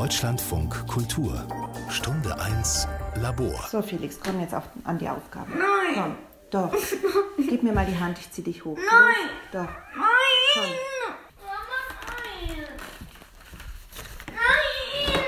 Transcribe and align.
Deutschlandfunk 0.00 0.86
Kultur. 0.88 1.46
Stunde 1.90 2.34
1 2.40 2.88
Labor. 3.16 3.68
So, 3.70 3.82
Felix, 3.82 4.18
komm 4.18 4.40
jetzt 4.40 4.54
auf, 4.54 4.62
an 4.84 4.96
die 4.96 5.06
Aufgabe. 5.06 5.50
Nein. 5.50 5.94
Komm, 5.94 6.16
doch. 6.50 6.74
Gib 7.36 7.62
mir 7.62 7.74
mal 7.74 7.84
die 7.84 8.00
Hand, 8.00 8.18
ich 8.18 8.32
zieh 8.32 8.42
dich 8.42 8.64
hoch. 8.64 8.78
Nein. 8.78 9.28
Doch. 9.52 9.68
Nein. 9.94 10.54
Komm. 10.54 10.62
Mama, 11.44 11.80
nein. 12.06 12.66
Nein. 14.28 15.22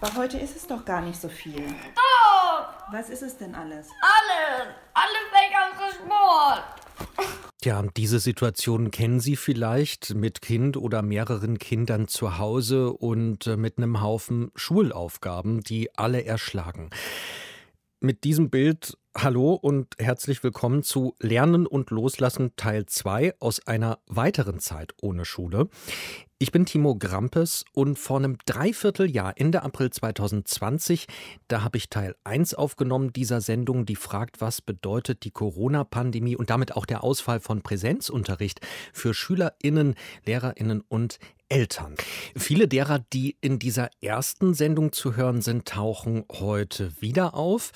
Aber 0.00 0.14
heute 0.16 0.38
ist 0.38 0.56
es 0.56 0.66
doch 0.66 0.84
gar 0.84 1.00
nicht 1.00 1.20
so 1.20 1.28
viel. 1.28 1.64
Doch. 1.94 2.92
Was 2.92 3.10
ist 3.10 3.22
es 3.22 3.38
denn 3.38 3.54
alles? 3.54 3.86
Alles. 4.02 4.74
Alle 4.94 5.18
Fächer 5.30 5.76
für 5.76 5.94
Sport. 5.94 6.77
Tja, 7.60 7.84
diese 7.96 8.20
Situation 8.20 8.92
kennen 8.92 9.18
Sie 9.18 9.34
vielleicht 9.34 10.14
mit 10.14 10.42
Kind 10.42 10.76
oder 10.76 11.02
mehreren 11.02 11.58
Kindern 11.58 12.06
zu 12.06 12.38
Hause 12.38 12.92
und 12.92 13.48
äh, 13.48 13.56
mit 13.56 13.78
einem 13.78 14.00
Haufen 14.00 14.52
Schulaufgaben, 14.54 15.62
die 15.62 15.92
alle 15.96 16.24
erschlagen. 16.24 16.90
Mit 17.98 18.22
diesem 18.22 18.48
Bild 18.48 18.96
hallo 19.16 19.54
und 19.54 19.96
herzlich 19.98 20.44
willkommen 20.44 20.84
zu 20.84 21.16
Lernen 21.18 21.66
und 21.66 21.90
Loslassen 21.90 22.52
Teil 22.54 22.86
2 22.86 23.34
aus 23.40 23.66
einer 23.66 23.98
weiteren 24.06 24.60
Zeit 24.60 24.94
ohne 25.02 25.24
Schule. 25.24 25.68
Ich 26.40 26.52
bin 26.52 26.66
Timo 26.66 26.94
Grampes 26.94 27.64
und 27.72 27.98
vor 27.98 28.18
einem 28.18 28.38
Dreivierteljahr, 28.46 29.32
Ende 29.34 29.64
April 29.64 29.90
2020, 29.90 31.08
da 31.48 31.64
habe 31.64 31.78
ich 31.78 31.90
Teil 31.90 32.14
1 32.22 32.54
aufgenommen 32.54 33.12
dieser 33.12 33.40
Sendung, 33.40 33.86
die 33.86 33.96
fragt, 33.96 34.40
was 34.40 34.62
bedeutet 34.62 35.24
die 35.24 35.32
Corona-Pandemie 35.32 36.36
und 36.36 36.50
damit 36.50 36.76
auch 36.76 36.86
der 36.86 37.02
Ausfall 37.02 37.40
von 37.40 37.62
Präsenzunterricht 37.62 38.60
für 38.92 39.14
SchülerInnen, 39.14 39.96
LehrerInnen 40.26 40.84
und 40.86 41.18
Eltern. 41.48 41.96
Viele 42.36 42.68
derer, 42.68 43.00
die 43.12 43.36
in 43.40 43.58
dieser 43.58 43.90
ersten 44.00 44.54
Sendung 44.54 44.92
zu 44.92 45.16
hören 45.16 45.42
sind, 45.42 45.66
tauchen 45.66 46.24
heute 46.30 46.92
wieder 47.00 47.34
auf. 47.34 47.72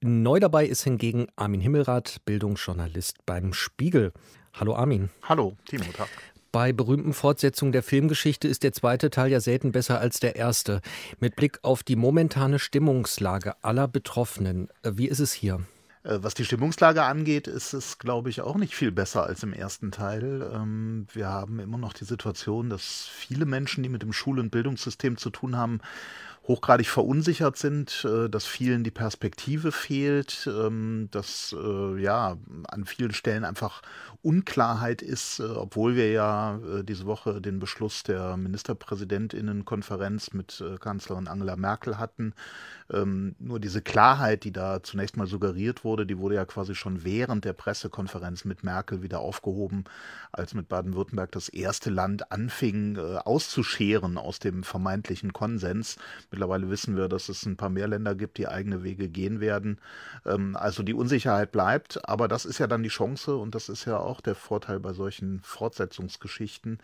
Neu 0.00 0.38
dabei 0.38 0.66
ist 0.66 0.84
hingegen 0.84 1.26
Armin 1.34 1.60
Himmelrath, 1.60 2.24
Bildungsjournalist 2.24 3.26
beim 3.26 3.52
Spiegel. 3.52 4.12
Hallo 4.52 4.76
Armin. 4.76 5.10
Hallo, 5.24 5.56
Timo, 5.64 5.86
Tag. 5.96 6.08
Bei 6.54 6.72
berühmten 6.72 7.14
Fortsetzungen 7.14 7.72
der 7.72 7.82
Filmgeschichte 7.82 8.46
ist 8.46 8.62
der 8.62 8.72
zweite 8.72 9.10
Teil 9.10 9.32
ja 9.32 9.40
selten 9.40 9.72
besser 9.72 9.98
als 9.98 10.20
der 10.20 10.36
erste. 10.36 10.82
Mit 11.18 11.34
Blick 11.34 11.58
auf 11.62 11.82
die 11.82 11.96
momentane 11.96 12.60
Stimmungslage 12.60 13.56
aller 13.64 13.88
Betroffenen, 13.88 14.68
äh, 14.84 14.92
wie 14.94 15.08
ist 15.08 15.18
es 15.18 15.32
hier? 15.32 15.66
Äh, 16.04 16.18
was 16.20 16.34
die 16.34 16.44
Stimmungslage 16.44 17.02
angeht, 17.02 17.48
ist 17.48 17.72
es, 17.72 17.98
glaube 17.98 18.30
ich, 18.30 18.40
auch 18.40 18.54
nicht 18.54 18.76
viel 18.76 18.92
besser 18.92 19.24
als 19.24 19.42
im 19.42 19.52
ersten 19.52 19.90
Teil. 19.90 20.48
Ähm, 20.54 21.08
wir 21.12 21.26
haben 21.26 21.58
immer 21.58 21.76
noch 21.76 21.92
die 21.92 22.04
Situation, 22.04 22.70
dass 22.70 23.08
viele 23.12 23.46
Menschen, 23.46 23.82
die 23.82 23.88
mit 23.88 24.02
dem 24.02 24.12
Schul- 24.12 24.38
und 24.38 24.50
Bildungssystem 24.50 25.16
zu 25.16 25.30
tun 25.30 25.56
haben, 25.56 25.80
hochgradig 26.46 26.88
verunsichert 26.88 27.56
sind, 27.56 28.04
äh, 28.04 28.28
dass 28.28 28.44
vielen 28.44 28.84
die 28.84 28.90
Perspektive 28.90 29.72
fehlt, 29.72 30.46
ähm, 30.46 31.08
dass 31.10 31.56
äh, 31.58 32.00
ja 32.00 32.36
an 32.68 32.84
vielen 32.84 33.14
Stellen 33.14 33.44
einfach 33.44 33.80
Unklarheit 34.22 35.00
ist, 35.00 35.40
äh, 35.40 35.44
obwohl 35.44 35.96
wir 35.96 36.10
ja 36.10 36.58
diese 36.82 37.06
Woche 37.06 37.40
den 37.40 37.58
Beschluss 37.58 38.02
der 38.02 38.36
Ministerpräsidentinnenkonferenz 38.36 40.32
mit 40.32 40.62
Kanzlerin 40.80 41.28
Angela 41.28 41.56
Merkel 41.56 41.98
hatten. 41.98 42.34
Ähm, 42.92 43.34
nur 43.38 43.60
diese 43.60 43.80
Klarheit, 43.82 44.44
die 44.44 44.52
da 44.52 44.82
zunächst 44.82 45.16
mal 45.16 45.26
suggeriert 45.26 45.84
wurde, 45.84 46.06
die 46.06 46.18
wurde 46.18 46.36
ja 46.36 46.44
quasi 46.44 46.74
schon 46.74 47.04
während 47.04 47.44
der 47.44 47.54
Pressekonferenz 47.54 48.44
mit 48.44 48.62
Merkel 48.62 49.02
wieder 49.02 49.20
aufgehoben, 49.20 49.84
als 50.32 50.54
mit 50.54 50.68
Baden-Württemberg 50.68 51.32
das 51.32 51.48
erste 51.48 51.90
Land 51.90 52.30
anfing 52.30 52.98
auszuscheren 52.98 54.18
aus 54.18 54.38
dem 54.38 54.64
vermeintlichen 54.64 55.32
Konsens 55.32 55.96
Mittlerweile 56.34 56.68
wissen 56.68 56.96
wir, 56.96 57.06
dass 57.06 57.28
es 57.28 57.46
ein 57.46 57.56
paar 57.56 57.68
mehr 57.68 57.86
Länder 57.86 58.16
gibt, 58.16 58.38
die 58.38 58.48
eigene 58.48 58.82
Wege 58.82 59.08
gehen 59.08 59.38
werden. 59.38 59.78
Ähm, 60.26 60.56
also 60.56 60.82
die 60.82 60.92
Unsicherheit 60.92 61.52
bleibt, 61.52 62.08
aber 62.08 62.26
das 62.26 62.44
ist 62.44 62.58
ja 62.58 62.66
dann 62.66 62.82
die 62.82 62.88
Chance 62.88 63.36
und 63.36 63.54
das 63.54 63.68
ist 63.68 63.84
ja 63.84 63.98
auch 63.98 64.20
der 64.20 64.34
Vorteil 64.34 64.80
bei 64.80 64.92
solchen 64.92 65.38
Fortsetzungsgeschichten, 65.44 66.78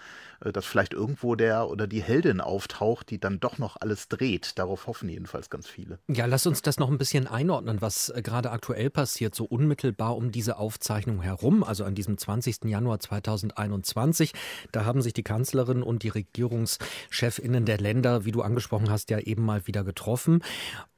äh, 0.44 0.52
dass 0.52 0.66
vielleicht 0.66 0.94
irgendwo 0.94 1.34
der 1.34 1.68
oder 1.68 1.88
die 1.88 2.00
Heldin 2.00 2.40
auftaucht, 2.40 3.10
die 3.10 3.18
dann 3.18 3.40
doch 3.40 3.58
noch 3.58 3.76
alles 3.80 4.06
dreht. 4.06 4.56
Darauf 4.56 4.86
hoffen 4.86 5.08
jedenfalls 5.08 5.50
ganz 5.50 5.66
viele. 5.66 5.98
Ja, 6.06 6.26
lass 6.26 6.46
uns 6.46 6.62
das 6.62 6.78
noch 6.78 6.88
ein 6.88 6.98
bisschen 6.98 7.26
einordnen, 7.26 7.80
was 7.80 8.10
äh, 8.10 8.22
gerade 8.22 8.52
aktuell 8.52 8.88
passiert, 8.88 9.34
so 9.34 9.46
unmittelbar 9.46 10.16
um 10.16 10.30
diese 10.30 10.58
Aufzeichnung 10.58 11.22
herum, 11.22 11.64
also 11.64 11.82
an 11.82 11.96
diesem 11.96 12.18
20. 12.18 12.66
Januar 12.66 13.00
2021. 13.00 14.32
Da 14.70 14.84
haben 14.84 15.02
sich 15.02 15.12
die 15.12 15.24
Kanzlerin 15.24 15.82
und 15.82 16.04
die 16.04 16.08
Regierungschefinnen 16.10 17.64
der 17.64 17.78
Länder, 17.78 18.24
wie 18.24 18.30
du 18.30 18.42
angesprochen 18.42 18.90
hast, 18.90 19.10
ja 19.10 19.18
eben 19.18 19.39
eben 19.40 19.46
mal 19.46 19.66
wieder 19.66 19.82
getroffen. 19.84 20.42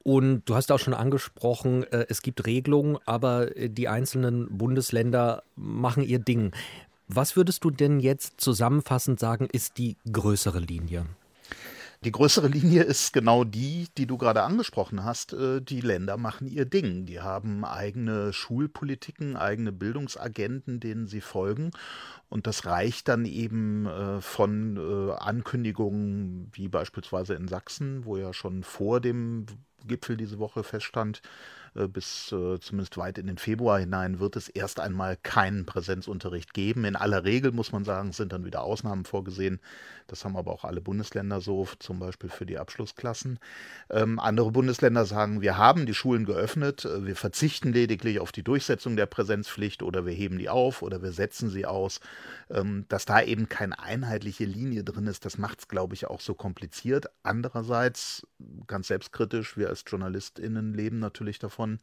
Und 0.03 0.43
du 0.45 0.55
hast 0.55 0.71
auch 0.71 0.79
schon 0.79 0.93
angesprochen, 0.93 1.83
äh, 1.83 2.05
es 2.09 2.21
gibt 2.21 2.45
Regelungen, 2.45 2.97
aber 3.05 3.55
äh, 3.55 3.69
die 3.69 3.87
einzelnen 3.87 4.57
Bundesländer 4.57 5.43
machen 5.55 6.03
ihr 6.03 6.19
Ding. 6.19 6.51
Was 7.07 7.35
würdest 7.35 7.63
du 7.63 7.71
denn 7.71 7.99
jetzt 7.99 8.41
zusammenfassend 8.41 9.19
sagen, 9.19 9.47
ist 9.51 9.77
die 9.77 9.97
größere 10.11 10.59
Linie? 10.59 11.05
Die 12.03 12.11
größere 12.11 12.49
Linie 12.49 12.83
ist 12.83 13.13
genau 13.13 13.45
die, 13.45 13.87
die 13.97 14.05
du 14.05 14.17
gerade 14.17 14.43
angesprochen 14.43 15.05
hast. 15.05 15.31
Äh, 15.31 15.61
die 15.61 15.79
Länder 15.79 16.17
machen 16.17 16.47
ihr 16.47 16.65
Ding. 16.65 17.05
Die 17.05 17.21
haben 17.21 17.63
eigene 17.63 18.33
Schulpolitiken, 18.33 19.37
eigene 19.37 19.71
Bildungsagenten, 19.71 20.81
denen 20.81 21.07
sie 21.07 21.21
folgen. 21.21 21.71
Und 22.27 22.45
das 22.45 22.65
reicht 22.65 23.07
dann 23.07 23.23
eben 23.23 23.85
äh, 23.85 24.19
von 24.19 24.75
äh, 24.75 25.13
Ankündigungen 25.13 26.49
wie 26.51 26.67
beispielsweise 26.67 27.35
in 27.35 27.47
Sachsen, 27.47 28.03
wo 28.03 28.17
ja 28.17 28.33
schon 28.33 28.63
vor 28.63 28.99
dem 28.99 29.45
Gipfel 29.87 30.17
diese 30.17 30.39
Woche 30.39 30.63
feststand, 30.63 31.21
bis 31.73 32.31
äh, 32.31 32.59
zumindest 32.59 32.97
weit 32.97 33.17
in 33.17 33.27
den 33.27 33.37
Februar 33.37 33.79
hinein 33.79 34.19
wird 34.19 34.35
es 34.35 34.47
erst 34.47 34.79
einmal 34.79 35.17
keinen 35.17 35.65
Präsenzunterricht 35.65 36.53
geben. 36.53 36.85
In 36.85 36.95
aller 36.95 37.23
Regel 37.23 37.51
muss 37.51 37.71
man 37.71 37.83
sagen, 37.83 38.11
sind 38.11 38.31
dann 38.31 38.45
wieder 38.45 38.61
Ausnahmen 38.61 39.05
vorgesehen. 39.05 39.59
Das 40.07 40.25
haben 40.25 40.35
aber 40.35 40.51
auch 40.51 40.65
alle 40.65 40.81
Bundesländer 40.81 41.41
so, 41.41 41.67
zum 41.79 41.99
Beispiel 41.99 42.29
für 42.29 42.45
die 42.45 42.57
Abschlussklassen. 42.57 43.39
Ähm, 43.89 44.19
andere 44.19 44.51
Bundesländer 44.51 45.05
sagen, 45.05 45.41
wir 45.41 45.57
haben 45.57 45.85
die 45.85 45.93
Schulen 45.93 46.25
geöffnet, 46.25 46.85
äh, 46.85 47.05
wir 47.05 47.15
verzichten 47.15 47.73
lediglich 47.73 48.19
auf 48.19 48.31
die 48.31 48.43
Durchsetzung 48.43 48.95
der 48.95 49.05
Präsenzpflicht 49.05 49.81
oder 49.81 50.05
wir 50.05 50.13
heben 50.13 50.37
die 50.37 50.49
auf 50.49 50.81
oder 50.81 51.01
wir 51.01 51.11
setzen 51.11 51.49
sie 51.49 51.65
aus. 51.65 51.99
Ähm, 52.49 52.85
dass 52.89 53.05
da 53.05 53.21
eben 53.21 53.49
keine 53.49 53.79
einheitliche 53.79 54.45
Linie 54.45 54.83
drin 54.83 55.07
ist, 55.07 55.25
das 55.25 55.37
macht 55.37 55.59
es, 55.59 55.67
glaube 55.67 55.95
ich, 55.95 56.07
auch 56.07 56.19
so 56.19 56.33
kompliziert. 56.33 57.07
Andererseits, 57.23 58.27
ganz 58.67 58.87
selbstkritisch, 58.87 59.57
wir 59.57 59.69
als 59.69 59.83
JournalistInnen 59.87 60.73
leben 60.73 60.99
natürlich 60.99 61.39
davon, 61.39 61.62
davon, 61.63 61.79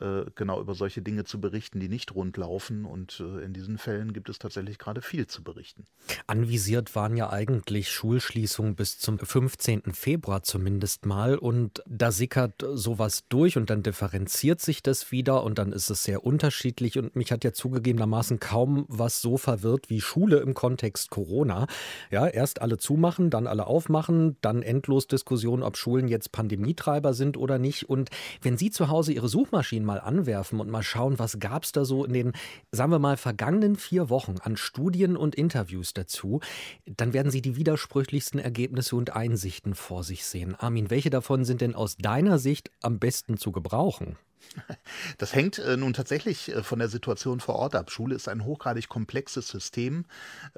äh, 0.00 0.26
genau 0.34 0.60
über 0.60 0.74
solche 0.74 1.00
Dinge 1.00 1.24
zu 1.24 1.40
berichten, 1.40 1.80
die 1.80 1.88
nicht 1.88 2.14
rund 2.14 2.36
laufen. 2.36 2.84
Und 2.84 3.18
äh, 3.20 3.44
in 3.44 3.54
diesen 3.54 3.78
Fällen 3.78 4.12
gibt 4.12 4.28
es 4.28 4.38
tatsächlich 4.38 4.78
gerade 4.78 5.00
viel 5.00 5.26
zu 5.26 5.42
berichten. 5.42 5.84
Anvisiert 6.26 6.94
waren 6.94 7.16
ja 7.16 7.30
eigentlich 7.30 7.90
Schulschließungen 7.90 8.74
bis 8.74 8.98
zum 8.98 9.18
15. 9.18 9.92
Februar 9.92 10.42
zumindest 10.42 11.06
mal. 11.06 11.38
Und 11.38 11.82
da 11.86 12.12
sickert 12.12 12.62
sowas 12.74 13.24
durch 13.30 13.56
und 13.56 13.70
dann 13.70 13.82
differenziert 13.82 14.60
sich 14.60 14.82
das 14.82 15.12
wieder 15.12 15.42
und 15.44 15.58
dann 15.58 15.72
ist 15.72 15.88
es 15.88 16.04
sehr 16.04 16.26
unterschiedlich. 16.26 16.98
Und 16.98 17.16
mich 17.16 17.32
hat 17.32 17.42
ja 17.42 17.54
zugegebenermaßen 17.54 18.38
kaum 18.38 18.84
was 18.88 19.22
so 19.22 19.38
verwirrt 19.38 19.88
wie 19.88 20.02
Schule 20.02 20.40
im 20.40 20.52
Kontext 20.52 21.08
Corona. 21.08 21.68
Ja, 22.10 22.26
erst 22.26 22.60
alle 22.60 22.76
zumachen, 22.76 23.30
dann 23.30 23.46
alle 23.46 23.66
aufmachen, 23.66 24.36
dann 24.42 24.60
endlos 24.60 25.06
Diskussionen, 25.06 25.62
ob 25.62 25.78
Schulen 25.78 26.08
jetzt 26.08 26.32
Pandemietreiber 26.32 27.14
sind 27.14 27.38
oder 27.38 27.58
nicht. 27.58 27.88
Und 27.88 28.10
wenn 28.42 28.58
Sie 28.58 28.70
zu 28.70 28.90
Hause 28.90 29.14
Ihre 29.14 29.28
Suchmaschinen 29.28 29.85
mal 29.86 30.00
anwerfen 30.00 30.60
und 30.60 30.68
mal 30.68 30.82
schauen, 30.82 31.18
was 31.18 31.38
gab 31.38 31.64
es 31.64 31.72
da 31.72 31.84
so 31.84 32.04
in 32.04 32.12
den, 32.12 32.32
sagen 32.72 32.92
wir 32.92 32.98
mal, 32.98 33.16
vergangenen 33.16 33.76
vier 33.76 34.10
Wochen 34.10 34.36
an 34.42 34.56
Studien 34.56 35.16
und 35.16 35.34
Interviews 35.34 35.94
dazu, 35.94 36.40
dann 36.84 37.12
werden 37.12 37.30
Sie 37.30 37.40
die 37.40 37.56
widersprüchlichsten 37.56 38.38
Ergebnisse 38.38 38.96
und 38.96 39.16
Einsichten 39.16 39.74
vor 39.74 40.04
sich 40.04 40.26
sehen. 40.26 40.54
Armin, 40.56 40.90
welche 40.90 41.10
davon 41.10 41.44
sind 41.44 41.60
denn 41.62 41.74
aus 41.74 41.96
deiner 41.96 42.38
Sicht 42.38 42.70
am 42.82 42.98
besten 42.98 43.38
zu 43.38 43.52
gebrauchen? 43.52 44.16
Das 45.18 45.34
hängt 45.34 45.58
äh, 45.58 45.76
nun 45.76 45.92
tatsächlich 45.92 46.54
äh, 46.54 46.62
von 46.62 46.78
der 46.78 46.88
Situation 46.88 47.40
vor 47.40 47.56
Ort 47.56 47.74
ab. 47.74 47.90
Schule 47.90 48.14
ist 48.14 48.28
ein 48.28 48.44
hochgradig 48.44 48.88
komplexes 48.88 49.48
System, 49.48 50.04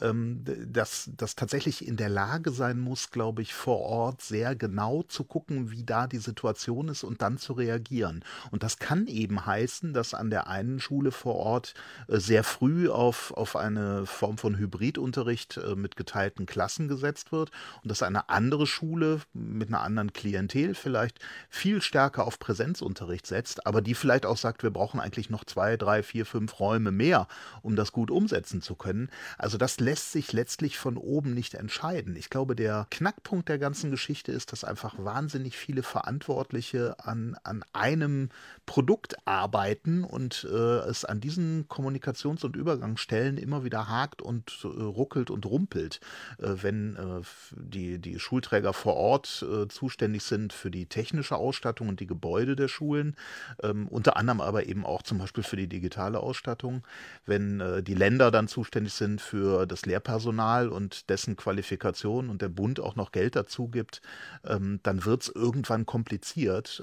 ähm, 0.00 0.44
das, 0.66 1.10
das 1.16 1.36
tatsächlich 1.36 1.86
in 1.86 1.96
der 1.96 2.08
Lage 2.08 2.50
sein 2.50 2.78
muss, 2.78 3.10
glaube 3.10 3.42
ich, 3.42 3.54
vor 3.54 3.80
Ort 3.80 4.22
sehr 4.22 4.54
genau 4.54 5.02
zu 5.02 5.24
gucken, 5.24 5.70
wie 5.70 5.84
da 5.84 6.06
die 6.06 6.18
Situation 6.18 6.88
ist 6.88 7.04
und 7.04 7.22
dann 7.22 7.38
zu 7.38 7.52
reagieren. 7.52 8.24
Und 8.50 8.62
das 8.62 8.78
kann 8.78 9.06
eben 9.06 9.46
heißen, 9.46 9.92
dass 9.92 10.14
an 10.14 10.30
der 10.30 10.48
einen 10.48 10.80
Schule 10.80 11.10
vor 11.10 11.36
Ort 11.36 11.74
äh, 12.08 12.18
sehr 12.18 12.44
früh 12.44 12.88
auf, 12.88 13.32
auf 13.32 13.56
eine 13.56 14.06
Form 14.06 14.38
von 14.38 14.58
Hybridunterricht 14.58 15.58
äh, 15.58 15.74
mit 15.74 15.96
geteilten 15.96 16.46
Klassen 16.46 16.88
gesetzt 16.88 17.32
wird 17.32 17.50
und 17.82 17.90
dass 17.90 18.02
eine 18.02 18.28
andere 18.28 18.66
Schule 18.66 19.20
mit 19.32 19.68
einer 19.68 19.82
anderen 19.82 20.12
Klientel 20.12 20.74
vielleicht 20.74 21.18
viel 21.48 21.82
stärker 21.82 22.26
auf 22.26 22.38
Präsenzunterricht 22.38 23.26
setzt 23.26 23.66
aber 23.68 23.82
die 23.82 23.94
vielleicht 23.94 24.24
auch 24.24 24.38
sagt, 24.38 24.62
wir 24.62 24.70
brauchen 24.70 24.98
eigentlich 24.98 25.28
noch 25.28 25.44
zwei, 25.44 25.76
drei, 25.76 26.02
vier, 26.02 26.24
fünf 26.24 26.58
Räume 26.58 26.90
mehr, 26.90 27.28
um 27.60 27.76
das 27.76 27.92
gut 27.92 28.10
umsetzen 28.10 28.62
zu 28.62 28.74
können. 28.74 29.10
Also 29.36 29.58
das 29.58 29.78
lässt 29.78 30.10
sich 30.10 30.32
letztlich 30.32 30.78
von 30.78 30.96
oben 30.96 31.34
nicht 31.34 31.52
entscheiden. 31.52 32.16
Ich 32.16 32.30
glaube, 32.30 32.56
der 32.56 32.86
Knackpunkt 32.90 33.50
der 33.50 33.58
ganzen 33.58 33.90
Geschichte 33.90 34.32
ist, 34.32 34.52
dass 34.52 34.64
einfach 34.64 34.94
wahnsinnig 34.96 35.58
viele 35.58 35.82
Verantwortliche 35.82 36.96
an, 37.04 37.36
an 37.44 37.62
einem 37.74 38.30
Produkt 38.64 39.16
arbeiten 39.26 40.02
und 40.02 40.48
äh, 40.50 40.78
es 40.88 41.04
an 41.04 41.20
diesen 41.20 41.68
Kommunikations- 41.68 42.46
und 42.46 42.56
Übergangsstellen 42.56 43.36
immer 43.36 43.64
wieder 43.64 43.86
hakt 43.86 44.22
und 44.22 44.60
äh, 44.64 44.66
ruckelt 44.66 45.30
und 45.30 45.44
rumpelt, 45.44 46.00
äh, 46.38 46.54
wenn 46.62 46.96
äh, 46.96 47.20
die, 47.54 47.98
die 47.98 48.18
Schulträger 48.18 48.72
vor 48.72 48.96
Ort 48.96 49.44
äh, 49.46 49.68
zuständig 49.68 50.22
sind 50.22 50.54
für 50.54 50.70
die 50.70 50.86
technische 50.86 51.36
Ausstattung 51.36 51.90
und 51.90 52.00
die 52.00 52.06
Gebäude 52.06 52.56
der 52.56 52.68
Schulen, 52.68 53.14
ähm, 53.62 53.88
unter 53.88 54.16
anderem 54.16 54.40
aber 54.40 54.66
eben 54.66 54.84
auch 54.84 55.02
zum 55.02 55.18
Beispiel 55.18 55.42
für 55.42 55.56
die 55.56 55.68
digitale 55.68 56.20
Ausstattung, 56.20 56.82
wenn 57.26 57.60
äh, 57.60 57.82
die 57.82 57.94
Länder 57.94 58.30
dann 58.30 58.48
zuständig 58.48 58.94
sind 58.94 59.20
für 59.20 59.66
das 59.66 59.86
Lehrpersonal 59.86 60.68
und 60.68 61.08
dessen 61.10 61.36
Qualifikation 61.36 62.30
und 62.30 62.42
der 62.42 62.48
Bund 62.48 62.80
auch 62.80 62.96
noch 62.96 63.12
Geld 63.12 63.36
dazu 63.36 63.68
gibt, 63.68 64.00
ähm, 64.44 64.80
dann 64.82 65.04
wird 65.04 65.22
es 65.22 65.28
irgendwann 65.28 65.86
kompliziert. 65.86 66.82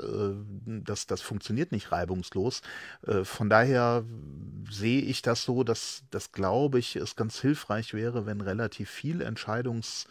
das, 0.65 1.07
das 1.07 1.21
funktioniert 1.21 1.71
nicht 1.71 1.91
reibungslos. 1.91 2.61
von 3.23 3.49
daher 3.49 4.03
sehe 4.69 5.01
ich 5.01 5.21
das 5.21 5.43
so, 5.43 5.63
dass 5.63 6.03
das, 6.11 6.31
glaube 6.31 6.79
ich, 6.79 6.95
es 6.95 7.15
ganz 7.15 7.39
hilfreich 7.39 7.93
wäre, 7.93 8.25
wenn 8.25 8.41
relativ 8.41 8.89
viel 8.89 9.21
Entscheidungs 9.21 10.07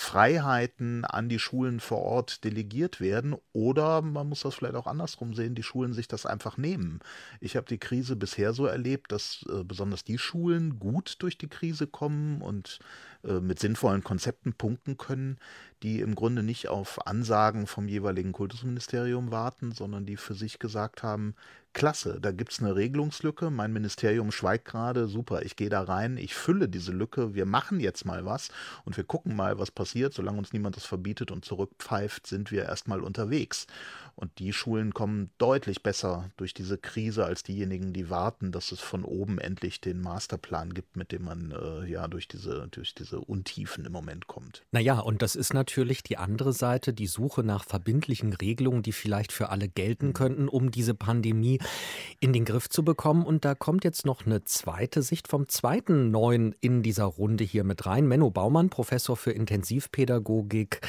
Freiheiten 0.00 1.04
an 1.04 1.28
die 1.28 1.40
Schulen 1.40 1.80
vor 1.80 1.98
Ort 1.98 2.44
delegiert 2.44 3.00
werden 3.00 3.34
oder 3.52 4.00
man 4.00 4.28
muss 4.28 4.42
das 4.42 4.54
vielleicht 4.54 4.76
auch 4.76 4.86
andersrum 4.86 5.34
sehen, 5.34 5.56
die 5.56 5.64
Schulen 5.64 5.92
sich 5.92 6.06
das 6.06 6.24
einfach 6.24 6.56
nehmen. 6.56 7.00
Ich 7.40 7.56
habe 7.56 7.66
die 7.66 7.78
Krise 7.78 8.14
bisher 8.14 8.52
so 8.52 8.66
erlebt, 8.66 9.10
dass 9.10 9.44
äh, 9.52 9.64
besonders 9.64 10.04
die 10.04 10.16
Schulen 10.16 10.78
gut 10.78 11.16
durch 11.18 11.36
die 11.36 11.48
Krise 11.48 11.88
kommen 11.88 12.42
und 12.42 12.78
mit 13.22 13.58
sinnvollen 13.58 14.04
Konzepten 14.04 14.52
punkten 14.52 14.96
können, 14.96 15.38
die 15.82 16.00
im 16.00 16.14
Grunde 16.14 16.42
nicht 16.42 16.68
auf 16.68 17.06
Ansagen 17.06 17.66
vom 17.66 17.88
jeweiligen 17.88 18.32
Kultusministerium 18.32 19.30
warten, 19.30 19.72
sondern 19.72 20.06
die 20.06 20.16
für 20.16 20.34
sich 20.34 20.58
gesagt 20.58 21.02
haben, 21.02 21.34
klasse, 21.72 22.18
da 22.20 22.32
gibt 22.32 22.52
es 22.52 22.60
eine 22.60 22.74
Regelungslücke, 22.74 23.50
mein 23.50 23.72
Ministerium 23.72 24.32
schweigt 24.32 24.64
gerade, 24.64 25.06
super, 25.06 25.42
ich 25.42 25.56
gehe 25.56 25.68
da 25.68 25.82
rein, 25.82 26.16
ich 26.16 26.34
fülle 26.34 26.68
diese 26.68 26.92
Lücke, 26.92 27.34
wir 27.34 27.46
machen 27.46 27.80
jetzt 27.80 28.04
mal 28.04 28.24
was 28.24 28.48
und 28.84 28.96
wir 28.96 29.04
gucken 29.04 29.36
mal, 29.36 29.58
was 29.58 29.70
passiert, 29.70 30.14
solange 30.14 30.38
uns 30.38 30.52
niemand 30.52 30.76
das 30.76 30.84
verbietet 30.86 31.30
und 31.30 31.44
zurückpfeift, 31.44 32.26
sind 32.26 32.50
wir 32.50 32.64
erstmal 32.64 33.00
unterwegs. 33.00 33.66
Und 34.18 34.40
die 34.40 34.52
Schulen 34.52 34.92
kommen 34.94 35.30
deutlich 35.38 35.84
besser 35.84 36.32
durch 36.36 36.52
diese 36.52 36.76
Krise 36.76 37.24
als 37.24 37.44
diejenigen, 37.44 37.92
die 37.92 38.10
warten, 38.10 38.50
dass 38.50 38.72
es 38.72 38.80
von 38.80 39.04
oben 39.04 39.38
endlich 39.38 39.80
den 39.80 40.00
Masterplan 40.00 40.74
gibt, 40.74 40.96
mit 40.96 41.12
dem 41.12 41.22
man 41.22 41.52
äh, 41.52 41.88
ja 41.88 42.08
durch 42.08 42.26
diese, 42.26 42.66
durch 42.72 42.96
diese 42.96 43.20
Untiefen 43.20 43.84
im 43.84 43.92
Moment 43.92 44.26
kommt. 44.26 44.64
Naja, 44.72 44.98
und 44.98 45.22
das 45.22 45.36
ist 45.36 45.54
natürlich 45.54 46.02
die 46.02 46.16
andere 46.16 46.52
Seite, 46.52 46.92
die 46.92 47.06
Suche 47.06 47.44
nach 47.44 47.62
verbindlichen 47.62 48.32
Regelungen, 48.32 48.82
die 48.82 48.90
vielleicht 48.90 49.30
für 49.30 49.50
alle 49.50 49.68
gelten 49.68 50.08
mhm. 50.08 50.12
könnten, 50.14 50.48
um 50.48 50.72
diese 50.72 50.94
Pandemie 50.94 51.60
in 52.18 52.32
den 52.32 52.44
Griff 52.44 52.68
zu 52.68 52.84
bekommen. 52.84 53.24
Und 53.24 53.44
da 53.44 53.54
kommt 53.54 53.84
jetzt 53.84 54.04
noch 54.04 54.26
eine 54.26 54.42
zweite 54.42 55.02
Sicht 55.02 55.28
vom 55.28 55.48
zweiten 55.48 56.10
Neuen 56.10 56.56
in 56.60 56.82
dieser 56.82 57.04
Runde 57.04 57.44
hier 57.44 57.62
mit 57.62 57.86
rein. 57.86 58.08
Menno 58.08 58.32
Baumann, 58.32 58.68
Professor 58.68 59.16
für 59.16 59.30
Intensivpädagogik 59.30 60.80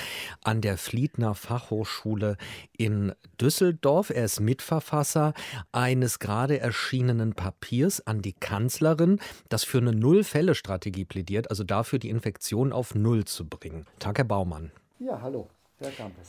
an 0.42 0.62
der 0.62 0.80
Fliedner 0.80 1.36
Fachhochschule 1.36 2.36
in 2.76 3.14
Düsseldorf. 3.40 4.10
Er 4.10 4.26
ist 4.26 4.40
Mitverfasser 4.40 5.34
eines 5.72 6.20
gerade 6.20 6.60
erschienenen 6.60 7.34
Papiers 7.34 8.06
an 8.06 8.22
die 8.22 8.34
Kanzlerin, 8.34 9.20
das 9.50 9.64
für 9.64 9.80
eine 9.80 9.94
Null-Fälle-Strategie 9.94 11.06
plädiert, 11.06 11.50
also 11.50 11.64
dafür, 11.64 12.00
die 12.00 12.10
Infektion 12.10 12.74
auf 12.74 12.96
Null 12.96 13.26
zu 13.26 13.46
bringen. 13.46 13.86
Tag, 14.00 14.18
Herr 14.18 14.26
Baumann. 14.26 14.72
Ja, 15.00 15.22
hallo, 15.22 15.48
Herr 15.80 15.92
Campes. 15.92 16.28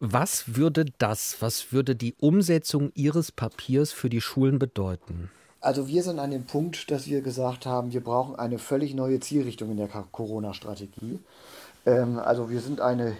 Was 0.00 0.56
würde 0.56 0.84
das, 0.98 1.40
was 1.40 1.72
würde 1.72 1.96
die 1.96 2.14
Umsetzung 2.18 2.92
Ihres 2.94 3.32
Papiers 3.32 3.92
für 3.92 4.08
die 4.08 4.20
Schulen 4.20 4.58
bedeuten? 4.58 5.30
Also 5.60 5.88
wir 5.88 6.04
sind 6.04 6.20
an 6.20 6.30
dem 6.30 6.44
Punkt, 6.44 6.90
dass 6.92 7.08
wir 7.08 7.20
gesagt 7.20 7.66
haben, 7.66 7.92
wir 7.92 8.02
brauchen 8.02 8.36
eine 8.36 8.58
völlig 8.58 8.94
neue 8.94 9.18
Zielrichtung 9.18 9.72
in 9.72 9.76
der 9.76 9.88
Corona-Strategie. 9.88 11.18
Ähm, 11.88 12.18
also 12.18 12.50
wir 12.50 12.60
sind 12.60 12.80
eine 12.80 13.16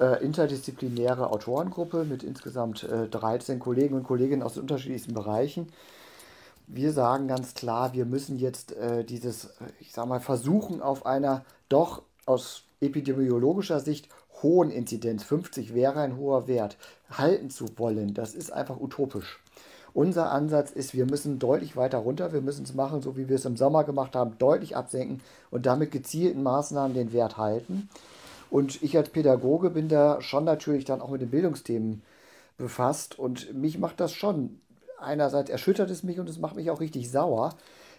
äh, 0.00 0.24
interdisziplinäre 0.24 1.30
Autorengruppe 1.30 2.04
mit 2.04 2.22
insgesamt 2.22 2.84
äh, 2.84 3.06
13 3.08 3.58
Kollegen 3.58 3.94
und 3.94 4.04
Kolleginnen 4.04 4.42
aus 4.42 4.54
den 4.54 4.62
unterschiedlichsten 4.62 5.12
Bereichen. 5.12 5.68
Wir 6.66 6.92
sagen 6.92 7.28
ganz 7.28 7.54
klar, 7.54 7.92
wir 7.92 8.06
müssen 8.06 8.38
jetzt 8.38 8.72
äh, 8.72 9.04
dieses, 9.04 9.50
ich 9.80 9.92
sag 9.92 10.06
mal, 10.06 10.20
versuchen 10.20 10.80
auf 10.80 11.04
einer 11.06 11.44
doch 11.68 12.02
aus 12.24 12.64
epidemiologischer 12.80 13.80
Sicht 13.80 14.08
hohen 14.42 14.70
Inzidenz, 14.70 15.24
50 15.24 15.74
wäre 15.74 16.00
ein 16.00 16.16
hoher 16.16 16.46
Wert, 16.46 16.76
halten 17.10 17.50
zu 17.50 17.66
wollen. 17.76 18.14
Das 18.14 18.34
ist 18.34 18.52
einfach 18.52 18.78
utopisch. 18.80 19.40
Unser 19.94 20.30
Ansatz 20.30 20.70
ist, 20.70 20.94
wir 20.94 21.06
müssen 21.06 21.38
deutlich 21.38 21.76
weiter 21.76 21.98
runter, 21.98 22.32
wir 22.32 22.40
müssen 22.40 22.64
es 22.64 22.74
machen, 22.74 23.02
so 23.02 23.16
wie 23.16 23.28
wir 23.28 23.36
es 23.36 23.44
im 23.44 23.56
Sommer 23.56 23.84
gemacht 23.84 24.14
haben, 24.14 24.36
deutlich 24.38 24.76
absenken 24.76 25.20
und 25.50 25.66
damit 25.66 25.90
gezielten 25.90 26.42
Maßnahmen 26.42 26.94
den 26.94 27.12
Wert 27.12 27.36
halten. 27.36 27.88
Und 28.50 28.82
ich 28.82 28.96
als 28.96 29.10
Pädagoge 29.10 29.70
bin 29.70 29.88
da 29.88 30.20
schon 30.20 30.44
natürlich 30.44 30.84
dann 30.84 31.00
auch 31.00 31.10
mit 31.10 31.20
den 31.20 31.30
Bildungsthemen 31.30 32.02
befasst 32.56 33.18
und 33.18 33.54
mich 33.54 33.78
macht 33.78 34.00
das 34.00 34.12
schon. 34.12 34.60
Einerseits 35.00 35.50
erschüttert 35.50 35.90
es 35.90 36.02
mich 36.02 36.18
und 36.18 36.28
es 36.28 36.38
macht 36.38 36.56
mich 36.56 36.70
auch 36.70 36.80
richtig 36.80 37.10
sauer, 37.10 37.54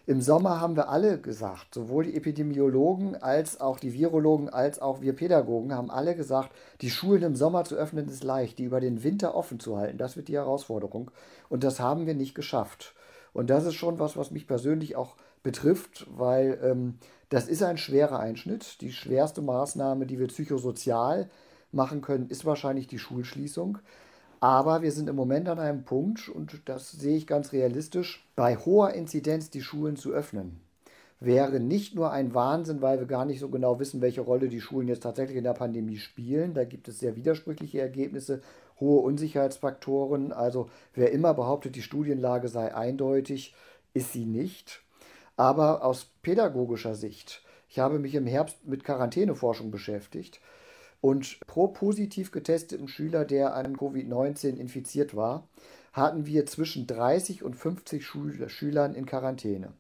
im 0.10 0.22
Sommer 0.22 0.60
haben 0.60 0.76
wir 0.76 0.90
alle 0.90 1.20
gesagt, 1.20 1.76
sowohl 1.76 2.06
die 2.06 2.16
Epidemiologen 2.16 3.16
als 3.22 3.62
auch 3.62 3.80
die 3.80 3.94
Virologen 3.94 4.50
als 4.50 4.82
auch 4.82 5.02
wir 5.02 5.14
Pädagogen 5.14 5.72
haben 5.72 5.92
alle 5.92 6.16
gesagt, 6.16 6.50
die 6.82 6.90
Schulen 6.90 7.22
im 7.22 7.36
Sommer 7.36 7.64
zu 7.64 7.76
öffnen 7.76 8.08
ist 8.08 8.24
leicht, 8.24 8.58
die 8.58 8.64
über 8.64 8.80
den 8.80 9.04
Winter 9.04 9.36
offen 9.36 9.60
zu 9.60 9.78
halten, 9.78 10.00
das 10.00 10.18
wird 10.18 10.28
die 10.28 10.34
Herausforderung. 10.34 11.12
Und 11.48 11.64
das 11.64 11.80
haben 11.80 12.08
wir 12.08 12.16
nicht 12.16 12.34
geschafft. 12.34 12.96
Und 13.34 13.52
das 13.52 13.68
ist 13.68 13.76
schon 13.76 14.00
was, 14.00 14.18
was 14.18 14.32
mich 14.32 14.48
persönlich 14.48 14.96
auch 14.96 15.16
betrifft, 15.44 16.08
weil 16.10 16.60
ähm, 16.64 16.98
das 17.30 17.48
ist 17.48 17.62
ein 17.62 17.78
schwerer 17.78 18.18
Einschnitt. 18.18 18.82
Die 18.82 18.92
schwerste 18.92 19.44
Maßnahme, 19.44 20.08
die 20.08 20.18
wir 20.18 20.26
psychosozial 20.30 21.30
machen 21.72 22.02
können, 22.02 22.30
ist 22.30 22.46
wahrscheinlich 22.46 22.88
die 22.88 22.98
Schulschließung. 22.98 23.78
Aber 24.40 24.82
wir 24.82 24.92
sind 24.92 25.10
im 25.10 25.16
Moment 25.16 25.50
an 25.50 25.60
einem 25.60 25.84
Punkt, 25.84 26.30
und 26.30 26.62
das 26.66 26.92
sehe 26.92 27.18
ich 27.18 27.28
ganz 27.28 27.52
realistisch, 27.52 28.26
bei 28.36 28.56
hoher 28.56 28.94
Inzidenz 28.94 29.50
die 29.50 29.62
Schulen 29.62 29.98
zu 29.98 30.12
öffnen. 30.12 30.62
Wäre 31.20 31.60
nicht 31.60 31.96
nur 31.96 32.12
ein 32.12 32.34
Wahnsinn, 32.34 32.82
weil 32.82 33.00
wir 33.00 33.06
gar 33.06 33.26
nicht 33.26 33.42
so 33.42 33.50
genau 33.50 33.78
wissen, 33.80 34.00
welche 34.00 34.22
Rolle 34.22 34.48
die 34.48 34.62
Schulen 34.62 34.88
jetzt 34.88 35.04
tatsächlich 35.04 35.38
in 35.38 35.44
der 35.44 35.54
Pandemie 35.54 35.98
spielen. 35.98 36.54
Da 36.54 36.64
gibt 36.64 36.88
es 36.88 37.00
sehr 37.00 37.18
widersprüchliche 37.18 37.82
Ergebnisse, 37.82 38.42
hohe 38.80 39.02
Unsicherheitsfaktoren. 39.02 40.32
Also 40.32 40.70
wer 40.94 41.12
immer 41.12 41.34
behauptet, 41.34 41.76
die 41.76 41.82
Studienlage 41.82 42.48
sei 42.48 42.74
eindeutig, 42.74 43.54
ist 43.94 44.14
sie 44.14 44.26
nicht. 44.26 44.82
Aber 45.36 45.84
aus 45.84 46.06
pädagogischer 46.22 46.96
Sicht, 46.96 47.44
ich 47.68 47.80
habe 47.80 48.00
mich 48.00 48.16
im 48.16 48.26
Herbst 48.26 48.66
mit 48.66 48.86
Quarantäneforschung 48.86 49.72
beschäftigt 49.72 50.40
und 51.02 51.40
pro 51.48 51.68
positiv 51.68 52.32
getesteten 52.32 52.88
Schüler, 52.88 53.26
der 53.26 53.56
an 53.56 53.78
Covid-19 53.78 54.58
infiziert 54.58 55.16
war, 55.16 55.48
hatten 55.94 56.26
wir 56.26 56.46
zwischen 56.46 56.88
30 56.88 57.44
und 57.44 57.56
50 57.56 58.06
Schülern 58.06 58.94
in 58.94 59.06
Quarantäne. 59.06 59.74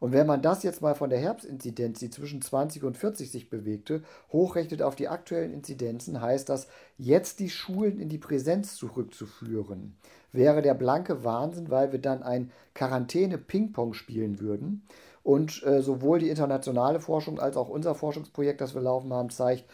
Und 0.00 0.12
wenn 0.12 0.26
man 0.26 0.40
das 0.40 0.62
jetzt 0.62 0.80
mal 0.80 0.94
von 0.94 1.10
der 1.10 1.18
Herbstinzidenz, 1.18 1.98
die 1.98 2.08
zwischen 2.08 2.40
20 2.40 2.84
und 2.84 2.96
40 2.96 3.30
sich 3.30 3.50
bewegte, 3.50 4.02
hochrechnet 4.32 4.80
auf 4.80 4.96
die 4.96 5.08
aktuellen 5.08 5.52
Inzidenzen, 5.52 6.22
heißt 6.22 6.48
das, 6.48 6.68
jetzt 6.96 7.38
die 7.38 7.50
Schulen 7.50 8.00
in 8.00 8.08
die 8.08 8.18
Präsenz 8.18 8.76
zurückzuführen, 8.76 9.94
wäre 10.32 10.62
der 10.62 10.72
blanke 10.72 11.22
Wahnsinn, 11.22 11.70
weil 11.70 11.92
wir 11.92 11.98
dann 11.98 12.22
ein 12.22 12.50
Quarantäne-Ping-Pong 12.74 13.92
spielen 13.92 14.40
würden. 14.40 14.82
Und 15.22 15.62
äh, 15.64 15.82
sowohl 15.82 16.18
die 16.18 16.30
internationale 16.30 16.98
Forschung 16.98 17.38
als 17.38 17.58
auch 17.58 17.68
unser 17.68 17.94
Forschungsprojekt, 17.94 18.62
das 18.62 18.74
wir 18.74 18.80
laufen 18.80 19.12
haben, 19.12 19.28
zeigt, 19.28 19.64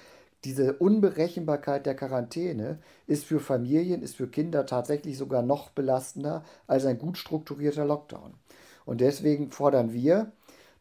diese 0.47 0.75
Unberechenbarkeit 0.75 1.87
der 1.87 1.97
Quarantäne 1.97 2.79
ist 3.09 3.25
für 3.25 3.41
Familien, 3.41 4.01
ist 4.01 4.15
für 4.15 4.29
Kinder 4.29 4.65
tatsächlich 4.65 5.19
sogar 5.19 5.43
noch 5.43 5.71
belastender 5.71 6.45
als 6.69 6.87
ein 6.87 6.99
gut 6.99 7.19
strukturierter 7.19 7.85
Lockdown. 7.85 8.33
Und 8.85 9.01
deswegen 9.01 9.51
fordern 9.51 9.93
wir, 9.93 10.31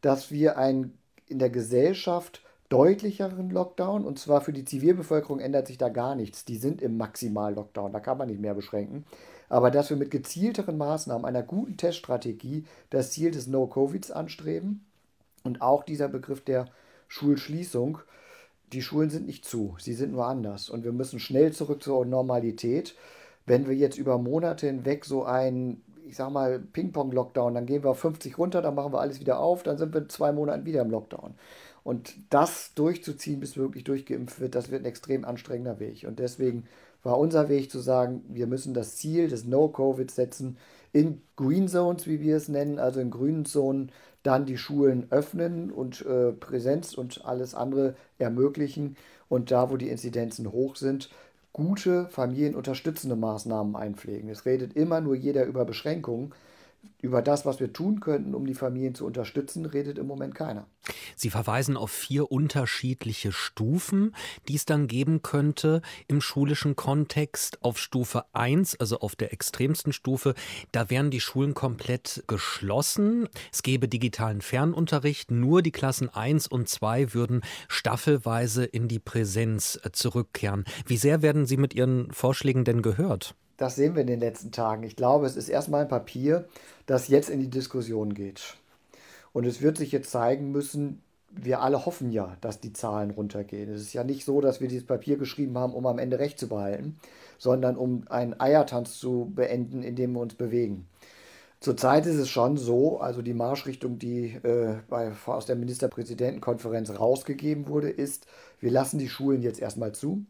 dass 0.02 0.30
wir 0.30 0.60
einen 0.60 0.96
in 1.28 1.40
der 1.40 1.50
Gesellschaft 1.50 2.44
deutlicheren 2.70 3.50
Lockdown, 3.50 4.06
und 4.06 4.20
zwar 4.20 4.42
für 4.42 4.54
die 4.54 4.66
Zivilbevölkerung 4.66 5.40
ändert 5.40 5.66
sich 5.66 5.80
da 5.80 5.90
gar 5.90 6.14
nichts. 6.14 6.46
Die 6.46 6.58
sind 6.58 6.80
im 6.84 6.98
Maximal-Lockdown, 6.98 7.92
da 7.92 8.00
kann 8.00 8.20
man 8.20 8.28
nicht 8.28 8.40
mehr 8.40 8.54
beschränken. 8.54 9.04
Aber 9.50 9.72
dass 9.72 9.90
wir 9.90 9.98
mit 9.98 10.12
gezielteren 10.12 10.78
Maßnahmen, 10.78 11.26
einer 11.26 11.42
guten 11.42 11.76
Teststrategie, 11.76 12.66
das 12.92 13.10
Ziel 13.10 13.32
des 13.32 13.48
No-Covids 13.48 14.12
anstreben 14.12 14.86
und 15.44 15.64
auch 15.64 15.84
dieser 15.84 16.08
Begriff 16.08 16.44
der 16.44 16.68
Schulschließung 17.08 17.98
die 18.74 18.82
Schulen 18.82 19.10
sind 19.10 19.26
nicht 19.26 19.46
zu, 19.46 19.76
sie 19.80 19.94
sind 19.94 20.12
nur 20.12 20.26
anders. 20.26 20.70
Und 20.70 20.84
wir 20.84 20.92
müssen 20.92 21.20
schnell 21.20 21.54
zurück 21.54 21.84
zur 21.84 22.06
Normalität. 22.06 22.96
Wenn 23.46 23.68
wir 23.68 23.76
jetzt 23.76 23.98
über 23.98 24.18
Monate 24.18 24.68
hinweg 24.68 25.06
so 25.06 25.24
ein, 25.24 25.82
ich 26.08 26.16
sag 26.16 26.32
mal, 26.32 26.60
Ping-Pong-Lockdown, 26.60 27.54
dann 27.54 27.66
gehen 27.66 27.84
wir 27.84 27.92
auf 27.92 28.00
50 28.00 28.38
runter, 28.38 28.62
dann 28.62 28.76
machen 28.76 28.94
wir 28.94 29.00
alles 29.00 29.20
wieder 29.20 29.40
auf, 29.40 29.64
dann 29.64 29.78
sind 29.78 29.94
wir 29.94 30.02
in 30.02 30.10
zwei 30.10 30.32
Monaten 30.32 30.66
wieder 30.66 30.82
im 30.82 30.90
Lockdown. 30.90 31.36
Und 31.84 32.16
das 32.32 32.74
durchzuziehen, 32.74 33.40
bis 33.40 33.58
wirklich 33.58 33.84
durchgeimpft 33.84 34.40
wird, 34.40 34.56
das 34.56 34.72
wird 34.72 34.82
ein 34.82 34.88
extrem 34.88 35.24
anstrengender 35.24 35.80
Weg. 35.80 36.06
Und 36.08 36.18
deswegen 36.18 36.66
war 37.04 37.20
unser 37.20 37.50
Weg 37.50 37.70
zu 37.70 37.80
sagen, 37.80 38.24
wir 38.28 38.48
müssen 38.48 38.74
das 38.74 38.96
Ziel 38.96 39.28
des 39.28 39.46
No-Covid 39.46 40.10
setzen, 40.10 40.58
in 40.92 41.22
Green 41.36 41.68
Zones, 41.68 42.08
wie 42.08 42.22
wir 42.22 42.38
es 42.38 42.48
nennen, 42.48 42.80
also 42.80 43.02
in 43.02 43.12
grünen 43.12 43.46
Zonen, 43.46 43.92
dann 44.26 44.46
die 44.46 44.58
Schulen 44.58 45.08
öffnen 45.12 45.72
und 45.72 46.06
äh, 46.06 46.32
Präsenz 46.32 46.94
und 46.96 47.26
alles 47.26 47.54
andere 47.54 47.96
ermöglichen. 48.18 48.98
Und 49.30 49.52
da, 49.52 49.70
wo 49.70 49.78
die 49.78 49.90
Inzidenzen 49.90 50.52
hoch 50.52 50.76
sind, 50.76 51.10
gute 51.54 52.08
familienunterstützende 52.10 53.16
Maßnahmen 53.16 53.76
einpflegen. 53.76 54.30
Es 54.30 54.46
redet 54.46 54.76
immer 54.76 55.00
nur 55.02 55.16
jeder 55.16 55.46
über 55.46 55.64
Beschränkungen 55.66 56.34
über 57.02 57.22
das, 57.22 57.46
was 57.46 57.60
wir 57.60 57.72
tun 57.72 58.00
könnten, 58.00 58.34
um 58.34 58.46
die 58.46 58.54
Familien 58.54 58.96
zu 58.96 59.06
unterstützen, 59.06 59.66
redet 59.66 59.98
im 59.98 60.08
Moment 60.08 60.36
keiner. 60.36 60.68
Sie 61.16 61.30
verweisen 61.30 61.78
auf 61.78 61.92
vier 61.92 62.32
unterschiedliche 62.32 63.32
Stufen, 63.32 64.16
die 64.48 64.56
es 64.56 64.66
dann 64.66 64.88
geben 64.88 65.22
könnte 65.22 65.82
im 66.08 66.22
schulischen 66.22 66.76
Kontext. 66.76 67.64
Auf 67.64 67.80
Stufe 67.80 68.26
1, 68.34 68.80
also 68.80 69.00
auf 69.00 69.16
der 69.16 69.34
extremsten 69.34 69.94
Stufe, 69.94 70.36
da 70.72 70.90
wären 70.90 71.12
die 71.12 71.22
Schulen 71.22 71.54
komplett 71.54 72.24
geschlossen. 72.28 73.28
Es 73.52 73.64
gäbe 73.64 73.88
digitalen 73.88 74.42
Fernunterricht. 74.42 75.32
Nur 75.32 75.62
die 75.62 75.72
Klassen 75.72 76.10
1 76.10 76.48
und 76.48 76.70
2 76.70 77.14
würden 77.14 77.42
staffelweise 77.68 78.66
in 78.66 78.88
die 78.88 79.00
Präsenz 79.00 79.80
zurückkehren. 79.92 80.66
Wie 80.86 80.98
sehr 80.98 81.22
werden 81.22 81.46
Sie 81.46 81.58
mit 81.58 81.74
Ihren 81.74 82.12
Vorschlägen 82.12 82.64
denn 82.64 82.82
gehört? 82.82 83.36
Das 83.58 83.76
sehen 83.76 83.96
wir 83.96 84.02
in 84.02 84.08
den 84.08 84.20
letzten 84.20 84.52
Tagen. 84.52 84.84
Ich 84.84 84.96
glaube, 84.96 85.26
es 85.26 85.36
ist 85.36 85.50
erstmal 85.50 85.82
ein 85.82 85.88
Papier, 85.88 86.48
das 86.86 87.08
jetzt 87.08 87.30
in 87.30 87.40
die 87.40 87.50
Diskussion 87.50 88.14
geht. 88.14 88.58
Und 89.34 89.46
es 89.46 89.62
wird 89.62 89.78
sich 89.78 89.92
jetzt 89.92 90.12
zeigen 90.12 90.52
müssen, 90.52 91.02
wir 91.30 91.62
alle 91.62 91.86
hoffen 91.86 92.12
ja, 92.12 92.38
dass 92.42 92.60
die 92.60 92.74
Zahlen 92.74 93.12
runtergehen. 93.12 93.70
Es 93.70 93.82
ist 93.82 93.94
ja 93.94 94.04
nicht 94.04 94.26
so, 94.26 94.42
dass 94.42 94.62
wir 94.62 94.68
dieses 94.68 94.86
Papier 94.86 95.18
geschrieben 95.18 95.58
haben, 95.58 95.74
um 95.74 95.86
am 95.86 96.00
Ende 96.00 96.20
Recht 96.20 96.40
zu 96.40 96.48
behalten, 96.48 96.98
sondern 97.38 97.76
um 97.76 98.06
einen 98.10 98.40
Eiertanz 98.40 98.98
zu 98.98 99.32
beenden, 99.36 99.84
in 99.84 99.96
dem 99.96 100.14
wir 100.14 100.22
uns 100.22 100.36
bewegen. 100.36 100.88
Zurzeit 101.60 102.06
ist 102.06 102.18
es 102.18 102.30
schon 102.30 102.58
so, 102.58 103.00
also 103.00 103.22
die 103.22 103.34
Marschrichtung, 103.34 103.98
die 103.98 104.36
äh, 104.44 104.76
bei, 104.88 105.12
aus 105.26 105.46
der 105.46 105.56
Ministerpräsidentenkonferenz 105.56 106.92
rausgegeben 107.00 107.68
wurde, 107.68 107.90
ist, 107.90 108.28
wir 108.60 108.72
lassen 108.72 109.00
die 109.00 109.10
Schulen 109.10 109.42
jetzt 109.42 109.60
erstmal 109.60 109.94
zu. 109.94 110.26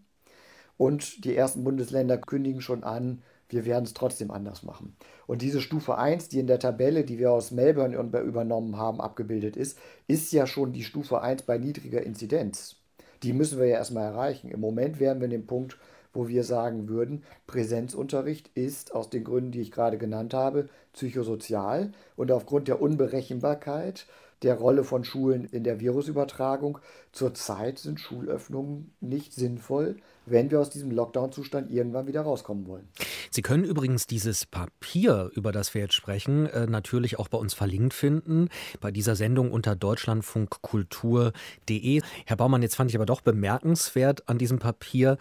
Und 0.78 1.24
die 1.26 1.36
ersten 1.36 1.64
Bundesländer 1.64 2.18
kündigen 2.18 2.62
schon 2.62 2.84
an, 2.84 3.22
wir 3.50 3.66
werden 3.66 3.86
es 3.86 3.94
trotzdem 3.94 4.32
anders 4.32 4.64
machen. 4.64 4.96
Und 5.28 5.42
diese 5.42 5.62
Stufe 5.62 5.98
1, 5.98 6.30
die 6.30 6.40
in 6.40 6.48
der 6.48 6.60
Tabelle, 6.60 7.04
die 7.04 7.20
wir 7.20 7.32
aus 7.32 7.52
Melbourne 7.52 7.96
übernommen 7.96 8.78
haben, 8.78 9.00
abgebildet 9.00 9.56
ist, 9.56 9.78
ist 10.08 10.32
ja 10.34 10.48
schon 10.48 10.74
die 10.74 10.84
Stufe 10.84 11.22
1 11.22 11.44
bei 11.44 11.58
niedriger 11.58 12.02
Inzidenz. 12.02 12.78
Die 13.24 13.34
müssen 13.34 13.60
wir 13.60 13.68
ja 13.68 13.78
erstmal 13.78 14.06
erreichen. 14.06 14.50
Im 14.50 14.60
Moment 14.60 15.00
wären 15.00 15.20
wir 15.20 15.26
in 15.26 15.32
dem 15.32 15.48
Punkt, 15.48 15.78
wo 16.14 16.28
wir 16.28 16.44
sagen 16.44 16.88
würden, 16.88 17.24
Präsenzunterricht 17.46 18.50
ist 18.56 18.96
aus 18.96 19.10
den 19.10 19.24
Gründen, 19.24 19.52
die 19.52 19.62
ich 19.62 19.72
gerade 19.72 19.98
genannt 19.98 20.34
habe, 20.34 20.70
psychosozial 20.94 21.92
und 22.16 22.32
aufgrund 22.32 22.68
der 22.68 22.82
Unberechenbarkeit 22.82 24.08
der 24.42 24.56
Rolle 24.56 24.84
von 24.84 25.04
Schulen 25.04 25.46
in 25.46 25.64
der 25.64 25.80
Virusübertragung. 25.80 26.80
Zurzeit 27.12 27.80
sind 27.80 28.00
Schulöffnungen 28.00 28.94
nicht 29.02 29.34
sinnvoll, 29.34 29.98
wenn 30.26 30.52
wir 30.52 30.60
aus 30.60 30.70
diesem 30.70 30.92
Lockdown-Zustand 30.92 31.72
irgendwann 31.72 32.08
wieder 32.08 32.22
rauskommen 32.22 32.68
wollen. 32.68 32.88
Sie 33.32 33.42
können 33.42 33.64
übrigens 33.64 34.08
dieses 34.08 34.46
Papier, 34.46 35.32
über 35.34 35.52
das 35.52 35.74
wir 35.74 35.82
jetzt 35.82 35.94
sprechen, 35.94 36.46
äh, 36.48 36.68
natürlich 36.68 37.20
auch 37.20 37.28
bei 37.28 37.38
uns 37.38 37.54
verlinkt 37.54 37.94
finden, 37.94 38.50
bei 38.80 38.92
dieser 38.92 39.16
Sendung 39.16 39.52
unter 39.52 39.76
deutschlandfunkkultur.de. 39.76 42.02
Herr 42.26 42.38
Baumann, 42.38 42.62
jetzt 42.62 42.76
fand 42.76 42.90
ich 42.90 42.96
aber 42.96 43.06
doch 43.06 43.22
bemerkenswert 43.22 44.28
an 44.30 44.38
diesem 44.38 44.60
Papier, 44.60 45.18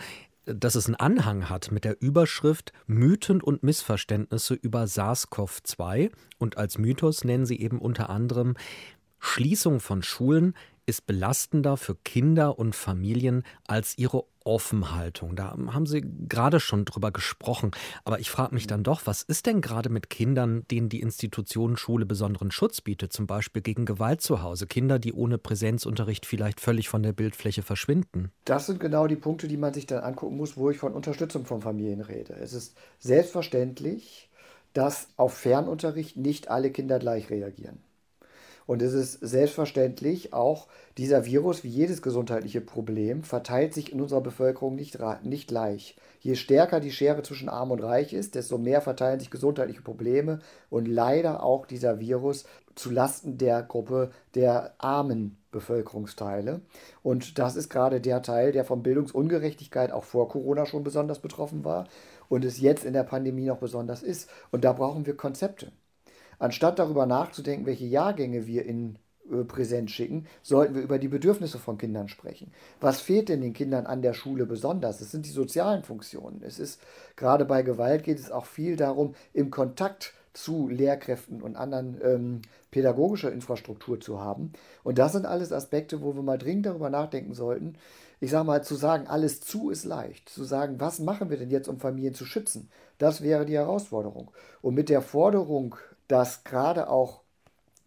dass 0.46 0.74
es 0.74 0.86
einen 0.86 0.96
Anhang 0.96 1.48
hat 1.48 1.72
mit 1.72 1.84
der 1.84 2.00
Überschrift 2.00 2.72
Mythen 2.86 3.40
und 3.40 3.62
Missverständnisse 3.62 4.54
über 4.54 4.84
SARS-CoV-2 4.84 6.10
und 6.38 6.58
als 6.58 6.78
Mythos 6.78 7.24
nennen 7.24 7.46
sie 7.46 7.60
eben 7.60 7.78
unter 7.78 8.10
anderem 8.10 8.54
Schließung 9.18 9.80
von 9.80 10.02
Schulen 10.02 10.54
ist 10.86 11.06
belastender 11.06 11.76
für 11.76 11.96
Kinder 11.96 12.58
und 12.58 12.74
Familien 12.74 13.42
als 13.66 13.96
ihre 13.98 14.24
Offenhaltung. 14.44 15.36
Da 15.36 15.56
haben 15.72 15.86
Sie 15.86 16.02
gerade 16.28 16.60
schon 16.60 16.84
drüber 16.84 17.10
gesprochen. 17.10 17.70
Aber 18.04 18.20
ich 18.20 18.30
frage 18.30 18.54
mich 18.54 18.66
dann 18.66 18.84
doch, 18.84 19.02
was 19.06 19.22
ist 19.22 19.46
denn 19.46 19.62
gerade 19.62 19.88
mit 19.88 20.10
Kindern, 20.10 20.66
denen 20.70 20.90
die 20.90 21.00
Institution 21.00 21.76
Schule 21.76 22.04
besonderen 22.04 22.50
Schutz 22.50 22.82
bietet, 22.82 23.12
zum 23.12 23.26
Beispiel 23.26 23.62
gegen 23.62 23.86
Gewalt 23.86 24.20
zu 24.20 24.42
Hause? 24.42 24.66
Kinder, 24.66 24.98
die 24.98 25.14
ohne 25.14 25.38
Präsenzunterricht 25.38 26.26
vielleicht 26.26 26.60
völlig 26.60 26.88
von 26.88 27.02
der 27.02 27.12
Bildfläche 27.12 27.62
verschwinden. 27.62 28.30
Das 28.44 28.66
sind 28.66 28.80
genau 28.80 29.06
die 29.06 29.16
Punkte, 29.16 29.48
die 29.48 29.56
man 29.56 29.72
sich 29.72 29.86
dann 29.86 30.04
angucken 30.04 30.36
muss, 30.36 30.56
wo 30.56 30.70
ich 30.70 30.78
von 30.78 30.92
Unterstützung 30.92 31.46
von 31.46 31.62
Familien 31.62 32.02
rede. 32.02 32.34
Es 32.34 32.52
ist 32.52 32.76
selbstverständlich, 32.98 34.28
dass 34.74 35.08
auf 35.16 35.34
Fernunterricht 35.34 36.16
nicht 36.16 36.48
alle 36.48 36.70
Kinder 36.70 36.98
gleich 36.98 37.30
reagieren. 37.30 37.78
Und 38.66 38.82
es 38.82 38.94
ist 38.94 39.20
selbstverständlich 39.20 40.32
auch, 40.32 40.68
dieser 40.96 41.24
Virus, 41.24 41.64
wie 41.64 41.68
jedes 41.68 42.02
gesundheitliche 42.02 42.60
Problem, 42.60 43.22
verteilt 43.22 43.74
sich 43.74 43.92
in 43.92 44.00
unserer 44.00 44.20
Bevölkerung 44.20 44.74
nicht, 44.74 44.98
nicht 45.22 45.48
gleich. 45.48 45.96
Je 46.20 46.36
stärker 46.36 46.80
die 46.80 46.92
Schere 46.92 47.22
zwischen 47.22 47.48
Arm 47.48 47.70
und 47.70 47.82
Reich 47.82 48.12
ist, 48.14 48.34
desto 48.34 48.56
mehr 48.56 48.80
verteilen 48.80 49.20
sich 49.20 49.30
gesundheitliche 49.30 49.82
Probleme 49.82 50.38
und 50.70 50.86
leider 50.86 51.42
auch 51.42 51.66
dieser 51.66 52.00
Virus 52.00 52.44
zu 52.74 52.90
Lasten 52.90 53.38
der 53.38 53.62
Gruppe 53.62 54.10
der 54.34 54.74
armen 54.78 55.36
Bevölkerungsteile. 55.52 56.62
Und 57.02 57.38
das 57.38 57.56
ist 57.56 57.68
gerade 57.68 58.00
der 58.00 58.22
Teil, 58.22 58.52
der 58.52 58.64
von 58.64 58.82
Bildungsungerechtigkeit 58.82 59.92
auch 59.92 60.04
vor 60.04 60.28
Corona 60.28 60.66
schon 60.66 60.82
besonders 60.82 61.20
betroffen 61.20 61.64
war 61.64 61.86
und 62.28 62.44
es 62.44 62.60
jetzt 62.60 62.84
in 62.84 62.92
der 62.92 63.04
Pandemie 63.04 63.44
noch 63.44 63.58
besonders 63.58 64.02
ist. 64.02 64.28
Und 64.50 64.64
da 64.64 64.72
brauchen 64.72 65.06
wir 65.06 65.16
Konzepte. 65.16 65.72
Anstatt 66.44 66.78
darüber 66.78 67.06
nachzudenken, 67.06 67.64
welche 67.64 67.86
Jahrgänge 67.86 68.46
wir 68.46 68.66
in 68.66 68.98
äh, 69.32 69.44
Präsenz 69.44 69.92
schicken, 69.92 70.26
sollten 70.42 70.74
wir 70.74 70.82
über 70.82 70.98
die 70.98 71.08
Bedürfnisse 71.08 71.58
von 71.58 71.78
Kindern 71.78 72.08
sprechen. 72.08 72.52
Was 72.82 73.00
fehlt 73.00 73.30
denn 73.30 73.40
den 73.40 73.54
Kindern 73.54 73.86
an 73.86 74.02
der 74.02 74.12
Schule 74.12 74.44
besonders? 74.44 75.00
Es 75.00 75.10
sind 75.10 75.24
die 75.24 75.30
sozialen 75.30 75.84
Funktionen. 75.84 76.42
Es 76.44 76.58
ist 76.58 76.82
gerade 77.16 77.46
bei 77.46 77.62
Gewalt 77.62 78.04
geht 78.04 78.18
es 78.18 78.30
auch 78.30 78.44
viel 78.44 78.76
darum, 78.76 79.14
im 79.32 79.50
Kontakt 79.50 80.12
zu 80.34 80.68
Lehrkräften 80.68 81.40
und 81.40 81.56
anderen 81.56 81.98
ähm, 82.02 82.42
pädagogischer 82.70 83.32
Infrastruktur 83.32 83.98
zu 83.98 84.20
haben. 84.20 84.52
Und 84.82 84.98
das 84.98 85.12
sind 85.12 85.24
alles 85.24 85.50
Aspekte, 85.50 86.02
wo 86.02 86.14
wir 86.14 86.22
mal 86.22 86.36
dringend 86.36 86.66
darüber 86.66 86.90
nachdenken 86.90 87.32
sollten. 87.32 87.78
Ich 88.20 88.30
sage 88.30 88.44
mal, 88.44 88.62
zu 88.62 88.74
sagen, 88.74 89.06
alles 89.06 89.40
zu 89.40 89.70
ist 89.70 89.84
leicht. 89.86 90.28
Zu 90.28 90.44
sagen, 90.44 90.78
was 90.78 90.98
machen 90.98 91.30
wir 91.30 91.38
denn 91.38 91.50
jetzt, 91.50 91.68
um 91.68 91.80
Familien 91.80 92.12
zu 92.12 92.26
schützen? 92.26 92.68
Das 92.98 93.22
wäre 93.22 93.46
die 93.46 93.56
Herausforderung. 93.56 94.30
Und 94.60 94.74
mit 94.74 94.90
der 94.90 95.00
Forderung 95.00 95.76
dass 96.08 96.44
gerade 96.44 96.88
auch 96.88 97.20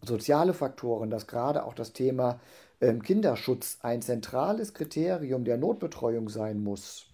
soziale 0.02 0.54
Faktoren, 0.54 1.10
dass 1.10 1.26
gerade 1.26 1.64
auch 1.64 1.74
das 1.74 1.92
Thema 1.92 2.40
ähm, 2.80 3.02
Kinderschutz 3.02 3.78
ein 3.82 4.02
zentrales 4.02 4.74
Kriterium 4.74 5.44
der 5.44 5.56
Notbetreuung 5.56 6.28
sein 6.28 6.62
muss. 6.62 7.06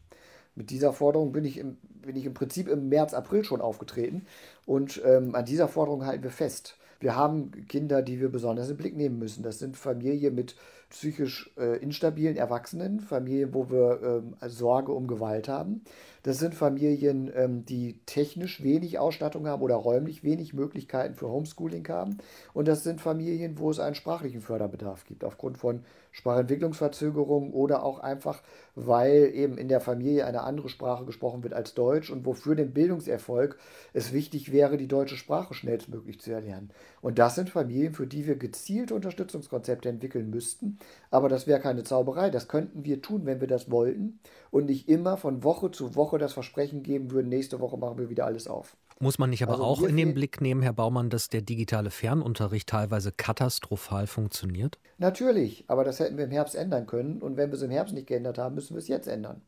Mit 0.55 0.71
dieser 0.71 0.93
Forderung 0.93 1.33
bin 1.33 1.45
ich 1.45 1.59
im, 1.59 1.79
bin 2.03 2.17
ich 2.17 2.27
im 2.27 2.35
Prinzip 2.35 2.69
im 2.69 2.89
März, 2.89 3.15
April 3.15 3.45
schon 3.45 3.61
aufgetreten 3.61 4.27
und 4.67 5.03
ähm, 5.05 5.35
an 5.35 5.45
dieser 5.45 5.69
Forderung 5.69 6.07
halten 6.07 6.23
wir 6.23 6.31
fest. 6.31 6.77
Wir 7.01 7.17
haben 7.17 7.51
Kinder, 7.69 8.03
die 8.03 8.21
wir 8.21 8.31
besonders 8.31 8.71
im 8.71 8.77
Blick 8.77 8.97
nehmen 8.97 9.19
müssen. 9.19 9.43
Das 9.43 9.59
sind 9.59 9.77
Familien 9.77 10.35
mit 10.35 10.57
psychisch 10.91 11.51
äh, 11.59 11.79
instabilen 11.79 12.37
Erwachsenen, 12.37 13.01
Familien, 13.01 13.53
wo 13.53 13.69
wir 13.69 14.01
ähm, 14.03 14.37
Sorge 14.49 14.93
um 14.93 15.07
Gewalt 15.07 15.49
haben. 15.49 15.83
Das 16.25 16.39
sind 16.39 16.55
Familien, 16.55 17.31
ähm, 17.37 17.67
die 17.67 18.01
technisch 18.07 18.63
wenig 18.63 18.99
Ausstattung 18.99 19.47
haben 19.47 19.61
oder 19.61 19.75
räumlich 19.75 20.25
wenig 20.25 20.55
Möglichkeiten 20.55 21.15
für 21.15 21.29
Homeschooling 21.29 21.87
haben. 21.89 22.17
Und 22.55 22.67
das 22.67 22.83
sind 22.83 23.03
Familien, 23.03 23.59
wo 23.59 23.71
es 23.71 23.79
einen 23.79 23.95
sprachlichen 23.95 24.41
Förderbedarf 24.41 25.05
gibt, 25.05 25.23
aufgrund 25.23 25.59
von 25.59 25.85
Sprachentwicklungsverzögerungen 26.15 27.53
oder 27.53 27.83
auch 27.83 27.99
einfach, 27.99 28.41
weil 28.77 29.33
eben 29.35 29.59
in 29.59 29.67
der 29.67 29.81
Familie 29.81 30.25
eine 30.27 30.43
andere 30.43 30.69
Sprache 30.69 31.05
gesprochen 31.05 31.43
wird 31.43 31.55
als 31.55 31.75
Deutsch 31.75 32.09
und 32.09 32.25
wofür 32.25 32.55
den 32.55 32.73
Bildungserfolg 32.73 33.59
es 33.93 34.13
wichtig 34.13 34.53
wäre, 34.53 34.77
die 34.77 34.87
deutsche 34.87 35.17
Sprache 35.17 35.55
schnellstmöglich 35.55 36.21
zu 36.21 36.31
erlernen. 36.31 36.71
Und 37.03 37.19
das 37.19 37.35
sind 37.35 37.51
Familien, 37.51 37.95
für 37.95 38.07
die 38.07 38.29
wir 38.29 38.37
gezielte 38.37 38.95
Unterstützungskonzepte 38.95 39.89
entwickeln 39.89 40.31
müssten. 40.31 40.79
Aber 41.11 41.29
das 41.29 41.49
wäre 41.49 41.59
keine 41.59 41.83
Zauberei. 41.83 42.31
Das 42.31 42.47
könnten 42.47 42.85
wir 42.85 43.03
tun, 43.03 43.27
wenn 43.27 43.41
wir 43.41 43.49
das 43.49 43.69
wollten 43.73 44.21
und 44.53 44.67
nicht 44.67 44.89
immer 44.89 45.17
von 45.17 45.43
Woche 45.43 45.73
zu 45.73 45.97
Woche 45.97 46.19
das 46.19 46.33
Versprechen 46.33 46.85
geben 46.85 47.11
würden, 47.11 47.29
nächste 47.29 47.59
Woche 47.59 47.77
machen 47.77 47.99
wir 47.99 48.09
wieder 48.09 48.25
alles 48.25 48.47
auf. 48.47 48.77
Muss 49.01 49.19
man 49.19 49.31
nicht 49.31 49.43
aber 49.43 49.53
also 49.53 49.65
auch 49.65 49.83
in 49.83 49.97
den 49.97 50.15
Blick 50.15 50.41
nehmen, 50.41 50.63
Herr 50.63 50.73
Baumann, 50.73 51.11
dass 51.11 51.29
der 51.29 51.43
digitale 51.43 51.91
Fernunterricht 51.91 52.69
teilweise 52.69 53.13
katastrophal 53.13 54.07
funktioniert? 54.07 54.79
Natürlich, 54.99 55.65
aber 55.67 55.85
das 55.85 55.99
hätten 55.99 56.17
wir 56.17 56.25
im 56.25 56.31
Herbst 56.31 56.55
ändern 56.55 56.87
können. 56.87 57.21
Und 57.21 57.37
wenn 57.37 57.51
wir 57.51 57.57
es 57.57 57.63
im 57.63 57.71
Herbst 57.71 57.95
nicht 57.95 58.07
geändert 58.07 58.39
haben, 58.39 58.55
müssen 58.55 58.75
wir 58.75 58.79
es 58.79 58.89
jetzt 58.89 59.09
ändern. 59.09 59.43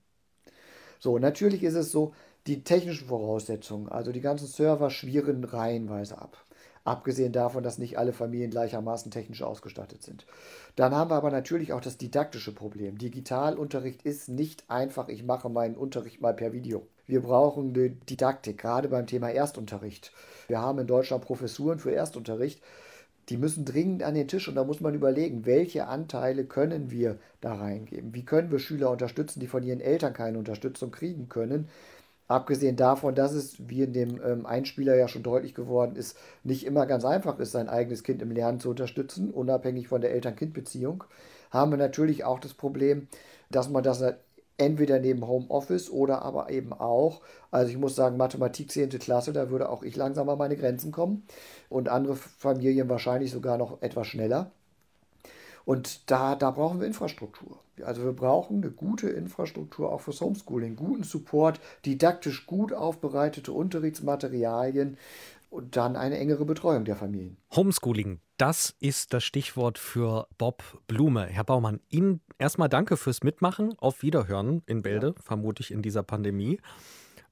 So, 0.98 1.18
natürlich 1.18 1.62
ist 1.62 1.74
es 1.74 1.92
so, 1.92 2.14
Die 2.46 2.62
technischen 2.62 3.08
Voraussetzungen, 3.08 3.88
also 3.88 4.12
die 4.12 4.20
ganzen 4.20 4.46
Server 4.46 4.90
schwirren 4.90 5.42
reihenweise 5.44 6.16
ab. 6.18 6.46
Abgesehen 6.86 7.32
davon, 7.32 7.64
dass 7.64 7.78
nicht 7.78 7.98
alle 7.98 8.12
Familien 8.12 8.52
gleichermaßen 8.52 9.10
technisch 9.10 9.42
ausgestattet 9.42 10.04
sind. 10.04 10.24
Dann 10.76 10.94
haben 10.94 11.10
wir 11.10 11.16
aber 11.16 11.32
natürlich 11.32 11.72
auch 11.72 11.80
das 11.80 11.98
didaktische 11.98 12.54
Problem. 12.54 12.96
Digitalunterricht 12.96 14.02
ist 14.02 14.28
nicht 14.28 14.62
einfach, 14.68 15.08
ich 15.08 15.24
mache 15.24 15.48
meinen 15.48 15.74
Unterricht 15.74 16.20
mal 16.20 16.32
per 16.32 16.52
Video. 16.52 16.86
Wir 17.08 17.22
brauchen 17.22 17.74
eine 17.74 17.90
Didaktik, 17.90 18.58
gerade 18.58 18.86
beim 18.86 19.08
Thema 19.08 19.30
Erstunterricht. 19.30 20.12
Wir 20.46 20.60
haben 20.60 20.78
in 20.78 20.86
Deutschland 20.86 21.24
Professuren 21.24 21.80
für 21.80 21.92
Erstunterricht. 21.92 22.62
Die 23.30 23.36
müssen 23.36 23.64
dringend 23.64 24.04
an 24.04 24.14
den 24.14 24.28
Tisch 24.28 24.46
und 24.46 24.54
da 24.54 24.62
muss 24.62 24.80
man 24.80 24.94
überlegen, 24.94 25.44
welche 25.44 25.88
Anteile 25.88 26.44
können 26.44 26.92
wir 26.92 27.18
da 27.40 27.56
reingeben? 27.56 28.14
Wie 28.14 28.24
können 28.24 28.52
wir 28.52 28.60
Schüler 28.60 28.92
unterstützen, 28.92 29.40
die 29.40 29.48
von 29.48 29.64
ihren 29.64 29.80
Eltern 29.80 30.12
keine 30.12 30.38
Unterstützung 30.38 30.92
kriegen 30.92 31.28
können? 31.28 31.68
Abgesehen 32.28 32.76
davon, 32.76 33.14
dass 33.14 33.32
es, 33.32 33.68
wie 33.68 33.82
in 33.82 33.92
dem 33.92 34.20
ähm, 34.22 34.46
Einspieler 34.46 34.96
ja 34.96 35.08
schon 35.08 35.22
deutlich 35.22 35.54
geworden 35.54 35.96
ist, 35.96 36.16
nicht 36.42 36.66
immer 36.66 36.86
ganz 36.86 37.04
einfach 37.04 37.38
ist, 37.38 37.52
sein 37.52 37.68
eigenes 37.68 38.02
Kind 38.02 38.20
im 38.22 38.32
Lernen 38.32 38.60
zu 38.60 38.70
unterstützen, 38.70 39.30
unabhängig 39.30 39.88
von 39.88 40.00
der 40.00 40.12
Eltern-Kind-Beziehung, 40.12 41.04
haben 41.50 41.70
wir 41.70 41.78
natürlich 41.78 42.24
auch 42.24 42.40
das 42.40 42.54
Problem, 42.54 43.08
dass 43.50 43.68
man 43.68 43.84
das 43.84 44.02
entweder 44.58 44.98
neben 44.98 45.26
Homeoffice 45.26 45.90
oder 45.90 46.22
aber 46.22 46.50
eben 46.50 46.72
auch, 46.72 47.20
also 47.50 47.70
ich 47.70 47.78
muss 47.78 47.94
sagen, 47.94 48.16
Mathematik 48.16 48.70
10. 48.72 48.90
Klasse, 48.90 49.32
da 49.32 49.50
würde 49.50 49.68
auch 49.68 49.82
ich 49.82 49.96
langsam 49.96 50.28
an 50.28 50.38
meine 50.38 50.56
Grenzen 50.56 50.92
kommen 50.92 51.26
und 51.68 51.88
andere 51.88 52.16
Familien 52.16 52.88
wahrscheinlich 52.88 53.30
sogar 53.30 53.58
noch 53.58 53.82
etwas 53.82 54.06
schneller. 54.06 54.50
Und 55.66 56.10
da, 56.10 56.36
da 56.36 56.52
brauchen 56.52 56.78
wir 56.80 56.86
Infrastruktur. 56.86 57.58
Also 57.84 58.04
wir 58.04 58.12
brauchen 58.12 58.62
eine 58.62 58.70
gute 58.70 59.10
Infrastruktur 59.10 59.92
auch 59.92 60.00
fürs 60.00 60.20
Homeschooling, 60.20 60.76
guten 60.76 61.02
Support, 61.02 61.60
didaktisch 61.84 62.46
gut 62.46 62.72
aufbereitete 62.72 63.52
Unterrichtsmaterialien 63.52 64.96
und 65.50 65.76
dann 65.76 65.96
eine 65.96 66.18
engere 66.18 66.44
Betreuung 66.44 66.84
der 66.84 66.94
Familien. 66.94 67.36
Homeschooling, 67.54 68.20
das 68.38 68.76
ist 68.78 69.12
das 69.12 69.24
Stichwort 69.24 69.78
für 69.78 70.28
Bob 70.38 70.62
Blume. 70.86 71.26
Herr 71.26 71.44
Baumann, 71.44 71.80
Ihnen 71.88 72.20
erstmal 72.38 72.68
danke 72.68 72.96
fürs 72.96 73.24
Mitmachen. 73.24 73.74
Auf 73.78 74.02
Wiederhören 74.02 74.62
in 74.66 74.82
Bälde, 74.82 75.08
ja. 75.08 75.22
vermutlich 75.22 75.72
in 75.72 75.82
dieser 75.82 76.04
Pandemie. 76.04 76.60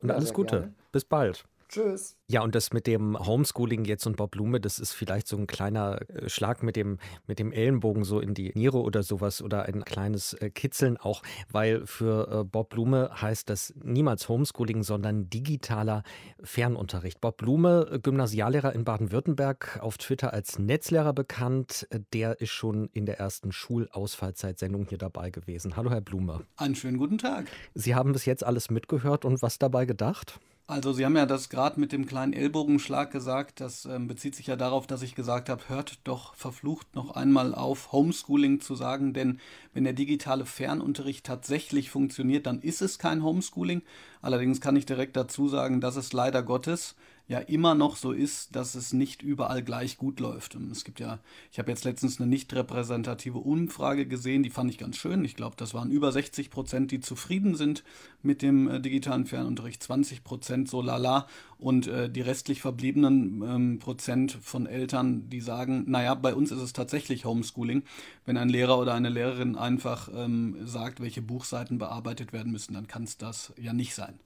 Und 0.00 0.08
ja, 0.08 0.16
alles 0.16 0.34
Gute. 0.34 0.58
Gerne. 0.58 0.74
Bis 0.90 1.04
bald. 1.04 1.44
Tschüss. 1.74 2.16
Ja, 2.28 2.42
und 2.42 2.54
das 2.54 2.72
mit 2.72 2.86
dem 2.86 3.18
Homeschooling 3.18 3.84
jetzt 3.84 4.06
und 4.06 4.16
Bob 4.16 4.30
Blume, 4.30 4.60
das 4.60 4.78
ist 4.78 4.92
vielleicht 4.92 5.26
so 5.26 5.36
ein 5.36 5.48
kleiner 5.48 5.98
äh, 6.08 6.28
Schlag 6.28 6.62
mit 6.62 6.76
dem, 6.76 6.98
mit 7.26 7.40
dem 7.40 7.50
Ellenbogen 7.50 8.04
so 8.04 8.20
in 8.20 8.32
die 8.32 8.52
Niere 8.54 8.80
oder 8.80 9.02
sowas 9.02 9.42
oder 9.42 9.64
ein 9.64 9.84
kleines 9.84 10.34
äh, 10.34 10.50
Kitzeln 10.50 10.96
auch, 10.96 11.24
weil 11.50 11.84
für 11.84 12.42
äh, 12.42 12.44
Bob 12.44 12.68
Blume 12.68 13.10
heißt 13.20 13.50
das 13.50 13.74
niemals 13.82 14.28
Homeschooling, 14.28 14.84
sondern 14.84 15.28
digitaler 15.28 16.04
Fernunterricht. 16.44 17.20
Bob 17.20 17.38
Blume, 17.38 17.98
Gymnasiallehrer 18.00 18.72
in 18.72 18.84
Baden-Württemberg, 18.84 19.80
auf 19.82 19.98
Twitter 19.98 20.32
als 20.32 20.60
Netzlehrer 20.60 21.12
bekannt, 21.12 21.88
der 22.12 22.40
ist 22.40 22.50
schon 22.50 22.88
in 22.92 23.04
der 23.04 23.18
ersten 23.18 23.50
Schulausfallzeitsendung 23.50 24.86
hier 24.88 24.98
dabei 24.98 25.30
gewesen. 25.30 25.76
Hallo, 25.76 25.90
Herr 25.90 26.00
Blume. 26.00 26.46
Einen 26.56 26.76
schönen 26.76 26.98
guten 26.98 27.18
Tag. 27.18 27.46
Sie 27.74 27.96
haben 27.96 28.12
bis 28.12 28.26
jetzt 28.26 28.44
alles 28.44 28.70
mitgehört 28.70 29.24
und 29.24 29.42
was 29.42 29.58
dabei 29.58 29.86
gedacht? 29.86 30.38
Also 30.66 30.94
Sie 30.94 31.04
haben 31.04 31.16
ja 31.16 31.26
das 31.26 31.50
gerade 31.50 31.78
mit 31.78 31.92
dem 31.92 32.06
kleinen 32.06 32.32
Ellbogenschlag 32.32 33.10
gesagt. 33.10 33.60
Das 33.60 33.84
ähm, 33.84 34.08
bezieht 34.08 34.34
sich 34.34 34.46
ja 34.46 34.56
darauf, 34.56 34.86
dass 34.86 35.02
ich 35.02 35.14
gesagt 35.14 35.50
habe, 35.50 35.68
hört 35.68 35.98
doch 36.04 36.34
verflucht 36.34 36.94
noch 36.94 37.10
einmal 37.16 37.54
auf, 37.54 37.92
Homeschooling 37.92 38.60
zu 38.60 38.74
sagen. 38.74 39.12
Denn 39.12 39.40
wenn 39.74 39.84
der 39.84 39.92
digitale 39.92 40.46
Fernunterricht 40.46 41.26
tatsächlich 41.26 41.90
funktioniert, 41.90 42.46
dann 42.46 42.62
ist 42.62 42.80
es 42.80 42.98
kein 42.98 43.22
Homeschooling. 43.22 43.82
Allerdings 44.22 44.62
kann 44.62 44.76
ich 44.76 44.86
direkt 44.86 45.16
dazu 45.16 45.48
sagen, 45.48 45.82
dass 45.82 45.96
es 45.96 46.14
leider 46.14 46.42
Gottes 46.42 46.94
ja 47.26 47.38
immer 47.38 47.74
noch 47.74 47.96
so 47.96 48.12
ist, 48.12 48.54
dass 48.54 48.74
es 48.74 48.92
nicht 48.92 49.22
überall 49.22 49.62
gleich 49.62 49.96
gut 49.96 50.20
läuft. 50.20 50.56
Und 50.56 50.70
es 50.70 50.84
gibt 50.84 51.00
ja, 51.00 51.20
ich 51.50 51.58
habe 51.58 51.70
jetzt 51.70 51.84
letztens 51.84 52.20
eine 52.20 52.28
nicht 52.28 52.52
repräsentative 52.52 53.38
Umfrage 53.38 54.06
gesehen, 54.06 54.42
die 54.42 54.50
fand 54.50 54.70
ich 54.70 54.76
ganz 54.76 54.98
schön. 54.98 55.24
Ich 55.24 55.34
glaube, 55.34 55.56
das 55.56 55.72
waren 55.72 55.90
über 55.90 56.12
60 56.12 56.50
Prozent, 56.50 56.90
die 56.90 57.00
zufrieden 57.00 57.54
sind 57.54 57.82
mit 58.22 58.42
dem 58.42 58.68
äh, 58.68 58.80
digitalen 58.80 59.24
Fernunterricht, 59.24 59.82
20 59.82 60.22
Prozent 60.22 60.68
so 60.68 60.82
lala 60.82 61.26
und 61.56 61.86
äh, 61.86 62.10
die 62.10 62.20
restlich 62.20 62.60
verbliebenen 62.60 63.42
ähm, 63.42 63.78
Prozent 63.78 64.32
von 64.42 64.66
Eltern, 64.66 65.30
die 65.30 65.40
sagen, 65.40 65.84
naja, 65.86 66.14
bei 66.14 66.34
uns 66.34 66.50
ist 66.50 66.60
es 66.60 66.74
tatsächlich 66.74 67.24
Homeschooling. 67.24 67.84
Wenn 68.26 68.36
ein 68.36 68.50
Lehrer 68.50 68.78
oder 68.78 68.92
eine 68.92 69.08
Lehrerin 69.08 69.56
einfach 69.56 70.10
ähm, 70.14 70.58
sagt, 70.66 71.00
welche 71.00 71.22
Buchseiten 71.22 71.78
bearbeitet 71.78 72.34
werden 72.34 72.52
müssen, 72.52 72.74
dann 72.74 72.86
kann 72.86 73.04
es 73.04 73.16
das 73.16 73.54
ja 73.56 73.72
nicht 73.72 73.94
sein. 73.94 74.20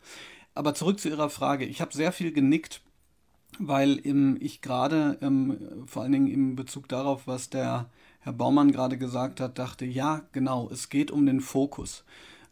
Aber 0.54 0.74
zurück 0.74 0.98
zu 0.98 1.08
Ihrer 1.08 1.30
Frage. 1.30 1.64
Ich 1.64 1.80
habe 1.80 1.94
sehr 1.94 2.10
viel 2.10 2.32
genickt 2.32 2.80
weil 3.58 4.00
ähm, 4.04 4.36
ich 4.40 4.60
gerade 4.60 5.18
ähm, 5.20 5.58
vor 5.86 6.02
allen 6.02 6.12
Dingen 6.12 6.28
im 6.28 6.56
Bezug 6.56 6.88
darauf, 6.88 7.26
was 7.26 7.50
der 7.50 7.86
Herr 8.20 8.32
Baumann 8.32 8.72
gerade 8.72 8.98
gesagt 8.98 9.40
hat, 9.40 9.58
dachte, 9.58 9.84
ja, 9.84 10.22
genau, 10.32 10.68
es 10.70 10.88
geht 10.88 11.10
um 11.10 11.26
den 11.26 11.40
Fokus. 11.40 12.04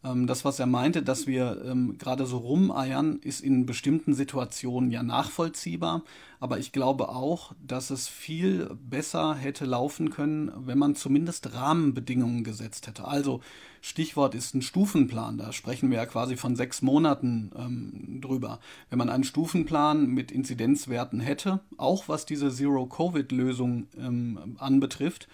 Ähm, 0.07 0.27
das, 0.27 0.45
was 0.45 0.59
er 0.59 0.65
meinte, 0.65 1.03
dass 1.03 1.27
wir 1.27 1.61
ähm, 1.65 1.97
gerade 1.97 2.25
so 2.25 2.37
rumeiern, 2.37 3.19
ist 3.23 3.41
in 3.41 3.65
bestimmten 3.65 4.13
Situationen 4.13 4.91
ja 4.91 5.03
nachvollziehbar. 5.03 6.03
Aber 6.39 6.59
ich 6.59 6.71
glaube 6.71 7.09
auch, 7.09 7.53
dass 7.65 7.89
es 7.89 8.07
viel 8.07 8.69
besser 8.75 9.33
hätte 9.35 9.65
laufen 9.65 10.11
können, 10.11 10.51
wenn 10.55 10.77
man 10.77 10.95
zumindest 10.95 11.53
Rahmenbedingungen 11.53 12.43
gesetzt 12.43 12.87
hätte. 12.87 13.05
Also 13.05 13.41
Stichwort 13.81 14.35
ist 14.35 14.53
ein 14.53 14.61
Stufenplan. 14.61 15.37
Da 15.37 15.51
sprechen 15.51 15.89
wir 15.89 15.97
ja 15.97 16.05
quasi 16.05 16.35
von 16.35 16.55
sechs 16.55 16.81
Monaten 16.81 17.51
ähm, 17.57 18.21
drüber. 18.21 18.59
Wenn 18.89 18.99
man 18.99 19.09
einen 19.09 19.23
Stufenplan 19.23 20.07
mit 20.07 20.31
Inzidenzwerten 20.31 21.19
hätte, 21.19 21.61
auch 21.77 22.07
was 22.07 22.25
diese 22.25 22.51
Zero-Covid-Lösung 22.51 23.87
ähm, 23.97 24.55
anbetrifft, 24.59 25.27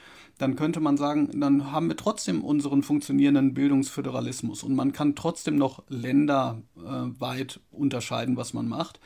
dann 0.44 0.56
könnte 0.58 0.82
man 0.82 0.98
sagen, 0.98 1.40
dann 1.40 1.72
haben 1.72 1.88
wir 1.88 1.96
trotzdem 1.96 2.44
unseren 2.44 2.84
funktionierenden 2.84 3.54
Bildungsföderalismus 3.54 4.64
und 4.64 4.76
man 4.76 4.92
kann 4.92 5.16
trotzdem 5.16 5.56
noch 5.56 5.84
länderweit 5.88 7.62
unterscheiden, 7.72 8.36
was 8.36 8.54
man 8.54 8.68
macht. 8.68 9.00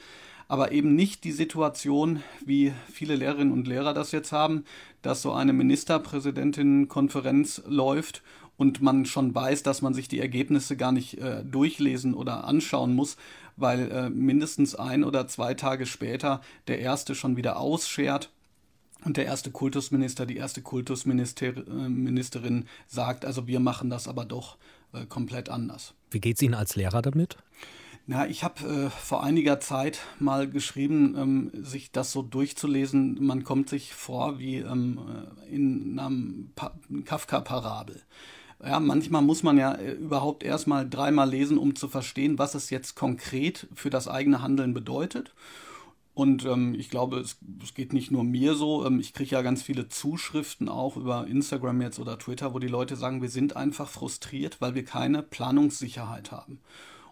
Aber 0.48 0.72
eben 0.72 0.96
nicht 0.96 1.24
die 1.26 1.32
Situation, 1.32 2.24
wie 2.44 2.74
viele 2.92 3.16
Lehrerinnen 3.16 3.54
und 3.54 3.68
Lehrer 3.68 3.94
das 3.94 4.12
jetzt 4.14 4.32
haben, 4.32 4.64
dass 5.04 5.22
so 5.22 5.32
eine 5.32 5.54
Ministerpräsidentinnenkonferenz 5.54 7.62
läuft 7.68 8.24
und 8.58 8.82
man 8.82 9.06
schon 9.06 9.36
weiß, 9.36 9.62
dass 9.62 9.84
man 9.84 9.94
sich 9.94 10.08
die 10.08 10.20
Ergebnisse 10.20 10.76
gar 10.76 10.92
nicht 10.92 11.20
äh, 11.20 11.46
durchlesen 11.46 12.16
oder 12.16 12.46
anschauen 12.46 12.96
muss, 12.96 13.16
weil 13.58 13.92
äh, 13.92 14.10
mindestens 14.10 14.74
ein 14.74 15.04
oder 15.04 15.28
zwei 15.28 15.54
Tage 15.54 15.86
später 15.86 16.42
der 16.68 16.80
erste 16.80 17.14
schon 17.14 17.38
wieder 17.38 17.60
ausschert 17.60 18.32
und 19.04 19.18
der 19.18 19.26
erste 19.26 19.52
Kultusminister, 19.52 20.26
die 20.26 20.38
erste 20.38 20.62
Kultusministerin 20.62 22.66
sagt, 22.88 23.26
also 23.26 23.48
wir 23.48 23.60
machen 23.60 23.90
das 23.90 24.08
aber 24.08 24.26
doch 24.26 24.58
äh, 24.94 25.06
komplett 25.06 25.50
anders. 25.50 25.94
Wie 26.12 26.20
geht 26.20 26.38
es 26.38 26.42
Ihnen 26.42 26.56
als 26.56 26.76
Lehrer 26.76 27.02
damit? 27.02 27.38
Na, 28.10 28.26
ich 28.26 28.46
habe 28.46 28.64
äh, 28.64 28.90
vor 28.90 29.22
einiger 29.22 29.60
Zeit 29.60 30.00
mal 30.20 30.50
geschrieben, 30.50 31.16
ähm, 31.18 31.64
sich 31.64 31.92
das 31.92 32.14
so 32.14 32.22
durchzulesen. 32.22 33.18
Man 33.20 33.44
kommt 33.44 33.68
sich 33.68 33.94
vor 33.94 34.40
wie 34.40 34.60
ähm, 34.60 34.98
äh, 35.44 35.54
in 35.54 36.00
einem 36.00 36.52
Kafka-Parabel. 37.04 38.02
Ja, 38.64 38.80
manchmal 38.80 39.22
muss 39.22 39.44
man 39.44 39.58
ja 39.58 39.74
äh, 39.74 39.92
überhaupt 39.92 40.44
erstmal 40.44 40.90
dreimal 40.90 41.30
lesen, 41.30 41.58
um 41.58 41.76
zu 41.76 41.90
verstehen, 41.90 42.40
was 42.40 42.56
es 42.56 42.70
jetzt 42.70 42.96
konkret 42.96 43.68
für 43.76 43.90
das 43.90 44.08
eigene 44.08 44.42
Handeln 44.42 44.74
bedeutet. 44.74 45.34
Und 46.18 46.46
ähm, 46.46 46.74
ich 46.74 46.90
glaube, 46.90 47.20
es, 47.20 47.38
es, 47.62 47.76
geht 47.76 47.94
nicht 47.94 48.10
nur 48.10 48.24
mir 48.24 48.56
so. 48.56 48.84
Ähm, 48.84 49.00
ich 49.00 49.14
kriege 49.14 49.36
ja 49.36 49.44
ganz 49.44 49.62
viele 49.62 49.88
Zuschriften 49.88 50.68
auch 50.68 50.98
über 50.98 51.28
Instagram 51.28 51.80
jetzt 51.80 52.00
oder 52.00 52.18
Twitter, 52.18 52.56
wo 52.56 52.58
die 52.58 52.68
Leute 52.68 52.96
sagen, 52.96 53.22
wir 53.22 53.30
sind 53.30 53.56
einfach 53.56 53.88
frustriert, 53.88 54.60
weil 54.60 54.74
wir 54.74 54.84
keine 54.84 55.22
Planungssicherheit 55.22 56.32
haben. 56.32 56.60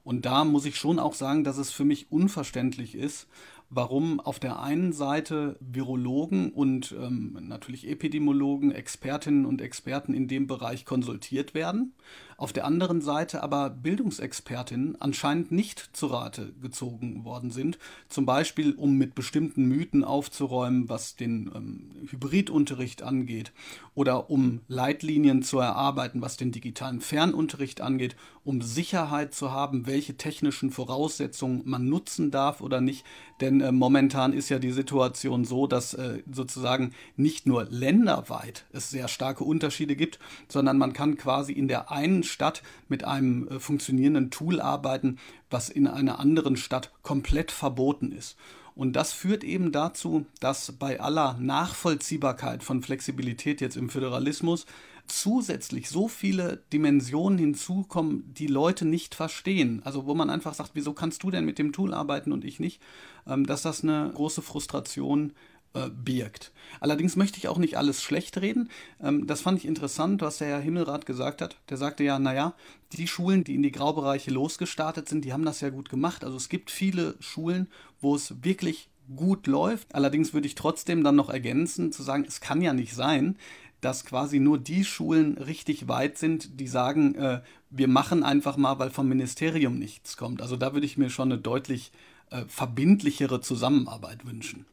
Und 0.04 0.26
da 0.26 0.44
muss 0.44 0.66
ich 0.66 0.78
schon 0.78 0.98
auch 0.98 1.14
sagen, 1.14 1.44
dass 1.44 1.60
es 1.60 1.70
für 1.70 1.86
mich 1.86 2.12
unverständlich 2.12 2.96
ist, 2.96 3.28
warum 3.70 4.20
auf 4.20 4.40
der 4.40 4.60
einen 4.60 4.92
Seite 4.92 5.56
Virologen 5.60 6.52
und 6.52 6.96
ähm, 7.00 7.38
natürlich 7.42 7.88
Epidemiologen, 7.88 8.72
Expertinnen 8.72 9.46
und 9.46 9.62
Experten 9.62 10.16
in 10.16 10.28
dem 10.28 10.48
Bereich 10.48 10.84
konsultiert 10.84 11.54
werden, 11.54 11.94
auf 12.38 12.54
der 12.54 12.66
anderen 12.66 13.02
Seite 13.02 13.44
aber 13.44 13.70
Bildungsexpertinnen 13.70 15.00
anscheinend 15.00 15.52
nicht 15.52 15.90
zu 15.94 16.08
Rate 16.08 16.54
gezogen 16.62 17.24
worden 17.24 17.52
sind, 17.52 17.78
zum 18.10 18.26
Beispiel 18.26 18.74
um 18.74 18.98
mit 18.98 19.16
bestimmten 19.16 19.66
Mythen 19.66 20.04
aufzuräumen, 20.04 20.90
was 20.90 21.16
den 21.16 21.52
ähm, 21.56 21.92
Hybridunterricht 22.10 23.04
angeht, 23.04 23.54
oder 23.94 24.30
um 24.30 24.62
Leitlinien 24.68 25.44
zu 25.44 25.60
erarbeiten, 25.60 26.22
was 26.22 26.38
den 26.38 26.52
digitalen 26.52 27.00
Fernunterricht 27.00 27.82
angeht, 27.82 28.16
um 28.44 28.62
Sicherheit 28.62 29.34
zu 29.34 29.52
haben, 29.52 29.88
welche 29.88 30.18
technischen 30.18 30.70
Voraussetzungen 30.70 31.64
man 31.66 31.90
nutzen 31.90 32.30
darf 32.30 32.62
oder 32.62 32.82
nicht. 32.82 33.06
Denn 33.42 33.62
äh, 33.62 33.72
momentan 33.72 34.34
ist 34.34 34.50
ja 34.50 34.60
die 34.60 34.72
Situation 34.72 35.46
so, 35.46 35.68
dass 35.68 35.94
äh, 35.94 36.22
sozusagen 36.32 36.94
nicht 37.16 37.48
nur 37.48 37.66
länderweit 37.70 38.66
es 38.72 38.90
sehr 38.90 39.08
starke 39.08 39.44
Unterschiede 39.44 39.96
gibt, 39.96 40.20
sondern 40.48 40.78
man 40.78 40.94
kann 40.94 41.18
quasi 41.18 41.54
in 41.54 41.68
der 41.68 41.92
einen 41.92 42.24
Stadt 42.26 42.64
mit 42.88 43.04
einem 43.04 43.48
äh, 43.48 43.60
funktionierenden 43.60 44.32
Tool 44.32 44.60
arbeiten, 44.60 45.18
was 45.50 45.70
in 45.70 45.88
einer 45.88 46.20
anderen 46.20 46.58
Stadt 46.58 46.92
komplett 47.02 47.52
verboten 47.52 48.12
ist. 48.12 48.36
Und 48.76 48.94
das 48.94 49.14
führt 49.14 49.46
eben 49.46 49.72
dazu, 49.72 50.26
dass 50.42 50.74
bei 50.74 51.00
aller 51.00 51.38
Nachvollziehbarkeit 51.40 52.62
von 52.62 52.84
Flexibilität 52.84 53.62
jetzt 53.62 53.78
im 53.78 53.90
Föderalismus 53.90 54.66
zusätzlich 55.08 55.90
so 55.90 56.08
viele 56.08 56.64
Dimensionen 56.74 57.38
hinzukommen, 57.38 58.34
die 58.34 58.48
Leute 58.48 58.86
nicht 58.86 59.16
verstehen. 59.16 59.82
Also 59.86 60.06
wo 60.06 60.16
man 60.16 60.30
einfach 60.30 60.54
sagt, 60.54 60.72
wieso 60.74 60.94
kannst 60.94 61.24
du 61.24 61.32
denn 61.32 61.46
mit 61.46 61.60
dem 61.60 61.74
Tool 61.74 61.94
arbeiten 61.94 62.32
und 62.32 62.44
ich 62.44 62.60
nicht, 62.60 62.82
ähm, 63.28 63.46
dass 63.46 63.62
das 63.62 63.84
eine 63.84 64.12
große 64.14 64.42
Frustration 64.42 65.34
äh, 65.76 65.90
birgt. 65.90 66.52
Allerdings 66.80 67.16
möchte 67.16 67.38
ich 67.38 67.48
auch 67.48 67.58
nicht 67.58 67.78
alles 67.78 68.02
schlecht 68.02 68.40
reden. 68.42 68.70
Ähm, 69.02 69.28
das 69.28 69.42
fand 69.42 69.60
ich 69.60 69.66
interessant, 69.66 70.22
was 70.22 70.40
der 70.40 70.48
Herr 70.48 70.60
Himmelrath 70.60 71.06
gesagt 71.06 71.42
hat. 71.42 71.58
Der 71.70 71.78
sagte 71.78 72.04
ja, 72.04 72.18
naja, 72.18 72.54
die 72.94 73.08
Schulen, 73.08 73.44
die 73.44 73.56
in 73.56 73.64
die 73.64 73.72
Graubereiche 73.72 74.32
losgestartet 74.32 75.10
sind, 75.10 75.26
die 75.26 75.34
haben 75.34 75.46
das 75.46 75.62
ja 75.62 75.70
gut 75.70 75.90
gemacht. 75.90 76.24
Also 76.24 76.38
es 76.38 76.50
gibt 76.50 76.72
viele 76.72 77.16
Schulen, 77.20 77.68
wo 78.00 78.16
es 78.16 78.44
wirklich 78.44 78.90
gut 79.16 79.48
läuft. 79.48 79.94
Allerdings 79.94 80.34
würde 80.34 80.48
ich 80.48 80.56
trotzdem 80.56 81.04
dann 81.04 81.16
noch 81.16 81.30
ergänzen, 81.30 81.92
zu 81.92 82.02
sagen, 82.02 82.26
es 82.28 82.42
kann 82.42 82.62
ja 82.62 82.74
nicht 82.74 82.96
sein, 82.96 83.38
dass 83.82 84.06
quasi 84.06 84.40
nur 84.40 84.58
die 84.58 84.84
Schulen 84.84 85.38
richtig 85.38 85.88
weit 85.88 86.18
sind, 86.18 86.60
die 86.60 86.68
sagen, 86.68 87.16
äh, 87.16 87.42
wir 87.70 87.88
machen 87.88 88.24
einfach 88.24 88.58
mal, 88.58 88.80
weil 88.80 88.90
vom 88.90 89.08
Ministerium 89.08 89.78
nichts 89.78 90.18
kommt. 90.18 90.42
Also 90.42 90.56
da 90.56 90.74
würde 90.74 90.86
ich 90.88 90.98
mir 90.98 91.10
schon 91.10 91.32
eine 91.32 91.40
deutlich 91.40 91.92
äh, 92.32 92.46
verbindlichere 92.48 93.42
Zusammenarbeit 93.42 94.26
wünschen. 94.26 94.66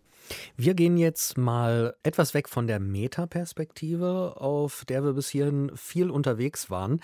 Wir 0.56 0.74
gehen 0.74 0.96
jetzt 0.96 1.38
mal 1.38 1.94
etwas 2.02 2.34
weg 2.34 2.48
von 2.48 2.66
der 2.66 2.80
Metaperspektive, 2.80 4.34
auf 4.36 4.84
der 4.86 5.04
wir 5.04 5.12
bis 5.12 5.28
hierhin 5.28 5.70
viel 5.74 6.10
unterwegs 6.10 6.70
waren, 6.70 7.00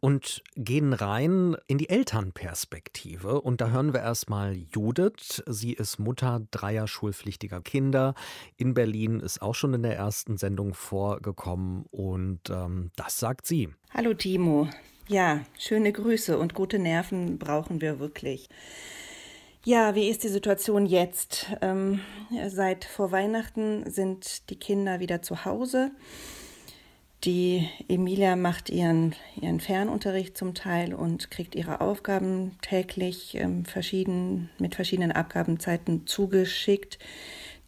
und 0.00 0.42
gehen 0.56 0.92
rein 0.92 1.56
in 1.66 1.78
die 1.78 1.88
Elternperspektive. 1.88 3.40
Und 3.40 3.60
da 3.60 3.70
hören 3.70 3.92
wir 3.92 4.00
erstmal 4.00 4.56
Judith. 4.72 5.42
Sie 5.46 5.72
ist 5.72 5.98
Mutter 5.98 6.42
dreier 6.50 6.86
schulpflichtiger 6.86 7.60
Kinder. 7.60 8.14
In 8.56 8.74
Berlin 8.74 9.20
ist 9.20 9.42
auch 9.42 9.54
schon 9.54 9.74
in 9.74 9.82
der 9.82 9.96
ersten 9.96 10.36
Sendung 10.36 10.74
vorgekommen. 10.74 11.86
Und 11.90 12.50
ähm, 12.50 12.90
das 12.96 13.18
sagt 13.18 13.46
sie. 13.46 13.68
Hallo 13.92 14.14
Timo. 14.14 14.68
Ja, 15.06 15.44
schöne 15.58 15.92
Grüße 15.92 16.38
und 16.38 16.54
gute 16.54 16.78
Nerven 16.78 17.38
brauchen 17.38 17.82
wir 17.82 17.98
wirklich. 17.98 18.48
Ja, 19.66 19.94
wie 19.94 20.10
ist 20.10 20.22
die 20.22 20.28
Situation 20.28 20.84
jetzt? 20.84 21.46
Ähm, 21.62 22.00
seit 22.48 22.84
vor 22.84 23.12
Weihnachten 23.12 23.88
sind 23.88 24.50
die 24.50 24.56
Kinder 24.56 25.00
wieder 25.00 25.22
zu 25.22 25.46
Hause. 25.46 25.90
Die 27.24 27.66
Emilia 27.88 28.36
macht 28.36 28.68
ihren, 28.68 29.14
ihren 29.40 29.60
Fernunterricht 29.60 30.36
zum 30.36 30.52
Teil 30.52 30.92
und 30.92 31.30
kriegt 31.30 31.54
ihre 31.54 31.80
Aufgaben 31.80 32.58
täglich 32.60 33.36
ähm, 33.36 33.64
verschieden, 33.64 34.50
mit 34.58 34.74
verschiedenen 34.74 35.12
Abgabenzeiten 35.12 36.06
zugeschickt. 36.06 36.98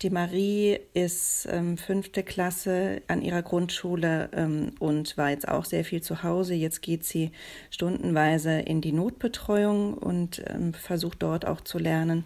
Die 0.02 0.11
Marie 0.11 0.78
ist 0.92 1.48
ähm, 1.50 1.78
fünfte 1.78 2.22
Klasse 2.22 3.00
an 3.09 3.22
ihrer 3.22 3.42
Grundschule 3.42 4.28
ähm, 4.35 4.72
und 4.78 5.16
war 5.16 5.30
jetzt 5.30 5.48
auch 5.48 5.64
sehr 5.64 5.87
viel 5.87 6.02
zu 6.02 6.22
Hause. 6.22 6.52
Jetzt 6.52 6.82
geht 6.82 7.02
sie 7.04 7.30
stundenweise 7.70 8.61
in 8.61 8.82
die 8.82 8.92
Notbetreuung 8.92 9.94
und 9.94 10.42
ähm, 10.48 10.74
versucht 10.74 11.22
dort 11.22 11.46
auch 11.46 11.62
zu 11.62 11.78
lernen. 11.78 12.24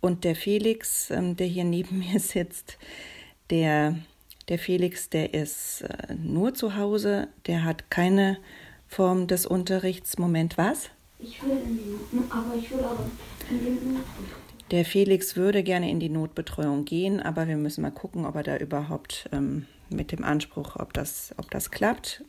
Und 0.00 0.24
der 0.24 0.34
Felix, 0.34 1.10
ähm, 1.12 1.36
der 1.36 1.46
hier 1.46 1.64
neben 1.64 1.98
mir 2.00 2.18
sitzt, 2.18 2.76
der, 3.50 3.94
der 4.48 4.58
Felix, 4.58 5.08
der 5.08 5.32
ist 5.32 5.82
äh, 5.82 6.14
nur 6.14 6.54
zu 6.54 6.74
Hause, 6.74 7.28
der 7.46 7.62
hat 7.62 7.88
keine 7.88 8.38
Form 8.88 9.28
des 9.28 9.46
Unterrichts. 9.46 10.18
Moment, 10.18 10.58
was? 10.58 10.90
Ich 11.20 11.40
will 11.40 11.52
in 11.52 11.78
die 11.78 12.16
Not, 12.16 12.24
aber 12.30 12.56
ich 12.56 12.68
will 12.68 12.80
auch 12.80 12.98
in 13.48 13.60
die 13.60 13.70
Notbetreuung. 13.70 14.45
Der 14.72 14.84
Felix 14.84 15.36
würde 15.36 15.62
gerne 15.62 15.88
in 15.88 16.00
die 16.00 16.08
Notbetreuung 16.08 16.84
gehen, 16.84 17.20
aber 17.20 17.46
wir 17.46 17.56
müssen 17.56 17.82
mal 17.82 17.92
gucken, 17.92 18.26
ob 18.26 18.34
er 18.34 18.42
da 18.42 18.56
überhaupt 18.56 19.28
ähm, 19.32 19.66
mit 19.90 20.10
dem 20.10 20.24
Anspruch, 20.24 20.74
ob 20.74 20.92
das, 20.92 21.32
ob 21.36 21.50
das 21.52 21.70
klappt. 21.70 22.24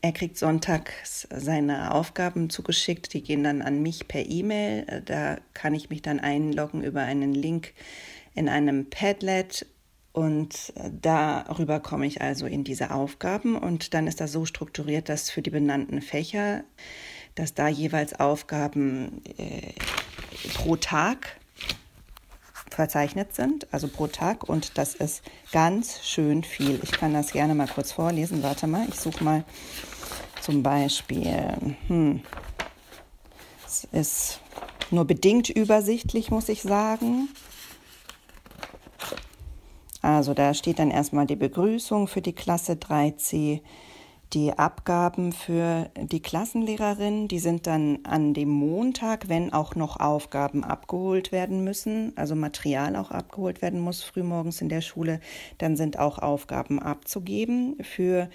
Er 0.00 0.12
kriegt 0.12 0.38
sonntags 0.38 1.28
seine 1.30 1.92
Aufgaben 1.92 2.48
zugeschickt, 2.48 3.12
die 3.12 3.22
gehen 3.22 3.44
dann 3.44 3.60
an 3.60 3.82
mich 3.82 4.08
per 4.08 4.26
E-Mail. 4.26 5.02
Da 5.04 5.36
kann 5.52 5.74
ich 5.74 5.90
mich 5.90 6.00
dann 6.00 6.20
einloggen 6.20 6.82
über 6.82 7.02
einen 7.02 7.34
Link 7.34 7.74
in 8.34 8.48
einem 8.48 8.88
Padlet 8.88 9.66
und 10.12 10.72
darüber 11.02 11.80
komme 11.80 12.06
ich 12.06 12.22
also 12.22 12.46
in 12.46 12.64
diese 12.64 12.92
Aufgaben 12.92 13.56
und 13.56 13.92
dann 13.92 14.06
ist 14.06 14.22
das 14.22 14.32
so 14.32 14.46
strukturiert, 14.46 15.10
dass 15.10 15.30
für 15.30 15.42
die 15.42 15.50
benannten 15.50 16.00
Fächer, 16.00 16.64
dass 17.34 17.54
da 17.54 17.68
jeweils 17.68 18.18
Aufgaben 18.18 19.22
äh, 19.38 19.72
pro 20.54 20.76
Tag 20.76 21.40
verzeichnet 22.70 23.34
sind, 23.34 23.66
also 23.72 23.88
pro 23.88 24.06
Tag. 24.06 24.48
Und 24.48 24.78
das 24.78 24.94
ist 24.94 25.22
ganz 25.52 26.00
schön 26.02 26.44
viel. 26.44 26.80
Ich 26.82 26.92
kann 26.92 27.12
das 27.12 27.32
gerne 27.32 27.54
mal 27.54 27.68
kurz 27.68 27.92
vorlesen. 27.92 28.42
Warte 28.42 28.66
mal, 28.66 28.86
ich 28.88 28.96
suche 28.96 29.22
mal 29.22 29.44
zum 30.40 30.62
Beispiel. 30.62 31.76
Hm, 31.88 32.22
es 33.66 33.84
ist 33.92 34.40
nur 34.90 35.04
bedingt 35.04 35.48
übersichtlich, 35.50 36.30
muss 36.30 36.48
ich 36.48 36.62
sagen. 36.62 37.28
Also 40.02 40.32
da 40.32 40.54
steht 40.54 40.78
dann 40.78 40.90
erstmal 40.90 41.26
die 41.26 41.36
Begrüßung 41.36 42.08
für 42.08 42.22
die 42.22 42.32
Klasse 42.32 42.72
3c 42.72 43.60
die 44.32 44.52
Abgaben 44.52 45.32
für 45.32 45.90
die 45.96 46.20
Klassenlehrerin, 46.20 47.26
die 47.26 47.40
sind 47.40 47.66
dann 47.66 47.98
an 48.04 48.32
dem 48.32 48.48
Montag, 48.48 49.28
wenn 49.28 49.52
auch 49.52 49.74
noch 49.74 49.98
Aufgaben 49.98 50.62
abgeholt 50.62 51.32
werden 51.32 51.64
müssen, 51.64 52.12
also 52.16 52.36
Material 52.36 52.94
auch 52.94 53.10
abgeholt 53.10 53.60
werden 53.60 53.80
muss, 53.80 54.02
frühmorgens 54.02 54.60
in 54.60 54.68
der 54.68 54.82
Schule, 54.82 55.20
dann 55.58 55.76
sind 55.76 55.98
auch 55.98 56.18
Aufgaben 56.18 56.78
abzugeben 56.78 57.76
für 57.82 58.28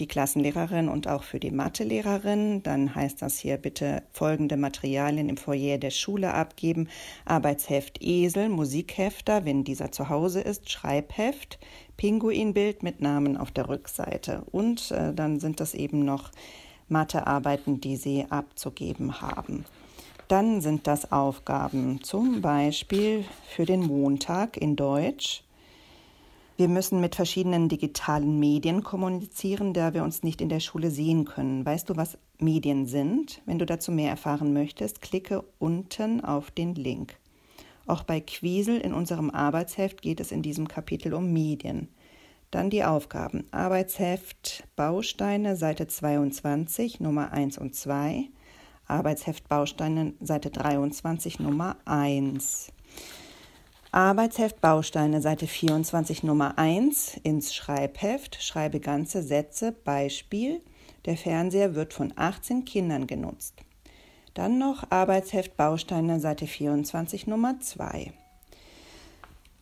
die 0.00 0.06
Klassenlehrerin 0.06 0.88
und 0.88 1.06
auch 1.08 1.22
für 1.22 1.38
die 1.38 1.50
Mathelehrerin. 1.50 2.62
Dann 2.62 2.94
heißt 2.94 3.20
das 3.20 3.38
hier 3.38 3.58
bitte 3.58 4.02
folgende 4.10 4.56
Materialien 4.56 5.28
im 5.28 5.36
Foyer 5.36 5.78
der 5.78 5.90
Schule 5.90 6.32
abgeben. 6.32 6.88
Arbeitsheft 7.26 8.02
Esel, 8.02 8.48
Musikhefter, 8.48 9.44
wenn 9.44 9.62
dieser 9.62 9.92
zu 9.92 10.08
Hause 10.08 10.40
ist, 10.40 10.70
Schreibheft, 10.70 11.58
Pinguinbild 12.00 12.82
mit 12.82 13.02
Namen 13.02 13.36
auf 13.36 13.50
der 13.50 13.68
Rückseite. 13.68 14.42
Und 14.50 14.90
äh, 14.90 15.12
dann 15.12 15.38
sind 15.38 15.60
das 15.60 15.74
eben 15.74 16.02
noch 16.02 16.30
Mathearbeiten, 16.88 17.82
die 17.82 17.96
Sie 17.96 18.24
abzugeben 18.30 19.20
haben. 19.20 19.66
Dann 20.26 20.62
sind 20.62 20.86
das 20.86 21.12
Aufgaben 21.12 22.02
zum 22.02 22.40
Beispiel 22.40 23.26
für 23.50 23.66
den 23.66 23.80
Montag 23.80 24.56
in 24.56 24.76
Deutsch. 24.76 25.44
Wir 26.56 26.68
müssen 26.68 27.02
mit 27.02 27.16
verschiedenen 27.16 27.68
digitalen 27.68 28.40
Medien 28.40 28.82
kommunizieren, 28.82 29.74
da 29.74 29.92
wir 29.92 30.02
uns 30.02 30.22
nicht 30.22 30.40
in 30.40 30.48
der 30.48 30.60
Schule 30.60 30.90
sehen 30.90 31.26
können. 31.26 31.66
Weißt 31.66 31.90
du, 31.90 31.98
was 31.98 32.16
Medien 32.38 32.86
sind? 32.86 33.42
Wenn 33.44 33.58
du 33.58 33.66
dazu 33.66 33.92
mehr 33.92 34.08
erfahren 34.08 34.54
möchtest, 34.54 35.02
klicke 35.02 35.44
unten 35.58 36.24
auf 36.24 36.50
den 36.50 36.74
Link. 36.74 37.18
Auch 37.90 38.04
bei 38.04 38.20
Quiesel 38.20 38.78
in 38.78 38.94
unserem 38.94 39.30
Arbeitsheft 39.30 40.00
geht 40.00 40.20
es 40.20 40.30
in 40.30 40.42
diesem 40.42 40.68
Kapitel 40.68 41.12
um 41.12 41.32
Medien. 41.32 41.88
Dann 42.52 42.70
die 42.70 42.84
Aufgaben. 42.84 43.48
Arbeitsheft 43.50 44.62
Bausteine, 44.76 45.56
Seite 45.56 45.88
22, 45.88 47.00
Nummer 47.00 47.32
1 47.32 47.58
und 47.58 47.74
2. 47.74 48.28
Arbeitsheft 48.86 49.48
Bausteine, 49.48 50.14
Seite 50.20 50.50
23, 50.50 51.40
Nummer 51.40 51.78
1. 51.84 52.70
Arbeitsheft 53.90 54.60
Bausteine, 54.60 55.20
Seite 55.20 55.48
24, 55.48 56.22
Nummer 56.22 56.58
1 56.58 57.16
ins 57.24 57.52
Schreibheft. 57.52 58.40
Schreibe 58.40 58.78
ganze 58.78 59.20
Sätze. 59.20 59.72
Beispiel. 59.72 60.60
Der 61.06 61.16
Fernseher 61.16 61.74
wird 61.74 61.92
von 61.92 62.12
18 62.14 62.64
Kindern 62.64 63.08
genutzt. 63.08 63.56
Dann 64.34 64.58
noch 64.58 64.84
Arbeitsheft 64.90 65.56
Bausteine, 65.56 66.20
Seite 66.20 66.46
24, 66.46 67.26
Nummer 67.26 67.58
2. 67.60 68.12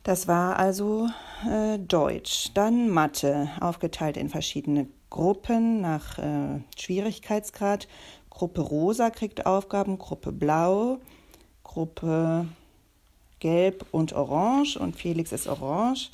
Das 0.03 0.29
war 0.29 0.59
also 0.59 1.09
äh, 1.47 1.79
Deutsch. 1.79 2.51
Dann 2.55 2.89
Mathe, 2.89 3.49
aufgeteilt 3.61 4.17
in 4.17 4.29
verschiedene 4.29 4.87
Gruppen 5.11 5.81
nach 5.81 6.19
äh, 6.19 6.61
Schwierigkeitsgrad. 6.79 7.89
Gruppe 8.31 8.61
Rosa 8.61 9.11
kriegt 9.11 9.47
Aufgaben, 9.47 9.99
Gruppe 9.99 10.33
Blau, 10.33 10.99
Gruppe 11.65 12.47
Gelb 13.41 13.87
und 13.91 14.13
Orange 14.13 14.79
und 14.79 14.97
Felix 14.97 15.33
ist 15.33 15.47
Orange. 15.47 16.11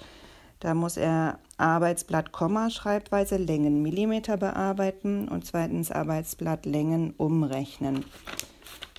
Da 0.60 0.74
muss 0.74 0.96
er 0.96 1.38
Arbeitsblatt 1.56 2.32
Komma 2.32 2.70
Schreibweise 2.70 3.36
Längen 3.36 3.82
Millimeter 3.82 4.36
bearbeiten 4.36 5.28
und 5.28 5.46
zweitens 5.46 5.90
Arbeitsblatt 5.90 6.66
Längen 6.66 7.14
umrechnen. 7.16 8.04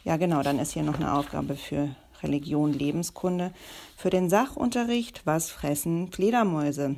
Ja, 0.04 0.18
genau, 0.18 0.42
dann 0.42 0.60
ist 0.60 0.74
hier 0.74 0.84
noch 0.84 0.96
eine 0.96 1.14
Aufgabe 1.14 1.56
für 1.56 1.96
Religion, 2.22 2.74
Lebenskunde. 2.74 3.52
Für 3.98 4.10
den 4.10 4.30
Sachunterricht, 4.30 5.26
was 5.26 5.50
fressen 5.50 6.12
Fledermäuse? 6.12 6.96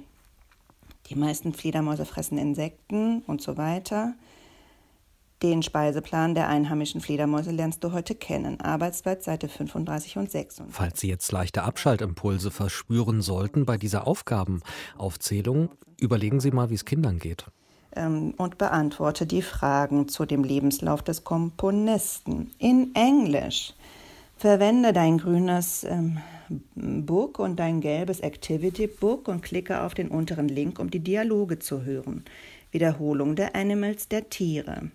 Die 1.09 1.15
meisten 1.15 1.53
Fledermäuse 1.53 2.05
fressen 2.05 2.37
Insekten 2.37 3.21
und 3.21 3.41
so 3.41 3.57
weiter. 3.57 4.13
Den 5.43 5.61
Speiseplan 5.61 6.33
der 6.33 6.47
einheimischen 6.47 6.99
Fledermäuse 6.99 7.51
lernst 7.51 7.83
du 7.83 7.91
heute 7.91 8.15
kennen. 8.15 8.59
Arbeitsblatt 8.59 9.21
Seite 9.21 9.47
35 9.47 10.17
und 10.17 10.31
6. 10.31 10.63
Falls 10.69 10.99
Sie 10.99 11.09
jetzt 11.09 11.31
leichte 11.31 11.61
Abschaltimpulse 11.61 12.49
verspüren 12.49 13.21
sollten 13.21 13.67
bei 13.67 13.77
dieser 13.77 14.07
Aufgabenaufzählung, 14.07 15.69
überlegen 15.99 16.39
Sie 16.39 16.49
mal, 16.49 16.71
wie 16.71 16.73
es 16.73 16.85
Kindern 16.85 17.19
geht. 17.19 17.45
Ähm, 17.95 18.33
und 18.37 18.57
beantworte 18.57 19.27
die 19.27 19.43
Fragen 19.43 20.07
zu 20.07 20.25
dem 20.25 20.43
Lebenslauf 20.43 21.03
des 21.03 21.23
Komponisten 21.23 22.49
in 22.57 22.95
Englisch. 22.95 23.75
Verwende 24.37 24.91
dein 24.91 25.19
grünes 25.19 25.83
ähm, 25.83 26.17
Book 26.75 27.37
und 27.37 27.57
dein 27.59 27.79
gelbes 27.79 28.21
Activity 28.21 28.87
Book 28.87 29.27
und 29.27 29.43
klicke 29.43 29.81
auf 29.81 29.93
den 29.93 30.07
unteren 30.09 30.47
Link, 30.47 30.79
um 30.79 30.89
die 30.89 30.99
Dialoge 30.99 31.59
zu 31.59 31.83
hören. 31.83 32.25
Wiederholung 32.71 33.35
der 33.35 33.55
Animals 33.55 34.07
der 34.07 34.29
Tiere. 34.29 34.89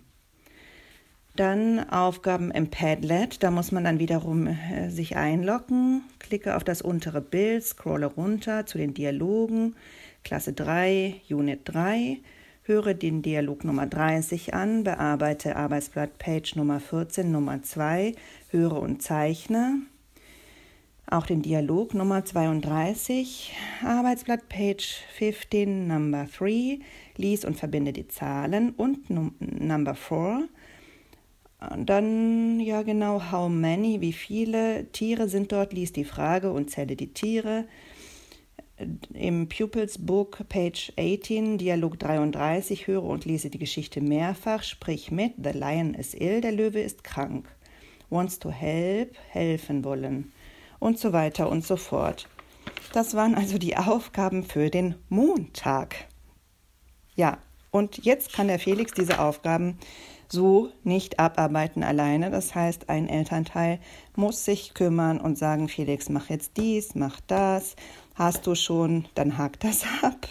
Dann 1.35 1.89
Aufgaben 1.89 2.51
im 2.51 2.69
Padlet, 2.69 3.41
da 3.41 3.49
muss 3.49 3.71
man 3.71 3.83
dann 3.83 3.97
wiederum 3.97 4.45
äh, 4.45 4.89
sich 4.89 5.17
einloggen. 5.17 6.03
Klicke 6.19 6.55
auf 6.55 6.63
das 6.63 6.83
untere 6.83 7.21
Bild, 7.21 7.63
scrolle 7.63 8.05
runter 8.05 8.67
zu 8.67 8.77
den 8.77 8.93
Dialogen, 8.93 9.75
Klasse 10.23 10.53
3, 10.53 11.21
Unit 11.31 11.61
3. 11.65 12.19
Höre 12.65 12.93
den 12.93 13.23
Dialog 13.23 13.63
Nummer 13.63 13.87
30 13.87 14.53
an, 14.53 14.83
bearbeite 14.83 15.55
Arbeitsblatt 15.55 16.19
Page 16.19 16.55
Nummer 16.55 16.79
14, 16.79 17.31
Nummer 17.31 17.63
2, 17.63 18.13
höre 18.49 18.79
und 18.79 19.01
zeichne. 19.01 19.81
Auch 21.07 21.25
den 21.25 21.41
Dialog 21.41 21.95
Nummer 21.95 22.23
32, 22.23 23.53
Arbeitsblatt 23.83 24.47
Page 24.49 25.03
15, 25.17 25.87
Number 25.87 26.27
3, 26.37 26.79
lies 27.17 27.43
und 27.43 27.57
verbinde 27.57 27.91
die 27.91 28.07
Zahlen 28.07 28.69
und 28.69 29.09
Number 29.09 29.95
4 29.95 30.47
dann, 31.77 32.59
ja 32.59 32.81
genau, 32.81 33.31
how 33.31 33.49
many, 33.49 34.01
wie 34.01 34.13
viele 34.13 34.91
Tiere 34.91 35.29
sind 35.29 35.51
dort, 35.51 35.73
liest 35.73 35.95
die 35.95 36.05
Frage 36.05 36.51
und 36.51 36.69
zähle 36.69 36.95
die 36.95 37.13
Tiere. 37.13 37.65
Im 39.13 39.47
Pupils 39.47 40.03
Book, 40.03 40.47
Page 40.49 40.91
18, 40.97 41.57
Dialog 41.57 41.99
33, 41.99 42.87
höre 42.87 43.03
und 43.03 43.25
lese 43.25 43.49
die 43.49 43.59
Geschichte 43.59 44.01
mehrfach, 44.01 44.63
sprich 44.63 45.11
mit, 45.11 45.33
the 45.41 45.51
lion 45.51 45.93
is 45.93 46.13
ill, 46.13 46.41
der 46.41 46.51
Löwe 46.51 46.81
ist 46.81 47.03
krank. 47.03 47.47
Wants 48.09 48.39
to 48.39 48.51
help, 48.51 49.15
helfen 49.29 49.83
wollen. 49.83 50.31
Und 50.79 50.99
so 50.99 51.13
weiter 51.13 51.49
und 51.49 51.65
so 51.65 51.77
fort. 51.77 52.27
Das 52.93 53.15
waren 53.15 53.35
also 53.35 53.57
die 53.57 53.77
Aufgaben 53.77 54.43
für 54.43 54.69
den 54.69 54.95
Montag. 55.09 56.07
Ja, 57.15 57.37
und 57.71 58.05
jetzt 58.05 58.33
kann 58.33 58.47
der 58.47 58.59
Felix 58.59 58.91
diese 58.93 59.19
Aufgaben 59.19 59.77
so 60.33 60.71
nicht 60.83 61.19
abarbeiten 61.19 61.83
alleine. 61.83 62.29
Das 62.29 62.53
heißt, 62.53 62.89
ein 62.89 63.07
Elternteil 63.07 63.79
muss 64.15 64.43
sich 64.43 64.73
kümmern 64.73 65.21
und 65.21 65.37
sagen, 65.37 65.69
Felix, 65.69 66.09
mach 66.09 66.29
jetzt 66.29 66.57
dies, 66.57 66.95
mach 66.95 67.21
das. 67.27 67.77
Hast 68.15 68.45
du 68.45 68.55
schon, 68.55 69.05
dann 69.15 69.37
hakt 69.37 69.63
das 69.63 69.83
ab. 70.01 70.27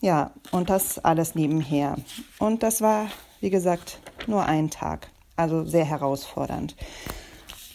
Ja, 0.00 0.32
und 0.52 0.70
das 0.70 0.98
alles 0.98 1.34
nebenher. 1.34 1.96
Und 2.38 2.62
das 2.62 2.82
war, 2.82 3.08
wie 3.40 3.50
gesagt, 3.50 3.98
nur 4.26 4.44
ein 4.44 4.70
Tag. 4.70 5.10
Also 5.36 5.64
sehr 5.64 5.84
herausfordernd. 5.84 6.76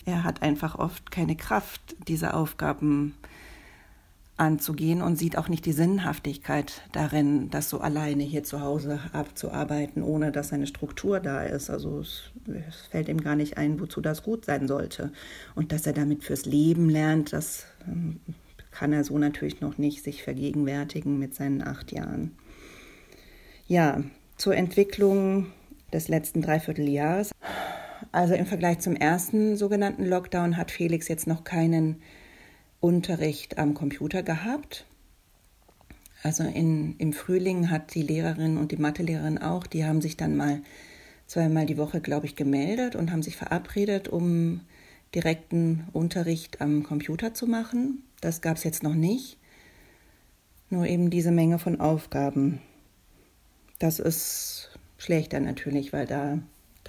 Er 0.06 0.24
hat 0.24 0.42
einfach 0.42 0.80
oft 0.80 1.12
keine 1.12 1.36
Kraft, 1.36 1.82
diese 2.08 2.34
Aufgaben 2.34 3.16
anzugehen 4.39 5.02
und 5.02 5.17
sieht 5.17 5.38
auch 5.38 5.49
nicht 5.49 5.65
die 5.65 5.73
Sinnhaftigkeit 5.73 6.82
darin, 6.91 7.49
das 7.49 7.69
so 7.69 7.80
alleine 7.80 8.23
hier 8.23 8.43
zu 8.43 8.62
Hause 8.62 8.99
abzuarbeiten, 9.12 10.02
ohne 10.02 10.32
dass 10.32 10.54
eine 10.54 10.67
Struktur 10.67 11.19
da 11.19 11.43
ist. 11.43 11.69
Also 11.69 11.99
es, 11.99 12.32
es, 12.47 12.88
fällt 12.89 13.10
ihm 13.10 13.21
gar 13.21 13.36
nicht 13.36 13.58
ein, 13.58 13.80
wozu 13.80 14.02
das 14.02 14.23
gut 14.23 14.45
sein 14.45 14.67
sollte. 14.67 15.12
Und 15.56 15.71
dass 15.71 15.86
er 15.86 15.93
damit 15.93 16.23
fürs 16.23 16.45
Leben 16.45 16.89
lernt, 16.89 17.34
das 17.34 17.65
ähm, 17.88 18.19
kann 18.71 18.93
er 18.93 19.04
so 19.04 19.17
natürlich 19.17 19.62
noch 19.62 19.78
nicht 19.78 20.04
sich 20.04 20.23
vergegenwärtigen 20.23 21.19
mit 21.19 21.36
seinen 21.36 21.62
acht 21.62 21.91
Jahren. 21.91 22.32
Ja, 23.67 24.04
zur 24.38 24.56
Entwicklung 24.56 25.47
des 25.91 26.08
letzten 26.08 26.41
Dreivierteljahres. 26.41 27.32
Also 28.12 28.34
im 28.34 28.45
Vergleich 28.45 28.80
zum 28.80 28.95
ersten 28.95 29.58
sogenannten 29.58 30.06
Lockdown 30.06 30.58
hat 30.58 30.71
Felix 30.71 31.08
jetzt 31.08 31.28
noch 31.28 31.43
keinen 31.43 32.02
Unterricht 32.80 33.58
am 33.58 33.74
Computer 33.74 34.24
gehabt. 34.24 34.86
Also 36.22 36.44
in, 36.44 36.96
im 36.98 37.13
Frühling 37.13 37.70
hat 37.70 37.94
die 37.94 38.02
Lehrerin 38.02 38.58
und 38.58 38.72
die 38.72 38.78
Mathelehrerin 38.78 39.38
auch, 39.38 39.68
die 39.68 39.86
haben 39.86 40.02
sich 40.02 40.18
dann 40.18 40.36
mal 40.36 40.62
zweimal 41.28 41.65
die 41.65 41.78
Woche, 41.78 42.02
glaube 42.02 42.26
ich, 42.26 42.36
gemeldet 42.36 42.96
und 42.96 43.12
haben 43.12 43.22
sich 43.22 43.38
verabredet, 43.38 44.08
um 44.08 44.62
direkten 45.15 45.88
Unterricht 45.94 46.62
am 46.62 46.84
Computer 46.84 47.34
zu 47.34 47.48
machen. 47.48 48.04
Das 48.22 48.42
gab 48.42 48.58
es 48.58 48.63
jetzt 48.63 48.84
noch 48.84 48.96
nicht. 48.96 49.38
Nur 50.70 50.86
eben 50.86 51.10
diese 51.10 51.32
Menge 51.32 51.58
von 51.58 51.80
Aufgaben. 51.80 52.60
Das 53.80 54.00
ist 54.00 54.78
schlechter 54.98 55.39
natürlich, 55.39 55.94
weil 55.94 56.06
da 56.06 56.39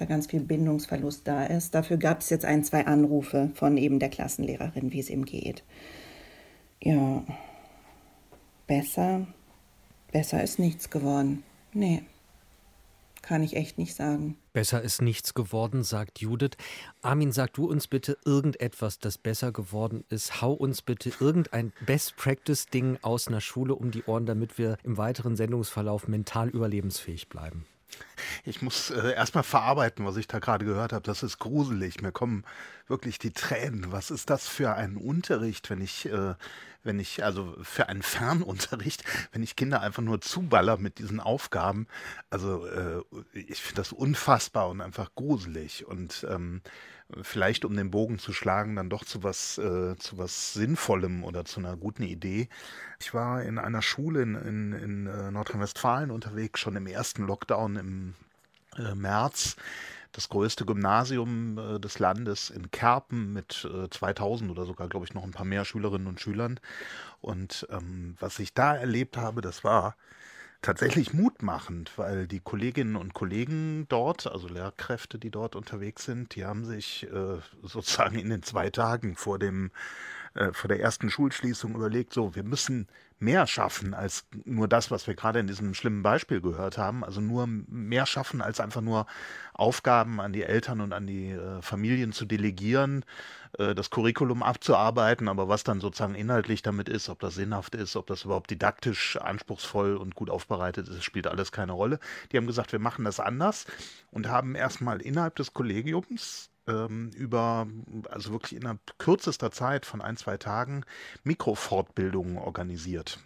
da 0.01 0.05
ganz 0.05 0.27
viel 0.27 0.41
Bindungsverlust 0.41 1.27
da 1.27 1.45
ist. 1.45 1.75
Dafür 1.75 1.97
gab 1.97 2.21
es 2.21 2.29
jetzt 2.31 2.43
ein, 2.43 2.63
zwei 2.63 2.87
Anrufe 2.87 3.51
von 3.53 3.77
eben 3.77 3.99
der 3.99 4.09
Klassenlehrerin, 4.09 4.91
wie 4.91 4.99
es 4.99 5.09
ihm 5.11 5.25
geht. 5.25 5.63
Ja, 6.81 7.23
besser, 8.65 9.27
besser 10.11 10.43
ist 10.43 10.57
nichts 10.57 10.89
geworden. 10.89 11.43
Nee, 11.73 12.01
kann 13.21 13.43
ich 13.43 13.55
echt 13.55 13.77
nicht 13.77 13.93
sagen. 13.93 14.37
Besser 14.53 14.81
ist 14.81 15.03
nichts 15.03 15.35
geworden, 15.35 15.83
sagt 15.83 16.19
Judith. 16.19 16.57
Armin, 17.03 17.31
sag 17.31 17.53
du 17.53 17.69
uns 17.69 17.87
bitte 17.87 18.17
irgendetwas, 18.25 18.97
das 18.97 19.19
besser 19.19 19.51
geworden 19.51 20.03
ist. 20.09 20.41
Hau 20.41 20.51
uns 20.53 20.81
bitte 20.81 21.11
irgendein 21.19 21.73
Best-Practice-Ding 21.85 22.97
aus 23.03 23.27
einer 23.27 23.41
Schule 23.41 23.75
um 23.75 23.91
die 23.91 24.03
Ohren, 24.05 24.25
damit 24.25 24.57
wir 24.57 24.77
im 24.83 24.97
weiteren 24.97 25.35
Sendungsverlauf 25.35 26.07
mental 26.07 26.49
überlebensfähig 26.49 27.29
bleiben. 27.29 27.65
Ich 28.43 28.61
muss 28.61 28.89
äh, 28.89 29.13
erstmal 29.13 29.43
verarbeiten, 29.43 30.05
was 30.05 30.17
ich 30.17 30.27
da 30.27 30.39
gerade 30.39 30.65
gehört 30.65 30.93
habe. 30.93 31.03
Das 31.03 31.23
ist 31.23 31.39
gruselig. 31.39 32.01
Mir 32.01 32.11
kommen 32.11 32.43
wirklich 32.87 33.19
die 33.19 33.31
Tränen. 33.31 33.91
Was 33.91 34.11
ist 34.11 34.29
das 34.29 34.47
für 34.47 34.75
ein 34.75 34.97
Unterricht, 34.97 35.69
wenn 35.69 35.81
ich, 35.81 36.05
äh, 36.07 36.35
wenn 36.83 36.99
ich, 36.99 37.23
also 37.23 37.55
für 37.61 37.89
einen 37.89 38.01
Fernunterricht, 38.01 39.03
wenn 39.31 39.43
ich 39.43 39.55
Kinder 39.55 39.81
einfach 39.81 40.03
nur 40.03 40.21
zuballer 40.21 40.77
mit 40.77 40.99
diesen 40.99 41.19
Aufgaben? 41.19 41.87
Also 42.29 42.65
äh, 42.67 43.01
ich 43.33 43.61
finde 43.61 43.81
das 43.81 43.91
unfassbar 43.91 44.69
und 44.69 44.81
einfach 44.81 45.13
gruselig. 45.15 45.85
Und 45.85 46.25
ähm, 46.29 46.61
vielleicht 47.21 47.65
um 47.65 47.75
den 47.75 47.91
Bogen 47.91 48.19
zu 48.19 48.33
schlagen, 48.33 48.75
dann 48.75 48.89
doch 48.89 49.05
zu 49.05 49.23
was, 49.23 49.57
äh, 49.57 49.95
zu 49.97 50.17
was 50.17 50.53
Sinnvollem 50.53 51.23
oder 51.23 51.45
zu 51.45 51.59
einer 51.59 51.77
guten 51.77 52.03
Idee. 52.03 52.49
Ich 52.99 53.13
war 53.13 53.43
in 53.43 53.57
einer 53.57 53.81
Schule 53.81 54.21
in, 54.21 54.35
in, 54.35 54.73
in 54.73 55.07
äh, 55.07 55.31
Nordrhein-Westfalen 55.31 56.11
unterwegs, 56.11 56.59
schon 56.59 56.75
im 56.75 56.87
ersten 56.87 57.25
Lockdown 57.25 57.75
im 57.75 58.13
äh, 58.77 58.95
März. 58.95 59.55
Das 60.13 60.27
größte 60.27 60.65
Gymnasium 60.65 61.57
äh, 61.57 61.79
des 61.79 61.99
Landes 61.99 62.49
in 62.49 62.69
Kerpen 62.71 63.31
mit 63.31 63.67
2000 63.91 64.49
äh, 64.49 64.51
oder 64.51 64.65
sogar, 64.65 64.89
glaube 64.89 65.05
ich, 65.05 65.13
noch 65.13 65.23
ein 65.23 65.31
paar 65.31 65.45
mehr 65.45 65.65
Schülerinnen 65.65 66.07
und 66.07 66.19
Schülern. 66.19 66.59
Und 67.21 67.67
ähm, 67.69 68.15
was 68.19 68.39
ich 68.39 68.53
da 68.53 68.75
erlebt 68.75 69.17
habe, 69.17 69.41
das 69.41 69.63
war 69.63 69.95
tatsächlich 70.61 71.13
mutmachend, 71.13 71.97
weil 71.97 72.27
die 72.27 72.39
Kolleginnen 72.39 72.95
und 72.95 73.13
Kollegen 73.13 73.85
dort, 73.89 74.27
also 74.27 74.47
Lehrkräfte, 74.47 75.17
die 75.17 75.31
dort 75.31 75.55
unterwegs 75.55 76.05
sind, 76.05 76.35
die 76.35 76.45
haben 76.45 76.65
sich 76.65 77.07
äh, 77.11 77.39
sozusagen 77.63 78.19
in 78.19 78.29
den 78.29 78.43
zwei 78.43 78.69
Tagen 78.69 79.15
vor 79.15 79.39
dem 79.39 79.71
äh, 80.33 80.53
vor 80.53 80.67
der 80.67 80.79
ersten 80.79 81.09
Schulschließung 81.09 81.75
überlegt, 81.75 82.13
so, 82.13 82.35
wir 82.35 82.43
müssen 82.43 82.87
mehr 83.21 83.47
schaffen 83.47 83.93
als 83.93 84.25
nur 84.45 84.67
das, 84.67 84.91
was 84.91 85.07
wir 85.07 85.15
gerade 85.15 85.39
in 85.39 85.47
diesem 85.47 85.73
schlimmen 85.73 86.03
Beispiel 86.03 86.41
gehört 86.41 86.77
haben. 86.77 87.03
Also 87.03 87.21
nur 87.21 87.47
mehr 87.47 88.05
schaffen 88.05 88.41
als 88.41 88.59
einfach 88.59 88.81
nur 88.81 89.05
Aufgaben 89.53 90.19
an 90.19 90.33
die 90.33 90.43
Eltern 90.43 90.81
und 90.81 90.93
an 90.93 91.07
die 91.07 91.31
äh, 91.31 91.61
Familien 91.61 92.13
zu 92.13 92.25
delegieren, 92.25 93.05
äh, 93.57 93.75
das 93.75 93.89
Curriculum 93.89 94.43
abzuarbeiten, 94.43 95.27
aber 95.27 95.47
was 95.47 95.63
dann 95.63 95.81
sozusagen 95.81 96.15
inhaltlich 96.15 96.61
damit 96.61 96.89
ist, 96.89 97.09
ob 97.09 97.19
das 97.19 97.35
sinnhaft 97.35 97.75
ist, 97.75 97.95
ob 97.95 98.07
das 98.07 98.25
überhaupt 98.25 98.49
didaktisch 98.49 99.17
anspruchsvoll 99.17 99.97
und 99.97 100.15
gut 100.15 100.29
aufbereitet 100.29 100.87
ist, 100.87 101.03
spielt 101.03 101.27
alles 101.27 101.51
keine 101.51 101.73
Rolle. 101.73 101.99
Die 102.31 102.37
haben 102.37 102.47
gesagt, 102.47 102.71
wir 102.71 102.79
machen 102.79 103.05
das 103.05 103.19
anders 103.19 103.65
und 104.11 104.27
haben 104.27 104.55
erstmal 104.55 105.01
innerhalb 105.01 105.35
des 105.35 105.53
Kollegiums 105.53 106.50
ähm, 106.71 107.11
über, 107.15 107.67
also 108.09 108.31
wirklich 108.31 108.55
innerhalb 108.55 108.79
kürzester 108.97 109.51
Zeit 109.51 109.85
von 109.85 110.01
ein, 110.01 110.17
zwei 110.17 110.37
Tagen 110.37 110.85
Mikrofortbildungen 111.23 112.37
organisiert. 112.37 113.19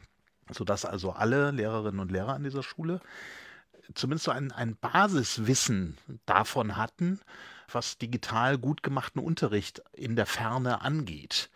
Sodass 0.51 0.85
also 0.85 1.11
alle 1.11 1.51
Lehrerinnen 1.51 1.99
und 1.99 2.11
Lehrer 2.11 2.33
an 2.33 2.43
dieser 2.43 2.63
Schule 2.63 3.01
zumindest 3.93 4.25
so 4.25 4.31
ein, 4.31 4.51
ein 4.51 4.75
Basiswissen 4.75 5.97
davon 6.25 6.75
hatten, 6.75 7.19
was 7.71 7.97
digital 7.97 8.57
gut 8.57 8.83
gemachten 8.83 9.21
Unterricht 9.21 9.81
in 9.93 10.15
der 10.15 10.25
Ferne 10.25 10.81
angeht. 10.81 11.49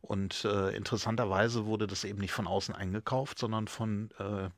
Und 0.00 0.44
äh, 0.44 0.74
interessanterweise 0.76 1.66
wurde 1.66 1.86
das 1.86 2.04
eben 2.04 2.20
nicht 2.20 2.32
von 2.32 2.46
außen 2.46 2.74
eingekauft, 2.74 3.38
sondern 3.38 3.68
von 3.68 4.10
äh, 4.18 4.50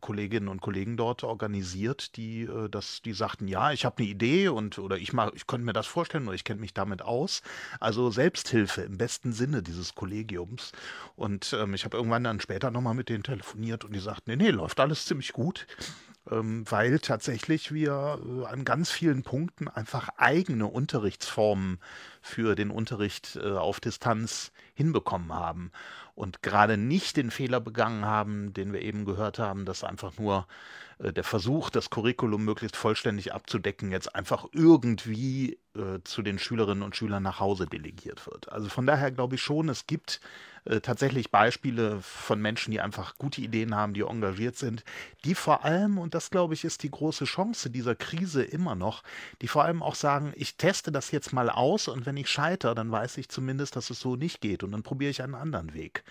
Kolleginnen 0.00 0.48
und 0.48 0.60
Kollegen 0.60 0.96
dort 0.96 1.24
organisiert, 1.24 2.16
die 2.16 2.42
äh, 2.42 2.68
das, 2.68 3.02
die 3.02 3.12
sagten, 3.12 3.48
ja, 3.48 3.72
ich 3.72 3.84
habe 3.84 3.98
eine 3.98 4.08
Idee 4.08 4.48
und 4.48 4.78
oder 4.78 4.96
ich 4.96 5.12
mach, 5.12 5.32
ich 5.34 5.46
könnte 5.46 5.64
mir 5.64 5.72
das 5.72 5.86
vorstellen 5.86 6.26
oder 6.26 6.34
ich 6.34 6.44
kenne 6.44 6.60
mich 6.60 6.74
damit 6.74 7.02
aus. 7.02 7.42
Also 7.80 8.10
Selbsthilfe 8.10 8.82
im 8.82 8.98
besten 8.98 9.32
Sinne 9.32 9.62
dieses 9.62 9.94
Kollegiums. 9.94 10.72
Und 11.16 11.56
ähm, 11.58 11.74
ich 11.74 11.84
habe 11.84 11.96
irgendwann 11.96 12.24
dann 12.24 12.40
später 12.40 12.70
nochmal 12.70 12.94
mit 12.94 13.08
denen 13.08 13.22
telefoniert 13.22 13.84
und 13.84 13.92
die 13.92 14.00
sagten, 14.00 14.30
nee, 14.30 14.36
nee, 14.36 14.50
läuft 14.50 14.80
alles 14.80 15.06
ziemlich 15.06 15.32
gut 15.32 15.66
weil 16.26 16.98
tatsächlich 17.00 17.72
wir 17.72 18.18
äh, 18.24 18.46
an 18.46 18.64
ganz 18.64 18.90
vielen 18.90 19.22
Punkten 19.22 19.68
einfach 19.68 20.08
eigene 20.16 20.66
Unterrichtsformen 20.66 21.78
für 22.22 22.54
den 22.54 22.70
Unterricht 22.70 23.36
äh, 23.36 23.52
auf 23.52 23.80
Distanz 23.80 24.52
hinbekommen 24.74 25.32
haben 25.34 25.70
und 26.14 26.42
gerade 26.42 26.76
nicht 26.78 27.16
den 27.16 27.30
Fehler 27.30 27.60
begangen 27.60 28.06
haben, 28.06 28.54
den 28.54 28.72
wir 28.72 28.80
eben 28.80 29.04
gehört 29.04 29.38
haben, 29.38 29.66
dass 29.66 29.84
einfach 29.84 30.16
nur 30.18 30.46
äh, 30.98 31.12
der 31.12 31.24
Versuch, 31.24 31.70
das 31.70 31.90
Curriculum 31.90 32.44
möglichst 32.44 32.76
vollständig 32.76 33.34
abzudecken, 33.34 33.92
jetzt 33.92 34.14
einfach 34.14 34.46
irgendwie 34.52 35.58
äh, 35.76 36.00
zu 36.04 36.22
den 36.22 36.38
Schülerinnen 36.38 36.82
und 36.82 36.96
Schülern 36.96 37.22
nach 37.22 37.40
Hause 37.40 37.66
delegiert 37.66 38.26
wird. 38.26 38.50
Also 38.50 38.68
von 38.68 38.86
daher 38.86 39.10
glaube 39.10 39.34
ich 39.34 39.42
schon, 39.42 39.68
es 39.68 39.86
gibt 39.86 40.20
äh, 40.66 40.80
tatsächlich 40.80 41.30
Beispiele 41.30 42.00
von 42.00 42.40
Menschen, 42.40 42.70
die 42.70 42.80
einfach 42.80 43.18
gute 43.18 43.42
Ideen 43.42 43.74
haben, 43.74 43.92
die 43.92 44.00
engagiert 44.00 44.56
sind, 44.56 44.82
die 45.24 45.34
vor 45.34 45.64
allem, 45.64 45.98
und 45.98 46.14
das 46.14 46.30
glaube 46.30 46.54
ich 46.54 46.64
ist 46.64 46.82
die 46.82 46.90
große 46.90 47.26
Chance 47.26 47.70
dieser 47.70 47.94
Krise 47.94 48.42
immer 48.42 48.74
noch, 48.74 49.02
die 49.42 49.48
vor 49.48 49.64
allem 49.64 49.82
auch 49.82 49.94
sagen, 49.94 50.32
ich 50.36 50.56
teste 50.56 50.90
das 50.90 51.10
jetzt 51.10 51.32
mal 51.32 51.50
aus 51.50 51.88
und 51.88 52.06
wenn 52.06 52.16
ich 52.16 52.30
scheitere, 52.30 52.74
dann 52.74 52.90
weiß 52.90 53.18
ich 53.18 53.28
zumindest, 53.28 53.76
dass 53.76 53.90
es 53.90 54.00
so 54.00 54.16
nicht 54.16 54.40
geht 54.40 54.62
und 54.62 54.72
dann 54.72 54.82
probiere 54.82 55.10
ich 55.10 55.22
einen 55.22 55.34
anderen 55.34 55.74
Weg. 55.74 56.02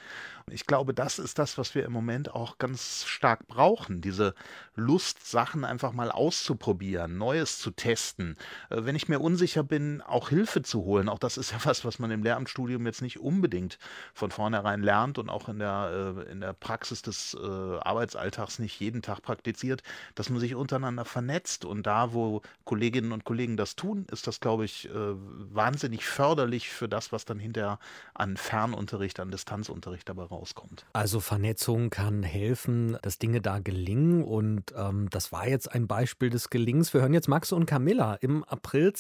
Ich 0.52 0.66
glaube, 0.66 0.94
das 0.94 1.20
ist 1.20 1.40
das, 1.40 1.58
was 1.58 1.74
wir 1.74 1.86
im 1.86 1.94
Moment 1.94 2.34
auch 2.34 2.58
ganz 2.58 3.06
stark 3.06 3.48
brauchen, 3.48 4.02
diese 4.02 4.36
Lust, 4.76 5.26
Sachen 5.26 5.64
einfach 5.64 5.94
mal 5.94 6.12
auszuprobieren, 6.12 7.18
Neues 7.18 7.60
zu 7.60 7.72
testen. 7.72 8.38
Äh, 8.70 8.84
wenn 8.84 8.96
ich 8.96 9.08
mir 9.08 9.20
unsicher 9.20 9.53
bin, 9.62 10.02
auch 10.02 10.30
Hilfe 10.30 10.64
zu 10.64 10.84
holen, 10.84 11.10
auch 11.10 11.20
das 11.20 11.38
ist 11.38 11.52
ja 11.52 11.60
was, 11.64 11.86
was 11.86 12.00
man 12.00 12.10
im 12.10 12.24
Lehramtsstudium 12.24 12.86
jetzt 12.88 13.04
nicht 13.04 13.20
unbedingt 13.20 13.78
von 14.16 14.32
vornherein 14.32 14.82
lernt 14.82 15.20
und 15.20 15.30
auch 15.30 15.50
in 15.50 15.60
der, 15.60 16.16
äh, 16.18 16.32
in 16.32 16.42
der 16.42 16.54
Praxis 16.54 17.04
des 17.04 17.36
äh, 17.36 17.46
Arbeitsalltags 17.46 18.58
nicht 18.58 18.80
jeden 18.80 19.02
Tag 19.02 19.22
praktiziert, 19.22 19.84
dass 20.16 20.32
man 20.32 20.40
sich 20.40 20.56
untereinander 20.56 21.06
vernetzt. 21.06 21.66
Und 21.66 21.86
da, 21.86 22.14
wo 22.14 22.42
Kolleginnen 22.66 23.12
und 23.12 23.26
Kollegen 23.26 23.58
das 23.58 23.76
tun, 23.76 24.08
ist 24.12 24.26
das, 24.28 24.40
glaube 24.40 24.66
ich, 24.66 24.90
wahnsinnig 24.94 26.06
förderlich 26.06 26.70
für 26.70 26.88
das, 26.88 27.12
was 27.12 27.26
dann 27.26 27.40
hinterher 27.40 27.80
an 28.14 28.38
Fernunterricht, 28.38 29.20
an 29.20 29.32
Distanzunterricht 29.32 30.08
dabei 30.08 30.24
rauskommt. 30.24 30.86
Also 30.94 31.20
Vernetzung 31.20 31.90
kann 31.90 32.24
helfen, 32.24 32.98
dass 33.02 33.20
Dinge 33.20 33.42
da 33.42 33.60
gelingen 33.60 34.24
und 34.24 34.74
ähm, 34.76 35.10
das 35.10 35.32
war 35.32 35.48
jetzt 35.48 35.72
ein 35.74 35.88
Beispiel 35.88 36.30
des 36.30 36.50
Gelings. 36.50 36.94
Wir 36.94 37.02
hören 37.02 37.14
jetzt 37.14 37.28
Max 37.28 37.52
und 37.52 37.66
Camilla. 37.66 38.16
Im 38.16 38.44
April 38.44 38.94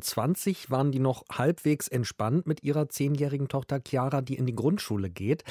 2020 0.00 0.70
waren 0.70 0.92
die 0.92 0.98
noch 0.98 1.24
halbwegs 1.30 1.88
entspannt 1.88 2.46
mit 2.46 2.62
ihrer 2.62 2.88
zehnjährigen 2.88 3.48
Tochter 3.48 3.80
Chiara, 3.86 4.22
die 4.22 4.34
in 4.34 4.46
die 4.46 4.54
Grundschule 4.54 5.10
geht. 5.10 5.44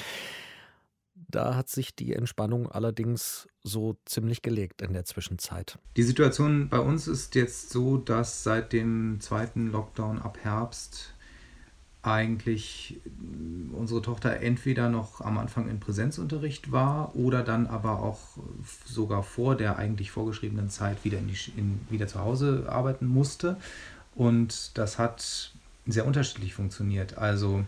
Da 1.14 1.54
hat 1.54 1.68
sich 1.68 1.94
die 1.94 2.12
Entspannung 2.12 2.70
allerdings 2.70 3.48
so 3.62 3.96
ziemlich 4.04 4.42
gelegt 4.42 4.82
in 4.82 4.92
der 4.92 5.04
Zwischenzeit. 5.04 5.78
Die 5.96 6.02
Situation 6.02 6.68
bei 6.68 6.78
uns 6.78 7.08
ist 7.08 7.34
jetzt 7.34 7.70
so, 7.70 7.96
dass 7.96 8.42
seit 8.42 8.72
dem 8.72 9.18
zweiten 9.20 9.70
Lockdown 9.70 10.20
ab 10.20 10.38
Herbst 10.42 11.14
eigentlich 12.04 13.00
äh, 13.06 13.74
unsere 13.74 14.02
Tochter 14.02 14.40
entweder 14.40 14.88
noch 14.88 15.20
am 15.20 15.38
Anfang 15.38 15.68
in 15.68 15.80
Präsenzunterricht 15.80 16.70
war 16.70 17.16
oder 17.16 17.42
dann 17.42 17.66
aber 17.66 18.02
auch 18.02 18.20
sogar 18.84 19.22
vor 19.22 19.56
der 19.56 19.78
eigentlich 19.78 20.10
vorgeschriebenen 20.10 20.68
Zeit 20.68 21.04
wieder, 21.04 21.18
in 21.18 21.28
die, 21.28 21.36
in, 21.56 21.80
wieder 21.88 22.06
zu 22.06 22.20
Hause 22.20 22.66
arbeiten 22.68 23.06
musste. 23.06 23.56
Und 24.14 24.76
das 24.78 24.98
hat 24.98 25.52
sehr 25.86 26.06
unterschiedlich 26.06 26.54
funktioniert. 26.54 27.18
Also 27.18 27.64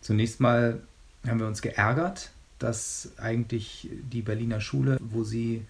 zunächst 0.00 0.40
mal 0.40 0.80
haben 1.26 1.40
wir 1.40 1.46
uns 1.46 1.62
geärgert, 1.62 2.30
dass 2.58 3.12
eigentlich 3.18 3.88
die 4.12 4.22
Berliner 4.22 4.60
Schule, 4.60 4.98
wo 5.00 5.24
sie 5.24 5.64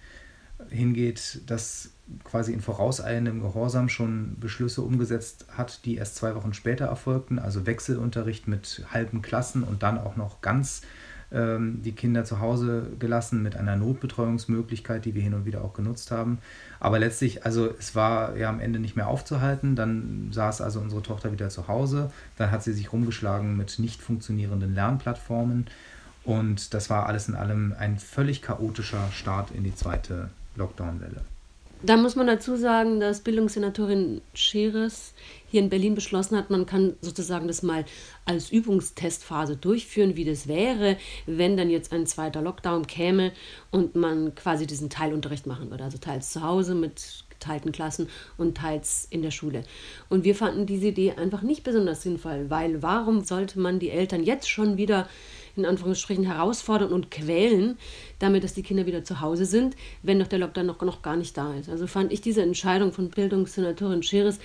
hingeht, 0.69 1.41
dass 1.47 1.91
quasi 2.23 2.51
in 2.51 2.61
vorauseilendem 2.61 3.41
Gehorsam 3.41 3.87
schon 3.87 4.35
Beschlüsse 4.39 4.81
umgesetzt 4.81 5.45
hat, 5.55 5.85
die 5.85 5.95
erst 5.95 6.15
zwei 6.15 6.35
Wochen 6.35 6.53
später 6.53 6.85
erfolgten, 6.85 7.39
also 7.39 7.65
Wechselunterricht 7.65 8.47
mit 8.47 8.83
halben 8.91 9.21
Klassen 9.21 9.63
und 9.63 9.83
dann 9.83 9.97
auch 9.97 10.17
noch 10.17 10.41
ganz 10.41 10.81
ähm, 10.81 10.89
die 11.31 11.91
Kinder 11.91 12.25
zu 12.25 12.39
Hause 12.39 12.87
gelassen 12.97 13.43
mit 13.43 13.55
einer 13.55 13.75
Notbetreuungsmöglichkeit, 13.75 15.05
die 15.05 15.13
wir 15.13 15.21
hin 15.21 15.35
und 15.35 15.45
wieder 15.45 15.63
auch 15.63 15.73
genutzt 15.73 16.09
haben. 16.09 16.39
Aber 16.79 16.97
letztlich, 16.97 17.45
also 17.45 17.69
es 17.77 17.93
war 17.93 18.35
ja 18.35 18.49
am 18.49 18.59
Ende 18.59 18.79
nicht 18.79 18.95
mehr 18.95 19.07
aufzuhalten. 19.07 19.75
Dann 19.75 20.29
saß 20.31 20.61
also 20.61 20.79
unsere 20.79 21.03
Tochter 21.03 21.31
wieder 21.31 21.49
zu 21.49 21.67
Hause. 21.67 22.11
Dann 22.37 22.49
hat 22.49 22.63
sie 22.63 22.73
sich 22.73 22.91
rumgeschlagen 22.91 23.55
mit 23.57 23.77
nicht 23.77 24.01
funktionierenden 24.01 24.73
Lernplattformen. 24.73 25.67
Und 26.23 26.73
das 26.73 26.89
war 26.89 27.05
alles 27.05 27.27
in 27.27 27.35
allem 27.35 27.75
ein 27.77 27.99
völlig 27.99 28.41
chaotischer 28.41 29.11
Start 29.11 29.51
in 29.51 29.63
die 29.63 29.75
zweite 29.75 30.29
Lockdown-Welle. 30.55 31.21
Da 31.81 31.95
muss 31.95 32.15
man 32.15 32.27
dazu 32.27 32.57
sagen, 32.57 32.99
dass 32.99 33.21
Bildungssenatorin 33.21 34.21
Scheres 34.33 35.13
hier 35.49 35.61
in 35.61 35.69
Berlin 35.69 35.95
beschlossen 35.95 36.37
hat, 36.37 36.49
man 36.49 36.65
kann 36.65 36.95
sozusagen 37.01 37.47
das 37.47 37.63
mal 37.63 37.85
als 38.25 38.51
Übungstestphase 38.51 39.55
durchführen, 39.55 40.15
wie 40.15 40.25
das 40.25 40.47
wäre, 40.47 40.97
wenn 41.25 41.57
dann 41.57 41.69
jetzt 41.69 41.91
ein 41.91 42.05
zweiter 42.05 42.41
Lockdown 42.41 42.87
käme 42.87 43.31
und 43.71 43.95
man 43.95 44.35
quasi 44.35 44.67
diesen 44.67 44.89
Teilunterricht 44.89 45.47
machen 45.47 45.69
würde. 45.69 45.83
Also 45.83 45.97
teils 45.97 46.31
zu 46.31 46.43
Hause 46.43 46.75
mit 46.75 47.25
geteilten 47.39 47.71
Klassen 47.71 48.07
und 48.37 48.57
teils 48.57 49.07
in 49.09 49.21
der 49.21 49.31
Schule. 49.31 49.63
Und 50.09 50.25
wir 50.25 50.35
fanden 50.35 50.65
diese 50.65 50.87
Idee 50.87 51.13
einfach 51.13 51.41
nicht 51.41 51.63
besonders 51.63 52.03
sinnvoll, 52.03 52.49
weil 52.49 52.83
warum 52.83 53.23
sollte 53.23 53.59
man 53.59 53.79
die 53.79 53.89
Eltern 53.89 54.23
jetzt 54.23 54.49
schon 54.49 54.77
wieder 54.77 55.07
in 55.55 55.65
Anführungsstrichen 55.65 56.25
herausfordern 56.25 56.91
und 56.91 57.11
quälen, 57.11 57.77
damit 58.19 58.43
dass 58.43 58.53
die 58.53 58.63
Kinder 58.63 58.85
wieder 58.85 59.03
zu 59.03 59.19
Hause 59.19 59.45
sind, 59.45 59.75
wenn 60.03 60.17
noch 60.17 60.27
der 60.27 60.39
Lockdown 60.39 60.65
noch, 60.65 60.81
noch 60.81 61.01
gar 61.01 61.15
nicht 61.15 61.35
da 61.37 61.53
ist. 61.55 61.69
Also 61.69 61.87
fand 61.87 62.13
ich 62.13 62.21
diese 62.21 62.41
Entscheidung 62.41 62.91
von 62.91 63.09
Bildungssenatorin 63.09 64.03
Scheres 64.03 64.39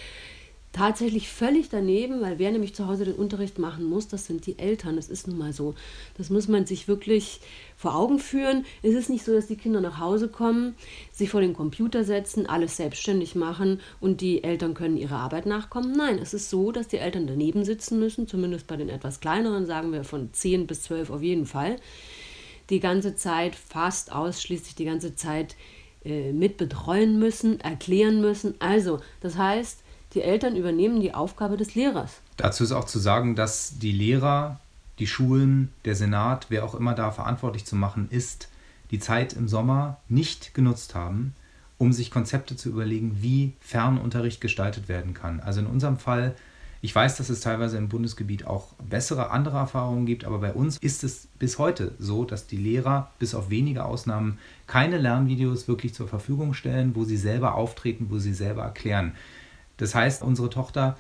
tatsächlich 0.75 1.29
völlig 1.29 1.69
daneben, 1.69 2.21
weil 2.21 2.39
wer 2.39 2.51
nämlich 2.51 2.75
zu 2.75 2.89
Hause 2.89 3.05
den 3.05 3.15
Unterricht 3.15 3.59
machen 3.59 3.85
muss, 3.85 4.09
das 4.09 4.27
sind 4.27 4.45
die 4.47 4.59
Eltern. 4.59 4.97
Das 4.97 5.09
ist 5.09 5.29
nun 5.29 5.39
mal 5.39 5.53
so. 5.53 5.75
Das 6.19 6.31
muss 6.31 6.49
man 6.49 6.67
sich 6.67 6.89
wirklich 6.89 7.41
vor 7.77 7.95
Augen 7.95 8.19
führen. 8.19 8.67
Es 8.83 8.95
ist 8.95 9.09
nicht 9.09 9.25
so, 9.25 9.33
dass 9.33 9.47
die 9.47 9.57
Kinder 9.57 9.81
nach 9.81 10.01
Hause 10.01 10.29
kommen, 10.29 10.75
sich 11.13 11.31
vor 11.31 11.41
den 11.41 11.55
Computer 11.55 12.03
setzen, 12.03 12.47
alles 12.47 12.77
selbstständig 12.77 13.37
machen 13.37 13.81
und 14.01 14.21
die 14.21 14.43
Eltern 14.43 14.75
können 14.75 14.97
ihrer 14.97 15.19
Arbeit 15.19 15.47
nachkommen. 15.47 15.93
Nein, 15.97 16.19
es 16.19 16.35
ist 16.35 16.51
so, 16.51 16.73
dass 16.73 16.89
die 16.89 16.99
Eltern 16.99 17.29
daneben 17.29 17.65
sitzen 17.65 18.01
müssen, 18.01 18.27
zumindest 18.27 18.67
bei 18.67 18.77
den 18.77 18.89
etwas 18.89 19.21
kleineren, 19.21 19.67
sagen 19.67 19.93
wir 19.93 20.03
von 20.03 20.33
10 20.33 20.67
bis 20.67 20.83
12 20.83 21.11
auf 21.11 21.23
jeden 21.23 21.47
Fall. 21.47 21.77
Die 22.69 22.81
ganze 22.81 23.15
Zeit, 23.15 23.55
fast 23.55 24.11
ausschließlich 24.11 24.75
die 24.75 24.87
ganze 24.87 25.15
Zeit 25.15 25.55
äh, 26.05 26.33
mit 26.33 26.57
betreuen 26.57 27.21
müssen, 27.21 27.61
erklären 27.61 28.21
müssen. 28.21 28.55
Also, 28.59 29.01
das 29.21 29.37
heißt, 29.37 29.84
die 30.15 30.23
Eltern 30.23 30.57
übernehmen 30.57 31.01
die 31.01 31.15
Aufgabe 31.15 31.57
des 31.57 31.75
Lehrers. 31.75 32.21
Dazu 32.37 32.65
ist 32.65 32.73
auch 32.73 32.85
zu 32.85 32.99
sagen, 32.99 33.35
dass 33.35 33.79
die 33.79 33.93
Lehrer, 33.93 34.61
die 34.99 35.07
Schulen, 35.07 35.73
der 35.85 35.95
Senat, 35.95 36.47
wer 36.49 36.65
auch 36.65 36.75
immer 36.75 36.95
da 36.95 37.11
verantwortlich 37.11 37.65
zu 37.65 37.77
machen 37.77 38.09
ist, 38.11 38.49
die 38.91 39.01
Zeit 39.01 39.33
im 39.33 39.49
Sommer 39.49 39.99
nicht 40.09 40.55
genutzt 40.55 40.95
haben, 40.95 41.35
um 41.79 41.93
sich 41.93 42.11
Konzepte 42.11 42.57
zu 42.57 42.69
überlegen, 42.69 43.19
wie 43.21 43.55
Fernunterricht 43.61 44.41
gestaltet 44.41 44.89
werden 44.89 45.15
kann. 45.15 45.41
Also 45.41 45.61
in 45.61 45.67
unserem 45.67 45.99
Fall, 45.99 46.37
ich 46.81 46.95
weiß, 46.95 47.17
dass 47.17 47.29
es 47.29 47.41
teilweise 47.41 47.79
im 47.79 47.89
Bundesgebiet 47.89 48.47
auch 48.47 48.75
bessere 48.89 49.31
andere 49.31 49.57
Erfahrungen 49.57 50.07
gibt, 50.07 50.25
aber 50.25 50.39
bei 50.39 50.53
uns 50.53 50.77
ist 50.79 51.03
es 51.03 51.27
bis 51.39 51.59
heute 51.59 51.93
so, 51.99 52.25
dass 52.25 52.47
die 52.47 52.57
Lehrer 52.57 53.11
bis 53.19 53.35
auf 53.35 53.51
wenige 53.51 53.85
Ausnahmen 53.85 54.39
keine 54.67 54.99
Lernvideos 54.99 55.67
wirklich 55.67 55.95
zur 55.95 56.07
Verfügung 56.07 56.55
stellen, 56.55 56.95
wo 56.95 57.05
sie 57.05 57.17
selber 57.17 57.55
auftreten, 57.55 58.07
wo 58.11 58.19
sie 58.19 58.35
selber 58.35 58.63
erklären. 58.63 59.15
Das 59.77 59.95
heißt, 59.95 60.23
unsere 60.23 60.51
Tochter 60.51 60.97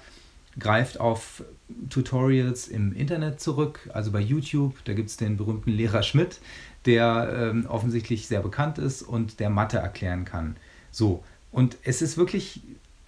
greift 0.58 1.00
auf 1.00 1.42
Tutorials 1.90 2.68
im 2.68 2.94
Internet 2.94 3.40
zurück, 3.40 3.90
also 3.92 4.10
bei 4.12 4.20
YouTube. 4.20 4.76
Da 4.84 4.92
gibt 4.92 5.10
es 5.10 5.16
den 5.16 5.36
berühmten 5.36 5.70
Lehrer 5.70 6.02
Schmidt, 6.02 6.40
der 6.86 7.34
ähm, 7.36 7.66
offensichtlich 7.66 8.26
sehr 8.26 8.40
bekannt 8.40 8.78
ist 8.78 9.02
und 9.02 9.40
der 9.40 9.50
Mathe 9.50 9.78
erklären 9.78 10.24
kann. 10.24 10.56
So, 10.90 11.24
und 11.50 11.76
es 11.82 12.02
ist 12.02 12.16
wirklich 12.16 12.60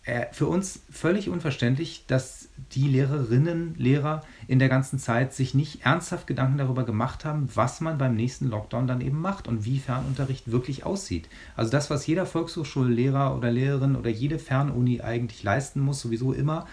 äh, 0.05 0.27
für 0.33 0.47
uns 0.47 0.81
völlig 0.91 1.29
unverständlich, 1.29 2.05
dass 2.07 2.49
die 2.73 2.89
Lehrerinnen, 2.89 3.75
Lehrer 3.77 4.25
in 4.49 4.59
der 4.59 4.69
ganzen 4.69 4.99
Zeit 4.99 5.35
sich 5.35 5.55
nicht 5.55 5.85
ernsthaft 5.85 6.27
Gedanken 6.27 6.59
darüber 6.59 6.85
gemacht 6.85 7.25
haben, 7.25 7.49
was 7.55 7.81
man 7.81 7.99
beim 7.99 8.15
nächsten 8.15 8.49
Lockdown 8.49 8.87
dann 8.87 9.01
eben 9.01 9.21
macht 9.21 9.49
und 9.49 9.65
wie 9.65 9.79
Fernunterricht 9.79 10.51
wirklich 10.51 10.85
aussieht. 10.85 11.29
Also 11.57 11.71
das, 11.71 11.91
was 11.91 12.07
jeder 12.07 12.27
Volkshochschullehrer 12.27 13.37
oder 13.37 13.51
Lehrerin 13.51 13.97
oder 13.97 14.11
jede 14.11 14.39
Fernuni 14.39 15.01
eigentlich 15.01 15.43
leisten 15.43 15.81
muss, 15.81 16.01
sowieso 16.01 16.33
immer, 16.33 16.67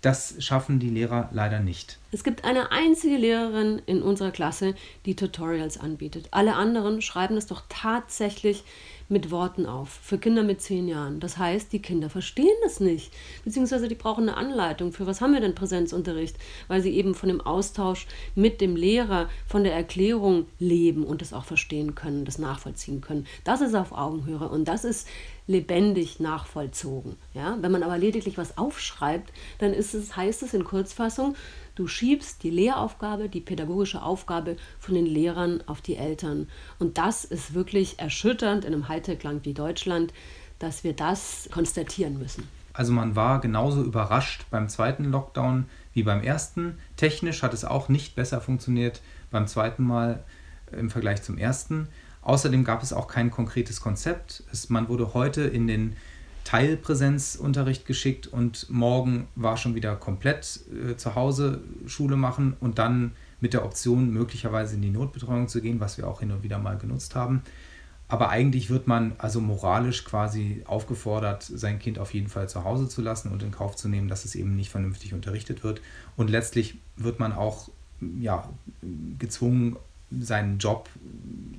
das 0.00 0.36
schaffen 0.38 0.78
die 0.78 0.90
Lehrer 0.90 1.28
leider 1.32 1.58
nicht. 1.60 1.98
Es 2.12 2.22
gibt 2.22 2.44
eine 2.44 2.70
einzige 2.70 3.16
Lehrerin 3.16 3.82
in 3.84 4.00
unserer 4.00 4.30
Klasse, 4.30 4.74
die 5.06 5.16
Tutorials 5.16 5.78
anbietet. 5.78 6.28
Alle 6.30 6.54
anderen 6.54 7.02
schreiben 7.02 7.36
es 7.36 7.46
doch 7.46 7.62
tatsächlich 7.68 8.64
mit 9.08 9.30
Worten 9.30 9.66
auf 9.66 9.88
für 9.88 10.18
Kinder 10.18 10.42
mit 10.42 10.60
zehn 10.60 10.86
Jahren. 10.86 11.18
Das 11.18 11.38
heißt, 11.38 11.72
die 11.72 11.80
Kinder 11.82 12.10
verstehen 12.10 12.54
das 12.62 12.78
nicht, 12.78 13.12
beziehungsweise 13.44 13.88
die 13.88 13.94
brauchen 13.94 14.28
eine 14.28 14.36
Anleitung. 14.36 14.92
Für 14.92 15.06
was 15.06 15.20
haben 15.20 15.32
wir 15.32 15.40
denn 15.40 15.54
Präsenzunterricht? 15.54 16.36
Weil 16.68 16.82
sie 16.82 16.94
eben 16.94 17.14
von 17.14 17.28
dem 17.28 17.40
Austausch 17.40 18.06
mit 18.34 18.60
dem 18.60 18.76
Lehrer, 18.76 19.28
von 19.46 19.64
der 19.64 19.74
Erklärung 19.74 20.46
leben 20.58 21.04
und 21.04 21.22
es 21.22 21.32
auch 21.32 21.44
verstehen 21.44 21.94
können, 21.94 22.24
das 22.24 22.38
nachvollziehen 22.38 23.00
können. 23.00 23.26
Das 23.44 23.60
ist 23.60 23.74
auf 23.74 23.92
Augenhöhe 23.92 24.48
und 24.48 24.66
das 24.68 24.84
ist 24.84 25.08
lebendig 25.48 26.20
nachvollzogen. 26.20 27.16
Ja? 27.34 27.58
Wenn 27.60 27.72
man 27.72 27.82
aber 27.82 27.98
lediglich 27.98 28.38
was 28.38 28.56
aufschreibt, 28.56 29.32
dann 29.58 29.72
ist 29.72 29.94
es, 29.94 30.16
heißt 30.16 30.44
es 30.44 30.54
in 30.54 30.62
Kurzfassung, 30.62 31.34
Du 31.78 31.86
schiebst 31.86 32.42
die 32.42 32.50
Lehraufgabe, 32.50 33.28
die 33.28 33.40
pädagogische 33.40 34.02
Aufgabe 34.02 34.56
von 34.80 34.96
den 34.96 35.06
Lehrern 35.06 35.62
auf 35.66 35.80
die 35.80 35.94
Eltern. 35.94 36.48
Und 36.80 36.98
das 36.98 37.24
ist 37.24 37.54
wirklich 37.54 38.00
erschütternd 38.00 38.64
in 38.64 38.74
einem 38.74 38.88
Hightech-Land 38.88 39.44
wie 39.44 39.54
Deutschland, 39.54 40.12
dass 40.58 40.82
wir 40.82 40.92
das 40.92 41.48
konstatieren 41.52 42.18
müssen. 42.18 42.48
Also 42.72 42.92
man 42.92 43.14
war 43.14 43.40
genauso 43.40 43.84
überrascht 43.84 44.46
beim 44.50 44.68
zweiten 44.68 45.04
Lockdown 45.04 45.66
wie 45.92 46.02
beim 46.02 46.20
ersten. 46.20 46.78
Technisch 46.96 47.44
hat 47.44 47.54
es 47.54 47.64
auch 47.64 47.88
nicht 47.88 48.16
besser 48.16 48.40
funktioniert 48.40 49.00
beim 49.30 49.46
zweiten 49.46 49.84
Mal 49.84 50.24
im 50.72 50.90
Vergleich 50.90 51.22
zum 51.22 51.38
ersten. 51.38 51.86
Außerdem 52.28 52.62
gab 52.62 52.82
es 52.82 52.92
auch 52.92 53.08
kein 53.08 53.30
konkretes 53.30 53.80
Konzept. 53.80 54.44
Es, 54.52 54.68
man 54.68 54.90
wurde 54.90 55.14
heute 55.14 55.44
in 55.44 55.66
den 55.66 55.96
Teilpräsenzunterricht 56.44 57.86
geschickt 57.86 58.26
und 58.26 58.68
morgen 58.68 59.28
war 59.34 59.56
schon 59.56 59.74
wieder 59.74 59.96
komplett 59.96 60.60
äh, 60.70 60.94
zu 60.96 61.14
Hause 61.14 61.62
Schule 61.86 62.16
machen 62.16 62.54
und 62.60 62.78
dann 62.78 63.12
mit 63.40 63.54
der 63.54 63.64
Option, 63.64 64.12
möglicherweise 64.12 64.74
in 64.74 64.82
die 64.82 64.90
Notbetreuung 64.90 65.48
zu 65.48 65.62
gehen, 65.62 65.80
was 65.80 65.96
wir 65.96 66.06
auch 66.06 66.20
hin 66.20 66.30
und 66.30 66.42
wieder 66.42 66.58
mal 66.58 66.76
genutzt 66.76 67.14
haben. 67.14 67.40
Aber 68.08 68.28
eigentlich 68.28 68.68
wird 68.68 68.86
man 68.86 69.12
also 69.16 69.40
moralisch 69.40 70.04
quasi 70.04 70.62
aufgefordert, 70.66 71.44
sein 71.44 71.78
Kind 71.78 71.98
auf 71.98 72.12
jeden 72.12 72.28
Fall 72.28 72.46
zu 72.46 72.62
Hause 72.62 72.90
zu 72.90 73.00
lassen 73.00 73.32
und 73.32 73.42
in 73.42 73.52
Kauf 73.52 73.74
zu 73.74 73.88
nehmen, 73.88 74.08
dass 74.08 74.26
es 74.26 74.34
eben 74.34 74.54
nicht 74.54 74.70
vernünftig 74.70 75.14
unterrichtet 75.14 75.64
wird. 75.64 75.80
Und 76.14 76.28
letztlich 76.28 76.76
wird 76.96 77.20
man 77.20 77.32
auch 77.32 77.70
ja, 78.20 78.46
gezwungen, 79.18 79.76
seinen 80.10 80.58
Job 80.58 80.88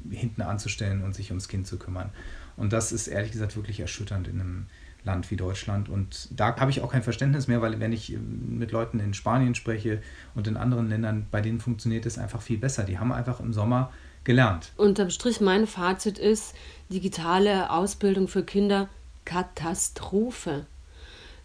hinten 0.10 0.41
anzustellen 0.41 1.04
und 1.04 1.16
sich 1.16 1.30
ums 1.30 1.47
Kind 1.47 1.68
zu 1.68 1.78
kümmern. 1.78 2.10
Und 2.58 2.74
das 2.74 2.91
ist 2.91 3.08
ehrlich 3.08 3.32
gesagt 3.32 3.56
wirklich 3.56 3.80
erschütternd 3.80 4.28
in 4.28 4.39
einem 4.39 4.66
Land 5.04 5.32
wie 5.32 5.36
Deutschland. 5.36 5.88
Und 5.88 6.28
da 6.32 6.56
habe 6.58 6.72
ich 6.72 6.82
auch 6.82 6.91
kein 6.91 7.04
Verständnis 7.04 7.47
mehr, 7.47 7.62
weil 7.62 7.80
wenn 7.80 7.93
ich 7.93 8.18
mit 8.20 8.72
Leuten 8.72 9.00
in 9.00 9.14
Spanien 9.14 9.56
spreche 9.56 10.02
und 10.36 10.47
in 10.47 10.58
anderen 10.58 10.89
Ländern, 10.89 11.28
bei 11.32 11.41
denen 11.41 11.60
funktioniert 11.60 12.06
es 12.06 12.18
einfach 12.18 12.41
viel 12.41 12.58
besser. 12.58 12.84
Die 12.84 13.00
haben 13.00 13.12
einfach 13.12 13.39
im 13.39 13.54
Sommer 13.54 13.91
gelernt. 14.24 14.72
Unterm 14.76 15.10
Strich 15.10 15.39
mein 15.39 15.68
Fazit 15.68 16.18
ist, 16.18 16.54
digitale 16.91 17.72
Ausbildung 17.72 18.28
für 18.28 18.43
Kinder 18.43 18.89
Katastrophe. 19.26 20.66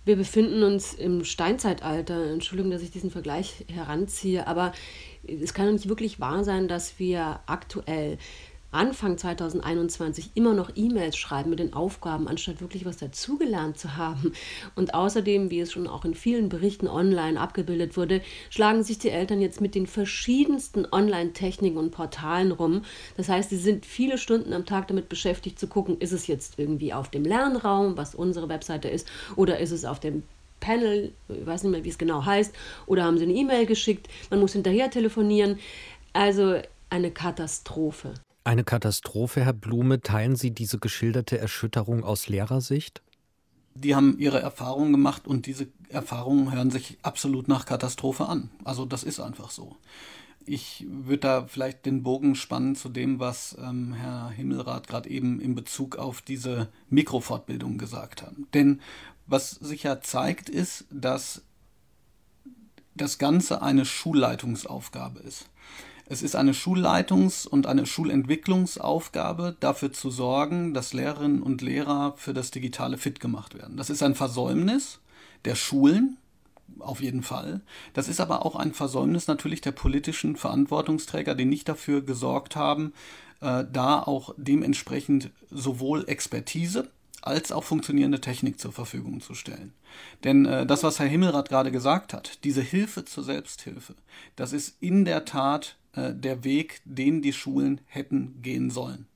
Wir 0.05 0.17
befinden 0.17 0.63
uns 0.63 0.93
im 0.93 1.25
Steinzeitalter. 1.25 2.31
Entschuldigung, 2.31 2.71
dass 2.71 2.83
ich 2.83 2.91
diesen 2.91 3.11
Vergleich 3.11 3.65
heranziehe, 3.69 4.47
aber 4.47 4.73
es 5.27 5.55
kann 5.55 5.73
nicht 5.73 5.89
wirklich 5.89 6.21
wahr 6.21 6.45
sein, 6.45 6.69
dass 6.69 6.99
wir 6.99 7.41
aktuell 7.47 8.19
Anfang 8.75 9.17
2021 9.17 10.33
immer 10.35 10.55
noch 10.55 10.71
E-Mails 10.75 11.17
schreiben 11.17 11.51
mit 11.51 11.59
den 11.59 11.73
Aufgaben, 11.73 12.29
anstatt 12.29 12.61
wirklich 12.61 12.85
was 12.85 12.97
dazugelernt 12.97 13.79
zu 13.79 13.97
haben. 13.97 14.33
Und 14.75 14.95
außerdem, 14.95 15.51
wie 15.51 15.61
es 15.61 15.73
schon 15.73 15.87
auch 15.87 16.05
in 16.05 16.15
vielen 16.15 16.49
Berichten 16.49 16.89
online 16.89 17.41
abgebildet 17.41 17.97
wurde, 17.97 18.21
schlagen 18.51 18.83
sich 18.83 18.99
die 18.99 19.11
Eltern 19.11 19.41
jetzt 19.41 19.61
mit 19.61 19.75
den 19.75 19.87
verschiedensten 19.87 20.87
Online-Techniken 20.91 21.79
und 21.79 21.91
Portalen 21.91 22.53
rum. 22.53 22.83
Das 23.17 23.29
heißt, 23.29 23.51
sie 23.51 23.57
sind 23.57 23.87
viele 23.87 24.19
Stunden 24.19 24.53
am 24.53 24.67
Tag 24.67 24.89
damit 24.89 25.09
beschäftigt 25.09 25.59
zu 25.59 25.67
gucken, 25.67 25.99
ist 25.99 26.13
es 26.13 26.27
jetzt 26.27 26.59
irgendwie 26.59 26.93
auf 26.93 27.09
dem 27.11 27.25
Lernraum, 27.25 27.97
was 27.97 28.15
unsere 28.15 28.49
Webseite 28.49 28.89
ist, 28.89 29.09
oder 29.37 29.59
ist 29.59 29.71
es 29.71 29.85
auf 29.85 30.01
dem 30.01 30.25
Panel, 30.61 31.13
ich 31.29 31.47
weiß 31.47 31.63
nicht 31.63 31.73
mehr, 31.73 31.85
wie 31.85 31.91
es 31.91 31.99
genau 31.99 32.25
heißt, 32.25 32.55
oder 32.87 33.05
haben 33.05 33.19
sie 33.19 33.25
eine 33.25 33.35
E-Mail 33.35 33.67
geschickt, 33.67 34.09
man 34.31 34.41
muss 34.41 34.55
hinterher 34.55 34.91
telefonieren. 34.91 35.59
Also 36.13 36.61
eine 36.91 37.11
Katastrophe. 37.11 38.15
Eine 38.45 38.63
Katastrophe, 38.63 39.43
Herr 39.43 39.55
Blume. 39.55 40.03
Teilen 40.03 40.37
Sie 40.37 40.51
diese 40.51 40.79
geschilderte 40.79 41.39
Erschütterung 41.39 42.05
aus 42.05 42.29
Lehrersicht? 42.29 43.03
Die 43.75 43.95
haben 43.95 44.19
ihre 44.19 44.39
Erfahrungen 44.39 44.93
gemacht 44.93 45.27
und 45.27 45.47
diese 45.47 45.69
Erfahrungen 45.89 46.53
hören 46.53 46.71
sich 46.71 46.99
absolut 47.03 47.49
nach 47.49 47.65
Katastrophe 47.65 48.27
an. 48.27 48.51
Also 48.63 48.85
das 48.85 49.03
ist 49.03 49.19
einfach 49.19 49.51
so. 49.51 49.77
Ich 50.45 50.85
würde 50.89 51.21
da 51.21 51.47
vielleicht 51.47 51.87
den 51.87 52.03
Bogen 52.03 52.35
spannen 52.35 52.77
zu 52.77 52.91
dem, 52.91 53.19
was 53.19 53.57
ähm, 53.59 53.95
Herr 53.95 54.29
Himmelrath 54.29 54.89
gerade 54.89 55.09
eben 55.09 55.41
in 55.41 55.55
Bezug 55.55 55.97
auf 55.97 56.21
diese 56.21 56.69
Mikrofortbildung 56.91 57.79
gesagt 57.79 58.23
hat. 58.23 58.35
Denn 58.53 58.83
was 59.27 59.53
sich 59.53 59.85
ja 59.85 60.03
zeigt, 60.03 60.51
ist, 60.51 60.85
dass 60.91 61.43
das 62.95 63.17
Ganze 63.17 63.63
eine 63.63 63.87
Schulleitungsaufgabe 63.87 65.21
ist. 65.21 65.49
Es 66.07 66.23
ist 66.23 66.37
eine 66.37 66.53
Schulleitungs- 66.53 67.49
und 67.49 67.67
eine 67.67 67.87
Schulentwicklungsaufgabe, 67.87 69.57
dafür 69.61 69.93
zu 69.93 70.11
sorgen, 70.11 70.75
dass 70.75 70.93
Lehrerinnen 70.93 71.43
und 71.43 71.63
Lehrer 71.63 72.15
für 72.17 72.35
das 72.35 72.51
Digitale 72.51 72.99
fit 72.99 73.21
gemacht 73.21 73.55
werden. 73.55 73.77
Das 73.77 73.89
ist 73.89 74.03
ein 74.03 74.15
Versäumnis 74.15 75.01
der 75.47 75.55
Schulen, 75.55 76.19
auf 76.79 77.01
jeden 77.01 77.23
Fall. 77.23 77.63
Das 77.95 78.09
ist 78.09 78.21
aber 78.21 78.45
auch 78.45 78.57
ein 78.57 78.75
Versäumnis 78.75 79.29
natürlich 79.29 79.63
der 79.63 79.73
politischen 79.73 80.37
Verantwortungsträger, 80.37 81.35
die 81.35 81.47
nicht 81.47 81.69
dafür 81.69 82.03
gesorgt 82.03 82.55
haben, 82.55 82.93
äh, 83.41 83.65
da 83.71 84.03
auch 84.03 84.35
dementsprechend 84.37 85.31
sowohl 85.51 86.05
Expertise 86.09 86.91
als 87.23 87.53
auch 87.53 87.65
funktionierende 87.65 88.21
Technik 88.21 88.61
zur 88.61 88.73
Verfügung 88.73 89.23
zu 89.23 89.35
stellen. 89.35 89.73
Denn 90.25 90.45
äh, 90.45 90.67
das, 90.67 90.83
was 90.83 90.99
Herr 90.99 91.07
Himmelrath 91.07 91.49
gerade 91.49 91.71
gesagt 91.71 92.13
hat, 92.13 92.45
diese 92.45 92.61
Hilfe 92.61 93.07
zur 93.07 93.25
Selbsthilfe, 93.25 93.95
das 94.37 94.53
ist 94.53 94.77
in 94.81 95.07
der 95.07 95.25
Tat 95.25 95.77
der 95.97 96.45
Weg, 96.45 96.81
den 96.85 97.23
die 97.23 97.33
Schulen 97.33 97.81
hätten 97.87 98.41
gehen 98.43 98.71
sollen. 98.71 99.07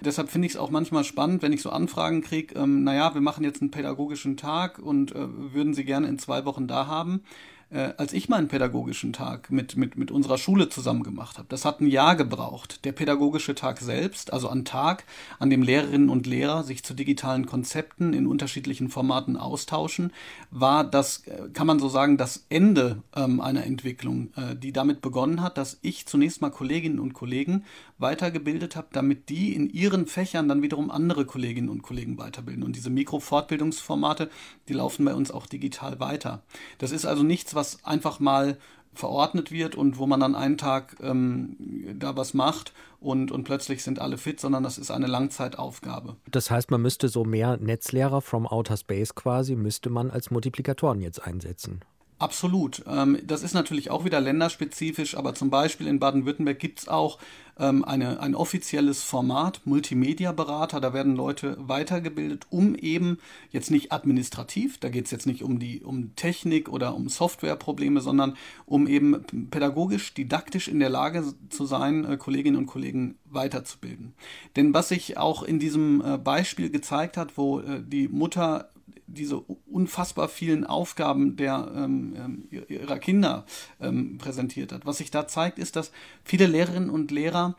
Deshalb 0.00 0.30
finde 0.30 0.46
ich 0.46 0.54
es 0.54 0.58
auch 0.58 0.70
manchmal 0.70 1.04
spannend, 1.04 1.42
wenn 1.42 1.52
ich 1.52 1.62
so 1.62 1.70
Anfragen 1.70 2.22
kriege, 2.22 2.58
ähm, 2.58 2.82
naja, 2.82 3.14
wir 3.14 3.20
machen 3.20 3.44
jetzt 3.44 3.60
einen 3.60 3.70
pädagogischen 3.70 4.36
Tag 4.36 4.78
und 4.78 5.12
äh, 5.12 5.28
würden 5.54 5.74
Sie 5.74 5.84
gerne 5.84 6.08
in 6.08 6.18
zwei 6.18 6.44
Wochen 6.44 6.66
da 6.66 6.86
haben 6.86 7.22
äh, 7.72 7.94
als 7.96 8.12
ich 8.12 8.28
meinen 8.28 8.48
pädagogischen 8.48 9.12
Tag 9.12 9.50
mit, 9.50 9.76
mit, 9.76 9.96
mit 9.96 10.10
unserer 10.10 10.38
Schule 10.38 10.68
zusammen 10.68 11.02
gemacht 11.02 11.38
habe. 11.38 11.48
Das 11.48 11.64
hat 11.64 11.80
ein 11.80 11.86
Jahr 11.86 12.16
gebraucht. 12.16 12.84
Der 12.84 12.92
pädagogische 12.92 13.54
Tag 13.54 13.80
selbst, 13.80 14.32
also 14.32 14.48
ein 14.48 14.64
Tag, 14.64 15.04
an 15.38 15.50
dem 15.50 15.62
Lehrerinnen 15.62 16.08
und 16.08 16.26
Lehrer 16.26 16.64
sich 16.64 16.84
zu 16.84 16.94
digitalen 16.94 17.46
Konzepten 17.46 18.12
in 18.12 18.26
unterschiedlichen 18.26 18.88
Formaten 18.88 19.36
austauschen, 19.36 20.12
war 20.50 20.84
das, 20.84 21.26
äh, 21.26 21.48
kann 21.52 21.66
man 21.66 21.78
so 21.78 21.88
sagen, 21.88 22.16
das 22.16 22.44
Ende 22.48 23.02
ähm, 23.16 23.40
einer 23.40 23.64
Entwicklung, 23.64 24.32
äh, 24.36 24.54
die 24.54 24.72
damit 24.72 25.00
begonnen 25.00 25.42
hat, 25.42 25.56
dass 25.58 25.78
ich 25.82 26.06
zunächst 26.06 26.42
mal 26.42 26.50
Kolleginnen 26.50 26.98
und 26.98 27.14
Kollegen 27.14 27.64
weitergebildet 28.02 28.76
habe, 28.76 28.88
damit 28.92 29.28
die 29.28 29.54
in 29.54 29.70
ihren 29.70 30.06
Fächern 30.06 30.48
dann 30.48 30.62
wiederum 30.62 30.90
andere 30.90 31.24
Kolleginnen 31.24 31.70
und 31.70 31.82
Kollegen 31.82 32.18
weiterbilden. 32.18 32.62
Und 32.62 32.76
diese 32.76 32.90
Mikrofortbildungsformate, 32.90 34.28
die 34.68 34.74
laufen 34.74 35.04
bei 35.04 35.14
uns 35.14 35.30
auch 35.30 35.46
digital 35.46 36.00
weiter. 36.00 36.42
Das 36.78 36.92
ist 36.92 37.06
also 37.06 37.22
nichts, 37.22 37.54
was 37.54 37.84
einfach 37.84 38.20
mal 38.20 38.58
verordnet 38.94 39.50
wird 39.50 39.74
und 39.74 39.98
wo 39.98 40.06
man 40.06 40.20
dann 40.20 40.34
einen 40.34 40.58
Tag 40.58 40.96
ähm, 41.00 41.56
da 41.98 42.16
was 42.16 42.34
macht 42.34 42.72
und, 43.00 43.32
und 43.32 43.44
plötzlich 43.44 43.82
sind 43.82 43.98
alle 43.98 44.18
fit, 44.18 44.38
sondern 44.38 44.62
das 44.62 44.78
ist 44.78 44.90
eine 44.90 45.06
Langzeitaufgabe. 45.06 46.16
Das 46.30 46.50
heißt, 46.50 46.70
man 46.70 46.82
müsste 46.82 47.08
so 47.08 47.24
mehr 47.24 47.56
Netzlehrer 47.56 48.20
from 48.20 48.46
Outer 48.46 48.76
Space 48.76 49.14
quasi, 49.14 49.56
müsste 49.56 49.90
man 49.90 50.10
als 50.10 50.30
Multiplikatoren 50.30 51.00
jetzt 51.00 51.26
einsetzen. 51.26 51.80
Absolut. 52.22 52.84
Ähm, 52.86 53.18
das 53.26 53.42
ist 53.42 53.52
natürlich 53.52 53.90
auch 53.90 54.04
wieder 54.04 54.20
länderspezifisch, 54.20 55.16
aber 55.16 55.34
zum 55.34 55.50
Beispiel 55.50 55.88
in 55.88 55.98
Baden-Württemberg 55.98 56.56
gibt 56.60 56.78
es 56.78 56.88
auch 56.88 57.18
ähm, 57.58 57.84
eine, 57.84 58.20
ein 58.20 58.36
offizielles 58.36 59.02
Format, 59.02 59.60
Multimedia-Berater. 59.64 60.80
Da 60.80 60.94
werden 60.94 61.16
Leute 61.16 61.56
weitergebildet, 61.58 62.46
um 62.48 62.76
eben 62.76 63.18
jetzt 63.50 63.72
nicht 63.72 63.90
administrativ, 63.90 64.78
da 64.78 64.88
geht 64.88 65.06
es 65.06 65.10
jetzt 65.10 65.26
nicht 65.26 65.42
um 65.42 65.58
die 65.58 65.82
um 65.82 66.14
Technik 66.14 66.68
oder 66.68 66.94
um 66.94 67.08
Softwareprobleme, 67.08 68.00
sondern 68.00 68.36
um 68.66 68.86
eben 68.86 69.24
pädagogisch, 69.50 70.14
didaktisch 70.14 70.68
in 70.68 70.78
der 70.78 70.90
Lage 70.90 71.24
zu 71.50 71.66
sein, 71.66 72.04
äh, 72.04 72.16
Kolleginnen 72.16 72.56
und 72.56 72.66
Kollegen 72.66 73.16
weiterzubilden. 73.24 74.14
Denn 74.54 74.72
was 74.72 74.90
sich 74.90 75.16
auch 75.18 75.42
in 75.42 75.58
diesem 75.58 76.00
äh, 76.04 76.18
Beispiel 76.18 76.70
gezeigt 76.70 77.16
hat, 77.16 77.36
wo 77.36 77.58
äh, 77.58 77.82
die 77.84 78.06
Mutter 78.06 78.68
diese 79.12 79.38
unfassbar 79.38 80.28
vielen 80.28 80.64
Aufgaben 80.64 81.36
der, 81.36 81.70
ähm, 81.74 82.14
ähm 82.16 82.66
ihrer 82.68 82.98
Kinder 82.98 83.44
ähm, 83.80 84.18
präsentiert 84.18 84.72
hat. 84.72 84.86
Was 84.86 84.98
sich 84.98 85.10
da 85.10 85.28
zeigt, 85.28 85.58
ist, 85.58 85.76
dass 85.76 85.92
viele 86.24 86.46
Lehrerinnen 86.46 86.90
und 86.90 87.10
Lehrer 87.10 87.56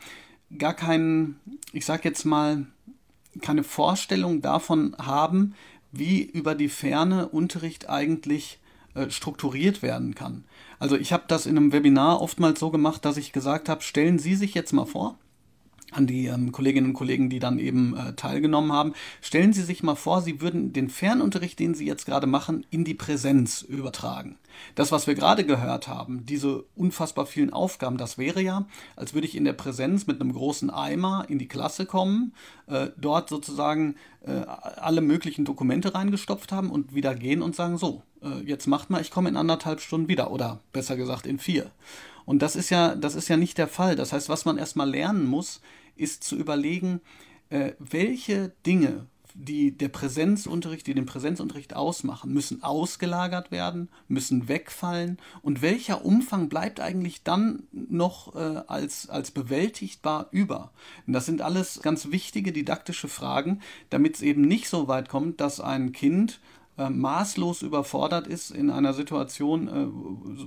gar 0.57 0.73
keinen, 0.73 1.39
ich 1.71 1.85
sag 1.85 2.05
jetzt 2.05 2.25
mal, 2.25 2.65
keine 3.41 3.63
Vorstellung 3.63 4.41
davon 4.41 4.95
haben, 4.99 5.55
wie 5.91 6.21
über 6.21 6.55
die 6.55 6.69
Ferne 6.69 7.29
Unterricht 7.29 7.89
eigentlich 7.89 8.59
äh, 8.95 9.09
strukturiert 9.09 9.81
werden 9.81 10.15
kann. 10.15 10.43
Also 10.79 10.95
ich 10.97 11.13
habe 11.13 11.23
das 11.27 11.45
in 11.45 11.57
einem 11.57 11.71
Webinar 11.71 12.21
oftmals 12.21 12.59
so 12.59 12.69
gemacht, 12.69 13.05
dass 13.05 13.17
ich 13.17 13.31
gesagt 13.31 13.69
habe, 13.69 13.81
stellen 13.81 14.19
Sie 14.19 14.35
sich 14.35 14.53
jetzt 14.53 14.73
mal 14.73 14.85
vor, 14.85 15.17
an 15.93 16.07
die 16.07 16.27
ähm, 16.27 16.51
Kolleginnen 16.51 16.87
und 16.87 16.93
Kollegen, 16.93 17.29
die 17.29 17.39
dann 17.39 17.59
eben 17.59 17.95
äh, 17.95 18.13
teilgenommen 18.13 18.71
haben. 18.71 18.93
Stellen 19.21 19.53
Sie 19.53 19.63
sich 19.63 19.83
mal 19.83 19.95
vor, 19.95 20.21
Sie 20.21 20.41
würden 20.41 20.73
den 20.73 20.89
Fernunterricht, 20.89 21.59
den 21.59 21.73
Sie 21.73 21.85
jetzt 21.85 22.05
gerade 22.05 22.27
machen, 22.27 22.65
in 22.69 22.83
die 22.83 22.93
Präsenz 22.93 23.61
übertragen. 23.61 24.37
Das, 24.75 24.91
was 24.91 25.07
wir 25.07 25.15
gerade 25.15 25.45
gehört 25.45 25.87
haben, 25.87 26.25
diese 26.25 26.63
unfassbar 26.75 27.25
vielen 27.25 27.51
Aufgaben, 27.51 27.97
das 27.97 28.17
wäre 28.17 28.41
ja, 28.41 28.65
als 28.95 29.13
würde 29.13 29.27
ich 29.27 29.35
in 29.35 29.45
der 29.45 29.53
Präsenz 29.53 30.07
mit 30.07 30.21
einem 30.21 30.33
großen 30.33 30.69
Eimer 30.69 31.25
in 31.27 31.39
die 31.39 31.47
Klasse 31.47 31.85
kommen, 31.85 32.33
äh, 32.67 32.87
dort 32.97 33.29
sozusagen 33.29 33.95
äh, 34.25 34.31
alle 34.31 35.01
möglichen 35.01 35.45
Dokumente 35.45 35.93
reingestopft 35.95 36.51
haben 36.51 36.69
und 36.69 36.93
wieder 36.93 37.15
gehen 37.15 37.41
und 37.41 37.55
sagen, 37.55 37.77
so, 37.77 38.03
äh, 38.21 38.41
jetzt 38.45 38.67
macht 38.67 38.89
mal, 38.89 39.01
ich 39.01 39.11
komme 39.11 39.29
in 39.29 39.37
anderthalb 39.37 39.81
Stunden 39.81 40.07
wieder 40.07 40.31
oder 40.31 40.59
besser 40.71 40.95
gesagt 40.95 41.27
in 41.27 41.39
vier. 41.39 41.71
Und 42.25 42.41
das 42.41 42.55
ist 42.55 42.69
ja, 42.69 42.95
das 42.95 43.15
ist 43.15 43.27
ja 43.27 43.37
nicht 43.37 43.57
der 43.57 43.67
Fall. 43.67 43.95
Das 43.95 44.13
heißt, 44.13 44.29
was 44.29 44.45
man 44.45 44.57
erstmal 44.57 44.89
lernen 44.89 45.25
muss, 45.25 45.61
ist 45.95 46.23
zu 46.23 46.35
überlegen, 46.35 47.01
äh, 47.49 47.73
welche 47.79 48.51
Dinge, 48.65 49.07
die 49.35 49.75
der 49.75 49.89
Präsenzunterricht, 49.89 50.85
die 50.85 50.93
den 50.93 51.05
Präsenzunterricht 51.05 51.75
ausmachen, 51.75 52.33
müssen 52.33 52.61
ausgelagert 52.61 53.51
werden, 53.51 53.89
müssen 54.07 54.47
wegfallen 54.47 55.17
und 55.41 55.61
welcher 55.61 56.05
Umfang 56.05 56.49
bleibt 56.49 56.79
eigentlich 56.79 57.23
dann 57.23 57.63
noch 57.71 58.35
äh, 58.35 58.61
als, 58.67 59.09
als 59.09 59.31
bewältigbar 59.31 60.27
über? 60.31 60.71
Und 61.07 61.13
das 61.13 61.25
sind 61.25 61.41
alles 61.41 61.81
ganz 61.81 62.11
wichtige 62.11 62.51
didaktische 62.51 63.07
Fragen, 63.07 63.61
damit 63.89 64.15
es 64.15 64.21
eben 64.21 64.41
nicht 64.41 64.69
so 64.69 64.87
weit 64.87 65.09
kommt, 65.09 65.41
dass 65.41 65.59
ein 65.59 65.91
Kind 65.93 66.39
äh, 66.75 66.89
maßlos 66.89 67.61
überfordert 67.61 68.25
ist 68.25 68.49
in 68.49 68.71
einer 68.71 68.93
Situation, 68.93 69.67
äh, 69.67 69.87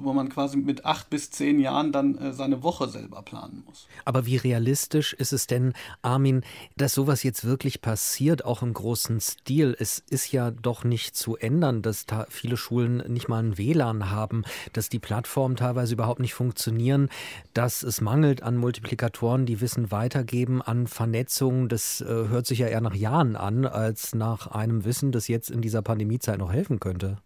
wo 0.01 0.13
man 0.13 0.29
quasi 0.29 0.57
mit 0.57 0.85
acht 0.85 1.09
bis 1.09 1.31
zehn 1.31 1.61
Jahren 1.61 1.93
dann 1.93 2.19
äh, 2.19 2.33
seine 2.33 2.65
Woche 2.65 2.89
selber 2.89 3.23
planen 3.23 3.63
muss. 3.65 3.87
Aber 4.05 4.27
wie 4.27 4.37
realistisch 4.37 5.13
ist 5.13 5.33
es 5.33 5.47
denn, 5.47 5.73
Armin, 6.03 6.43
dass 6.77 6.95
sowas 6.95 7.23
jetzt 7.23 7.45
wirklich 7.45 7.81
passiert, 7.81 8.45
auch 8.45 8.63
im 8.63 8.75
großen 8.75 9.21
Stil? 9.21 9.77
Es 9.79 10.03
ist 10.11 10.33
ja 10.33 10.51
doch 10.51 10.83
nicht 10.83 11.15
zu 11.15 11.37
ändern, 11.37 11.83
dass 11.83 12.07
da 12.07 12.27
viele 12.29 12.57
Schulen 12.57 13.05
nicht 13.07 13.29
mal 13.29 13.43
ein 13.45 13.57
WLAN 13.57 14.11
haben, 14.11 14.43
dass 14.73 14.89
die 14.89 14.99
Plattformen 14.99 15.55
teilweise 15.55 15.95
überhaupt 15.95 16.21
nicht 16.21 16.35
funktionieren, 16.35 17.09
dass 17.55 17.85
es 17.85 18.01
mangelt 18.01 18.43
an 18.43 18.57
Multiplikatoren, 18.57 19.47
die 19.47 19.61
Wissen 19.61 19.93
weitergeben, 19.93 20.61
an 20.61 20.89
Vernetzung. 20.89 21.69
Das 21.69 22.01
äh, 22.01 22.05
hört 22.07 22.47
sich 22.47 22.59
ja 22.59 22.67
eher 22.67 22.81
nach 22.81 22.97
Jahren 22.97 23.37
an, 23.37 23.65
als 23.65 24.13
nach 24.13 24.49
einem 24.49 24.85
Wissen, 24.85 25.13
das 25.13 25.29
jetzt 25.29 25.51
in 25.51 25.63
dieser 25.63 25.83
Pandemie 25.83 26.16
Pandemiezeit 26.17 26.39
noch 26.39 26.53
helfen 26.53 26.81
könnte? 26.81 27.19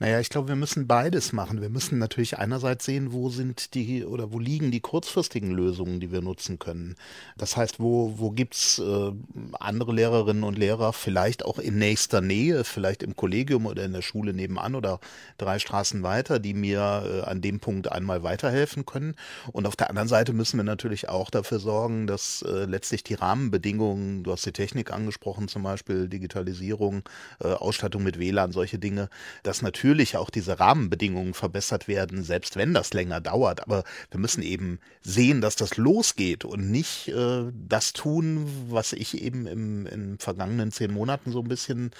Naja, 0.00 0.18
ich 0.18 0.28
glaube, 0.28 0.48
wir 0.48 0.56
müssen 0.56 0.88
beides 0.88 1.32
machen. 1.32 1.60
Wir 1.60 1.68
müssen 1.68 1.98
natürlich 1.98 2.38
einerseits 2.38 2.84
sehen, 2.84 3.12
wo 3.12 3.28
sind 3.28 3.74
die 3.74 4.04
oder 4.04 4.32
wo 4.32 4.40
liegen 4.40 4.72
die 4.72 4.80
kurzfristigen 4.80 5.52
Lösungen, 5.52 6.00
die 6.00 6.10
wir 6.10 6.20
nutzen 6.20 6.58
können. 6.58 6.96
Das 7.36 7.56
heißt, 7.56 7.78
wo, 7.78 8.18
wo 8.18 8.32
gibt 8.32 8.54
es 8.54 8.80
äh, 8.80 9.12
andere 9.60 9.92
Lehrerinnen 9.92 10.42
und 10.42 10.58
Lehrer, 10.58 10.92
vielleicht 10.92 11.44
auch 11.44 11.60
in 11.60 11.78
nächster 11.78 12.20
Nähe, 12.20 12.64
vielleicht 12.64 13.04
im 13.04 13.14
Kollegium 13.14 13.66
oder 13.66 13.84
in 13.84 13.92
der 13.92 14.02
Schule 14.02 14.34
nebenan 14.34 14.74
oder 14.74 14.98
drei 15.38 15.60
Straßen 15.60 16.02
weiter, 16.02 16.40
die 16.40 16.54
mir 16.54 17.22
äh, 17.24 17.30
an 17.30 17.40
dem 17.40 17.60
Punkt 17.60 17.92
einmal 17.92 18.24
weiterhelfen 18.24 18.86
können. 18.86 19.14
Und 19.52 19.68
auf 19.68 19.76
der 19.76 19.90
anderen 19.90 20.08
Seite 20.08 20.32
müssen 20.32 20.56
wir 20.56 20.64
natürlich 20.64 21.08
auch 21.08 21.30
dafür 21.30 21.60
sorgen, 21.60 22.08
dass 22.08 22.42
äh, 22.42 22.64
letztlich 22.64 23.04
die 23.04 23.14
Rahmenbedingungen, 23.14 24.24
du 24.24 24.32
hast 24.32 24.44
die 24.44 24.52
Technik 24.52 24.92
angesprochen, 24.92 25.46
zum 25.46 25.62
Beispiel 25.62 26.08
Digitalisierung, 26.08 27.08
äh, 27.38 27.46
Ausstattung 27.46 28.02
mit 28.02 28.18
WLAN, 28.18 28.50
solche 28.50 28.80
Dinge, 28.80 29.08
dass 29.44 29.62
natürlich 29.62 29.83
auch 30.16 30.30
diese 30.30 30.58
Rahmenbedingungen 30.58 31.34
verbessert 31.34 31.88
werden, 31.88 32.24
selbst 32.24 32.56
wenn 32.56 32.72
das 32.72 32.94
länger 32.94 33.20
dauert. 33.20 33.62
Aber 33.62 33.84
wir 34.10 34.18
müssen 34.18 34.42
eben 34.42 34.78
sehen, 35.02 35.40
dass 35.40 35.56
das 35.56 35.76
losgeht 35.76 36.44
und 36.44 36.70
nicht 36.70 37.08
äh, 37.08 37.44
das 37.52 37.92
tun, 37.92 38.46
was 38.70 38.94
ich 38.94 39.20
eben 39.20 39.46
im, 39.46 39.86
in 39.86 40.18
vergangenen 40.18 40.72
zehn 40.72 40.92
Monaten 40.92 41.32
so 41.32 41.40
ein 41.40 41.48
bisschen 41.48 41.90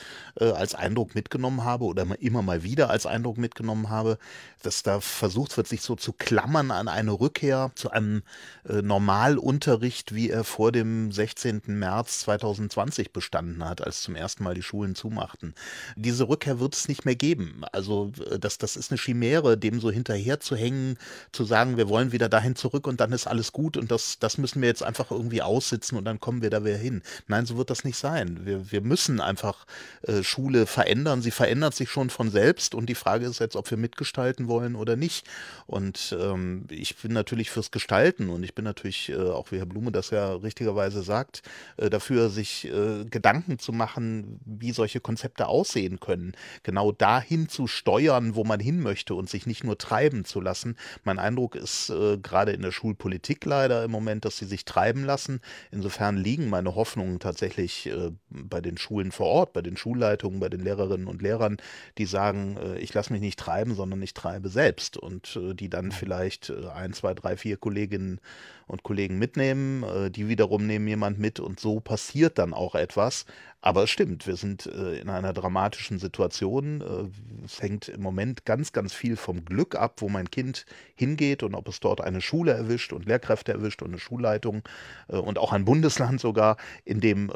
äh, 0.40 0.46
als 0.46 0.74
Eindruck 0.74 1.14
mitgenommen 1.14 1.64
habe 1.64 1.84
oder 1.84 2.06
immer 2.20 2.42
mal 2.42 2.62
wieder 2.62 2.88
als 2.88 3.04
Eindruck 3.04 3.36
mitgenommen 3.36 3.90
habe, 3.90 4.18
dass 4.62 4.82
da 4.82 5.00
versucht 5.00 5.56
wird, 5.56 5.68
sich 5.68 5.82
so 5.82 5.94
zu 5.94 6.12
klammern 6.12 6.70
an 6.70 6.88
eine 6.88 7.12
Rückkehr 7.12 7.70
zu 7.74 7.90
einem 7.90 8.22
äh, 8.66 8.80
Normalunterricht, 8.80 10.14
wie 10.14 10.30
er 10.30 10.44
vor 10.44 10.72
dem 10.72 11.12
16. 11.12 11.62
März 11.66 12.20
2020 12.20 13.12
bestanden 13.12 13.64
hat, 13.64 13.84
als 13.84 14.00
zum 14.00 14.16
ersten 14.16 14.42
Mal 14.42 14.54
die 14.54 14.62
Schulen 14.62 14.94
zumachten. 14.94 15.54
Diese 15.96 16.28
Rückkehr 16.28 16.60
wird 16.60 16.74
es 16.74 16.88
nicht 16.88 17.04
mehr 17.04 17.16
geben. 17.16 17.62
Also 17.74 18.12
äh, 18.30 18.38
das, 18.38 18.58
das 18.58 18.76
ist 18.76 18.90
eine 18.90 18.98
Chimäre, 18.98 19.58
dem 19.58 19.80
so 19.80 19.90
hinterher 19.90 20.40
zu 20.40 20.56
hängen, 20.56 20.96
zu 21.32 21.44
sagen, 21.44 21.76
wir 21.76 21.88
wollen 21.88 22.12
wieder 22.12 22.28
dahin 22.28 22.56
zurück 22.56 22.86
und 22.86 23.00
dann 23.00 23.12
ist 23.12 23.26
alles 23.26 23.52
gut 23.52 23.76
und 23.76 23.90
das, 23.90 24.18
das 24.18 24.38
müssen 24.38 24.62
wir 24.62 24.68
jetzt 24.68 24.82
einfach 24.82 25.10
irgendwie 25.10 25.42
aussitzen 25.42 25.98
und 25.98 26.04
dann 26.04 26.20
kommen 26.20 26.42
wir 26.42 26.50
da 26.50 26.64
wieder 26.64 26.76
hin. 26.76 27.02
Nein, 27.26 27.46
so 27.46 27.56
wird 27.56 27.70
das 27.70 27.84
nicht 27.84 27.96
sein. 27.96 28.40
Wir, 28.44 28.70
wir 28.70 28.80
müssen 28.80 29.20
einfach 29.20 29.66
äh, 30.02 30.22
Schule 30.22 30.66
verändern. 30.66 31.22
Sie 31.22 31.30
verändert 31.30 31.74
sich 31.74 31.90
schon 31.90 32.10
von 32.10 32.30
selbst 32.30 32.74
und 32.74 32.86
die 32.86 32.94
Frage 32.94 33.26
ist 33.26 33.40
jetzt, 33.40 33.56
ob 33.56 33.70
wir 33.70 33.78
mitgestalten 33.78 34.48
wollen 34.48 34.76
oder 34.76 34.96
nicht. 34.96 35.26
Und 35.66 36.16
ähm, 36.18 36.66
ich 36.70 36.96
bin 36.96 37.12
natürlich 37.12 37.50
fürs 37.50 37.70
Gestalten 37.70 38.28
und 38.28 38.42
ich 38.44 38.54
bin 38.54 38.64
natürlich, 38.64 39.10
äh, 39.10 39.16
auch 39.16 39.50
wie 39.50 39.58
Herr 39.58 39.66
Blume 39.66 39.92
das 39.92 40.10
ja 40.10 40.34
richtigerweise 40.34 41.02
sagt, 41.02 41.42
äh, 41.76 41.90
dafür, 41.90 42.30
sich 42.30 42.66
äh, 42.66 43.04
Gedanken 43.04 43.58
zu 43.58 43.72
machen, 43.72 44.40
wie 44.44 44.72
solche 44.72 45.00
Konzepte 45.00 45.46
aussehen 45.46 46.00
können, 46.00 46.32
genau 46.62 46.92
dahin 46.92 47.48
zu 47.48 47.63
steuern, 47.66 48.34
wo 48.34 48.44
man 48.44 48.60
hin 48.60 48.80
möchte 48.80 49.14
und 49.14 49.28
sich 49.28 49.46
nicht 49.46 49.64
nur 49.64 49.78
treiben 49.78 50.24
zu 50.24 50.40
lassen. 50.40 50.76
Mein 51.04 51.18
Eindruck 51.18 51.56
ist 51.56 51.90
äh, 51.90 52.18
gerade 52.18 52.52
in 52.52 52.62
der 52.62 52.72
Schulpolitik 52.72 53.44
leider 53.44 53.84
im 53.84 53.90
Moment, 53.90 54.24
dass 54.24 54.38
sie 54.38 54.46
sich 54.46 54.64
treiben 54.64 55.04
lassen. 55.04 55.40
Insofern 55.70 56.16
liegen 56.16 56.48
meine 56.48 56.74
Hoffnungen 56.74 57.20
tatsächlich 57.20 57.86
äh, 57.86 58.10
bei 58.30 58.60
den 58.60 58.78
Schulen 58.78 59.12
vor 59.12 59.26
Ort, 59.26 59.52
bei 59.52 59.62
den 59.62 59.76
Schulleitungen, 59.76 60.40
bei 60.40 60.48
den 60.48 60.60
Lehrerinnen 60.60 61.06
und 61.06 61.22
Lehrern, 61.22 61.56
die 61.98 62.06
sagen, 62.06 62.56
äh, 62.56 62.78
ich 62.78 62.92
lasse 62.94 63.12
mich 63.12 63.22
nicht 63.22 63.38
treiben, 63.38 63.74
sondern 63.74 64.02
ich 64.02 64.14
treibe 64.14 64.48
selbst 64.48 64.96
und 64.96 65.36
äh, 65.36 65.54
die 65.54 65.68
dann 65.68 65.92
vielleicht 65.92 66.50
äh, 66.50 66.68
ein, 66.68 66.92
zwei, 66.92 67.14
drei, 67.14 67.36
vier 67.36 67.56
Kolleginnen 67.56 68.20
und 68.66 68.82
Kollegen 68.82 69.18
mitnehmen, 69.18 69.82
äh, 69.82 70.10
die 70.10 70.28
wiederum 70.28 70.66
nehmen 70.66 70.86
jemand 70.88 71.18
mit 71.18 71.40
und 71.40 71.60
so 71.60 71.80
passiert 71.80 72.38
dann 72.38 72.54
auch 72.54 72.74
etwas. 72.74 73.26
Aber 73.60 73.84
es 73.84 73.90
stimmt, 73.90 74.26
wir 74.26 74.36
sind 74.36 74.66
äh, 74.66 74.98
in 74.98 75.08
einer 75.08 75.32
dramatischen 75.32 75.98
Situation. 75.98 76.80
Äh, 76.82 77.44
es 77.44 77.62
hängt 77.62 77.88
im 77.88 78.02
Moment 78.02 78.44
ganz, 78.44 78.72
ganz 78.72 78.92
viel 78.92 79.16
vom 79.16 79.44
Glück 79.44 79.74
ab, 79.74 79.96
wo 79.98 80.08
mein 80.08 80.30
Kind 80.30 80.66
hingeht 80.94 81.42
und 81.42 81.54
ob 81.54 81.68
es 81.68 81.80
dort 81.80 82.00
eine 82.00 82.20
Schule 82.20 82.52
erwischt 82.52 82.92
und 82.92 83.06
Lehrkräfte 83.06 83.52
erwischt 83.52 83.82
und 83.82 83.88
eine 83.88 83.98
Schulleitung 83.98 84.62
und 85.08 85.38
auch 85.38 85.52
ein 85.52 85.64
Bundesland 85.64 86.20
sogar, 86.20 86.56
in 86.84 87.00
dem 87.00 87.30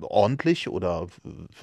ordentlich 0.00 0.68
oder 0.68 1.06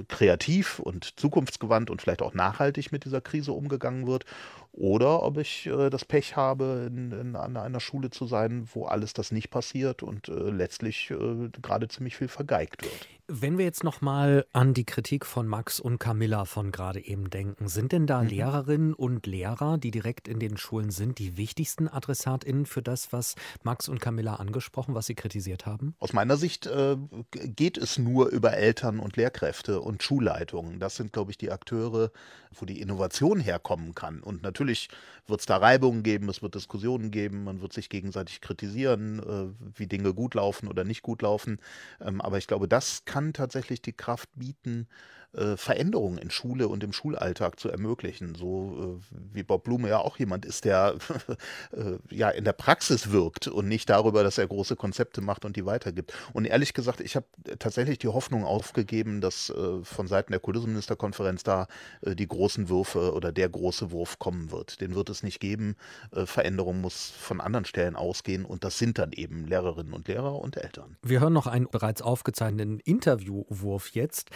kreativ 0.08 0.80
und 0.80 1.20
zukunftsgewandt 1.20 1.90
und 1.90 2.02
vielleicht 2.02 2.22
auch 2.22 2.34
nachhaltig 2.34 2.92
mit 2.92 3.06
dieser 3.06 3.22
Krise 3.22 3.54
umgegangen 3.54 4.08
wird 4.08 4.26
oder 4.72 5.24
ob 5.24 5.38
ich 5.38 5.66
äh, 5.68 5.90
das 5.90 6.06
Pech 6.06 6.36
habe, 6.36 6.88
in, 6.88 7.12
in, 7.12 7.36
an 7.36 7.58
einer 7.58 7.80
Schule 7.80 8.10
zu 8.10 8.26
sein, 8.26 8.68
wo 8.74 8.86
alles 8.86 9.14
das 9.14 9.32
nicht 9.32 9.50
passiert 9.50 10.04
und 10.04 10.30
äh, 10.30 10.34
letztlich 10.34 11.12
äh, 11.12 11.50
gerade 11.62 11.88
ziemlich 11.88 12.16
viel 12.16 12.28
vergeigt 12.28 12.84
wird. 12.84 13.08
Wenn 13.32 13.60
wir 13.60 13.66
jetzt 13.66 13.84
noch 13.84 14.02
mal 14.02 14.48
an 14.54 14.74
die 14.74 14.86
Kritik 14.86 15.24
von 15.24 15.46
Max 15.46 15.80
und 15.80 16.00
Camilla 16.00 16.46
von 16.46 16.72
gerade 16.72 17.00
eben 17.00 17.30
denken, 17.30 17.68
sind 17.68 17.92
denn 17.92 18.08
da 18.08 18.24
mhm. 18.24 18.30
Lehrerinnen 18.30 18.94
und 18.96 19.28
Lehrer, 19.28 19.78
die 19.78 19.92
direkt 19.92 20.28
in 20.28 20.40
den 20.40 20.58
Schulen 20.58 20.90
sind, 20.90 21.20
die 21.20 21.38
wichtigsten 21.38 21.88
AdressatInnen 21.88 22.66
für 22.66 22.82
das, 22.82 23.14
was 23.14 23.36
Max 23.62 23.88
und 23.88 24.02
Camilla 24.02 24.38
angesprochen, 24.38 24.96
was 24.96 25.06
sie 25.06 25.14
kritisiert 25.14 25.68
haben? 25.68 25.94
Aus 26.00 26.12
meiner 26.12 26.38
Sicht 26.38 26.66
äh, 26.66 26.98
geht 27.30 27.78
es 27.78 28.00
nur 28.00 28.30
über 28.30 28.54
Eltern 28.54 29.00
und 29.00 29.16
Lehrkräfte 29.16 29.80
und 29.80 30.02
Schulleitungen. 30.02 30.80
Das 30.80 30.96
sind, 30.96 31.14
glaube 31.14 31.30
ich, 31.30 31.38
die 31.38 31.52
Akteure, 31.52 32.12
wo 32.60 32.66
die 32.66 32.82
Innovation 32.82 33.40
herkommen 33.40 33.94
kann. 33.94 34.22
Und 34.22 34.42
natürlich 34.42 34.90
wird 35.30 35.40
es 35.42 35.46
da 35.46 35.58
Reibungen 35.58 36.04
geben, 36.04 36.30
es 36.30 36.42
wird 36.42 36.56
Diskussionen 36.56 37.12
geben, 37.12 37.44
man 37.44 37.62
wird 37.62 37.74
sich 37.74 37.90
gegenseitig 37.90 38.42
kritisieren, 38.42 39.20
äh, 39.20 39.70
wie 39.80 39.88
Dinge 39.88 40.14
gut 40.14 40.34
laufen 40.36 40.68
oder 40.68 40.84
nicht 40.84 41.02
gut 41.02 41.22
laufen. 41.22 41.60
Ähm, 42.02 42.22
aber 42.22 42.38
ich 42.38 42.48
glaube, 42.48 42.68
das 42.68 43.06
kann 43.06 43.34
tatsächlich 43.34 43.82
die 43.82 43.94
Kraft 43.94 44.30
bieten, 44.36 44.88
äh, 45.34 45.58
Veränderungen 45.58 46.18
in 46.18 46.32
Schule 46.32 46.68
und 46.68 46.84
im 46.84 46.92
Schulalltag 46.92 47.60
zu 47.60 47.70
ermöglichen. 47.70 48.34
So 48.34 49.00
äh, 49.00 49.16
wie 49.34 49.44
Bob 49.44 49.64
Blume 49.64 49.88
ja 49.88 50.00
auch 50.00 50.18
jemand 50.18 50.44
ist, 50.44 50.66
der 50.66 50.96
äh, 51.72 51.98
ja 52.10 52.30
in 52.30 52.46
der 52.46 52.54
Praxis 52.54 53.12
wirkt 53.12 53.48
und 53.48 53.68
nicht 53.68 53.90
darüber, 53.92 54.24
dass 54.24 54.40
er 54.40 54.48
große 54.48 54.76
Konzepte 54.76 55.22
macht 55.22 55.46
und 55.46 55.56
die 55.56 55.68
weitergibt. 55.68 56.14
Und 56.34 56.46
ehrlich 56.46 56.74
gesagt, 56.74 57.00
ich 57.00 57.16
habe 57.16 57.28
tatsächlich 57.60 58.00
die 58.00 58.08
Hoffnung 58.08 58.44
aufgegeben, 58.44 59.22
dass 59.22 59.52
äh, 59.52 59.84
von 59.84 60.08
Seiten 60.08 60.32
der 60.32 60.40
Kultusministerkonferenz 60.40 61.44
da 61.44 61.68
äh, 62.02 62.16
die 62.16 62.28
großen 62.28 62.68
Würfe 62.68 63.14
oder 63.14 63.32
der 63.32 63.50
große 63.50 63.92
Wurf 63.92 64.18
kommen 64.18 64.50
wird. 64.50 64.82
Den 64.82 64.96
wird 64.96 65.10
es 65.10 65.22
nicht 65.22 65.40
geben. 65.40 65.76
Veränderung 66.12 66.82
muss 66.82 67.12
von 67.12 67.40
anderen 67.40 67.66
Stellen 67.66 67.96
ausgehen 67.96 68.46
und 68.46 68.64
das 68.64 68.78
sind 68.78 68.98
dann 68.98 69.12
eben 69.12 69.46
Lehrerinnen 69.46 69.94
und 69.94 70.08
Lehrer 70.08 70.36
und 70.40 70.58
Eltern. 70.58 70.98
Wir 71.04 71.20
hören 71.20 71.34
noch 71.34 71.48
einen 71.48 71.68
bereits 71.70 72.02
aufgezeichneten 72.02 72.80
Interviewwurf 72.80 73.90
jetzt. 73.90 74.32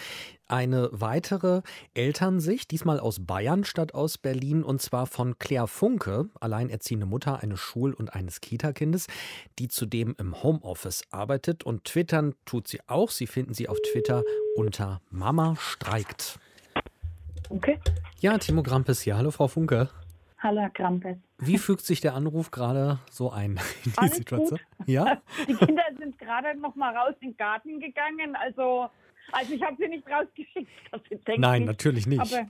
Eine 0.54 0.89
weitere 0.91 1.64
Elternsicht, 1.95 2.70
diesmal 2.70 2.99
aus 2.99 3.26
Bayern 3.26 3.64
statt 3.64 3.95
aus 3.95 4.20
Berlin, 4.20 4.64
und 4.64 4.84
zwar 4.84 5.08
von 5.08 5.39
Claire 5.39 5.68
Funke, 5.68 6.30
alleinerziehende 6.39 7.08
Mutter 7.08 7.41
eines 7.41 7.60
Schul- 7.60 7.95
und 7.95 8.14
eines 8.14 8.39
Kita-Kindes, 8.39 9.08
die 9.58 9.68
zudem 9.68 10.14
im 10.20 10.43
Homeoffice 10.43 11.06
arbeitet 11.10 11.64
und 11.64 11.86
twittern 11.86 12.36
tut 12.45 12.68
sie 12.68 12.82
auch. 12.86 13.10
Sie 13.10 13.26
finden 13.26 13.56
sie 13.56 13.68
auf 13.68 13.80
Twitter 13.82 14.22
unter 14.56 15.01
Mama 15.10 15.56
streikt. 15.56 16.38
Okay. 17.49 17.80
Ja, 18.20 18.38
Timo 18.38 18.62
Grampes 18.62 19.01
hier. 19.01 19.18
Hallo, 19.18 19.32
Frau 19.32 19.47
Funke. 19.47 19.89
Hallo, 20.38 20.62
Herr 20.62 20.70
Krampes. 20.70 21.18
Wie 21.39 21.58
fügt 21.58 21.84
sich 21.84 21.99
der 21.99 22.14
Anruf 22.14 22.51
gerade 22.51 22.99
so 23.10 23.32
ein 23.32 23.60
in 23.86 23.91
die 23.93 23.97
Alles 23.97 24.18
Situation? 24.18 24.60
gut. 24.78 24.88
Ja? 24.88 25.20
Die 25.47 25.56
Kinder 25.56 25.82
sind 25.97 26.20
gerade 26.20 26.56
noch 26.60 26.76
mal 26.76 26.95
raus 26.95 27.16
in 27.22 27.30
den 27.30 27.38
Garten 27.38 27.80
gegangen. 27.80 28.36
Also, 28.36 28.89
also 29.32 29.53
ich 29.53 29.61
habe 29.61 29.76
sie 29.80 29.88
nicht 29.88 30.05
rausgeschickt. 30.09 30.69
Nein, 31.39 31.63
natürlich 31.65 32.07
nicht. 32.07 32.19
Aber 32.21 32.47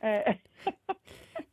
äh, 0.00 0.34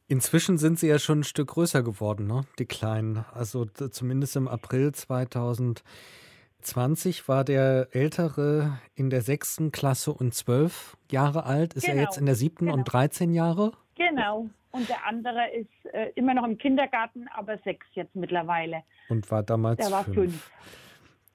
Inzwischen 0.07 0.57
sind 0.59 0.77
sie 0.79 0.87
ja 0.87 0.99
schon 0.99 1.21
ein 1.21 1.23
Stück 1.23 1.47
größer 1.49 1.81
geworden, 1.81 2.27
ne? 2.27 2.45
die 2.59 2.65
Kleinen. 2.65 3.25
Also 3.33 3.65
zumindest 3.65 4.35
im 4.35 4.47
April 4.47 4.91
2020 4.91 7.27
war 7.27 7.43
der 7.43 7.87
Ältere 7.91 8.79
in 8.93 9.09
der 9.09 9.21
sechsten 9.21 9.71
Klasse 9.71 10.13
und 10.13 10.35
zwölf 10.35 10.95
Jahre 11.11 11.45
alt. 11.45 11.73
Ist 11.73 11.87
er 11.87 11.95
Genau, 11.95 12.05
jetzt 12.05 12.17
in 12.17 12.27
der 12.27 12.35
siebten 12.35 12.69
und 12.69 12.83
13 12.85 13.33
Jahre? 13.33 13.71
genau. 13.95 14.47
Und 14.71 14.89
der 14.89 15.05
andere 15.05 15.49
ist 15.55 15.69
äh, 15.93 16.09
immer 16.15 16.33
noch 16.33 16.43
im 16.43 16.57
Kindergarten, 16.57 17.29
aber 17.33 17.57
sechs 17.59 17.87
jetzt 17.93 18.13
mittlerweile. 18.13 18.83
Und 19.07 19.31
war 19.31 19.41
damals 19.41 19.77
Der 19.81 19.89
war 19.89 20.03
fünf. 20.03 20.15
fünf. 20.17 20.51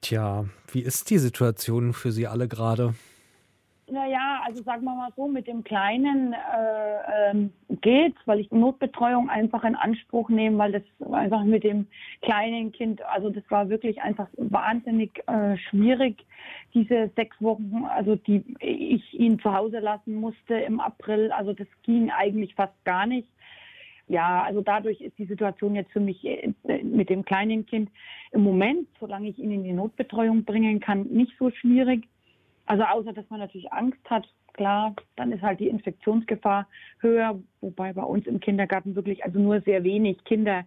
Tja, 0.02 0.44
wie 0.70 0.82
ist 0.82 1.08
die 1.08 1.16
Situation 1.16 1.94
für 1.94 2.12
Sie 2.12 2.26
alle 2.26 2.48
gerade? 2.48 2.94
Naja, 3.90 4.42
also 4.46 4.62
sagen 4.62 4.84
wir 4.84 4.94
mal 4.94 5.12
so, 5.16 5.26
mit 5.26 5.48
dem 5.48 5.64
Kleinen 5.64 6.32
äh, 6.32 7.30
ähm, 7.30 7.52
geht's, 7.80 8.18
weil 8.24 8.38
ich 8.38 8.50
Notbetreuung 8.52 9.28
einfach 9.28 9.64
in 9.64 9.74
Anspruch 9.74 10.28
nehme, 10.28 10.58
weil 10.58 10.72
das 10.72 11.12
einfach 11.12 11.42
mit 11.42 11.64
dem 11.64 11.88
kleinen 12.22 12.70
Kind, 12.70 13.02
also 13.02 13.30
das 13.30 13.42
war 13.48 13.68
wirklich 13.68 14.00
einfach 14.00 14.28
wahnsinnig 14.36 15.22
äh, 15.26 15.56
schwierig, 15.56 16.24
diese 16.72 17.10
sechs 17.16 17.36
Wochen, 17.40 17.84
also 17.88 18.14
die 18.14 18.44
ich 18.60 19.12
ihn 19.18 19.40
zu 19.40 19.52
Hause 19.52 19.80
lassen 19.80 20.14
musste 20.14 20.54
im 20.54 20.78
April, 20.78 21.32
also 21.32 21.52
das 21.52 21.66
ging 21.82 22.10
eigentlich 22.10 22.54
fast 22.54 22.84
gar 22.84 23.06
nicht. 23.06 23.28
Ja, 24.06 24.42
also 24.42 24.60
dadurch 24.60 25.00
ist 25.00 25.18
die 25.18 25.26
Situation 25.26 25.74
jetzt 25.74 25.92
für 25.92 26.00
mich 26.00 26.24
äh, 26.24 26.52
mit 26.84 27.10
dem 27.10 27.24
kleinen 27.24 27.66
Kind 27.66 27.90
im 28.30 28.42
Moment, 28.42 28.86
solange 29.00 29.28
ich 29.28 29.38
ihn 29.38 29.50
in 29.50 29.64
die 29.64 29.72
Notbetreuung 29.72 30.44
bringen 30.44 30.78
kann, 30.78 31.08
nicht 31.08 31.32
so 31.38 31.50
schwierig. 31.50 32.06
Also 32.66 32.84
außer, 32.84 33.12
dass 33.12 33.28
man 33.30 33.40
natürlich 33.40 33.72
Angst 33.72 33.98
hat, 34.08 34.28
klar, 34.52 34.94
dann 35.16 35.32
ist 35.32 35.42
halt 35.42 35.60
die 35.60 35.68
Infektionsgefahr 35.68 36.68
höher, 36.98 37.40
wobei 37.60 37.92
bei 37.92 38.02
uns 38.02 38.26
im 38.26 38.40
Kindergarten 38.40 38.94
wirklich 38.94 39.24
also 39.24 39.38
nur 39.38 39.60
sehr 39.62 39.82
wenig 39.84 40.22
Kinder 40.24 40.64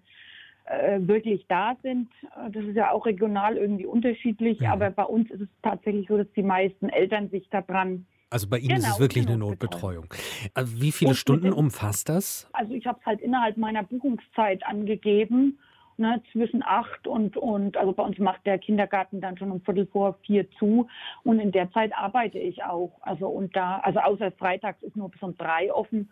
äh, 0.66 1.00
wirklich 1.02 1.46
da 1.48 1.76
sind. 1.84 2.10
Das 2.52 2.64
ist 2.64 2.76
ja 2.76 2.92
auch 2.92 3.06
regional 3.06 3.58
irgendwie 3.58 3.86
unterschiedlich, 3.86 4.68
aber 4.68 4.90
bei 4.90 5.04
uns 5.04 5.30
ist 5.32 5.42
es 5.42 5.48
tatsächlich 5.62 6.08
so, 6.08 6.18
dass 6.18 6.32
die 6.36 6.44
meisten 6.44 6.90
Eltern 6.90 7.30
sich 7.30 7.48
daran 7.50 8.06
Also 8.30 8.48
bei 8.48 8.60
Ihnen 8.60 8.78
ist 8.78 8.84
Genau, 8.84 8.94
es 8.96 9.00
wirklich 9.00 9.26
die 9.26 9.32
eine 9.32 9.40
Notbetreuung. 9.40 10.14
Äh, 10.56 10.64
Wie 10.66 10.92
viele 10.92 11.16
Stunden 11.16 11.52
umfasst 11.52 12.10
das? 12.10 12.50
Also 12.54 12.74
ich 12.74 12.86
habe 12.86 12.98
es 13.02 13.06
halt 13.06 13.22
innerhalb 13.22 13.58
meiner 13.58 13.84
Buchungszeit 13.84 14.66
angegeben, 14.66 15.60
ne, 15.98 16.22
zwischen 16.32 16.64
acht 16.64 17.08
und, 17.08 17.38
und, 17.38 17.78
also 17.78 17.94
bei 17.94 18.04
uns 18.04 18.18
macht 18.20 18.46
der 18.46 18.58
Kindergarten 18.58 19.22
dann 19.22 19.38
schon 19.38 19.52
um 19.52 19.62
Viertel 19.62 19.88
vor 19.88 20.16
vier 20.26 20.50
zu 20.60 20.88
und 21.24 21.40
in 21.40 21.52
der 21.52 21.72
Zeit 21.72 21.94
arbeite 21.96 22.40
ich 22.40 22.64
auch. 22.64 22.92
Also 23.02 23.28
und 23.28 23.56
da, 23.56 23.80
also 23.80 24.00
außer 24.00 24.32
freitags 24.32 24.82
ist 24.84 24.96
nur 24.96 25.10
bis 25.10 25.22
um 25.22 25.38
drei 25.38 25.74
offen 25.74 26.10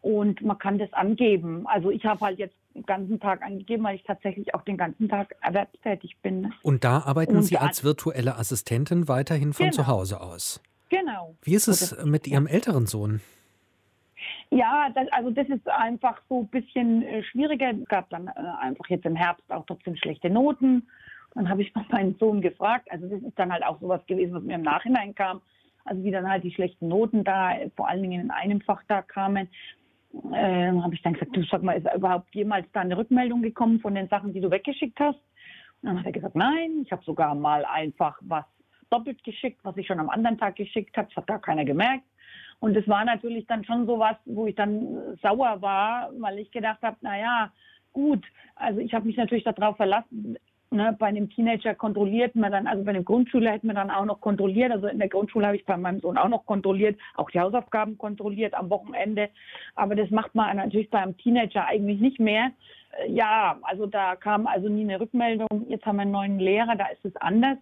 und 0.00 0.42
man 0.42 0.58
kann 0.58 0.78
das 0.78 0.92
angeben. 0.92 1.66
Also 1.66 1.90
ich 1.90 2.04
habe 2.04 2.20
halt 2.20 2.38
jetzt 2.38 2.56
den 2.74 2.84
ganzen 2.84 3.20
Tag 3.20 3.42
angegeben, 3.42 3.84
weil 3.84 3.96
ich 3.96 4.04
tatsächlich 4.04 4.54
auch 4.54 4.62
den 4.62 4.76
ganzen 4.76 5.08
Tag 5.08 5.36
erwerbstätig 5.40 6.16
bin. 6.22 6.52
Und 6.62 6.84
da 6.84 6.98
arbeiten 7.00 7.36
Und 7.36 7.42
Sie 7.42 7.58
als 7.58 7.84
virtuelle 7.84 8.36
Assistentin 8.36 9.08
weiterhin 9.08 9.52
von 9.52 9.72
zu 9.72 9.82
Genau. 9.82 9.92
Hause 9.92 10.20
aus. 10.20 10.60
Genau. 10.88 11.34
Wie 11.42 11.54
ist 11.54 11.68
es 11.68 12.04
mit 12.04 12.26
Ihrem 12.26 12.46
älteren 12.46 12.86
Sohn? 12.86 13.20
Ja, 14.52 14.90
das, 14.94 15.08
also 15.12 15.30
das 15.30 15.48
ist 15.48 15.66
einfach 15.66 16.20
so 16.28 16.40
ein 16.40 16.48
bisschen 16.48 17.02
äh, 17.04 17.22
schwieriger. 17.22 17.70
Es 17.70 17.88
gab 17.88 18.10
dann 18.10 18.28
äh, 18.28 18.32
einfach 18.60 18.86
jetzt 18.90 19.06
im 19.06 19.16
Herbst 19.16 19.50
auch 19.50 19.64
trotzdem 19.64 19.96
schlechte 19.96 20.28
Noten. 20.28 20.86
Dann 21.34 21.48
habe 21.48 21.62
ich 21.62 21.74
mal 21.74 21.86
meinen 21.90 22.16
Sohn 22.16 22.42
gefragt. 22.42 22.86
Also 22.90 23.08
das 23.08 23.22
ist 23.22 23.38
dann 23.38 23.50
halt 23.50 23.64
auch 23.64 23.80
sowas 23.80 24.04
gewesen, 24.06 24.34
was 24.34 24.42
mir 24.42 24.56
im 24.56 24.62
Nachhinein 24.62 25.14
kam. 25.14 25.40
Also 25.86 26.04
wie 26.04 26.10
dann 26.10 26.28
halt 26.28 26.44
die 26.44 26.52
schlechten 26.52 26.88
Noten 26.88 27.24
da, 27.24 27.54
äh, 27.54 27.70
vor 27.70 27.88
allen 27.88 28.02
Dingen 28.02 28.20
in 28.20 28.30
einem 28.30 28.60
Fach 28.60 28.82
da 28.88 29.00
kamen. 29.00 29.48
Äh, 30.34 30.72
habe 30.72 30.94
ich 30.94 31.00
dann 31.00 31.14
gesagt, 31.14 31.34
du 31.34 31.42
sag 31.44 31.62
mal, 31.62 31.78
ist 31.78 31.88
überhaupt 31.96 32.34
jemals 32.34 32.66
da 32.74 32.80
eine 32.80 32.98
Rückmeldung 32.98 33.40
gekommen 33.40 33.80
von 33.80 33.94
den 33.94 34.08
Sachen, 34.08 34.34
die 34.34 34.40
du 34.42 34.50
weggeschickt 34.50 35.00
hast? 35.00 35.18
Und 35.80 35.88
dann 35.88 35.98
hat 35.98 36.04
er 36.04 36.12
gesagt, 36.12 36.36
nein, 36.36 36.82
ich 36.82 36.92
habe 36.92 37.02
sogar 37.04 37.34
mal 37.34 37.64
einfach 37.64 38.18
was 38.20 38.44
doppelt 38.90 39.24
geschickt, 39.24 39.60
was 39.62 39.78
ich 39.78 39.86
schon 39.86 39.98
am 39.98 40.10
anderen 40.10 40.36
Tag 40.36 40.56
geschickt 40.56 40.94
habe. 40.98 41.08
Das 41.08 41.16
hat 41.16 41.26
gar 41.26 41.40
keiner 41.40 41.64
gemerkt. 41.64 42.04
Und 42.62 42.76
es 42.76 42.86
war 42.86 43.04
natürlich 43.04 43.44
dann 43.48 43.64
schon 43.64 43.86
sowas, 43.86 44.14
wo 44.24 44.46
ich 44.46 44.54
dann 44.54 44.96
äh, 44.96 45.16
sauer 45.20 45.60
war, 45.60 46.10
weil 46.20 46.38
ich 46.38 46.52
gedacht 46.52 46.80
habe, 46.82 46.96
na 47.00 47.18
ja, 47.18 47.52
gut, 47.92 48.24
also 48.54 48.78
ich 48.78 48.94
habe 48.94 49.06
mich 49.06 49.16
natürlich 49.16 49.42
darauf 49.42 49.76
verlassen. 49.76 50.36
Ne, 50.70 50.96
bei 50.96 51.08
einem 51.08 51.28
Teenager 51.28 51.74
kontrolliert 51.74 52.36
man 52.36 52.52
dann, 52.52 52.68
also 52.68 52.84
bei 52.84 52.90
einem 52.90 53.04
Grundschüler 53.04 53.50
hätte 53.50 53.66
man 53.66 53.74
dann 53.74 53.90
auch 53.90 54.04
noch 54.04 54.20
kontrolliert. 54.20 54.70
Also 54.70 54.86
in 54.86 55.00
der 55.00 55.08
Grundschule 55.08 55.44
habe 55.44 55.56
ich 55.56 55.66
bei 55.66 55.76
meinem 55.76 55.98
Sohn 55.98 56.16
auch 56.16 56.28
noch 56.28 56.46
kontrolliert, 56.46 56.98
auch 57.16 57.30
die 57.30 57.40
Hausaufgaben 57.40 57.98
kontrolliert 57.98 58.54
am 58.54 58.70
Wochenende. 58.70 59.28
Aber 59.74 59.96
das 59.96 60.10
macht 60.10 60.34
man 60.36 60.56
natürlich 60.56 60.88
beim 60.88 61.16
Teenager 61.18 61.66
eigentlich 61.66 62.00
nicht 62.00 62.20
mehr. 62.20 62.52
Äh, 62.92 63.10
Ja, 63.10 63.58
also 63.62 63.86
da 63.86 64.14
kam 64.14 64.46
also 64.46 64.68
nie 64.68 64.82
eine 64.82 65.00
Rückmeldung. 65.00 65.66
Jetzt 65.68 65.84
haben 65.84 65.96
wir 65.96 66.02
einen 66.02 66.12
neuen 66.12 66.38
Lehrer, 66.38 66.76
da 66.76 66.86
ist 66.86 67.04
es 67.04 67.16
anders. 67.16 67.58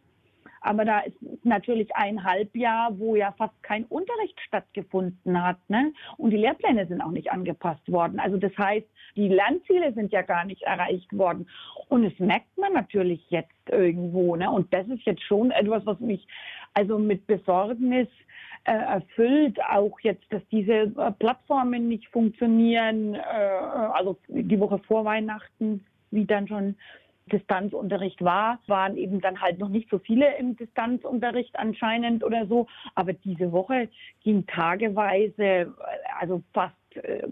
Aber 0.60 0.84
da 0.84 1.00
ist 1.00 1.16
natürlich 1.42 1.94
ein 1.96 2.22
Halbjahr, 2.22 2.98
wo 2.98 3.16
ja 3.16 3.32
fast 3.32 3.60
kein 3.62 3.84
Unterricht 3.84 4.38
stattgefunden 4.40 5.42
hat. 5.42 5.58
Ne? 5.68 5.92
Und 6.18 6.30
die 6.30 6.36
Lehrpläne 6.36 6.86
sind 6.86 7.00
auch 7.00 7.10
nicht 7.10 7.32
angepasst 7.32 7.90
worden. 7.90 8.20
Also 8.20 8.36
das 8.36 8.56
heißt, 8.56 8.86
die 9.16 9.28
Lernziele 9.28 9.92
sind 9.94 10.12
ja 10.12 10.22
gar 10.22 10.44
nicht 10.44 10.62
erreicht 10.62 11.16
worden. 11.16 11.48
Und 11.88 12.04
das 12.04 12.18
merkt 12.18 12.56
man 12.58 12.72
natürlich 12.72 13.24
jetzt 13.30 13.50
irgendwo. 13.70 14.36
Ne? 14.36 14.50
Und 14.50 14.72
das 14.72 14.86
ist 14.88 15.04
jetzt 15.04 15.22
schon 15.22 15.50
etwas, 15.50 15.84
was 15.86 15.98
mich 16.00 16.26
also 16.74 16.98
mit 16.98 17.26
Besorgnis 17.26 18.08
äh, 18.64 18.72
erfüllt. 18.72 19.58
Auch 19.64 19.98
jetzt, 20.00 20.24
dass 20.30 20.42
diese 20.50 20.72
äh, 20.72 21.12
Plattformen 21.18 21.88
nicht 21.88 22.06
funktionieren. 22.08 23.14
Äh, 23.14 23.18
also 23.18 24.18
die 24.28 24.60
Woche 24.60 24.78
vor 24.86 25.04
Weihnachten, 25.04 25.84
wie 26.10 26.26
dann 26.26 26.46
schon 26.46 26.76
Distanzunterricht 27.32 28.22
war, 28.22 28.58
waren 28.66 28.96
eben 28.96 29.20
dann 29.20 29.40
halt 29.40 29.58
noch 29.58 29.68
nicht 29.68 29.88
so 29.90 29.98
viele 29.98 30.36
im 30.36 30.56
Distanzunterricht 30.56 31.58
anscheinend 31.58 32.24
oder 32.24 32.46
so. 32.46 32.66
Aber 32.94 33.12
diese 33.12 33.52
Woche 33.52 33.88
ging 34.22 34.46
tageweise, 34.46 35.74
also 36.18 36.42
fast 36.52 36.74
äh, 36.96 37.26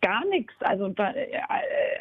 gar 0.00 0.24
nichts. 0.26 0.54
Also, 0.60 0.88
da, 0.88 1.12
äh, 1.12 1.28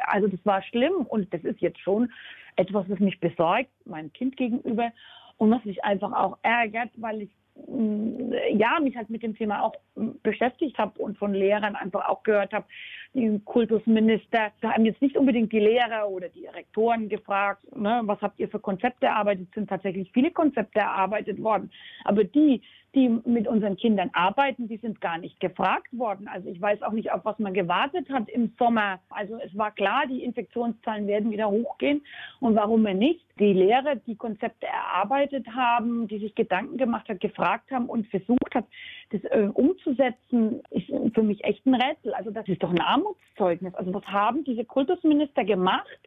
also 0.08 0.28
das 0.28 0.39
war 0.46 0.62
schlimm 0.64 1.06
und 1.08 1.34
das 1.34 1.44
ist 1.44 1.62
jetzt 1.62 1.80
schon 1.80 2.12
etwas, 2.56 2.89
was 2.89 3.00
mich 3.00 3.20
besorgt, 3.20 3.70
meinem 3.86 4.12
Kind 4.14 4.38
gegenüber 4.38 4.91
und 5.38 5.52
was 5.52 5.64
mich 5.66 5.84
einfach 5.84 6.12
auch 6.14 6.38
ärgert, 6.44 6.89
weil 6.98 7.24
ich 7.24 7.30
ja, 7.56 8.80
mich 8.82 8.95
halt 8.95 9.10
mit 9.10 9.24
dem 9.24 9.36
Thema 9.36 9.64
auch 9.64 9.76
mh, 9.95 10.14
beschäftigt 10.24 10.78
habe 10.78 10.99
und 11.01 11.18
von 11.18 11.34
Lehrern 11.34 11.76
einfach 11.76 12.08
auch 12.08 12.24
gehört 12.24 12.51
habe, 12.54 12.66
die 13.14 13.39
Kultusminister, 13.45 14.51
da 14.62 14.74
haben 14.74 14.86
jetzt 14.86 15.01
nicht 15.01 15.18
unbedingt 15.18 15.51
die 15.51 15.60
Lehrer 15.60 16.10
oder 16.10 16.30
die 16.30 16.47
Rektoren 16.47 17.10
gefragt, 17.10 17.64
ne, 17.76 18.01
was 18.06 18.22
habt 18.22 18.39
ihr 18.39 18.49
für 18.49 18.60
Konzepte 18.60 19.06
erarbeitet, 19.06 19.49
sind 19.54 19.70
tatsächlich 19.70 20.12
viele 20.14 20.32
Konzepte 20.32 20.80
erarbeitet 20.80 21.41
worden, 21.41 21.72
aber 22.06 22.24
die, 22.24 22.62
die 22.96 23.10
mit 23.10 23.48
unseren 23.48 23.78
Kindern 23.78 24.10
arbeiten, 24.14 24.68
die 24.68 24.78
sind 24.78 25.02
gar 25.02 25.18
nicht 25.18 25.39
gefragt 25.39 25.88
worden. 25.91 26.28
Also 26.28 26.50
ich 26.50 26.62
weiß 26.62 26.82
auch 26.84 26.91
nicht, 26.91 27.12
auf 27.12 27.26
was 27.26 27.39
man 27.39 27.54
gewartet 27.54 28.10
hat 28.10 28.30
im 28.30 28.54
Sommer. 28.60 29.00
Also 29.10 29.38
es 29.38 29.58
war 29.58 29.72
klar, 29.72 30.04
die 30.08 30.24
Infektionszahlen 30.24 31.08
werden 31.08 31.32
wieder 31.32 31.50
hochgehen. 31.50 32.04
Und 32.39 32.56
warum 32.56 32.84
wir 32.84 32.94
nicht? 32.94 33.26
Die 33.39 33.54
Lehrer, 33.54 33.96
die 33.96 34.16
Konzepte 34.16 34.68
erarbeitet 34.68 35.48
haben, 35.56 36.08
die 36.08 36.20
sich 36.20 36.36
Gedanken 36.36 36.78
gemacht 36.78 37.10
haben, 37.10 37.20
gefragt 37.20 37.72
haben 37.72 37.88
und 37.88 38.08
versucht 38.08 38.44
versucht 38.44 38.56
hat, 38.56 38.66
das 39.12 39.22
äh, 39.32 39.50
umzusetzen, 39.54 40.62
ist 40.70 40.88
für 41.14 41.24
mich 41.24 41.44
echt 41.44 41.66
ein 41.66 41.76
Rätsel. 41.76 42.14
Also 42.14 42.32
das 42.32 42.48
ist 42.48 42.62
doch 42.64 42.70
ein 42.70 42.82
Armutszeugnis. 42.82 43.74
Also 43.76 43.94
was 43.94 44.06
haben 44.06 44.44
diese 44.44 44.66
Kultusminister 44.66 45.44
gemacht 45.44 46.00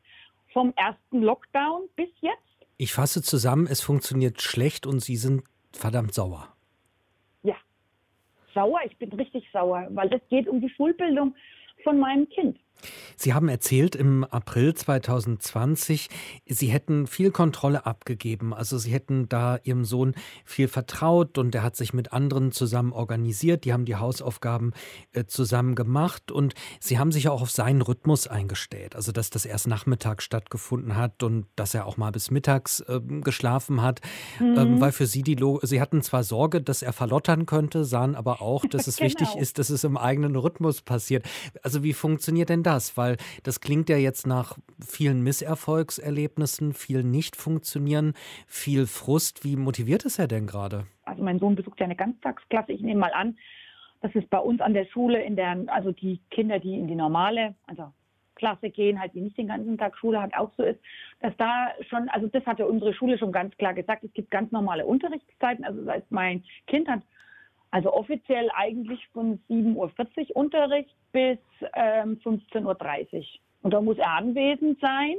vom 0.53 0.73
ersten 0.77 1.23
Lockdown 1.23 1.83
bis 1.97 2.09
jetzt? 2.21 2.37
Ich 2.79 2.93
fasse 2.93 3.23
zusammen, 3.23 3.67
es 3.67 3.81
funktioniert 3.81 4.43
schlecht 4.43 4.87
und 4.87 5.01
Sie 5.01 5.17
sind 5.17 5.45
verdammt 5.73 6.15
sauer. 6.15 6.56
Sauer. 8.57 8.81
Ich 8.87 8.97
bin 8.97 9.13
richtig 9.13 9.49
sauer, 9.53 9.87
weil 9.91 10.13
es 10.13 10.27
geht 10.29 10.49
um 10.49 10.61
die 10.61 10.71
Schulbildung 10.71 11.37
von 11.85 12.01
meinem 12.01 12.29
Kind. 12.31 12.59
Sie 13.17 13.35
haben 13.35 13.49
erzählt 13.49 13.95
im 13.95 14.25
April 14.25 14.75
2020, 14.75 16.09
Sie 16.47 16.69
hätten 16.69 17.07
viel 17.07 17.31
Kontrolle 17.31 17.87
abgegeben. 17.87 18.53
Also 18.53 18.79
Sie 18.79 18.93
hätten 18.93 19.29
da 19.29 19.59
Ihrem 19.63 19.85
Sohn 19.85 20.15
viel 20.45 20.69
vertraut 20.69 21.39
und 21.39 21.55
er 21.55 21.63
hat 21.63 21.77
sich 21.77 21.95
mit 21.95 22.13
anderen 22.13 22.53
zusammen 22.53 22.93
organisiert. 22.93 23.65
Die 23.65 23.73
haben 23.73 23.85
die 23.85 23.97
Hausaufgaben 23.97 24.73
äh, 25.13 25.25
zusammen 25.25 25.75
gemacht 25.75 26.31
und 26.31 26.55
Sie 26.81 26.99
haben 26.99 27.13
sich 27.13 27.29
auch 27.29 27.43
auf 27.43 27.51
seinen 27.51 27.83
Rhythmus 27.83 28.27
eingestellt. 28.27 28.95
Also 28.95 29.13
dass 29.13 29.31
das 29.31 29.47
erst 29.47 29.67
nachmittags 29.67 30.25
stattgefunden 30.25 30.97
hat 30.97 31.23
und 31.23 31.47
dass 31.57 31.75
er 31.75 31.87
auch 31.87 31.97
mal 31.97 32.13
bis 32.13 32.31
mittags 32.31 32.81
äh, 32.81 33.01
geschlafen 33.01 33.83
hat. 33.83 34.01
Mhm. 34.41 34.57
Ähm, 34.59 34.81
weil 34.81 34.93
für 34.93 35.07
Sie 35.07 35.23
die, 35.23 35.35
Lo 35.35 35.61
Sie 35.63 35.81
hatten 35.81 36.03
zwar 36.03 36.23
Sorge, 36.23 36.61
dass 36.61 36.83
er 36.83 36.93
verlottern 36.93 37.47
könnte, 37.47 37.85
sahen 37.85 38.15
aber 38.15 38.43
auch, 38.43 38.67
dass 38.67 38.87
es 38.87 38.97
genau. 38.99 39.07
wichtig 39.07 39.37
ist, 39.37 39.59
dass 39.59 39.71
es 39.71 39.85
im 39.85 39.97
eigenen 39.97 40.37
Rhythmus 40.37 40.83
passiert. 40.83 41.25
Also 41.63 41.83
wie 41.83 41.93
funktioniert 41.93 42.51
denn 42.51 42.63
das? 42.67 42.97
Weil 42.97 43.17
das 43.45 43.61
klingt 43.61 43.89
ja 43.89 43.97
jetzt 43.97 44.27
nach 44.27 44.59
vielen 44.85 45.23
Misserfolgserlebnissen, 45.23 46.75
viel 46.75 47.03
Nicht-Funktionieren, 47.03 48.15
viel 48.47 48.87
Frust. 48.87 49.45
Wie 49.45 49.57
motiviert 49.57 50.05
ist 50.05 50.19
er 50.19 50.29
denn 50.29 50.47
gerade? 50.47 50.87
Also 51.05 51.23
mein 51.23 51.39
Sohn 51.39 51.55
besucht 51.55 51.81
ja 51.81 51.85
eine 51.87 51.97
Ganztagsklasse. 51.97 52.73
Ich 52.73 52.81
nehme 52.81 53.01
mal 53.01 53.13
an, 53.13 53.39
dass 54.03 54.15
es 54.15 54.27
bei 54.27 54.39
uns 54.39 54.61
an 54.61 54.75
der 54.75 54.87
Schule, 54.87 55.23
in 55.23 55.37
der, 55.37 55.65
also 55.69 55.93
die 55.93 56.21
Kinder, 56.31 56.59
die 56.59 56.79
in 56.79 56.89
die 56.89 56.95
normale, 56.95 57.55
also 57.67 57.93
Klasse 58.37 58.71
gehen, 58.71 59.01
halt 59.01 59.15
die 59.15 59.23
nicht 59.23 59.39
den 59.39 59.49
ganzen 59.49 59.79
Tag 59.79 59.97
Schule 59.97 60.21
hat, 60.21 60.35
auch 60.37 60.51
so 60.57 60.63
ist, 60.63 60.79
dass 61.21 61.37
da 61.39 61.71
schon, 61.89 62.09
also 62.11 62.29
das 62.29 62.45
hatte 62.47 62.67
unsere 62.67 62.95
Schule 62.95 63.19
schon 63.19 63.33
ganz 63.33 63.57
klar 63.57 63.75
gesagt, 63.75 64.05
es 64.05 64.13
gibt 64.13 64.31
ganz 64.31 64.53
normale 64.53 64.87
Unterrichtszeiten. 64.87 65.65
Also 65.65 65.83
das 65.85 66.03
mein 66.11 66.45
Kind 66.67 66.87
hat 66.89 67.01
also 67.77 67.93
offiziell 67.93 68.49
eigentlich 68.55 69.07
von 69.13 69.39
7.40 69.51 70.31
Uhr 70.31 70.37
Unterricht 70.37 70.97
bis 71.13 71.37
ähm, 71.75 72.19
15.30 72.25 72.65
Uhr. 72.65 73.25
Und 73.61 73.75
da 73.75 73.83
muss 73.83 73.99
er 73.99 74.13
anwesend 74.13 74.81
sein. 74.81 75.17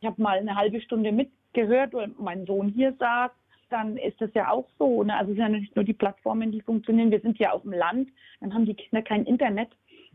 Ich 0.00 0.06
habe 0.06 0.20
mal 0.20 0.36
eine 0.36 0.54
halbe 0.54 0.82
Stunde 0.82 1.12
mitgehört, 1.12 1.94
weil 1.94 2.10
mein 2.18 2.44
Sohn 2.44 2.68
hier 2.68 2.92
sagt, 2.98 3.36
dann 3.70 3.96
ist 3.96 4.20
das 4.20 4.28
ja 4.34 4.50
auch 4.50 4.66
so. 4.78 5.02
Ne? 5.02 5.16
Also 5.16 5.32
es 5.32 5.38
sind 5.38 5.46
ja 5.46 5.58
nicht 5.58 5.74
nur 5.76 5.84
die 5.86 5.94
Plattformen, 5.94 6.52
die 6.52 6.60
funktionieren. 6.60 7.10
Wir 7.10 7.20
sind 7.20 7.38
ja 7.38 7.52
auf 7.52 7.62
dem 7.62 7.72
Land, 7.72 8.10
dann 8.42 8.52
haben 8.52 8.66
die 8.66 8.74
Kinder 8.74 9.00
kein 9.00 9.24
Internet 9.24 9.70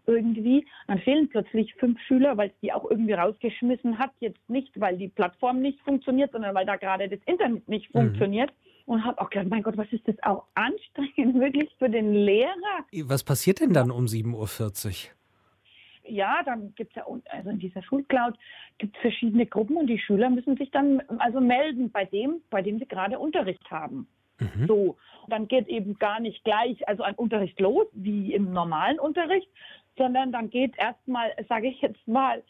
irgendwie. 0.05 0.67
Dann 0.85 0.99
fehlen 0.99 1.27
plötzlich 1.27 1.73
fünf 1.73 1.99
Schüler, 2.01 2.37
weil 2.37 2.49
es 2.49 2.59
die 2.61 2.71
auch 2.71 2.87
irgendwie 2.87 3.13
rausgeschmissen 3.13 3.97
hat. 3.97 4.11
Jetzt 4.19 4.47
nicht, 4.47 4.79
weil 4.79 4.95
die 4.95 5.07
Plattform 5.07 5.59
nicht 5.59 5.79
funktioniert, 5.79 6.33
sondern 6.33 6.53
weil 6.53 6.67
da 6.67 6.75
gerade 6.75 7.09
das 7.09 7.21
Internet 7.25 7.67
nicht 7.67 7.91
mhm. 7.95 7.99
funktioniert 7.99 8.53
und 8.85 9.03
habe 9.03 9.19
auch 9.21 9.29
gedacht, 9.29 9.49
mein 9.49 9.63
Gott, 9.63 9.77
was 9.77 9.91
ist 9.91 10.07
das 10.07 10.15
auch 10.23 10.45
anstrengend 10.55 11.35
wirklich 11.39 11.69
für 11.77 11.89
den 11.89 12.13
Lehrer. 12.13 12.85
Was 13.05 13.23
passiert 13.23 13.59
denn 13.59 13.73
dann 13.73 13.91
um 13.91 14.05
7.40 14.05 14.87
Uhr? 14.87 15.11
Ja, 16.05 16.41
dann 16.43 16.73
gibt 16.75 16.91
es 16.91 16.97
ja, 16.97 17.05
also 17.29 17.49
in 17.49 17.59
dieser 17.59 17.81
Schulcloud 17.81 18.35
gibt 18.77 18.95
es 18.95 19.01
verschiedene 19.01 19.45
Gruppen 19.45 19.77
und 19.77 19.87
die 19.87 19.99
Schüler 19.99 20.29
müssen 20.29 20.57
sich 20.57 20.69
dann 20.71 21.01
also 21.19 21.39
melden 21.39 21.91
bei 21.91 22.03
dem, 22.03 22.41
bei 22.49 22.61
dem 22.61 22.77
sie 22.77 22.85
gerade 22.85 23.19
Unterricht 23.19 23.71
haben. 23.71 24.07
Mhm. 24.39 24.67
So, 24.67 24.97
dann 25.29 25.47
geht 25.47 25.67
eben 25.67 25.97
gar 25.99 26.19
nicht 26.19 26.43
gleich, 26.43 26.85
also 26.89 27.03
ein 27.03 27.15
Unterricht 27.15 27.59
los, 27.61 27.87
wie 27.93 28.33
im 28.33 28.51
normalen 28.51 28.99
Unterricht, 28.99 29.47
sondern 29.97 30.33
dann 30.33 30.49
geht 30.49 30.77
erstmal, 30.77 31.31
sage 31.47 31.67
ich 31.67 31.79
jetzt 31.81 32.05
mal, 32.05 32.43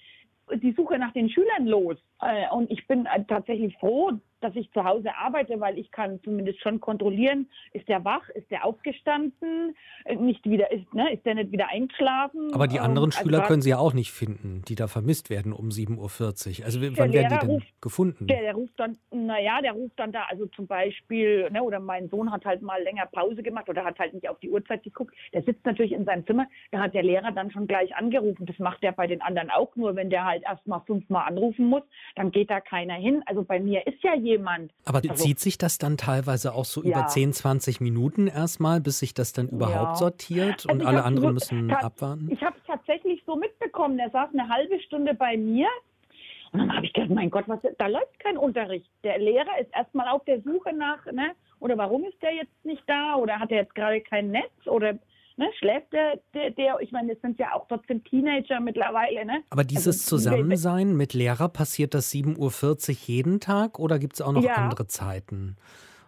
die 0.51 0.73
Suche 0.73 0.97
nach 0.97 1.13
den 1.13 1.29
Schülern 1.29 1.67
los. 1.67 1.97
Äh, 2.21 2.49
und 2.49 2.71
ich 2.71 2.85
bin 2.87 3.05
äh, 3.05 3.23
tatsächlich 3.25 3.75
froh, 3.77 4.11
dass 4.43 4.55
ich 4.55 4.71
zu 4.71 4.83
Hause 4.83 5.15
arbeite, 5.15 5.59
weil 5.59 5.77
ich 5.77 5.91
kann 5.91 6.19
zumindest 6.23 6.61
schon 6.61 6.79
kontrollieren, 6.79 7.47
ist 7.71 7.87
der 7.87 8.03
wach, 8.03 8.27
ist 8.29 8.49
der 8.51 8.65
aufgestanden, 8.65 9.75
äh, 10.05 10.15
nicht 10.15 10.43
wieder 10.49 10.71
ist, 10.71 10.93
ne, 10.93 11.13
ist 11.13 11.25
der 11.25 11.35
nicht 11.35 11.51
wieder 11.51 11.69
eingeschlafen. 11.69 12.53
Aber 12.53 12.67
die 12.67 12.79
anderen 12.79 13.09
ähm, 13.09 13.11
Schüler 13.11 13.39
also 13.39 13.47
können 13.47 13.61
Sie 13.61 13.69
ja 13.69 13.77
auch 13.77 13.93
nicht 13.93 14.11
finden, 14.11 14.63
die 14.67 14.75
da 14.75 14.87
vermisst 14.87 15.29
werden 15.29 15.53
um 15.53 15.69
7.40 15.69 16.59
Uhr. 16.59 16.65
Also 16.65 16.81
wann 16.81 17.13
werden 17.13 17.29
die 17.29 17.39
denn 17.39 17.49
ruft, 17.49 17.81
gefunden? 17.81 18.27
Der, 18.27 18.41
der, 18.41 18.53
ruft 18.55 18.79
dann, 18.79 18.97
naja, 19.11 19.61
der 19.61 19.73
ruft 19.73 19.97
dann 19.97 20.11
da, 20.11 20.23
also 20.29 20.45
zum 20.47 20.67
Beispiel, 20.67 21.49
ne, 21.51 21.63
oder 21.63 21.79
mein 21.79 22.09
Sohn 22.09 22.31
hat 22.31 22.45
halt 22.45 22.61
mal 22.61 22.81
länger 22.83 23.05
Pause 23.05 23.43
gemacht 23.43 23.69
oder 23.69 23.83
hat 23.83 23.99
halt 23.99 24.13
nicht 24.13 24.29
auf 24.29 24.39
die 24.39 24.49
Uhrzeit 24.49 24.83
geguckt. 24.83 25.15
Der 25.33 25.43
sitzt 25.43 25.65
natürlich 25.65 25.91
in 25.91 26.05
seinem 26.05 26.25
Zimmer, 26.25 26.47
da 26.71 26.79
hat 26.79 26.93
der 26.93 27.03
Lehrer 27.03 27.31
dann 27.31 27.51
schon 27.51 27.67
gleich 27.67 27.95
angerufen. 27.95 28.45
Das 28.45 28.59
macht 28.59 28.83
er 28.83 28.91
bei 28.91 29.07
den 29.07 29.21
anderen 29.21 29.49
auch 29.49 29.75
nur, 29.75 29.95
wenn 29.95 30.09
der 30.09 30.25
halt 30.25 30.43
erst 30.43 30.67
mal 30.67 30.81
fünfmal 30.81 31.27
anrufen 31.27 31.67
muss, 31.67 31.83
dann 32.15 32.31
geht 32.31 32.49
da 32.49 32.59
keiner 32.59 32.95
hin. 32.95 33.23
Also 33.25 33.43
bei 33.43 33.59
mir 33.59 33.85
ist 33.87 34.03
ja 34.03 34.15
jemand. 34.33 34.73
Aber 34.85 35.01
also, 35.07 35.13
zieht 35.13 35.39
sich 35.39 35.57
das 35.57 35.77
dann 35.77 35.97
teilweise 35.97 36.53
auch 36.53 36.65
so 36.65 36.83
ja. 36.83 36.89
über 36.89 37.07
10, 37.07 37.33
20 37.33 37.81
Minuten 37.81 38.27
erstmal, 38.27 38.81
bis 38.81 38.99
sich 38.99 39.13
das 39.13 39.33
dann 39.33 39.49
überhaupt 39.49 39.93
ja. 39.93 39.95
sortiert 39.95 40.65
und 40.65 40.81
also 40.81 40.87
alle 40.87 41.03
anderen 41.03 41.33
müssen 41.33 41.71
abwarten? 41.71 42.29
Ich 42.31 42.41
habe 42.41 42.55
es 42.57 42.63
tatsächlich 42.67 43.23
so 43.25 43.35
mitbekommen. 43.35 43.97
Der 43.97 44.09
saß 44.09 44.29
eine 44.33 44.47
halbe 44.49 44.79
Stunde 44.81 45.13
bei 45.13 45.37
mir 45.37 45.67
und 46.53 46.59
dann 46.59 46.75
habe 46.75 46.85
ich 46.85 46.93
gedacht, 46.93 47.09
mein 47.09 47.31
Gott, 47.31 47.45
was, 47.47 47.59
da 47.79 47.87
läuft 47.87 48.19
kein 48.19 48.37
Unterricht. 48.37 48.89
Der 49.03 49.17
Lehrer 49.17 49.59
ist 49.59 49.73
erstmal 49.73 50.07
auf 50.09 50.23
der 50.25 50.39
Suche 50.41 50.71
nach, 50.71 51.03
ne? 51.11 51.31
Oder 51.59 51.77
warum 51.77 52.03
ist 52.03 52.21
der 52.21 52.33
jetzt 52.35 52.63
nicht 52.63 52.83
da? 52.87 53.15
Oder 53.15 53.39
hat 53.39 53.51
er 53.51 53.57
jetzt 53.57 53.73
gerade 53.73 54.01
kein 54.01 54.29
Netz? 54.29 54.51
Oder 54.67 54.99
Ne, 55.35 55.49
schläft 55.57 55.91
der, 55.91 56.19
der, 56.35 56.51
der, 56.51 56.79
ich 56.79 56.91
meine, 56.91 57.13
das 57.13 57.21
sind 57.21 57.39
ja 57.39 57.53
auch 57.53 57.67
trotzdem 57.67 58.03
Teenager 58.03 58.59
mittlerweile. 58.59 59.25
Ne? 59.25 59.43
Aber 59.49 59.63
dieses 59.63 60.03
also, 60.03 60.17
Zusammensein 60.17 60.95
mit 60.95 61.13
Lehrer, 61.13 61.49
passiert 61.49 61.95
das 61.95 62.13
7.40 62.13 62.37
Uhr 62.89 62.95
jeden 63.07 63.39
Tag 63.39 63.79
oder 63.79 63.97
gibt 63.97 64.13
es 64.13 64.21
auch 64.21 64.31
noch 64.31 64.43
ja. 64.43 64.53
andere 64.53 64.85
Zeiten, 64.85 65.57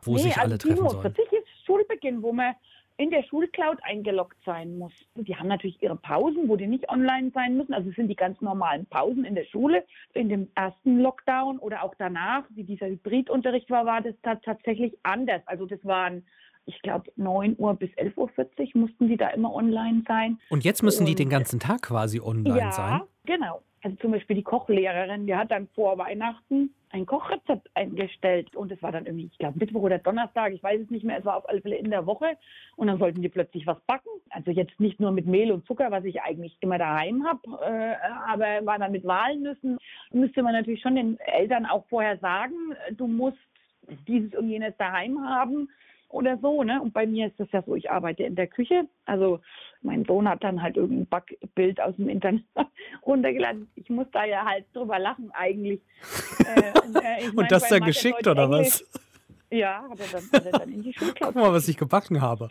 wo 0.03 0.13
nee, 0.13 0.21
sich 0.21 0.37
alle 0.37 0.53
also 0.53 0.67
treffen 0.67 0.89
sollen? 0.89 1.07
7.40 1.07 1.19
Uhr 1.19 1.39
ist 1.39 1.65
Schulbeginn, 1.65 2.21
wo 2.21 2.33
man 2.33 2.53
in 2.97 3.09
der 3.09 3.23
Schulcloud 3.23 3.77
eingeloggt 3.83 4.37
sein 4.45 4.77
muss. 4.77 4.93
Die 5.15 5.35
haben 5.35 5.47
natürlich 5.47 5.81
ihre 5.81 5.97
Pausen, 5.97 6.47
wo 6.47 6.55
die 6.55 6.67
nicht 6.67 6.87
online 6.89 7.31
sein 7.33 7.57
müssen. 7.57 7.73
Also 7.73 7.89
es 7.89 7.95
sind 7.95 8.07
die 8.07 8.15
ganz 8.15 8.39
normalen 8.41 8.85
Pausen 8.85 9.25
in 9.25 9.35
der 9.35 9.45
Schule. 9.45 9.83
In 10.13 10.29
dem 10.29 10.49
ersten 10.55 10.99
Lockdown 10.99 11.59
oder 11.59 11.83
auch 11.83 11.93
danach, 11.97 12.43
wie 12.49 12.63
dieser 12.63 12.87
Hybridunterricht 12.87 13.69
war, 13.69 13.85
war 13.85 14.01
das 14.01 14.15
tatsächlich 14.43 14.97
anders. 15.03 15.41
Also 15.45 15.65
das 15.65 15.83
waren 15.83 16.25
ich 16.65 16.81
glaube, 16.81 17.11
9 17.15 17.55
Uhr 17.57 17.73
bis 17.75 17.91
11.40 17.91 18.75
Uhr 18.75 18.81
mussten 18.81 19.07
die 19.07 19.17
da 19.17 19.29
immer 19.29 19.53
online 19.53 20.03
sein. 20.07 20.39
Und 20.49 20.63
jetzt 20.63 20.83
müssen 20.83 21.01
und, 21.01 21.09
die 21.09 21.15
den 21.15 21.29
ganzen 21.29 21.59
Tag 21.59 21.83
quasi 21.83 22.19
online 22.19 22.57
ja, 22.57 22.71
sein? 22.71 22.99
Ja, 22.99 23.07
genau. 23.25 23.61
Also 23.85 23.97
zum 23.97 24.11
Beispiel 24.13 24.35
die 24.35 24.43
Kochlehrerin, 24.43 25.27
die 25.27 25.35
hat 25.35 25.51
dann 25.51 25.67
vor 25.75 25.99
Weihnachten 25.99 26.73
ein 26.89 27.05
Kochrezept 27.05 27.69
eingestellt 27.75 28.55
und 28.55 28.71
es 28.71 28.81
war 28.81 28.91
dann 28.91 29.05
irgendwie, 29.05 29.29
ich 29.31 29.37
glaube, 29.37 29.59
Mittwoch 29.59 29.83
oder 29.83 29.99
Donnerstag, 29.99 30.53
ich 30.53 30.63
weiß 30.63 30.81
es 30.81 30.89
nicht 30.89 31.03
mehr, 31.03 31.19
es 31.19 31.25
war 31.25 31.37
auf 31.37 31.47
alle 31.47 31.61
Fälle 31.61 31.75
in 31.75 31.91
der 31.91 32.07
Woche 32.07 32.35
und 32.77 32.87
dann 32.87 32.97
sollten 32.97 33.21
die 33.21 33.29
plötzlich 33.29 33.67
was 33.67 33.79
backen. 33.81 34.09
Also 34.31 34.49
jetzt 34.49 34.79
nicht 34.79 34.99
nur 34.99 35.11
mit 35.11 35.27
Mehl 35.27 35.51
und 35.51 35.67
Zucker, 35.67 35.91
was 35.91 36.03
ich 36.03 36.19
eigentlich 36.23 36.57
immer 36.61 36.79
daheim 36.79 37.27
habe, 37.27 37.41
äh, 37.63 37.95
aber 38.27 38.65
war 38.65 38.79
dann 38.79 38.91
mit 38.91 39.05
Walnüssen. 39.05 39.77
Müsste 40.11 40.41
man 40.41 40.53
natürlich 40.53 40.81
schon 40.81 40.95
den 40.95 41.19
Eltern 41.19 41.67
auch 41.67 41.85
vorher 41.87 42.17
sagen, 42.17 42.55
du 42.93 43.05
musst 43.05 43.37
dieses 44.07 44.33
und 44.33 44.49
jenes 44.49 44.75
daheim 44.77 45.19
haben 45.23 45.69
oder 46.15 46.37
so. 46.41 46.63
Ne? 46.63 46.81
Und 46.81 46.93
bei 46.93 47.05
mir 47.05 47.27
ist 47.27 47.39
das 47.39 47.51
ja 47.51 47.61
so, 47.61 47.75
ich 47.75 47.91
arbeite 47.91 48.23
in 48.23 48.35
der 48.35 48.47
Küche. 48.47 48.87
Also 49.05 49.41
mein 49.81 50.05
Sohn 50.05 50.27
hat 50.27 50.43
dann 50.43 50.61
halt 50.61 50.77
irgendein 50.77 51.07
Backbild 51.07 51.79
aus 51.81 51.95
dem 51.97 52.09
Internet 52.09 52.43
runtergeladen. 53.05 53.69
Ich 53.75 53.89
muss 53.89 54.07
da 54.11 54.23
ja 54.23 54.45
halt 54.45 54.65
drüber 54.73 54.97
lachen 54.97 55.29
eigentlich. 55.33 55.81
äh, 56.39 56.79
und, 56.79 56.95
äh, 56.95 57.29
und 57.35 57.51
das 57.51 57.67
dann 57.67 57.83
geschickt 57.83 58.25
oder 58.25 58.49
was? 58.49 58.83
Ja, 59.51 59.85
hat 59.89 59.99
er 59.99 60.07
dann, 60.07 60.31
hat 60.31 60.45
er 60.45 60.59
dann 60.59 60.71
in 60.71 60.83
die 60.83 60.93
Schule 60.93 61.13
Guck 61.19 61.35
mal, 61.35 61.51
was 61.53 61.67
ich 61.67 61.77
gebacken 61.77 62.21
habe. 62.21 62.49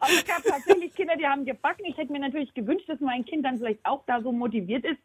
Aber 0.00 0.12
es 0.12 0.24
gab 0.24 0.42
tatsächlich 0.44 0.94
Kinder, 0.94 1.16
die 1.16 1.26
haben 1.26 1.44
gebacken. 1.44 1.84
Ich 1.84 1.96
hätte 1.96 2.12
mir 2.12 2.20
natürlich 2.20 2.54
gewünscht, 2.54 2.88
dass 2.88 3.00
mein 3.00 3.24
Kind 3.24 3.44
dann 3.44 3.58
vielleicht 3.58 3.84
auch 3.84 4.04
da 4.06 4.22
so 4.22 4.32
motiviert 4.32 4.84
ist, 4.84 5.00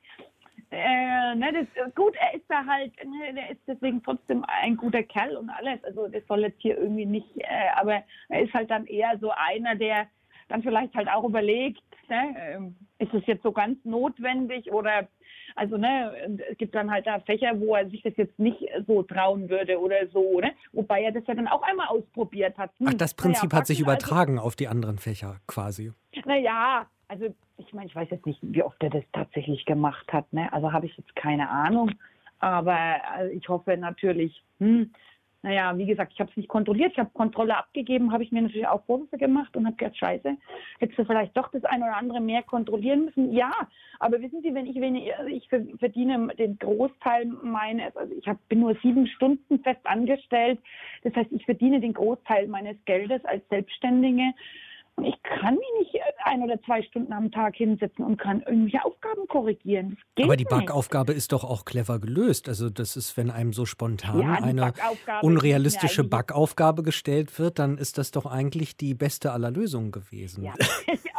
äh, 0.74 1.36
ne, 1.36 1.54
das, 1.54 1.94
gut, 1.96 2.16
er 2.16 2.36
ist 2.36 2.46
da 2.50 2.66
halt, 2.66 2.92
ne, 3.06 3.34
der 3.34 3.52
ist 3.52 3.62
deswegen 3.68 4.02
trotzdem 4.04 4.44
ein 4.48 4.76
guter 4.76 5.04
Kerl 5.04 5.38
und 5.38 5.50
alles. 5.50 5.84
Also 5.84 6.08
das 6.08 6.26
soll 6.28 6.42
jetzt 6.42 6.62
hier 6.62 6.78
irgendwie 6.78 7.06
nicht, 7.06 7.30
äh, 7.38 7.70
aber 7.76 8.04
er 8.30 8.42
ist 8.42 8.54
halt 8.54 8.72
dann 8.72 8.86
eher 8.86 9.18
so 9.20 9.32
einer, 9.32 9.76
der 9.76 10.08
dann 10.50 10.64
vielleicht 10.64 10.94
halt 10.96 11.10
auch 11.10 11.24
überlegt, 11.24 11.82
ne, 12.10 12.74
äh, 13.00 13.04
ist 13.04 13.14
es 13.14 13.26
jetzt 13.28 13.44
so 13.44 13.52
ganz 13.52 13.78
notwendig 13.86 14.72
oder 14.72 15.08
also 15.56 15.78
ne, 15.78 16.40
es 16.50 16.58
gibt 16.58 16.74
dann 16.74 16.90
halt 16.90 17.06
da 17.06 17.20
Fächer, 17.20 17.60
wo 17.60 17.76
er 17.76 17.90
sich 17.90 18.02
das 18.02 18.14
jetzt 18.18 18.38
nicht 18.40 18.64
so 18.88 19.04
trauen 19.04 19.50
würde 19.50 19.80
oder 19.80 20.08
so, 20.08 20.40
ne? 20.40 20.52
Wobei 20.72 21.04
er 21.04 21.12
das 21.12 21.26
ja 21.28 21.36
dann 21.36 21.48
auch 21.48 21.62
einmal 21.62 21.88
ausprobiert 21.88 22.58
hat. 22.58 22.72
Hm, 22.80 22.88
Ach, 22.90 22.94
das 22.96 23.14
Prinzip 23.14 23.52
ja, 23.52 23.60
hat 23.60 23.68
sich 23.68 23.80
übertragen 23.80 24.34
also, 24.38 24.48
auf 24.48 24.56
die 24.56 24.68
anderen 24.68 24.98
Fächer 24.98 25.38
quasi. 25.48 25.92
Naja, 26.26 26.88
also 27.08 27.28
ich 27.58 27.74
meine, 27.74 27.88
ich 27.88 27.96
weiß 27.96 28.10
jetzt 28.12 28.26
nicht, 28.26 28.40
wie 28.42 28.64
oft 28.64 28.82
er 28.84 28.90
das 28.90 29.04
tatsächlich 29.14 29.66
gemacht 29.66 30.12
hat. 30.12 30.32
Ne? 30.34 30.52
Also 30.52 30.72
habe 30.72 30.86
ich 30.86 30.98
jetzt 30.98 31.16
keine 31.16 31.50
Ahnung. 31.50 31.92
Aber 32.40 32.78
also 33.12 33.34
ich 33.34 33.48
hoffe 33.48 33.78
natürlich, 33.78 34.44
hm, 34.60 34.92
naja, 35.44 35.78
wie 35.78 35.86
gesagt, 35.86 36.14
ich 36.14 36.20
habe 36.22 36.32
es 36.32 36.38
nicht 36.38 36.48
kontrolliert, 36.48 36.94
ich 36.94 37.00
habe 37.00 37.10
Kontrolle 37.14 37.58
abgegeben, 37.58 38.14
habe 38.14 38.24
ich 38.24 38.32
mir 38.32 38.42
natürlich 38.42 38.66
auch 38.66 38.86
Vorwürfe 38.86 39.18
gemacht 39.18 39.56
und 39.58 39.66
habe 39.66 39.76
gedacht, 39.76 39.98
scheiße, 39.98 40.38
hättest 40.80 40.98
du 40.98 41.06
vielleicht 41.06 41.36
doch 41.36 41.52
das 41.52 41.66
eine 41.66 41.84
oder 41.84 41.98
andere 41.98 42.22
mehr 42.22 42.44
kontrollieren 42.44 43.06
müssen. 43.06 43.34
Ja, 43.34 43.52
aber 44.00 44.22
wissen 44.22 44.42
Sie, 44.42 44.54
wenn 44.54 44.68
ich 44.68 44.80
wenig, 44.80 45.14
also 45.18 45.30
ich 45.30 45.50
verdiene 45.80 46.34
den 46.36 46.58
Großteil 46.60 47.26
meines, 47.26 47.96
also 47.98 48.14
ich 48.14 48.26
hab, 48.26 48.38
bin 48.48 48.62
nur 48.62 48.76
sieben 48.82 49.06
Stunden 49.06 49.60
fest 49.60 49.82
angestellt, 49.84 50.60
das 51.04 51.14
heißt, 51.14 51.32
ich 51.34 51.44
verdiene 51.44 51.82
den 51.82 51.94
Großteil 51.94 52.48
meines 52.48 52.78
Geldes 52.86 53.24
als 53.26 53.48
Selbstständige. 53.50 54.32
Ich 55.02 55.16
kann 55.24 55.56
mich 55.56 55.68
nicht 55.80 56.04
ein 56.26 56.44
oder 56.44 56.62
zwei 56.64 56.84
Stunden 56.84 57.12
am 57.14 57.32
Tag 57.32 57.56
hinsetzen 57.56 58.06
und 58.06 58.18
kann 58.18 58.42
irgendwelche 58.42 58.84
Aufgaben 58.86 59.28
korrigieren. 59.28 59.98
Aber 60.22 60.38
die 60.38 60.46
Backaufgabe 60.46 61.14
ist 61.14 61.32
doch 61.32 61.44
auch 61.44 61.66
clever 61.66 62.00
gelöst. 62.00 62.48
Also 62.48 62.70
das 62.70 62.96
ist, 62.96 63.18
wenn 63.18 63.32
einem 63.32 63.54
so 63.54 63.66
spontan 63.66 64.22
ja, 64.22 64.34
eine 64.34 64.74
unrealistische 65.22 66.04
Backaufgabe 66.04 66.84
gestellt 66.84 67.38
wird, 67.40 67.60
dann 67.60 67.78
ist 67.78 67.98
das 67.98 68.12
doch 68.12 68.26
eigentlich 68.26 68.78
die 68.78 68.94
beste 68.94 69.32
aller 69.32 69.52
Lösungen 69.52 69.92
gewesen. 69.92 70.44
Ja, 70.44 70.54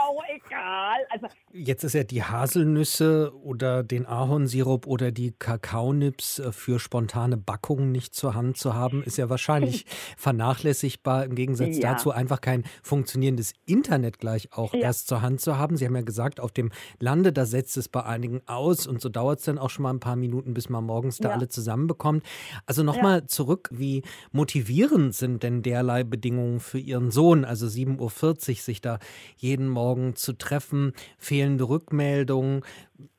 egal. 0.64 1.06
Also 1.10 1.26
Jetzt 1.52 1.84
ist 1.84 1.92
ja 1.92 2.04
die 2.04 2.22
Haselnüsse 2.22 3.32
oder 3.42 3.82
den 3.82 4.06
Ahornsirup 4.06 4.86
oder 4.86 5.12
die 5.12 5.32
Kakaonips 5.32 6.38
äh, 6.40 6.52
für 6.52 6.78
spontane 6.78 7.36
Backungen 7.36 7.92
nicht 7.92 8.14
zur 8.14 8.34
Hand 8.34 8.56
zu 8.56 8.74
haben, 8.74 9.02
ist 9.04 9.18
ja 9.18 9.28
wahrscheinlich 9.30 9.86
vernachlässigbar. 10.16 11.24
Im 11.24 11.34
Gegensatz 11.34 11.78
ja. 11.78 11.92
dazu 11.92 12.10
einfach 12.10 12.40
kein 12.40 12.64
funktionierendes 12.82 13.52
Internet 13.66 14.18
gleich 14.18 14.52
auch 14.52 14.74
ja. 14.74 14.80
erst 14.80 15.06
zur 15.06 15.22
Hand 15.22 15.40
zu 15.40 15.58
haben. 15.58 15.76
Sie 15.76 15.86
haben 15.86 15.94
ja 15.94 16.02
gesagt, 16.02 16.40
auf 16.40 16.50
dem 16.50 16.70
Lande, 16.98 17.32
da 17.32 17.46
setzt 17.46 17.76
es 17.76 17.88
bei 17.88 18.02
einigen 18.02 18.40
aus 18.46 18.86
und 18.86 19.00
so 19.00 19.08
dauert 19.08 19.38
es 19.38 19.44
dann 19.44 19.58
auch 19.58 19.70
schon 19.70 19.84
mal 19.84 19.90
ein 19.90 20.00
paar 20.00 20.16
Minuten, 20.16 20.54
bis 20.54 20.68
man 20.68 20.84
morgens 20.84 21.18
da 21.18 21.30
alle 21.30 21.48
zusammenbekommt. 21.48 22.24
Also 22.66 22.82
nochmal 22.82 23.20
ja. 23.20 23.26
zurück, 23.26 23.68
wie 23.72 24.02
motivierend 24.32 25.14
sind 25.14 25.42
denn 25.42 25.62
derlei 25.62 26.04
Bedingungen 26.04 26.60
für 26.60 26.78
Ihren 26.78 27.10
Sohn, 27.10 27.44
also 27.44 27.66
7.40 27.66 28.00
Uhr, 28.00 28.56
sich 28.56 28.80
da 28.80 28.98
jeden 29.36 29.68
Morgen 29.68 30.16
zu 30.16 30.32
treffen, 30.32 30.53
fehlende 30.60 31.68
Rückmeldungen, 31.68 32.62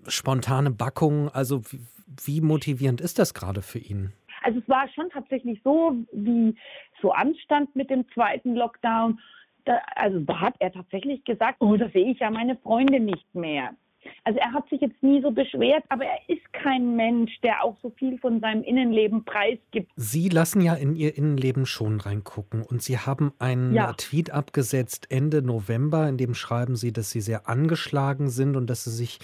spontane 0.07 0.71
Backungen, 0.71 1.29
also 1.29 1.61
wie, 1.71 1.81
wie 2.23 2.41
motivierend 2.41 3.01
ist 3.01 3.19
das 3.19 3.33
gerade 3.33 3.61
für 3.61 3.79
ihn? 3.79 4.13
Also 4.43 4.59
es 4.59 4.69
war 4.69 4.87
schon 4.89 5.09
tatsächlich 5.09 5.59
so, 5.63 5.93
wie 6.11 6.55
so 7.01 7.11
anstand 7.11 7.75
mit 7.75 7.89
dem 7.89 8.07
zweiten 8.13 8.55
Lockdown 8.55 9.19
da, 9.65 9.81
also 9.95 10.19
da 10.19 10.39
hat 10.39 10.55
er 10.59 10.71
tatsächlich 10.71 11.23
gesagt, 11.25 11.57
oh, 11.59 11.75
da 11.75 11.89
sehe 11.89 12.11
ich 12.11 12.19
ja 12.19 12.29
meine 12.29 12.55
Freunde 12.57 12.99
nicht 12.99 13.33
mehr. 13.33 13.71
Also 14.23 14.39
er 14.39 14.53
hat 14.53 14.67
sich 14.69 14.81
jetzt 14.81 15.01
nie 15.03 15.21
so 15.21 15.31
beschwert, 15.31 15.83
aber 15.89 16.05
er 16.05 16.19
ist 16.27 16.41
kein 16.53 16.95
Mensch, 16.95 17.31
der 17.41 17.63
auch 17.63 17.75
so 17.81 17.91
viel 17.91 18.17
von 18.17 18.39
seinem 18.39 18.63
Innenleben 18.63 19.23
preisgibt. 19.23 19.91
Sie 19.95 20.29
lassen 20.29 20.61
ja 20.61 20.73
in 20.73 20.95
Ihr 20.95 21.17
Innenleben 21.17 21.65
schon 21.65 21.99
reingucken 21.99 22.63
und 22.63 22.81
Sie 22.81 22.97
haben 22.97 23.33
einen 23.39 23.73
ja. 23.73 23.93
Tweet 23.93 24.31
abgesetzt 24.31 25.07
Ende 25.09 25.41
November, 25.41 26.07
in 26.09 26.17
dem 26.17 26.33
schreiben 26.33 26.75
Sie, 26.75 26.91
dass 26.91 27.11
Sie 27.11 27.21
sehr 27.21 27.47
angeschlagen 27.47 28.29
sind 28.29 28.55
und 28.55 28.67
dass 28.67 28.83
Sie 28.83 28.91
sich 28.91 29.19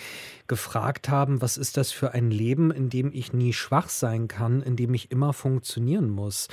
gefragt 0.47 1.09
haben, 1.09 1.41
was 1.41 1.57
ist 1.57 1.77
das 1.77 1.91
für 1.91 2.13
ein 2.13 2.31
Leben, 2.31 2.71
in 2.71 2.89
dem 2.89 3.11
ich 3.13 3.33
nie 3.33 3.53
schwach 3.53 3.89
sein 3.89 4.27
kann, 4.27 4.61
in 4.61 4.75
dem 4.75 4.93
ich 4.93 5.11
immer 5.11 5.33
funktionieren 5.33 6.09
muss. 6.09 6.47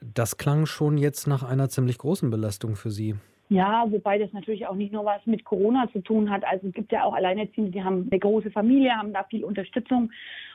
Das 0.00 0.36
klang 0.36 0.66
schon 0.66 0.98
jetzt 0.98 1.26
nach 1.26 1.42
einer 1.42 1.68
ziemlich 1.68 1.98
großen 1.98 2.30
Belastung 2.30 2.76
für 2.76 2.90
Sie. 2.90 3.14
Ja, 3.54 3.84
wobei 3.88 4.18
das 4.18 4.32
natürlich 4.32 4.66
auch 4.66 4.74
nicht 4.74 4.92
nur 4.92 5.04
was 5.04 5.24
mit 5.26 5.44
Corona 5.44 5.88
zu 5.92 6.00
tun 6.00 6.28
hat. 6.28 6.42
Also 6.44 6.66
es 6.66 6.74
gibt 6.74 6.90
ja 6.90 7.04
auch 7.04 7.14
Alleinerziehende, 7.14 7.70
die 7.70 7.84
haben 7.84 8.08
eine 8.10 8.18
große 8.18 8.50
Familie, 8.50 8.96
haben 8.96 9.12
da 9.12 9.22
viel 9.22 9.44
Unterstützung 9.44 10.10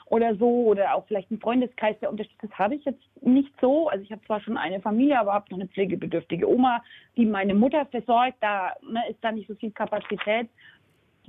oder 0.07 0.35
so 0.35 0.65
oder 0.65 0.95
auch 0.95 1.05
vielleicht 1.07 1.31
einen 1.31 1.39
Freundeskreis, 1.39 1.97
der 2.01 2.11
unterstützt. 2.11 2.43
Das 2.43 2.59
habe 2.59 2.75
ich 2.75 2.83
jetzt 2.83 3.01
nicht 3.21 3.53
so. 3.61 3.87
Also 3.87 4.03
ich 4.03 4.11
habe 4.11 4.21
zwar 4.25 4.41
schon 4.41 4.57
eine 4.57 4.81
Familie, 4.81 5.17
aber 5.17 5.31
habe 5.31 5.45
noch 5.49 5.59
eine 5.59 5.69
pflegebedürftige 5.69 6.49
Oma, 6.49 6.83
die 7.15 7.25
meine 7.25 7.53
Mutter 7.53 7.85
versorgt. 7.85 8.35
Da 8.41 8.73
ne, 8.81 9.01
ist 9.09 9.19
da 9.21 9.31
nicht 9.31 9.47
so 9.47 9.55
viel 9.55 9.71
Kapazität. 9.71 10.49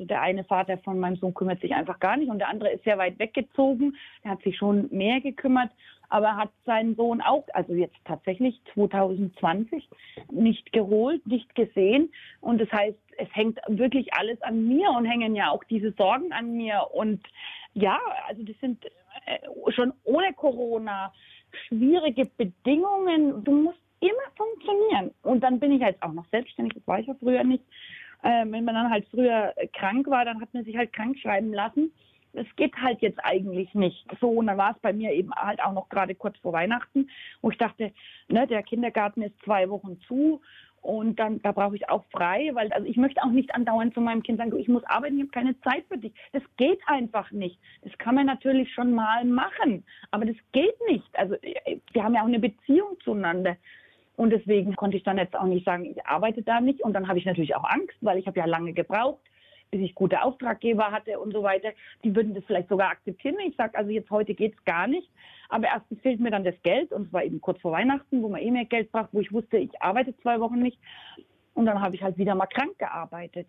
Also 0.01 0.09
der 0.09 0.23
eine 0.23 0.45
Vater 0.45 0.79
von 0.79 0.99
meinem 0.99 1.17
Sohn 1.17 1.35
kümmert 1.35 1.61
sich 1.61 1.75
einfach 1.75 2.01
gar 2.01 2.17
nicht 2.17 2.31
und 2.31 2.39
der 2.39 2.49
andere 2.49 2.71
ist 2.71 2.85
sehr 2.85 2.97
weit 2.97 3.19
weggezogen. 3.19 3.97
Der 4.25 4.31
hat 4.31 4.43
sich 4.43 4.57
schon 4.57 4.89
mehr 4.91 5.21
gekümmert 5.21 5.71
aber 6.11 6.37
hat 6.37 6.51
seinen 6.67 6.97
Sohn 6.97 7.21
auch, 7.21 7.45
also 7.55 7.73
jetzt 7.73 7.97
tatsächlich 8.05 8.61
2020, 8.75 9.89
nicht 10.31 10.73
geholt, 10.73 11.25
nicht 11.27 11.55
gesehen. 11.55 12.13
Und 12.41 12.61
das 12.61 12.71
heißt, 12.73 12.99
es 13.17 13.29
hängt 13.33 13.59
wirklich 13.69 14.13
alles 14.15 14.41
an 14.43 14.67
mir 14.67 14.91
und 14.91 15.05
hängen 15.05 15.37
ja 15.37 15.51
auch 15.51 15.63
diese 15.65 15.93
Sorgen 15.93 16.33
an 16.33 16.57
mir. 16.57 16.85
Und 16.93 17.25
ja, 17.75 17.99
also 18.27 18.43
das 18.43 18.57
sind 18.61 18.85
äh, 18.85 19.71
schon 19.73 19.93
ohne 20.03 20.33
Corona 20.35 21.13
schwierige 21.69 22.27
Bedingungen. 22.27 23.45
Du 23.45 23.53
musst 23.53 23.81
immer 24.01 24.31
funktionieren. 24.37 25.15
Und 25.23 25.43
dann 25.45 25.61
bin 25.61 25.73
ich 25.73 25.81
jetzt 25.81 26.03
auch 26.03 26.13
noch 26.13 26.27
selbstständig, 26.31 26.75
das 26.75 26.87
war 26.89 26.99
ich 26.99 27.07
ja 27.07 27.15
früher 27.21 27.45
nicht. 27.45 27.65
Äh, 28.23 28.45
wenn 28.47 28.64
man 28.64 28.75
dann 28.75 28.91
halt 28.91 29.07
früher 29.11 29.55
krank 29.73 30.07
war, 30.09 30.25
dann 30.25 30.41
hat 30.41 30.53
man 30.53 30.64
sich 30.64 30.77
halt 30.77 30.93
krank 30.93 31.18
schreiben 31.18 31.53
lassen 31.53 31.93
es 32.33 32.47
geht 32.57 32.77
halt 32.77 33.01
jetzt 33.03 33.18
eigentlich 33.25 33.75
nicht. 33.75 34.07
So, 34.21 34.31
und 34.31 34.47
dann 34.47 34.59
war 34.59 34.73
es 34.73 34.79
bei 34.81 34.93
mir 34.93 35.12
eben 35.12 35.33
halt 35.35 35.62
auch 35.62 35.73
noch 35.73 35.89
gerade 35.89 36.14
kurz 36.14 36.39
vor 36.39 36.53
Weihnachten, 36.53 37.09
wo 37.43 37.51
ich 37.51 37.59
dachte, 37.59 37.93
ne, 38.29 38.47
der 38.47 38.62
Kindergarten 38.62 39.23
ist 39.23 39.35
zwei 39.45 39.68
Wochen 39.68 40.01
zu 40.07 40.41
und 40.83 41.18
dann 41.18 41.43
da 41.43 41.53
brauche 41.53 41.77
ich 41.77 41.89
auch 41.91 42.05
frei, 42.11 42.51
weil 42.55 42.73
also 42.73 42.87
ich 42.87 42.97
möchte 42.97 43.23
auch 43.23 43.31
nicht 43.31 43.55
andauernd 43.55 43.93
zu 43.93 44.01
meinem 44.01 44.23
Kind 44.23 44.39
sagen, 44.39 44.57
ich 44.57 44.68
muss 44.68 44.85
arbeiten, 44.85 45.16
ich 45.16 45.23
habe 45.23 45.33
keine 45.33 45.61
Zeit 45.61 45.85
für 45.89 45.99
dich. 45.99 46.12
Das 46.33 46.43
geht 46.57 46.81
einfach 46.87 47.31
nicht. 47.33 47.59
Das 47.83 47.97
kann 47.99 48.14
man 48.14 48.27
natürlich 48.27 48.73
schon 48.73 48.93
mal 48.93 49.25
machen, 49.25 49.85
aber 50.11 50.25
das 50.25 50.37
geht 50.53 50.77
nicht. 50.89 51.18
Also 51.18 51.37
wir 51.93 52.05
haben 52.05 52.14
ja 52.14 52.23
auch 52.23 52.27
eine 52.27 52.39
Beziehung 52.39 52.97
zueinander. 53.05 53.57
Und 54.21 54.29
deswegen 54.29 54.77
konnte 54.77 54.99
ich 54.99 55.03
dann 55.03 55.16
jetzt 55.16 55.35
auch 55.35 55.47
nicht 55.47 55.64
sagen, 55.64 55.87
ich 55.87 56.05
arbeite 56.05 56.43
da 56.43 56.61
nicht. 56.61 56.83
Und 56.83 56.93
dann 56.93 57.09
habe 57.09 57.18
ich 57.18 57.25
natürlich 57.25 57.57
auch 57.57 57.64
Angst, 57.64 57.97
weil 58.03 58.18
ich 58.18 58.27
habe 58.27 58.39
ja 58.39 58.45
lange 58.45 58.75
gebraucht 58.75 59.18
bis 59.71 59.83
ich 59.83 59.95
gute 59.95 60.21
Auftraggeber 60.21 60.91
hatte 60.91 61.21
und 61.21 61.33
so 61.33 61.45
weiter, 61.45 61.68
die 62.03 62.12
würden 62.16 62.35
das 62.35 62.43
vielleicht 62.45 62.68
sogar 62.68 62.91
akzeptieren. 62.91 63.37
Ich 63.47 63.55
sage, 63.55 63.79
also 63.79 63.93
jetzt 63.93 64.11
heute 64.11 64.35
geht 64.35 64.53
es 64.59 64.64
gar 64.64 64.89
nicht. 64.89 65.09
Aber 65.49 65.68
erstens 65.68 66.01
fehlt 66.01 66.18
mir 66.18 66.33
dann 66.33 66.43
das 66.43 66.57
Geld 66.64 66.91
und 66.91 67.07
es 67.07 67.12
war 67.12 67.23
eben 67.23 67.41
kurz 67.41 67.61
vor 67.61 67.71
Weihnachten, 67.71 68.21
wo 68.21 68.29
man 68.29 68.41
eh 68.41 68.51
mehr 68.51 68.64
Geld 68.64 68.91
braucht, 68.91 69.11
wo 69.12 69.21
ich 69.21 69.33
wusste, 69.33 69.59
ich 69.59 69.81
arbeite 69.81 70.12
zwei 70.23 70.41
Wochen 70.41 70.59
nicht. 70.59 70.81
Und 71.55 71.66
dann 71.66 71.81
habe 71.81 71.95
ich 71.95 72.03
halt 72.03 72.18
wieder 72.18 72.35
mal 72.35 72.47
krank 72.47 72.81
gearbeitet. 72.81 73.47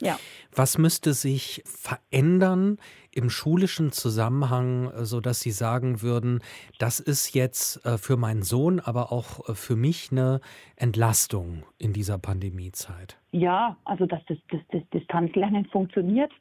Ja. 0.00 0.18
Was 0.52 0.76
müsste 0.76 1.12
sich 1.12 1.62
verändern 1.64 2.78
im 3.12 3.30
schulischen 3.30 3.92
Zusammenhang, 3.92 4.90
äh, 4.90 5.04
sodass 5.04 5.40
Sie 5.40 5.50
sagen 5.50 6.02
würden, 6.02 6.40
das 6.78 7.00
ist 7.00 7.34
jetzt 7.34 7.84
äh, 7.84 7.98
für 7.98 8.16
meinen 8.16 8.42
Sohn, 8.42 8.80
aber 8.80 9.12
auch 9.12 9.48
äh, 9.48 9.54
für 9.54 9.76
mich 9.76 10.10
eine 10.12 10.40
Entlastung 10.76 11.64
in 11.78 11.92
dieser 11.92 12.18
Pandemiezeit? 12.18 13.18
Ja, 13.32 13.76
also 13.84 14.06
dass 14.06 14.24
das, 14.26 14.38
das, 14.50 14.60
das 14.70 14.82
Distanzlernen 14.92 15.66
funktioniert, 15.66 16.32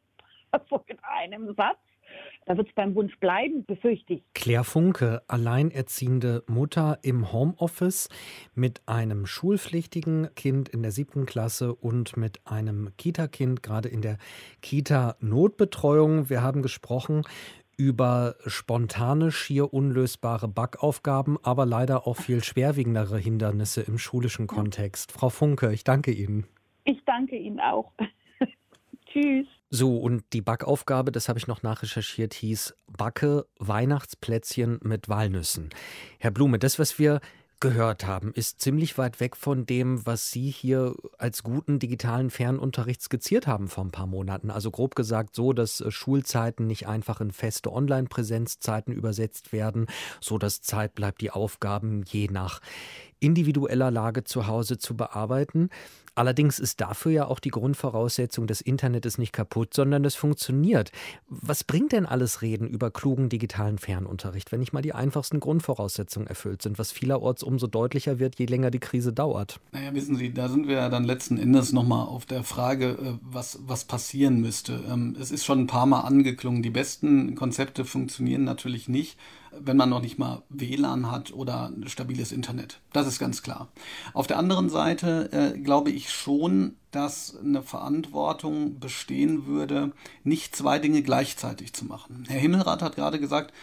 so 0.70 0.84
in 0.88 0.97
einem 0.99 1.53
Satz. 1.55 1.78
Da 2.45 2.57
wird 2.57 2.67
es 2.67 2.74
beim 2.74 2.95
Wunsch 2.95 3.15
bleiben, 3.20 3.63
befürchte 3.65 4.13
ich. 4.13 4.24
Claire 4.34 4.63
Funke, 4.63 5.22
alleinerziehende 5.28 6.43
Mutter 6.47 6.97
im 7.03 7.32
Homeoffice 7.32 8.09
mit 8.55 8.82
einem 8.88 9.28
schulpflichtigen 9.28 10.34
Kind 10.36 10.67
in 10.67 10.82
der 10.82 10.91
siebten 10.91 11.28
Klasse 11.28 11.76
und 11.76 12.17
mit 12.17 12.41
einem 12.45 12.89
Kita-Kind, 12.97 13.61
gerade 13.61 13.89
in 13.89 14.01
der 14.01 14.17
Kita-Notbetreuung. 14.61 16.30
Wir 16.32 16.41
haben 16.41 16.63
gesprochen 16.63 17.24
über 17.78 18.36
spontane, 18.45 19.32
schier 19.32 19.74
unlösbare 19.74 20.47
Backaufgaben, 20.47 21.38
aber 21.43 21.65
leider 21.65 22.07
auch 22.07 22.17
viel 22.17 22.43
schwerwiegendere 22.43 23.17
Hindernisse 23.17 23.82
im 23.82 23.97
schulischen 23.97 24.47
Kontext. 24.47 25.11
Frau 25.11 25.30
Funke, 25.30 25.72
ich 25.72 25.86
danke 25.86 26.11
Ihnen. 26.11 26.45
Ich 26.84 27.01
danke 27.05 27.38
Ihnen 27.38 27.59
auch. 27.59 27.93
Tschüss. 29.05 29.47
So, 29.72 29.97
und 29.97 30.24
die 30.34 30.41
Backaufgabe, 30.41 31.11
das 31.11 31.30
habe 31.30 31.38
ich 31.38 31.45
noch 31.45 31.61
nachrecherchiert, 31.61 32.34
hieß 32.34 32.74
Backe 32.88 33.45
Weihnachtsplätzchen 33.59 34.80
mit 34.84 35.09
Walnüssen. 35.09 35.70
Herr 36.17 36.32
Blume, 36.32 36.57
das, 36.57 36.80
was 36.80 36.97
wir 36.97 37.22
gehört 37.59 38.07
haben, 38.07 38.34
ist 38.34 38.61
ziemlich 38.61 38.97
weit 38.97 39.20
weg 39.20 39.36
von 39.36 39.65
dem, 39.65 40.05
was 40.05 40.32
Sie 40.32 40.49
hier 40.49 40.95
als 41.17 41.43
guten 41.43 41.78
digitalen 41.78 42.30
Fernunterricht 42.30 43.01
skizziert 43.01 43.47
haben 43.47 43.67
vor 43.67 43.84
ein 43.84 43.91
paar 43.91 44.07
Monaten. 44.07 44.49
Also 44.49 44.72
grob 44.72 44.95
gesagt 44.95 45.36
so, 45.36 45.53
dass 45.53 45.82
äh, 45.82 45.91
Schulzeiten 45.91 46.65
nicht 46.67 46.88
einfach 46.88 47.22
in 47.22 47.32
feste 47.32 47.72
Online-Präsenzzeiten 47.72 48.93
übersetzt 48.93 49.51
werden, 49.51 49.88
so 50.22 50.38
dass 50.38 50.61
Zeit 50.61 50.95
bleibt, 50.95 51.22
die 51.22 51.32
Aufgaben 51.32 52.03
je 52.07 52.28
nach 52.30 52.61
individueller 53.20 53.91
Lage 53.91 54.24
zu 54.24 54.47
Hause 54.47 54.78
zu 54.78 54.95
bearbeiten. 54.95 55.70
Allerdings 56.16 56.60
ist 56.60 56.82
dafür 56.82 57.12
ja 57.12 57.28
auch 57.28 57.39
die 57.39 57.49
Grundvoraussetzung, 57.49 58.47
das 58.47 58.62
Internet 58.62 59.05
ist 59.05 59.18
nicht 59.18 59.34
kaputt, 59.34 59.74
sondern 59.74 60.05
es 60.05 60.16
funktioniert. 60.16 60.91
Was 61.28 61.64
bringt 61.64 61.91
denn 61.91 62.05
alles 62.05 62.41
Reden 62.41 62.68
über 62.68 62.91
klugen 62.91 63.30
digitalen 63.30 63.78
Fernunterricht, 63.78 64.51
wenn 64.51 64.60
nicht 64.60 64.74
mal 64.74 64.82
die 64.82 64.93
einfachsten 64.93 65.39
Grundvoraussetzungen 65.39 66.28
erfüllt 66.28 66.62
sind, 66.62 66.80
was 66.80 66.91
vielerorts 66.91 67.43
umso 67.43 67.68
deutlicher 67.68 68.20
wird, 68.20 68.39
je 68.39 68.45
länger 68.45 68.72
die 68.72 68.80
Krise 68.80 69.14
dauert? 69.14 69.60
Naja, 69.72 69.93
wissen 69.93 70.16
Sie, 70.16 70.34
da 70.34 70.49
sind 70.49 70.68
wir 70.68 70.76
ja 70.76 70.89
dann 70.89 71.03
letzten 71.03 71.38
Endes 71.38 71.72
nochmal 71.72 72.07
auf 72.07 72.26
der 72.26 72.43
Frage, 72.43 72.89
äh, 72.89 73.14
was, 73.22 73.60
was 73.66 73.86
passieren 73.86 74.41
müsste. 74.41 74.84
Ähm, 74.89 75.16
es 75.20 75.32
ist 75.32 75.45
schon 75.45 75.62
ein 75.62 75.68
paar 75.68 75.86
Mal 75.86 76.01
angeklungen, 76.01 76.62
die 76.62 76.70
besten 76.70 77.36
Konzepte 77.36 77.86
funktionieren 77.86 78.43
natürlich 78.43 78.88
nicht 78.88 79.18
wenn 79.57 79.77
man 79.77 79.89
noch 79.89 80.01
nicht 80.01 80.19
mal 80.19 80.43
WLAN 80.49 81.11
hat 81.11 81.33
oder 81.33 81.71
stabiles 81.87 82.31
Internet. 82.31 82.79
Das 82.93 83.07
ist 83.07 83.19
ganz 83.19 83.43
klar. 83.43 83.69
Auf 84.13 84.27
der 84.27 84.37
anderen 84.37 84.69
Seite 84.69 85.29
äh, 85.31 85.59
glaube 85.59 85.91
ich 85.91 86.11
schon, 86.11 86.75
dass 86.91 87.37
eine 87.37 87.61
Verantwortung 87.61 88.79
bestehen 88.79 89.45
würde, 89.45 89.91
nicht 90.23 90.55
zwei 90.55 90.79
Dinge 90.79 91.03
gleichzeitig 91.03 91.73
zu 91.73 91.85
machen. 91.85 92.25
Herr 92.27 92.39
Himmelrath 92.39 92.81
hat 92.81 92.95
gerade 92.95 93.19
gesagt, 93.19 93.53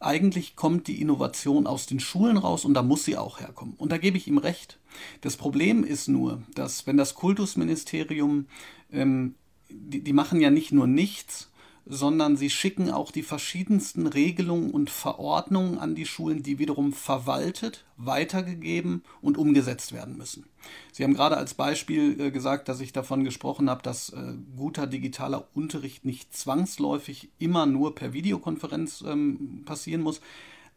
eigentlich 0.00 0.54
kommt 0.54 0.86
die 0.86 1.00
Innovation 1.00 1.66
aus 1.66 1.86
den 1.86 2.00
Schulen 2.00 2.36
raus 2.36 2.64
und 2.64 2.74
da 2.74 2.82
muss 2.82 3.04
sie 3.04 3.16
auch 3.16 3.40
herkommen. 3.40 3.74
Und 3.78 3.90
da 3.90 3.98
gebe 3.98 4.18
ich 4.18 4.28
ihm 4.28 4.38
recht. 4.38 4.78
Das 5.22 5.36
Problem 5.36 5.82
ist 5.82 6.08
nur, 6.08 6.42
dass 6.54 6.86
wenn 6.86 6.96
das 6.96 7.14
Kultusministerium, 7.14 8.46
ähm, 8.92 9.34
die, 9.70 10.02
die 10.02 10.12
machen 10.12 10.40
ja 10.40 10.50
nicht 10.50 10.72
nur 10.72 10.86
nichts, 10.86 11.50
sondern 11.86 12.36
sie 12.36 12.50
schicken 12.50 12.90
auch 12.90 13.10
die 13.10 13.22
verschiedensten 13.22 14.06
Regelungen 14.06 14.70
und 14.70 14.90
Verordnungen 14.90 15.78
an 15.78 15.94
die 15.94 16.06
Schulen, 16.06 16.42
die 16.42 16.58
wiederum 16.58 16.92
verwaltet, 16.92 17.84
weitergegeben 17.96 19.02
und 19.20 19.36
umgesetzt 19.36 19.92
werden 19.92 20.16
müssen. 20.16 20.46
Sie 20.92 21.04
haben 21.04 21.14
gerade 21.14 21.36
als 21.36 21.54
Beispiel 21.54 22.20
äh, 22.20 22.30
gesagt, 22.30 22.68
dass 22.68 22.80
ich 22.80 22.92
davon 22.92 23.24
gesprochen 23.24 23.68
habe, 23.68 23.82
dass 23.82 24.10
äh, 24.10 24.34
guter 24.56 24.86
digitaler 24.86 25.46
Unterricht 25.54 26.04
nicht 26.04 26.34
zwangsläufig 26.34 27.30
immer 27.38 27.66
nur 27.66 27.94
per 27.94 28.12
Videokonferenz 28.12 29.04
ähm, 29.06 29.62
passieren 29.64 30.00
muss. 30.00 30.20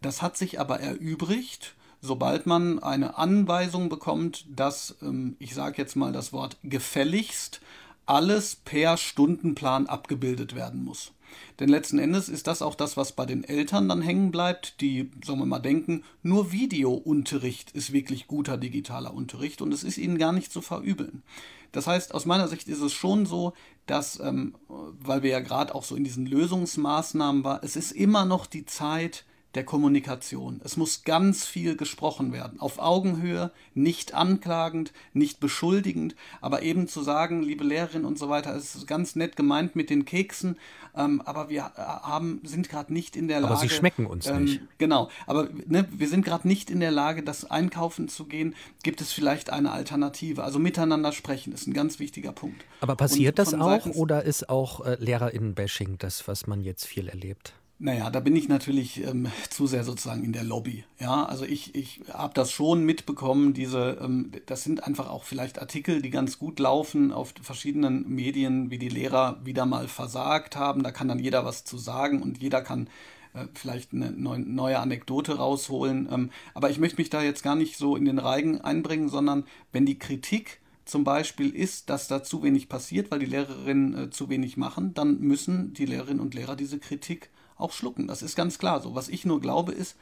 Das 0.01 0.21
hat 0.21 0.37
sich 0.37 0.59
aber 0.59 0.79
erübrigt 0.79 1.75
sobald 2.01 2.45
man 2.45 2.79
eine 2.79 3.17
Anweisung 3.17 3.89
bekommt, 3.89 4.45
dass, 4.49 4.95
ähm, 5.01 5.35
ich 5.39 5.55
sage 5.55 5.81
jetzt 5.81 5.95
mal 5.95 6.11
das 6.11 6.33
Wort 6.33 6.57
gefälligst, 6.63 7.61
alles 8.07 8.55
per 8.55 8.97
Stundenplan 8.97 9.87
abgebildet 9.87 10.55
werden 10.55 10.83
muss. 10.83 11.11
Denn 11.59 11.69
letzten 11.69 11.99
Endes 11.99 12.29
ist 12.29 12.47
das 12.47 12.61
auch 12.61 12.75
das, 12.75 12.97
was 12.97 13.11
bei 13.11 13.25
den 13.25 13.43
Eltern 13.43 13.89
dann 13.89 14.01
hängen 14.01 14.31
bleibt, 14.31 14.79
die, 14.81 15.11
sagen 15.25 15.39
wir 15.39 15.45
mal, 15.45 15.59
denken, 15.59 16.03
nur 16.23 16.51
Videounterricht 16.51 17.71
ist 17.71 17.91
wirklich 17.91 18.27
guter 18.27 18.57
digitaler 18.57 19.13
Unterricht 19.13 19.61
und 19.61 19.73
es 19.73 19.83
ist 19.83 19.97
ihnen 19.97 20.17
gar 20.17 20.31
nicht 20.31 20.51
zu 20.51 20.61
verübeln. 20.61 21.23
Das 21.71 21.87
heißt, 21.87 22.13
aus 22.13 22.25
meiner 22.25 22.47
Sicht 22.47 22.67
ist 22.67 22.81
es 22.81 22.93
schon 22.93 23.25
so, 23.25 23.53
dass, 23.87 24.19
ähm, 24.19 24.55
weil 24.67 25.23
wir 25.23 25.31
ja 25.31 25.39
gerade 25.39 25.75
auch 25.75 25.83
so 25.83 25.95
in 25.95 26.03
diesen 26.03 26.25
Lösungsmaßnahmen 26.25 27.43
waren, 27.43 27.59
es 27.61 27.75
ist 27.75 27.91
immer 27.91 28.25
noch 28.25 28.45
die 28.45 28.65
Zeit, 28.65 29.25
der 29.57 29.65
Kommunikation. 29.65 30.61
Es 30.63 30.77
muss 30.77 31.03
ganz 31.03 31.43
viel 31.47 31.75
gesprochen 31.75 32.31
werden. 32.31 32.59
Auf 32.59 32.77
Augenhöhe, 32.77 33.51
nicht 33.73 34.13
anklagend, 34.13 34.93
nicht 35.13 35.39
beschuldigend, 35.39 36.15
aber 36.41 36.61
eben 36.61 36.87
zu 36.87 37.01
sagen, 37.01 37.41
liebe 37.41 37.63
Lehrerin 37.63 38.05
und 38.05 38.19
so 38.19 38.29
weiter, 38.29 38.55
es 38.55 38.75
ist 38.75 38.85
ganz 38.85 39.15
nett 39.15 39.35
gemeint 39.35 39.75
mit 39.75 39.89
den 39.89 40.05
Keksen, 40.05 40.57
ähm, 40.95 41.23
aber 41.25 41.49
wir 41.49 41.71
äh, 41.75 41.81
haben, 41.81 42.39
sind 42.43 42.69
gerade 42.69 42.93
nicht 42.93 43.15
in 43.15 43.27
der 43.27 43.39
Lage. 43.39 43.55
Aber 43.55 43.59
sie 43.59 43.69
schmecken 43.69 44.05
uns 44.05 44.27
ähm, 44.27 44.43
nicht. 44.43 44.61
Genau, 44.77 45.09
aber 45.25 45.49
ne, 45.65 45.87
wir 45.91 46.07
sind 46.07 46.23
gerade 46.23 46.47
nicht 46.47 46.69
in 46.69 46.79
der 46.79 46.91
Lage, 46.91 47.23
das 47.23 47.49
einkaufen 47.49 48.09
zu 48.09 48.25
gehen. 48.25 48.53
Gibt 48.83 49.01
es 49.01 49.11
vielleicht 49.11 49.49
eine 49.49 49.71
Alternative? 49.71 50.43
Also 50.43 50.59
miteinander 50.59 51.13
sprechen 51.13 51.51
ist 51.51 51.65
ein 51.65 51.73
ganz 51.73 51.97
wichtiger 51.97 52.31
Punkt. 52.31 52.63
Aber 52.79 52.95
passiert 52.95 53.39
das 53.39 53.55
auch 53.55 53.87
oder 53.87 54.23
ist 54.23 54.49
auch 54.49 54.85
äh, 54.85 54.97
Lehrerinnen-Bashing 54.99 55.97
das, 55.97 56.27
was 56.27 56.45
man 56.45 56.61
jetzt 56.61 56.85
viel 56.85 57.07
erlebt? 57.07 57.55
Naja, 57.79 58.09
da 58.09 58.21
bin 58.21 58.35
ich 58.35 58.47
natürlich 58.49 59.03
ähm, 59.03 59.27
zu 59.51 59.67
sehr 59.67 59.83
sozusagen 59.83 60.23
in 60.23 60.33
der 60.33 60.43
Lobby. 60.43 60.83
Ja, 60.99 61.25
also 61.25 61.45
ich, 61.45 61.75
ich 61.75 62.01
habe 62.11 62.33
das 62.33 62.51
schon 62.51 62.83
mitbekommen, 62.83 63.53
diese, 63.53 63.99
ähm, 64.01 64.31
das 64.47 64.63
sind 64.63 64.83
einfach 64.83 65.07
auch 65.11 65.23
vielleicht 65.23 65.59
Artikel, 65.59 66.01
die 66.01 66.09
ganz 66.09 66.39
gut 66.39 66.57
laufen 66.57 67.11
auf 67.11 67.35
verschiedenen 67.39 68.09
Medien, 68.09 68.71
wie 68.71 68.79
die 68.79 68.89
Lehrer 68.89 69.39
wieder 69.43 69.67
mal 69.67 69.87
versagt 69.87 70.55
haben. 70.55 70.81
Da 70.81 70.91
kann 70.91 71.07
dann 71.07 71.19
jeder 71.19 71.45
was 71.45 71.65
zu 71.65 71.77
sagen 71.77 72.23
und 72.23 72.39
jeder 72.39 72.63
kann 72.63 72.89
äh, 73.35 73.45
vielleicht 73.53 73.93
eine 73.93 74.11
neu, 74.11 74.39
neue 74.39 74.79
Anekdote 74.79 75.37
rausholen. 75.37 76.09
Ähm, 76.11 76.31
aber 76.55 76.71
ich 76.71 76.79
möchte 76.79 76.97
mich 76.97 77.11
da 77.11 77.21
jetzt 77.21 77.43
gar 77.43 77.55
nicht 77.55 77.77
so 77.77 77.95
in 77.95 78.05
den 78.05 78.17
Reigen 78.17 78.59
einbringen, 78.59 79.07
sondern 79.07 79.43
wenn 79.71 79.85
die 79.85 79.99
Kritik 79.99 80.61
zum 80.85 81.03
Beispiel 81.03 81.55
ist, 81.55 81.91
dass 81.91 82.07
da 82.07 82.23
zu 82.23 82.41
wenig 82.41 82.69
passiert, 82.69 83.11
weil 83.11 83.19
die 83.19 83.27
Lehrerinnen 83.27 84.05
äh, 84.05 84.09
zu 84.09 84.29
wenig 84.29 84.57
machen, 84.57 84.95
dann 84.95 85.19
müssen 85.19 85.73
die 85.75 85.85
Lehrerinnen 85.85 86.21
und 86.21 86.33
Lehrer 86.33 86.55
diese 86.55 86.79
Kritik 86.79 87.29
auch 87.57 87.71
schlucken. 87.71 88.07
Das 88.07 88.21
ist 88.21 88.35
ganz 88.35 88.57
klar 88.57 88.81
so. 88.81 88.95
Was 88.95 89.09
ich 89.09 89.25
nur 89.25 89.41
glaube, 89.41 89.71
ist, 89.71 89.95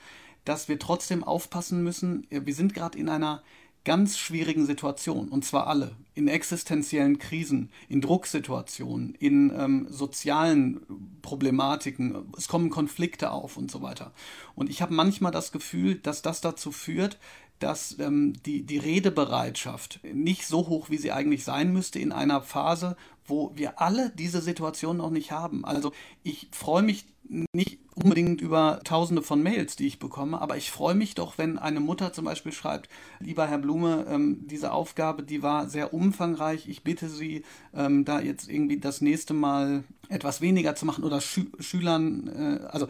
dass 0.43 0.67
wir 0.67 0.79
trotzdem 0.79 1.23
aufpassen 1.23 1.83
müssen. 1.83 2.27
Wir 2.29 2.53
sind 2.53 2.73
gerade 2.73 2.97
in 2.97 3.09
einer 3.09 3.41
ganz 3.85 4.17
schwierigen 4.17 4.65
Situation, 4.65 5.29
und 5.29 5.45
zwar 5.45 5.67
alle, 5.67 5.95
in 6.15 6.27
existenziellen 6.27 7.19
Krisen, 7.19 7.69
in 7.87 8.01
Drucksituationen, 8.01 9.13
in 9.15 9.53
ähm, 9.55 9.87
sozialen 9.89 10.81
Problematiken, 11.21 12.33
es 12.35 12.47
kommen 12.47 12.71
Konflikte 12.71 13.31
auf 13.31 13.57
und 13.57 13.69
so 13.69 13.81
weiter. 13.81 14.11
Und 14.55 14.69
ich 14.69 14.81
habe 14.81 14.93
manchmal 14.93 15.31
das 15.31 15.51
Gefühl, 15.51 15.95
dass 15.95 16.23
das 16.23 16.41
dazu 16.41 16.71
führt, 16.71 17.19
dass 17.59 17.97
ähm, 17.99 18.33
die, 18.45 18.63
die 18.63 18.79
Redebereitschaft 18.79 19.99
nicht 20.03 20.45
so 20.45 20.67
hoch, 20.67 20.89
wie 20.89 20.97
sie 20.97 21.11
eigentlich 21.11 21.43
sein 21.43 21.71
müsste, 21.71 21.99
in 21.99 22.11
einer 22.11 22.41
Phase, 22.41 22.97
wo 23.25 23.51
wir 23.55 23.79
alle 23.79 24.09
diese 24.09 24.41
Situation 24.41 24.97
noch 24.97 25.11
nicht 25.11 25.31
haben. 25.31 25.63
Also 25.63 25.91
ich 26.23 26.49
freue 26.51 26.83
mich 26.83 27.05
nicht 27.53 27.79
unbedingt 27.95 28.41
über 28.41 28.81
tausende 28.83 29.21
von 29.21 29.41
Mails, 29.41 29.75
die 29.75 29.87
ich 29.87 29.99
bekomme, 29.99 30.41
aber 30.41 30.57
ich 30.57 30.71
freue 30.71 30.95
mich 30.95 31.15
doch, 31.15 31.37
wenn 31.37 31.57
eine 31.57 31.79
Mutter 31.79 32.13
zum 32.13 32.25
Beispiel 32.25 32.51
schreibt, 32.51 32.89
lieber 33.19 33.47
Herr 33.47 33.57
Blume, 33.57 34.05
ähm, 34.09 34.45
diese 34.47 34.71
Aufgabe, 34.71 35.23
die 35.23 35.41
war 35.41 35.69
sehr 35.69 35.93
umfangreich, 35.93 36.67
ich 36.67 36.83
bitte 36.83 37.09
Sie, 37.09 37.43
ähm, 37.73 38.05
da 38.05 38.19
jetzt 38.19 38.49
irgendwie 38.49 38.79
das 38.79 39.01
nächste 39.01 39.33
Mal 39.33 39.83
etwas 40.09 40.41
weniger 40.41 40.75
zu 40.75 40.85
machen 40.85 41.03
oder 41.03 41.21
Schü 41.21 41.45
Schülern, 41.59 42.27
äh, 42.27 42.65
also 42.65 42.87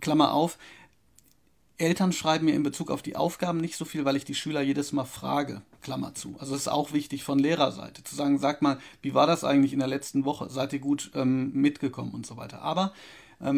Klammer 0.00 0.32
auf, 0.32 0.58
Eltern 1.76 2.12
schreiben 2.12 2.44
mir 2.44 2.54
in 2.54 2.62
Bezug 2.62 2.90
auf 2.90 3.02
die 3.02 3.16
Aufgaben 3.16 3.58
nicht 3.58 3.76
so 3.76 3.84
viel, 3.84 4.04
weil 4.04 4.16
ich 4.16 4.24
die 4.24 4.34
Schüler 4.34 4.62
jedes 4.62 4.92
Mal 4.92 5.04
frage. 5.04 5.62
Klammer 5.82 6.14
zu. 6.14 6.34
Also 6.38 6.54
es 6.54 6.62
ist 6.62 6.68
auch 6.68 6.92
wichtig 6.92 7.24
von 7.24 7.38
Lehrerseite 7.38 8.02
zu 8.04 8.14
sagen, 8.14 8.38
sag 8.38 8.62
mal, 8.62 8.78
wie 9.02 9.12
war 9.12 9.26
das 9.26 9.44
eigentlich 9.44 9.72
in 9.72 9.80
der 9.80 9.88
letzten 9.88 10.24
Woche? 10.24 10.48
Seid 10.48 10.72
ihr 10.72 10.78
gut 10.78 11.10
ähm, 11.14 11.52
mitgekommen 11.52 12.12
und 12.12 12.26
so 12.26 12.36
weiter. 12.36 12.62
Aber 12.62 12.92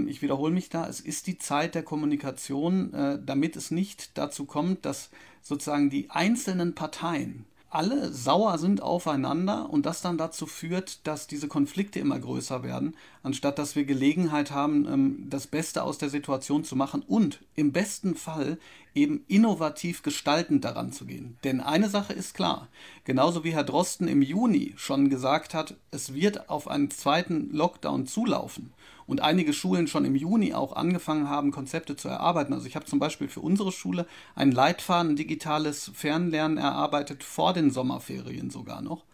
ich 0.09 0.23
wiederhole 0.23 0.53
mich 0.53 0.69
da, 0.69 0.87
es 0.89 1.01
ist 1.01 1.27
die 1.27 1.39
Zeit 1.39 1.75
der 1.75 1.83
Kommunikation, 1.83 2.93
äh, 2.95 3.19
damit 3.25 3.57
es 3.57 3.71
nicht 3.71 4.17
dazu 4.19 4.45
kommt, 4.45 4.85
dass 4.85 5.11
sozusagen 5.43 5.91
die 5.91 6.11
einzelnen 6.11 6.75
Parteien 6.75 7.45
alle 7.69 8.13
sauer 8.13 8.59
sind 8.59 8.81
aufeinander 8.81 9.69
und 9.69 9.87
das 9.87 10.01
dann 10.01 10.17
dazu 10.17 10.47
führt, 10.47 11.07
dass 11.07 11.27
diese 11.27 11.49
Konflikte 11.49 11.99
immer 11.99 12.19
größer 12.19 12.63
werden, 12.63 12.97
anstatt 13.23 13.59
dass 13.59 13.77
wir 13.77 13.85
Gelegenheit 13.85 14.51
haben, 14.51 14.87
ähm, 14.87 15.27
das 15.29 15.47
Beste 15.47 15.83
aus 15.83 15.99
der 15.99 16.09
Situation 16.09 16.65
zu 16.65 16.77
machen 16.77 17.03
und 17.07 17.41
im 17.55 17.73
besten 17.73 18.15
Fall 18.15 18.59
eben 18.97 19.25
innovativ 19.29 20.03
gestaltend 20.03 20.65
daran 20.65 20.91
zu 20.91 21.05
gehen. 21.05 21.39
Denn 21.45 21.61
eine 21.61 21.89
Sache 21.89 22.13
ist 22.13 22.35
klar, 22.35 22.69
genauso 23.05 23.45
wie 23.45 23.53
Herr 23.53 23.63
Drosten 23.63 24.09
im 24.09 24.23
Juni 24.23 24.73
schon 24.77 25.11
gesagt 25.11 25.55
hat, 25.55 25.77
es 25.91 26.15
wird 26.15 26.49
auf 26.49 26.67
einen 26.67 26.91
zweiten 26.91 27.51
Lockdown 27.53 28.07
zulaufen 28.07 28.73
und 29.07 29.21
einige 29.21 29.53
Schulen 29.53 29.87
schon 29.87 30.05
im 30.05 30.17
Juni 30.17 30.55
auch 30.55 30.75
angefangen 30.75 31.29
haben, 31.29 31.53
Konzepte 31.53 31.95
zu 31.95 32.09
erarbeiten. 32.09 32.53
Also 32.53 32.67
ich 32.67 32.75
habe 32.75 32.87
zum 32.87 32.99
Beispiel 32.99 33.29
für 33.29 33.41
unsere 33.41 33.71
Schule 33.71 34.07
ein 34.35 34.51
Leitfaden 34.51 35.15
digitales 35.15 35.91
Fernlernen 35.95 36.59
erarbeitet, 36.59 37.23
vor 37.23 37.53
den 37.53 37.71
Sommerferien 37.71 38.51
sogar 38.51 38.83
noch 38.83 39.05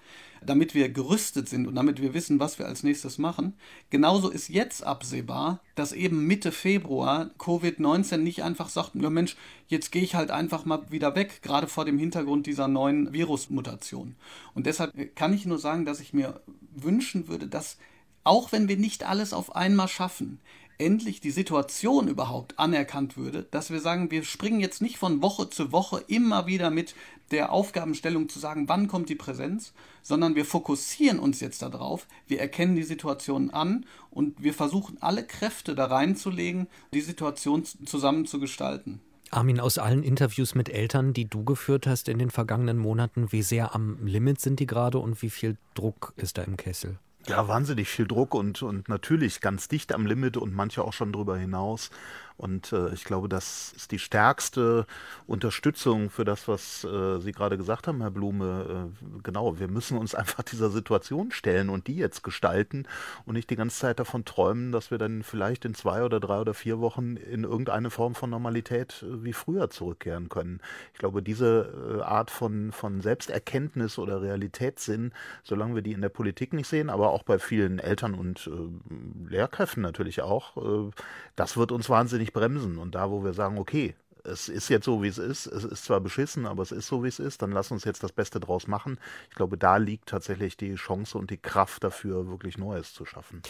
damit 0.46 0.74
wir 0.74 0.88
gerüstet 0.88 1.48
sind 1.48 1.66
und 1.66 1.74
damit 1.74 2.00
wir 2.00 2.14
wissen, 2.14 2.40
was 2.40 2.58
wir 2.58 2.66
als 2.66 2.82
nächstes 2.82 3.18
machen. 3.18 3.54
Genauso 3.90 4.28
ist 4.28 4.48
jetzt 4.48 4.84
absehbar, 4.84 5.60
dass 5.74 5.92
eben 5.92 6.26
Mitte 6.26 6.52
Februar 6.52 7.30
Covid-19 7.38 8.18
nicht 8.18 8.42
einfach 8.42 8.68
sagt, 8.68 8.94
ja 8.94 9.10
Mensch, 9.10 9.36
jetzt 9.68 9.92
gehe 9.92 10.02
ich 10.02 10.14
halt 10.14 10.30
einfach 10.30 10.64
mal 10.64 10.90
wieder 10.90 11.14
weg, 11.14 11.40
gerade 11.42 11.66
vor 11.66 11.84
dem 11.84 11.98
Hintergrund 11.98 12.46
dieser 12.46 12.68
neuen 12.68 13.12
Virusmutation. 13.12 14.16
Und 14.54 14.66
deshalb 14.66 15.16
kann 15.16 15.32
ich 15.32 15.46
nur 15.46 15.58
sagen, 15.58 15.84
dass 15.84 16.00
ich 16.00 16.12
mir 16.12 16.40
wünschen 16.74 17.28
würde, 17.28 17.46
dass 17.46 17.78
auch 18.24 18.52
wenn 18.52 18.68
wir 18.68 18.76
nicht 18.76 19.04
alles 19.04 19.32
auf 19.32 19.56
einmal 19.56 19.88
schaffen, 19.88 20.38
endlich 20.78 21.20
die 21.20 21.30
Situation 21.30 22.08
überhaupt 22.08 22.58
anerkannt 22.58 23.16
würde, 23.16 23.46
dass 23.50 23.70
wir 23.70 23.80
sagen, 23.80 24.10
wir 24.10 24.24
springen 24.24 24.60
jetzt 24.60 24.82
nicht 24.82 24.98
von 24.98 25.22
Woche 25.22 25.50
zu 25.50 25.72
Woche 25.72 26.02
immer 26.06 26.46
wieder 26.46 26.70
mit 26.70 26.94
der 27.30 27.52
Aufgabenstellung 27.52 28.28
zu 28.28 28.38
sagen, 28.38 28.68
wann 28.68 28.88
kommt 28.88 29.08
die 29.08 29.14
Präsenz, 29.14 29.72
sondern 30.02 30.34
wir 30.34 30.44
fokussieren 30.44 31.18
uns 31.18 31.40
jetzt 31.40 31.62
darauf, 31.62 32.06
wir 32.26 32.40
erkennen 32.40 32.76
die 32.76 32.82
Situation 32.82 33.50
an 33.50 33.86
und 34.10 34.42
wir 34.42 34.54
versuchen 34.54 34.98
alle 35.00 35.24
Kräfte 35.24 35.74
da 35.74 35.86
reinzulegen, 35.86 36.68
die 36.92 37.00
Situation 37.00 37.64
zusammen 37.64 38.26
zu 38.26 38.38
gestalten. 38.38 39.00
Armin, 39.30 39.60
aus 39.60 39.78
allen 39.78 40.02
Interviews 40.02 40.54
mit 40.54 40.68
Eltern, 40.68 41.14
die 41.14 41.24
du 41.24 41.42
geführt 41.42 41.86
hast 41.86 42.08
in 42.08 42.18
den 42.18 42.28
vergangenen 42.28 42.76
Monaten, 42.76 43.32
wie 43.32 43.42
sehr 43.42 43.74
am 43.74 44.04
Limit 44.04 44.40
sind 44.40 44.60
die 44.60 44.66
gerade 44.66 44.98
und 44.98 45.22
wie 45.22 45.30
viel 45.30 45.56
Druck 45.74 46.12
ist 46.16 46.36
da 46.36 46.42
im 46.42 46.58
Kessel? 46.58 46.98
Ja, 47.28 47.46
wahnsinnig 47.46 47.88
viel 47.88 48.06
Druck 48.06 48.34
und, 48.34 48.62
und 48.62 48.88
natürlich 48.88 49.40
ganz 49.40 49.68
dicht 49.68 49.92
am 49.92 50.06
Limit 50.06 50.36
und 50.36 50.54
manche 50.54 50.82
auch 50.82 50.92
schon 50.92 51.12
drüber 51.12 51.36
hinaus. 51.36 51.90
Und 52.36 52.72
äh, 52.72 52.92
ich 52.92 53.04
glaube, 53.04 53.28
das 53.28 53.72
ist 53.76 53.92
die 53.92 53.98
stärkste 53.98 54.86
Unterstützung 55.26 56.10
für 56.10 56.24
das, 56.24 56.48
was 56.48 56.84
äh, 56.84 57.18
Sie 57.20 57.32
gerade 57.32 57.56
gesagt 57.56 57.86
haben, 57.86 58.00
Herr 58.00 58.10
Blume. 58.10 58.90
Äh, 59.02 59.20
genau, 59.22 59.58
wir 59.58 59.68
müssen 59.68 59.98
uns 59.98 60.14
einfach 60.22 60.42
dieser 60.42 60.70
Situation 60.70 61.30
stellen 61.30 61.68
und 61.68 61.86
die 61.86 61.96
jetzt 61.96 62.22
gestalten 62.22 62.86
und 63.26 63.34
nicht 63.34 63.50
die 63.50 63.56
ganze 63.56 63.78
Zeit 63.78 63.98
davon 63.98 64.24
träumen, 64.24 64.72
dass 64.72 64.90
wir 64.90 64.98
dann 64.98 65.22
vielleicht 65.22 65.64
in 65.64 65.74
zwei 65.74 66.04
oder 66.04 66.20
drei 66.20 66.40
oder 66.40 66.54
vier 66.54 66.80
Wochen 66.80 67.16
in 67.16 67.44
irgendeine 67.44 67.90
Form 67.90 68.14
von 68.14 68.30
Normalität 68.30 69.02
äh, 69.02 69.24
wie 69.24 69.32
früher 69.32 69.70
zurückkehren 69.70 70.28
können. 70.28 70.60
Ich 70.92 70.98
glaube, 70.98 71.22
diese 71.22 71.98
äh, 71.98 72.02
Art 72.02 72.30
von, 72.30 72.72
von 72.72 73.00
Selbsterkenntnis 73.00 73.98
oder 73.98 74.22
Realitätssinn, 74.22 75.12
solange 75.42 75.76
wir 75.76 75.82
die 75.82 75.92
in 75.92 76.00
der 76.00 76.08
Politik 76.08 76.52
nicht 76.52 76.68
sehen, 76.68 76.90
aber 76.90 77.10
auch 77.10 77.22
bei 77.22 77.38
vielen 77.38 77.78
Eltern 77.78 78.14
und 78.14 78.48
äh, 78.48 79.30
Lehrkräften 79.30 79.82
natürlich 79.82 80.22
auch, 80.22 80.92
das 81.36 81.56
wird 81.56 81.72
uns 81.72 81.88
wahnsinnig 81.88 82.21
bremsen. 82.30 82.78
Und 82.78 82.94
da, 82.94 83.10
wo 83.10 83.24
wir 83.24 83.32
sagen, 83.32 83.58
okay, 83.58 83.94
es 84.24 84.48
ist 84.48 84.68
jetzt 84.68 84.84
so, 84.84 85.02
wie 85.02 85.08
es 85.08 85.18
ist, 85.18 85.46
es 85.46 85.64
ist 85.64 85.84
zwar 85.84 86.00
beschissen, 86.00 86.46
aber 86.46 86.62
es 86.62 86.72
ist 86.72 86.86
so, 86.86 87.02
wie 87.02 87.08
es 87.08 87.18
ist, 87.18 87.42
dann 87.42 87.50
lass 87.50 87.70
uns 87.70 87.84
jetzt 87.84 88.02
das 88.02 88.12
Beste 88.12 88.40
draus 88.40 88.66
machen. 88.66 88.98
Ich 89.30 89.36
glaube, 89.36 89.58
da 89.58 89.76
liegt 89.76 90.08
tatsächlich 90.08 90.56
die 90.56 90.74
Chance 90.76 91.18
und 91.18 91.30
die 91.30 91.38
Kraft 91.38 91.82
dafür, 91.84 92.28
wirklich 92.28 92.58
Neues 92.58 92.92
zu 92.92 93.04
schaffen. 93.04 93.42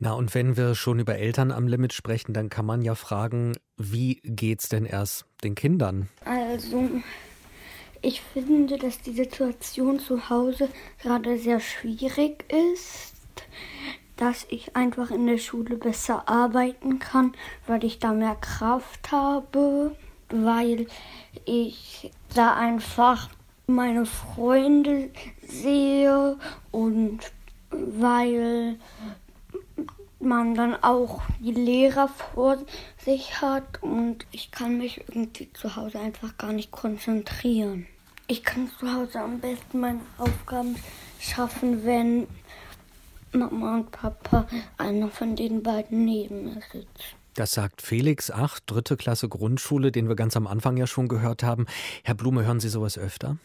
Na, 0.00 0.12
und 0.12 0.34
wenn 0.34 0.56
wir 0.56 0.74
schon 0.74 0.98
über 0.98 1.16
Eltern 1.16 1.50
am 1.50 1.66
Limit 1.66 1.92
sprechen, 1.92 2.32
dann 2.32 2.48
kann 2.48 2.66
man 2.66 2.82
ja 2.82 2.94
fragen, 2.94 3.56
wie 3.76 4.20
geht's 4.24 4.68
denn 4.68 4.84
erst 4.84 5.26
den 5.42 5.54
Kindern? 5.54 6.08
Also, 6.24 6.88
ich 8.02 8.20
finde, 8.20 8.78
dass 8.78 9.00
die 9.00 9.12
Situation 9.12 9.98
zu 9.98 10.30
Hause 10.30 10.68
gerade 11.00 11.38
sehr 11.38 11.60
schwierig 11.60 12.44
ist 12.52 13.14
dass 14.18 14.46
ich 14.50 14.76
einfach 14.76 15.10
in 15.10 15.26
der 15.26 15.38
Schule 15.38 15.76
besser 15.76 16.28
arbeiten 16.28 16.98
kann, 16.98 17.32
weil 17.66 17.84
ich 17.84 17.98
da 17.98 18.12
mehr 18.12 18.34
Kraft 18.34 19.10
habe, 19.10 19.96
weil 20.28 20.86
ich 21.46 22.10
da 22.34 22.54
einfach 22.54 23.30
meine 23.66 24.06
Freunde 24.06 25.10
sehe 25.46 26.36
und 26.70 27.20
weil 27.70 28.76
man 30.20 30.54
dann 30.54 30.74
auch 30.82 31.22
die 31.38 31.52
Lehrer 31.52 32.08
vor 32.08 32.58
sich 33.04 33.40
hat 33.40 33.82
und 33.82 34.26
ich 34.32 34.50
kann 34.50 34.78
mich 34.78 35.04
irgendwie 35.08 35.52
zu 35.52 35.76
Hause 35.76 36.00
einfach 36.00 36.36
gar 36.38 36.52
nicht 36.52 36.72
konzentrieren. 36.72 37.86
Ich 38.26 38.42
kann 38.42 38.70
zu 38.78 38.92
Hause 38.92 39.20
am 39.20 39.38
besten 39.38 39.80
meine 39.80 40.00
Aufgaben 40.18 40.76
schaffen, 41.20 41.84
wenn 41.84 42.26
Mama 43.32 43.76
und 43.76 43.90
Papa, 43.90 44.46
einer 44.76 45.08
von 45.08 45.36
den 45.36 45.62
beiden 45.62 46.04
neben 46.04 46.44
mir 46.44 46.60
sitzt. 46.72 47.16
Das 47.34 47.52
sagt 47.52 47.82
Felix 47.82 48.30
Ach, 48.30 48.58
dritte 48.60 48.96
Klasse 48.96 49.28
Grundschule, 49.28 49.92
den 49.92 50.08
wir 50.08 50.16
ganz 50.16 50.36
am 50.36 50.46
Anfang 50.46 50.76
ja 50.76 50.86
schon 50.86 51.08
gehört 51.08 51.42
haben. 51.42 51.66
Herr 52.02 52.14
Blume, 52.14 52.44
hören 52.44 52.60
Sie 52.60 52.68
sowas 52.68 52.98
öfter? 52.98 53.36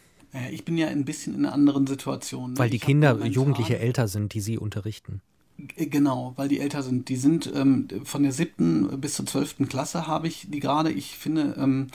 Ich 0.50 0.64
bin 0.64 0.76
ja 0.76 0.88
ein 0.88 1.04
bisschen 1.04 1.34
in 1.34 1.44
einer 1.44 1.54
anderen 1.54 1.86
Situation. 1.86 2.52
Ne? 2.52 2.58
Weil 2.58 2.70
die 2.70 2.80
Kinder, 2.80 3.24
Jugendliche 3.24 3.78
älter 3.78 4.08
sind, 4.08 4.34
die 4.34 4.40
Sie 4.40 4.58
unterrichten. 4.58 5.20
Genau, 5.76 6.32
weil 6.34 6.48
die 6.48 6.58
älter 6.58 6.82
sind. 6.82 7.08
Die 7.08 7.14
sind 7.14 7.50
ähm, 7.54 7.86
von 8.02 8.24
der 8.24 8.32
siebten 8.32 9.00
bis 9.00 9.14
zur 9.14 9.26
zwölften 9.26 9.68
Klasse 9.68 10.08
habe 10.08 10.26
ich 10.26 10.50
die 10.50 10.58
gerade. 10.58 10.90
Ich 10.90 11.16
finde, 11.16 11.54
ähm, 11.56 11.86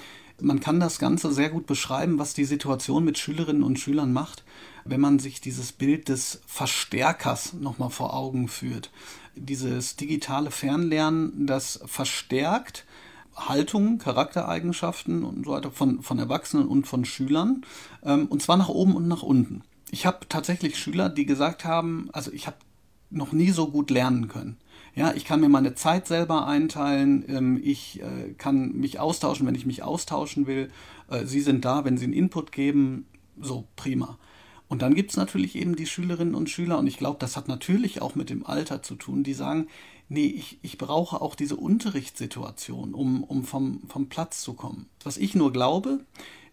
man 0.41 0.59
kann 0.59 0.79
das 0.79 0.99
Ganze 0.99 1.31
sehr 1.31 1.49
gut 1.49 1.65
beschreiben, 1.65 2.19
was 2.19 2.33
die 2.33 2.45
Situation 2.45 3.03
mit 3.03 3.17
Schülerinnen 3.17 3.63
und 3.63 3.79
Schülern 3.79 4.13
macht 4.13 4.43
wenn 4.89 5.01
man 5.01 5.19
sich 5.19 5.41
dieses 5.41 5.71
Bild 5.71 6.09
des 6.09 6.41
Verstärkers 6.45 7.53
nochmal 7.53 7.89
vor 7.89 8.13
Augen 8.13 8.47
führt. 8.47 8.91
Dieses 9.35 9.95
digitale 9.95 10.51
Fernlernen, 10.51 11.45
das 11.47 11.79
verstärkt 11.85 12.85
Haltungen, 13.35 13.99
Charaktereigenschaften 13.99 15.23
und 15.23 15.45
so 15.45 15.51
weiter 15.51 15.71
von, 15.71 16.01
von 16.01 16.19
Erwachsenen 16.19 16.67
und 16.67 16.87
von 16.87 17.05
Schülern, 17.05 17.63
ähm, 18.03 18.25
und 18.27 18.41
zwar 18.41 18.57
nach 18.57 18.67
oben 18.67 18.95
und 18.95 19.07
nach 19.07 19.23
unten. 19.23 19.63
Ich 19.91 20.05
habe 20.05 20.27
tatsächlich 20.27 20.77
Schüler, 20.77 21.09
die 21.09 21.25
gesagt 21.25 21.63
haben, 21.63 22.09
also 22.11 22.31
ich 22.33 22.47
habe 22.47 22.57
noch 23.09 23.31
nie 23.31 23.51
so 23.51 23.67
gut 23.67 23.91
lernen 23.91 24.27
können. 24.27 24.57
Ja, 24.99 25.13
ich 25.15 25.23
kann 25.23 25.39
mir 25.39 25.47
meine 25.47 25.75
Zeit 25.75 26.09
selber 26.09 26.45
einteilen, 26.45 27.23
ähm, 27.29 27.61
ich 27.63 28.01
äh, 28.01 28.33
kann 28.37 28.73
mich 28.73 28.99
austauschen, 28.99 29.47
wenn 29.47 29.55
ich 29.55 29.65
mich 29.65 29.81
austauschen 29.81 30.45
will. 30.45 30.71
Äh, 31.09 31.25
Sie 31.25 31.39
sind 31.39 31.63
da, 31.63 31.85
wenn 31.85 31.97
Sie 31.97 32.03
einen 32.03 32.11
Input 32.11 32.51
geben, 32.51 33.07
so 33.39 33.65
prima. 33.77 34.17
Und 34.67 34.81
dann 34.81 34.95
gibt 34.95 35.11
es 35.11 35.15
natürlich 35.15 35.55
eben 35.55 35.77
die 35.77 35.85
Schülerinnen 35.85 36.35
und 36.35 36.49
Schüler, 36.49 36.77
und 36.77 36.85
ich 36.85 36.97
glaube, 36.97 37.15
das 37.17 37.37
hat 37.37 37.47
natürlich 37.47 38.01
auch 38.01 38.15
mit 38.15 38.29
dem 38.29 38.45
Alter 38.45 38.83
zu 38.83 38.95
tun, 38.95 39.23
die 39.23 39.33
sagen, 39.33 39.67
nee, 40.09 40.25
ich, 40.25 40.59
ich 40.63 40.77
brauche 40.77 41.21
auch 41.21 41.35
diese 41.35 41.55
Unterrichtssituation, 41.55 42.93
um, 42.93 43.23
um 43.23 43.45
vom, 43.45 43.83
vom 43.87 44.09
Platz 44.09 44.41
zu 44.41 44.53
kommen. 44.53 44.89
Was 45.05 45.15
ich 45.15 45.33
nur 45.33 45.53
glaube, 45.53 46.01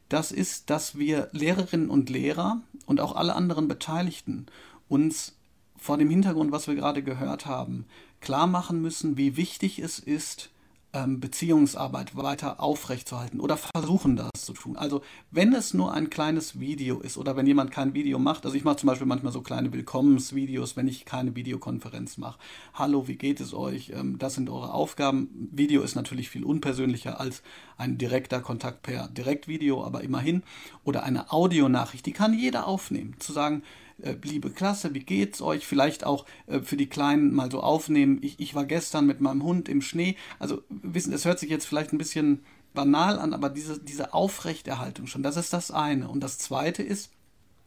das 0.09 0.31
ist, 0.31 0.71
dass 0.71 0.97
wir 0.97 1.31
Lehrerinnen 1.33 1.91
und 1.91 2.11
Lehrer 2.11 2.61
und 2.87 3.01
auch 3.01 3.17
alle 3.17 3.35
anderen 3.35 3.67
Beteiligten 3.67 4.47
uns 4.87 5.37
vor 5.77 5.99
dem 5.99 6.11
Hintergrund, 6.11 6.53
was 6.53 6.69
wir 6.69 6.77
gerade 6.77 7.03
gehört 7.03 7.47
haben, 7.47 7.87
klar 8.27 8.49
machen 8.49 8.83
müssen, 8.83 9.17
wie 9.17 9.37
wichtig 9.37 9.79
es 9.79 10.01
ist, 10.01 10.51
ähm, 10.93 11.21
Beziehungsarbeit 11.21 12.17
weiter 12.17 12.59
aufrechtzuerhalten 12.59 13.39
oder 13.39 13.57
versuchen 13.57 14.17
das 14.17 14.33
zu 14.45 14.53
tun. 14.53 14.77
Also 14.77 15.03
wenn 15.31 15.53
es 15.53 15.75
nur 15.75 15.93
ein 15.93 16.11
kleines 16.11 16.59
Video 16.59 16.99
ist 16.99 17.19
oder 17.19 17.37
wenn 17.37 17.47
jemand 17.47 17.71
kein 17.71 17.95
Video 17.95 18.19
macht, 18.19 18.45
also 18.45 18.57
ich 18.57 18.65
mache 18.65 18.79
zum 18.79 18.89
Beispiel 18.89 19.07
manchmal 19.07 19.33
so 19.33 19.43
kleine 19.43 19.73
Willkommensvideos, 19.73 20.77
wenn 20.77 20.89
ich 20.89 21.05
keine 21.05 21.37
Videokonferenz 21.37 22.19
mache. 22.19 22.41
Hallo, 22.75 23.07
wie 23.07 23.15
geht 23.15 23.39
es 23.39 23.55
euch? 23.55 23.91
Ähm, 23.91 24.19
das 24.19 24.35
sind 24.35 24.51
eure 24.51 24.75
Aufgaben. 24.75 25.49
Video 25.53 25.83
ist 25.83 25.95
natürlich 25.95 26.29
viel 26.29 26.43
unpersönlicher 26.43 27.21
als 27.21 27.45
ein 27.79 27.97
direkter 27.97 28.41
Kontakt 28.41 28.83
per 28.83 29.07
Direktvideo, 29.07 29.85
aber 29.85 30.01
immerhin. 30.01 30.43
Oder 30.83 31.05
eine 31.05 31.31
Audionachricht, 31.31 32.05
die 32.05 32.13
kann 32.13 32.35
jeder 32.35 32.67
aufnehmen. 32.67 33.15
Zu 33.21 33.33
sagen, 33.33 33.63
äh, 34.03 34.15
liebe 34.23 34.51
Klasse, 34.51 34.95
wie 34.95 35.01
geht's 35.01 35.41
euch? 35.41 35.67
Vielleicht 35.67 36.05
auch 36.05 36.27
äh, 36.47 36.61
für 36.61 36.77
die 36.77 36.89
Kleinen 36.89 37.35
mal 37.35 37.51
so 37.51 37.61
aufnehmen. 37.61 38.19
Ich, 38.23 38.41
ich 38.41 38.55
war 38.55 38.65
gestern 38.65 39.07
mit 39.07 39.21
meinem 39.21 39.43
Hund 39.43 39.69
im 39.69 39.83
Schnee. 39.83 40.17
Also 40.39 40.63
wissen, 40.69 41.13
es 41.13 41.25
hört 41.25 41.39
sich 41.39 41.51
jetzt 41.51 41.67
vielleicht 41.67 41.93
ein 41.93 41.99
bisschen 41.99 42.45
banal 42.75 43.19
an, 43.19 43.33
aber 43.33 43.49
diese, 43.49 43.81
diese 43.81 44.15
Aufrechterhaltung 44.15 45.07
schon, 45.07 45.23
das 45.23 45.37
ist 45.37 45.53
das 45.53 45.71
eine. 45.71 46.09
Und 46.09 46.21
das 46.21 46.39
zweite 46.39 46.83
ist, 46.83 47.11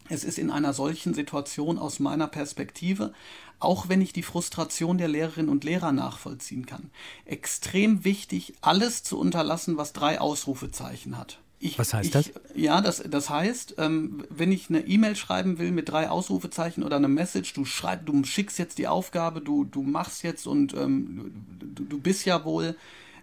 es 0.08 0.24
ist 0.24 0.40
in 0.40 0.50
einer 0.50 0.74
solchen 0.74 1.14
Situation 1.14 1.78
aus 1.78 2.00
meiner 2.00 2.28
Perspektive, 2.28 3.14
auch 3.60 3.90
wenn 3.90 4.02
ich 4.02 4.14
die 4.14 4.24
Frustration 4.24 4.98
der 4.98 5.08
Lehrerinnen 5.08 5.50
und 5.50 5.64
Lehrer 5.64 5.92
nachvollziehen 5.92 6.66
kann, 6.66 6.90
extrem 7.26 8.06
wichtig, 8.06 8.54
alles 8.62 9.04
zu 9.04 9.20
unterlassen, 9.20 9.78
was 9.78 9.94
drei 9.94 10.20
Ausrufezeichen 10.20 11.18
hat. 11.18 11.40
Ich, 11.62 11.78
Was 11.78 11.94
heißt 11.94 12.06
ich, 12.06 12.12
das? 12.12 12.32
Ja, 12.56 12.80
das, 12.80 13.04
das 13.10 13.30
heißt, 13.30 13.76
ähm, 13.80 14.24
wenn 14.30 14.52
ich 14.52 14.70
eine 14.70 14.88
E-Mail 14.88 15.16
schreiben 15.16 15.60
will 15.60 15.72
mit 15.72 15.90
drei 15.90 16.10
Ausrufezeichen 16.10 16.84
oder 16.84 16.96
eine 16.96 17.10
Message, 17.10 17.54
du 17.54 17.66
schreibst, 17.66 18.08
du 18.08 18.24
schickst 18.24 18.58
jetzt 18.60 18.78
die 18.78 18.88
Aufgabe, 18.88 19.42
du, 19.42 19.66
du 19.66 19.82
machst 19.82 20.24
jetzt 20.24 20.48
und 20.48 20.74
ähm, 20.74 21.32
du, 21.60 21.84
du 21.84 22.00
bist 22.00 22.26
ja 22.26 22.46
wohl, 22.46 22.76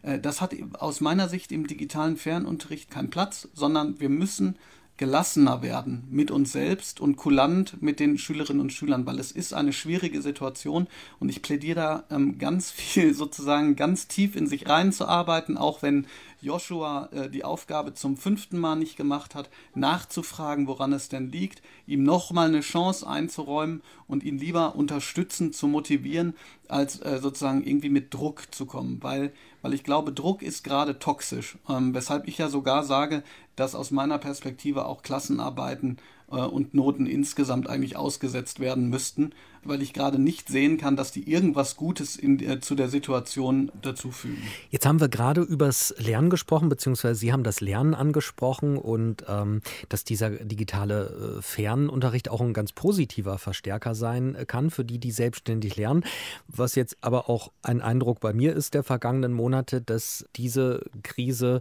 äh, 0.03 0.19
das 0.19 0.43
hat 0.43 0.55
aus 0.79 1.01
meiner 1.01 1.31
Sicht 1.31 1.51
im 1.51 1.67
digitalen 1.67 2.19
Fernunterricht 2.19 2.91
keinen 2.91 3.09
Platz, 3.09 3.49
sondern 3.55 4.01
wir 4.01 4.11
müssen 4.11 4.57
gelassener 4.97 5.63
werden 5.63 6.05
mit 6.11 6.31
uns 6.31 6.53
selbst 6.53 7.01
und 7.01 7.17
kulant 7.17 7.83
mit 7.83 8.01
den 8.01 8.19
Schülerinnen 8.19 8.61
und 8.61 8.73
Schülern, 8.73 9.07
weil 9.07 9.19
es 9.19 9.31
ist 9.31 9.53
eine 9.53 9.73
schwierige 9.73 10.23
Situation 10.23 10.87
und 11.21 11.29
ich 11.29 11.43
plädiere 11.43 11.77
da 11.77 12.05
ähm, 12.11 12.39
ganz 12.39 12.71
viel 12.73 13.15
sozusagen 13.15 13.77
ganz 13.77 14.09
tief 14.09 14.37
in 14.37 14.47
sich 14.47 14.69
reinzuarbeiten, 14.69 15.57
auch 15.59 15.83
wenn 15.83 16.07
Joshua 16.47 17.09
äh, 17.13 17.29
die 17.29 17.45
Aufgabe 17.45 17.93
zum 17.93 18.17
fünften 18.17 18.59
Mal 18.59 18.77
nicht 18.77 18.97
gemacht 18.97 19.35
hat, 19.35 19.51
nachzufragen, 19.75 20.69
woran 20.69 20.93
es 20.93 21.09
denn 21.09 21.31
liegt, 21.31 21.61
ihm 21.87 22.05
nochmal 22.05 22.49
eine 22.49 22.61
Chance 22.61 23.07
einzuräumen 23.07 23.83
und 24.07 24.23
ihn 24.23 24.39
lieber 24.39 24.77
unterstützen, 24.77 25.53
zu 25.53 25.67
motivieren, 25.67 26.35
als 26.69 27.01
äh, 27.01 27.19
sozusagen 27.21 27.65
irgendwie 27.65 27.91
mit 27.91 28.15
Druck 28.15 28.55
zu 28.55 28.65
kommen, 28.65 29.03
weil, 29.03 29.33
weil 29.63 29.75
ich 29.75 29.85
glaube, 29.85 30.13
Druck 30.13 30.43
ist 30.43 30.63
gerade 30.63 30.99
toxisch, 30.99 31.59
ähm, 31.69 31.95
weshalb 31.95 32.29
ich 32.29 32.39
ja 32.39 32.49
sogar 32.49 32.85
sage, 32.85 33.23
dass 33.57 33.75
aus 33.75 33.91
meiner 33.91 34.19
Perspektive 34.19 34.87
auch 34.87 35.03
Klassenarbeiten 35.03 35.99
äh, 36.31 36.37
und 36.37 36.75
Noten 36.75 37.07
insgesamt 37.07 37.69
eigentlich 37.69 37.97
ausgesetzt 37.97 38.61
werden 38.61 38.89
müssten, 38.89 39.31
weil 39.63 39.83
ich 39.83 39.93
gerade 39.93 40.19
nicht 40.19 40.49
sehen 40.49 40.79
kann, 40.79 40.97
dass 40.97 41.13
die 41.13 41.31
irgendwas 41.31 41.77
Gutes 41.77 42.17
in, 42.17 42.41
äh, 42.41 42.61
zu 42.61 42.75
der 42.75 42.89
Situation 42.89 43.71
dazufügen. 43.83 44.43
Jetzt 44.71 44.87
haben 44.87 45.01
wir 45.01 45.09
gerade 45.09 45.43
übers 45.43 45.95
Lernen 45.99 46.31
gesprochen, 46.31 46.69
beziehungsweise 46.69 47.19
Sie 47.19 47.33
haben 47.33 47.43
das 47.43 47.61
Lernen 47.61 47.95
angesprochen 47.95 48.77
und 48.77 49.25
ähm, 49.29 49.61
dass 49.89 50.05
dieser 50.05 50.31
digitale 50.31 51.39
äh, 51.39 51.43
Fernunterricht 51.43 52.29
auch 52.29 52.41
ein 52.41 52.53
ganz 52.53 52.73
positiver 52.73 53.39
Verstärker 53.39 53.95
sein 53.95 54.37
kann 54.47 54.71
für 54.71 54.85
die, 54.85 54.99
die 54.99 55.11
selbstständig 55.11 55.77
lernen. 55.77 56.05
Was 56.49 56.75
jetzt 56.75 56.97
aber 57.01 57.29
auch 57.29 57.53
ein 57.63 57.81
Eindruck 57.81 58.21
bei 58.21 58.33
mir 58.33 58.55
ist 58.55 58.75
der 58.75 58.83
vergangenen 58.83 59.33
Monate, 59.33 59.81
dass 59.81 60.27
diese 60.37 60.83
Krise 61.03 61.61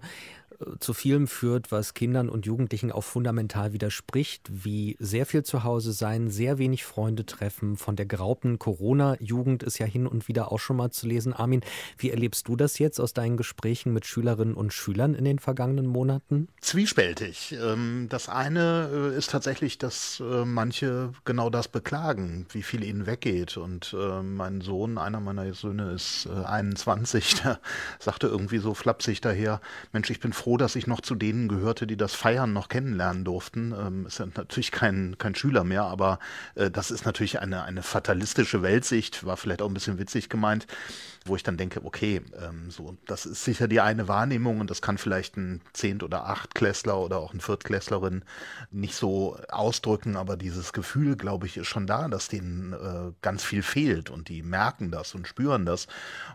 zu 0.79 0.93
vielem 0.93 1.27
führt, 1.27 1.71
was 1.71 1.93
Kindern 1.93 2.29
und 2.29 2.45
Jugendlichen 2.45 2.91
auch 2.91 3.03
fundamental 3.03 3.73
widerspricht, 3.73 4.49
wie 4.49 4.95
sehr 4.99 5.25
viel 5.25 5.43
zu 5.43 5.63
Hause 5.63 5.91
sein, 5.91 6.29
sehr 6.29 6.57
wenig 6.57 6.85
Freunde 6.85 7.25
treffen. 7.25 7.77
Von 7.77 7.95
der 7.95 8.05
geraubten 8.05 8.59
Corona-Jugend 8.59 9.63
ist 9.63 9.79
ja 9.79 9.85
hin 9.85 10.07
und 10.07 10.27
wieder 10.27 10.51
auch 10.51 10.59
schon 10.59 10.77
mal 10.77 10.91
zu 10.91 11.07
lesen. 11.07 11.33
Armin, 11.33 11.61
wie 11.97 12.11
erlebst 12.11 12.47
du 12.47 12.55
das 12.55 12.79
jetzt 12.79 12.99
aus 12.99 13.13
deinen 13.13 13.37
Gesprächen 13.37 13.93
mit 13.93 14.05
Schülerinnen 14.05 14.53
und 14.53 14.73
Schülern 14.73 15.13
in 15.13 15.25
den 15.25 15.39
vergangenen 15.39 15.87
Monaten? 15.87 16.47
Zwiespältig. 16.61 17.55
Ähm, 17.61 18.07
das 18.09 18.29
eine 18.29 18.89
äh, 19.13 19.17
ist 19.17 19.31
tatsächlich, 19.31 19.77
dass 19.77 20.21
äh, 20.21 20.45
manche 20.45 21.11
genau 21.25 21.49
das 21.49 21.67
beklagen, 21.67 22.45
wie 22.51 22.63
viel 22.63 22.83
ihnen 22.83 23.05
weggeht. 23.05 23.57
Und 23.57 23.95
mein 24.23 24.61
Sohn, 24.61 24.97
einer 24.97 25.19
meiner 25.19 25.53
Söhne, 25.53 25.91
ist 25.91 26.27
21, 26.27 27.35
der 27.43 27.59
sagte 27.99 28.27
irgendwie 28.27 28.57
so 28.57 28.73
flapsig 28.73 29.21
daher, 29.21 29.61
Mensch, 29.91 30.09
ich 30.09 30.19
bin 30.19 30.33
froh, 30.33 30.54
dass 30.57 30.75
ich 30.75 30.87
noch 30.87 31.01
zu 31.01 31.15
denen 31.15 31.47
gehörte, 31.47 31.87
die 31.87 31.97
das 31.97 32.13
Feiern 32.13 32.53
noch 32.53 32.69
kennenlernen 32.69 33.23
durften. 33.23 33.73
Ähm, 33.77 34.05
ist 34.05 34.19
ja 34.19 34.27
natürlich 34.35 34.71
kein, 34.71 35.17
kein 35.17 35.35
Schüler 35.35 35.63
mehr, 35.63 35.83
aber 35.83 36.19
äh, 36.55 36.71
das 36.71 36.91
ist 36.91 37.05
natürlich 37.05 37.39
eine, 37.39 37.63
eine 37.63 37.83
fatalistische 37.83 38.61
Weltsicht, 38.61 39.25
war 39.25 39.37
vielleicht 39.37 39.61
auch 39.61 39.67
ein 39.67 39.73
bisschen 39.73 39.99
witzig 39.99 40.29
gemeint 40.29 40.67
wo 41.25 41.35
ich 41.35 41.43
dann 41.43 41.57
denke, 41.57 41.83
okay, 41.83 42.21
ähm, 42.39 42.69
so, 42.69 42.95
das 43.07 43.25
ist 43.25 43.43
sicher 43.43 43.67
die 43.67 43.81
eine 43.81 44.07
Wahrnehmung 44.07 44.59
und 44.59 44.69
das 44.69 44.81
kann 44.81 44.99
vielleicht 44.99 45.37
ein 45.37 45.61
Zehnt- 45.73 46.03
oder 46.03 46.27
Achtklässler 46.27 46.99
oder 46.99 47.17
auch 47.17 47.33
ein 47.33 47.41
Viertklässlerin 47.41 48.23
nicht 48.69 48.95
so 48.95 49.37
ausdrücken, 49.49 50.15
aber 50.17 50.37
dieses 50.37 50.71
Gefühl, 50.71 51.15
glaube 51.15 51.47
ich, 51.47 51.57
ist 51.57 51.67
schon 51.67 51.87
da, 51.87 52.07
dass 52.07 52.27
denen 52.27 52.73
äh, 52.73 53.11
ganz 53.21 53.43
viel 53.43 53.63
fehlt 53.63 54.11
und 54.11 54.29
die 54.29 54.43
merken 54.43 54.91
das 54.91 55.15
und 55.15 55.27
spüren 55.27 55.65
das. 55.65 55.87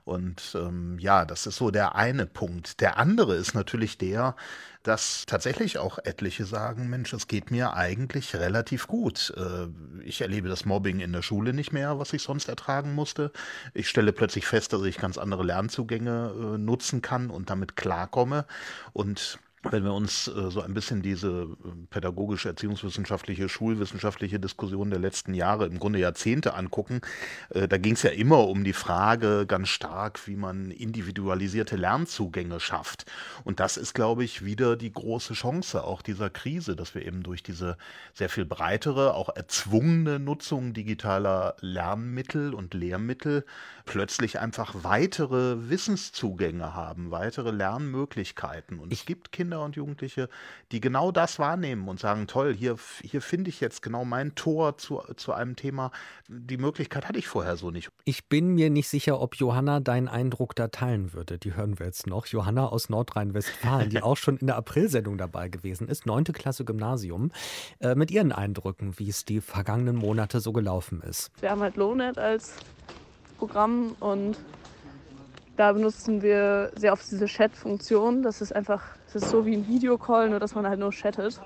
Und 0.04 0.56
ähm, 0.56 0.98
ja, 0.98 1.24
das 1.24 1.46
ist 1.46 1.56
so 1.56 1.70
der 1.70 1.94
eine 1.94 2.26
Punkt. 2.26 2.80
Der 2.80 2.98
andere 2.98 3.36
ist 3.36 3.54
natürlich 3.54 3.96
der, 3.96 4.34
dass 4.82 5.26
tatsächlich 5.26 5.78
auch 5.78 5.98
etliche 5.98 6.44
sagen, 6.44 6.88
Mensch, 6.88 7.12
es 7.12 7.28
geht 7.28 7.50
mir 7.50 7.74
eigentlich 7.74 8.34
relativ 8.34 8.86
gut. 8.86 9.32
Äh, 9.36 9.68
ich 10.04 10.22
erlebe 10.22 10.48
das 10.48 10.64
Mobbing 10.64 11.00
in 11.00 11.12
der 11.12 11.22
Schule 11.22 11.52
nicht 11.52 11.72
mehr, 11.72 11.98
was 11.98 12.12
ich 12.12 12.22
sonst 12.22 12.48
ertragen 12.48 12.94
musste. 12.94 13.30
Ich 13.74 13.88
stelle 13.88 14.12
plötzlich 14.12 14.46
fest, 14.46 14.72
dass 14.72 14.82
ich 14.82 14.96
ganz 14.96 15.18
andere 15.18 15.44
Lernzugänge 15.44 16.32
äh, 16.34 16.58
nutzen 16.58 17.02
kann 17.02 17.30
und 17.30 17.50
damit 17.50 17.76
klarkomme. 17.76 18.46
Und 18.92 19.38
wenn 19.62 19.84
wir 19.84 19.92
uns 19.92 20.26
äh, 20.26 20.50
so 20.50 20.62
ein 20.62 20.72
bisschen 20.72 21.02
diese 21.02 21.42
äh, 21.42 21.46
pädagogische, 21.90 22.48
erziehungswissenschaftliche, 22.48 23.48
schulwissenschaftliche 23.48 24.40
Diskussion 24.40 24.88
der 24.88 24.98
letzten 24.98 25.34
Jahre, 25.34 25.66
im 25.66 25.78
Grunde 25.78 25.98
Jahrzehnte 25.98 26.54
angucken, 26.54 27.02
äh, 27.50 27.68
da 27.68 27.76
ging 27.76 27.92
es 27.92 28.02
ja 28.02 28.10
immer 28.10 28.48
um 28.48 28.64
die 28.64 28.72
Frage 28.72 29.44
ganz 29.46 29.68
stark, 29.68 30.26
wie 30.26 30.36
man 30.36 30.70
individualisierte 30.70 31.76
Lernzugänge 31.76 32.58
schafft. 32.58 33.04
Und 33.44 33.60
das 33.60 33.76
ist, 33.76 33.92
glaube 33.92 34.24
ich, 34.24 34.44
wieder 34.44 34.76
die 34.76 34.92
große 34.92 35.34
Chance 35.34 35.84
auch 35.84 36.00
dieser 36.00 36.30
Krise, 36.30 36.74
dass 36.74 36.94
wir 36.94 37.04
eben 37.04 37.22
durch 37.22 37.42
diese 37.42 37.76
sehr 38.14 38.30
viel 38.30 38.46
breitere, 38.46 39.12
auch 39.14 39.28
erzwungene 39.34 40.18
Nutzung 40.18 40.72
digitaler 40.72 41.56
Lernmittel 41.60 42.54
und 42.54 42.72
Lehrmittel 42.72 43.44
plötzlich 43.84 44.38
einfach 44.38 44.74
weitere 44.84 45.68
Wissenszugänge 45.68 46.74
haben, 46.74 47.10
weitere 47.10 47.50
Lernmöglichkeiten. 47.50 48.78
Und 48.78 48.92
es 48.92 49.04
gibt 49.04 49.32
Kinder 49.32 49.49
und 49.58 49.74
Jugendliche, 49.74 50.28
die 50.70 50.80
genau 50.80 51.10
das 51.10 51.38
wahrnehmen 51.38 51.88
und 51.88 51.98
sagen, 51.98 52.26
toll, 52.26 52.54
hier, 52.54 52.76
hier 53.02 53.20
finde 53.20 53.50
ich 53.50 53.60
jetzt 53.60 53.82
genau 53.82 54.04
mein 54.04 54.34
Tor 54.34 54.78
zu, 54.78 55.02
zu 55.16 55.32
einem 55.32 55.56
Thema. 55.56 55.90
Die 56.28 56.58
Möglichkeit 56.58 57.08
hatte 57.08 57.18
ich 57.18 57.26
vorher 57.26 57.56
so 57.56 57.70
nicht. 57.70 57.90
Ich 58.04 58.28
bin 58.28 58.54
mir 58.54 58.70
nicht 58.70 58.88
sicher, 58.88 59.20
ob 59.20 59.36
Johanna 59.36 59.80
deinen 59.80 60.08
Eindruck 60.08 60.54
da 60.54 60.68
teilen 60.68 61.12
würde. 61.12 61.38
Die 61.38 61.54
hören 61.54 61.78
wir 61.78 61.86
jetzt 61.86 62.06
noch. 62.06 62.26
Johanna 62.26 62.66
aus 62.66 62.88
Nordrhein-Westfalen, 62.88 63.90
die 63.90 64.02
auch 64.02 64.16
schon 64.16 64.36
in 64.36 64.46
der 64.46 64.56
Aprilsendung 64.56 65.18
dabei 65.18 65.48
gewesen 65.48 65.88
ist, 65.88 66.06
neunte 66.06 66.32
Klasse 66.32 66.64
Gymnasium, 66.64 67.32
äh, 67.80 67.94
mit 67.94 68.10
ihren 68.10 68.32
Eindrücken, 68.32 68.98
wie 68.98 69.08
es 69.08 69.24
die 69.24 69.40
vergangenen 69.40 69.96
Monate 69.96 70.40
so 70.40 70.52
gelaufen 70.52 71.02
ist. 71.02 71.30
Wir 71.40 71.50
haben 71.50 71.60
halt 71.60 71.76
Lonet 71.76 72.18
als 72.18 72.54
Programm 73.38 73.96
und 74.00 74.36
da 75.56 75.72
benutzen 75.72 76.22
wir 76.22 76.70
sehr 76.74 76.92
oft 76.92 77.10
diese 77.10 77.26
Chat-Funktion. 77.26 78.22
Das 78.22 78.40
ist 78.40 78.54
einfach, 78.54 78.82
das 79.06 79.22
ist 79.22 79.30
so 79.30 79.44
wie 79.44 79.56
ein 79.56 79.66
Videocall, 79.66 80.30
nur 80.30 80.40
dass 80.40 80.54
man 80.54 80.66
halt 80.66 80.80
nur 80.80 80.90
chattet. 80.90 81.40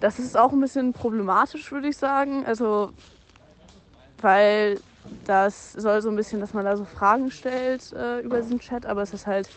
Das 0.00 0.18
ist 0.18 0.36
auch 0.36 0.52
ein 0.52 0.60
bisschen 0.60 0.92
problematisch, 0.92 1.70
würde 1.70 1.88
ich 1.88 1.96
sagen. 1.96 2.44
Also, 2.44 2.92
weil 4.20 4.80
das 5.24 5.72
soll 5.72 6.02
so 6.02 6.10
ein 6.10 6.16
bisschen, 6.16 6.40
dass 6.40 6.54
man 6.54 6.64
da 6.64 6.76
so 6.76 6.84
Fragen 6.84 7.30
stellt 7.30 7.92
äh, 7.92 8.20
über 8.20 8.40
diesen 8.40 8.58
Chat, 8.58 8.86
aber 8.86 9.02
es 9.02 9.12
ist 9.12 9.26
halt, 9.26 9.48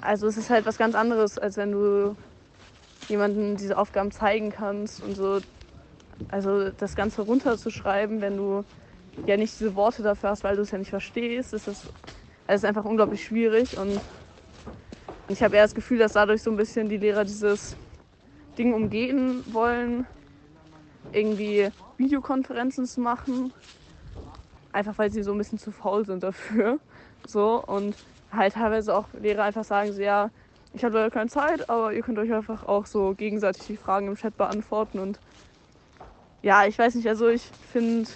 also 0.00 0.26
es 0.26 0.36
ist 0.36 0.50
halt 0.50 0.66
was 0.66 0.78
ganz 0.78 0.94
anderes, 0.94 1.38
als 1.38 1.56
wenn 1.56 1.72
du 1.72 2.16
jemandem 3.08 3.56
diese 3.56 3.76
Aufgaben 3.76 4.10
zeigen 4.10 4.50
kannst 4.50 5.02
und 5.02 5.14
so. 5.14 5.40
Also 6.30 6.70
das 6.70 6.96
Ganze 6.96 7.22
runterzuschreiben, 7.22 8.20
wenn 8.20 8.36
du 8.36 8.64
ja 9.26 9.36
nicht 9.36 9.58
diese 9.58 9.74
Worte 9.74 10.02
dafür 10.02 10.30
hast, 10.30 10.44
weil 10.44 10.56
du 10.56 10.62
es 10.62 10.70
ja 10.70 10.78
nicht 10.78 10.90
verstehst, 10.90 11.52
ist 11.54 11.68
das, 11.68 11.86
ist 12.54 12.64
einfach 12.64 12.84
unglaublich 12.84 13.24
schwierig. 13.24 13.76
Und 13.76 14.00
ich 15.28 15.42
habe 15.42 15.56
eher 15.56 15.64
das 15.64 15.74
Gefühl, 15.74 15.98
dass 15.98 16.12
dadurch 16.12 16.42
so 16.42 16.50
ein 16.50 16.56
bisschen 16.56 16.88
die 16.88 16.98
Lehrer 16.98 17.24
dieses 17.24 17.76
Ding 18.58 18.72
umgehen 18.72 19.42
wollen, 19.52 20.06
irgendwie 21.12 21.70
Videokonferenzen 21.96 22.86
zu 22.86 23.00
machen. 23.00 23.52
Einfach 24.72 24.96
weil 24.98 25.10
sie 25.10 25.22
so 25.22 25.32
ein 25.32 25.38
bisschen 25.38 25.58
zu 25.58 25.72
faul 25.72 26.04
sind 26.04 26.22
dafür. 26.22 26.78
So, 27.24 27.64
und 27.64 27.96
halt 28.30 28.54
teilweise 28.54 28.94
auch 28.94 29.12
Lehrer 29.14 29.44
einfach 29.44 29.64
sagen 29.64 29.92
so, 29.92 30.00
ja, 30.00 30.30
ich 30.72 30.84
habe 30.84 30.94
leider 30.94 31.10
keine 31.10 31.28
Zeit, 31.28 31.68
aber 31.68 31.92
ihr 31.92 32.02
könnt 32.02 32.18
euch 32.18 32.32
einfach 32.32 32.64
auch 32.64 32.86
so 32.86 33.14
gegenseitig 33.14 33.66
die 33.66 33.76
Fragen 33.76 34.08
im 34.08 34.14
Chat 34.14 34.36
beantworten. 34.36 34.98
Und 34.98 35.18
ja, 36.42 36.66
ich 36.66 36.78
weiß 36.78 36.94
nicht, 36.94 37.08
also 37.08 37.28
ich 37.28 37.42
finde 37.72 38.08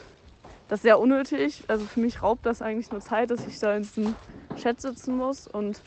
das 0.70 0.78
ist 0.78 0.82
sehr 0.82 1.00
unnötig. 1.00 1.64
Also 1.66 1.84
für 1.84 1.98
mich 1.98 2.22
raubt 2.22 2.46
das 2.46 2.62
eigentlich 2.62 2.92
nur 2.92 3.00
Zeit, 3.00 3.32
dass 3.32 3.44
ich 3.44 3.58
da 3.58 3.74
in 3.74 3.82
diesem 3.82 4.14
Chat 4.56 4.80
sitzen 4.80 5.16
muss. 5.16 5.48
Und 5.48 5.82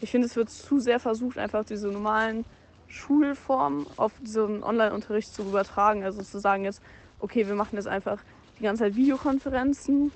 ich 0.00 0.12
finde, 0.12 0.28
es 0.28 0.36
wird 0.36 0.50
zu 0.50 0.78
sehr 0.78 1.00
versucht, 1.00 1.36
einfach 1.36 1.64
diese 1.64 1.88
normalen 1.88 2.44
Schulformen 2.86 3.86
auf 3.96 4.12
diesen 4.20 4.62
Online-Unterricht 4.62 5.34
zu 5.34 5.42
übertragen. 5.42 6.04
Also 6.04 6.22
zu 6.22 6.38
sagen 6.38 6.64
jetzt, 6.64 6.80
okay, 7.18 7.48
wir 7.48 7.56
machen 7.56 7.74
jetzt 7.74 7.88
einfach 7.88 8.20
die 8.60 8.62
ganze 8.62 8.84
Zeit 8.84 8.94
Videokonferenzen. 8.94 10.12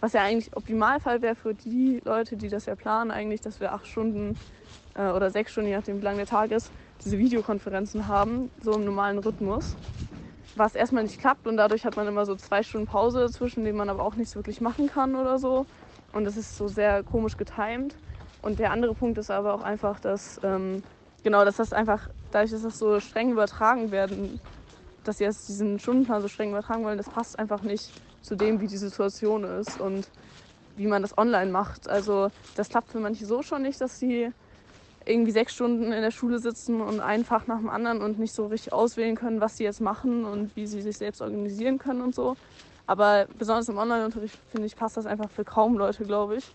Was 0.00 0.14
ja 0.14 0.22
eigentlich 0.22 0.56
Optimalfall 0.56 1.20
wäre 1.20 1.34
für 1.34 1.52
die 1.52 2.00
Leute, 2.02 2.38
die 2.38 2.48
das 2.48 2.64
ja 2.64 2.74
planen, 2.74 3.10
eigentlich, 3.10 3.42
dass 3.42 3.60
wir 3.60 3.74
acht 3.74 3.86
Stunden 3.86 4.38
äh, 4.94 5.10
oder 5.10 5.30
sechs 5.30 5.52
Stunden, 5.52 5.68
je 5.68 5.76
nachdem 5.76 5.98
wie 5.98 6.04
lang 6.04 6.16
der 6.16 6.24
Tag 6.24 6.52
ist, 6.52 6.70
diese 7.04 7.18
Videokonferenzen 7.18 8.08
haben, 8.08 8.50
so 8.62 8.72
im 8.72 8.86
normalen 8.86 9.18
Rhythmus 9.18 9.76
was 10.54 10.74
erstmal 10.74 11.04
nicht 11.04 11.20
klappt 11.20 11.46
und 11.46 11.56
dadurch 11.56 11.84
hat 11.84 11.96
man 11.96 12.06
immer 12.06 12.26
so 12.26 12.34
zwei 12.36 12.62
Stunden 12.62 12.86
Pause 12.86 13.20
dazwischen, 13.20 13.64
die 13.64 13.72
man 13.72 13.88
aber 13.88 14.02
auch 14.04 14.16
nichts 14.16 14.34
wirklich 14.34 14.60
machen 14.60 14.88
kann 14.88 15.14
oder 15.14 15.38
so. 15.38 15.66
Und 16.12 16.24
das 16.24 16.36
ist 16.36 16.56
so 16.56 16.68
sehr 16.68 17.04
komisch 17.04 17.36
getimt. 17.36 17.98
Und 18.42 18.58
der 18.58 18.70
andere 18.72 18.94
Punkt 18.94 19.18
ist 19.18 19.30
aber 19.30 19.54
auch 19.54 19.60
einfach, 19.62 20.00
dass, 20.00 20.40
ähm, 20.42 20.82
genau, 21.22 21.44
dass 21.44 21.56
das 21.56 21.72
einfach, 21.72 22.08
dadurch, 22.30 22.50
dass 22.50 22.62
das 22.62 22.78
so 22.78 23.00
streng 23.00 23.30
übertragen 23.30 23.90
werden, 23.90 24.40
dass 25.04 25.18
sie 25.18 25.24
jetzt 25.24 25.48
diesen 25.48 25.78
Stundenplan 25.78 26.22
so 26.22 26.28
streng 26.28 26.50
übertragen 26.50 26.84
wollen, 26.84 26.98
das 26.98 27.10
passt 27.10 27.38
einfach 27.38 27.62
nicht 27.62 27.94
zu 28.20 28.36
dem, 28.36 28.60
wie 28.60 28.66
die 28.66 28.76
Situation 28.76 29.44
ist 29.44 29.78
und 29.78 30.10
wie 30.76 30.86
man 30.86 31.02
das 31.02 31.16
online 31.18 31.50
macht. 31.50 31.88
Also 31.88 32.30
das 32.54 32.68
klappt 32.68 32.92
für 32.92 33.00
manche 33.00 33.26
so 33.26 33.42
schon 33.42 33.62
nicht, 33.62 33.80
dass 33.80 33.98
sie 33.98 34.30
irgendwie 35.10 35.32
sechs 35.32 35.54
Stunden 35.54 35.92
in 35.92 36.02
der 36.02 36.10
Schule 36.10 36.38
sitzen 36.38 36.80
und 36.80 37.00
ein 37.00 37.24
Fach 37.24 37.46
nach 37.46 37.58
dem 37.58 37.68
anderen 37.70 38.02
und 38.02 38.18
nicht 38.18 38.34
so 38.34 38.46
richtig 38.46 38.72
auswählen 38.72 39.16
können, 39.16 39.40
was 39.40 39.56
sie 39.56 39.64
jetzt 39.64 39.80
machen 39.80 40.24
und 40.24 40.54
wie 40.56 40.66
sie 40.66 40.82
sich 40.82 40.96
selbst 40.98 41.20
organisieren 41.22 41.78
können 41.78 42.02
und 42.02 42.14
so. 42.14 42.36
Aber 42.86 43.26
besonders 43.34 43.68
im 43.68 43.78
Online-Unterricht, 43.78 44.36
finde 44.48 44.66
ich, 44.66 44.76
passt 44.76 44.96
das 44.96 45.06
einfach 45.06 45.30
für 45.30 45.44
kaum 45.44 45.76
Leute, 45.78 46.04
glaube 46.06 46.36
ich. 46.36 46.52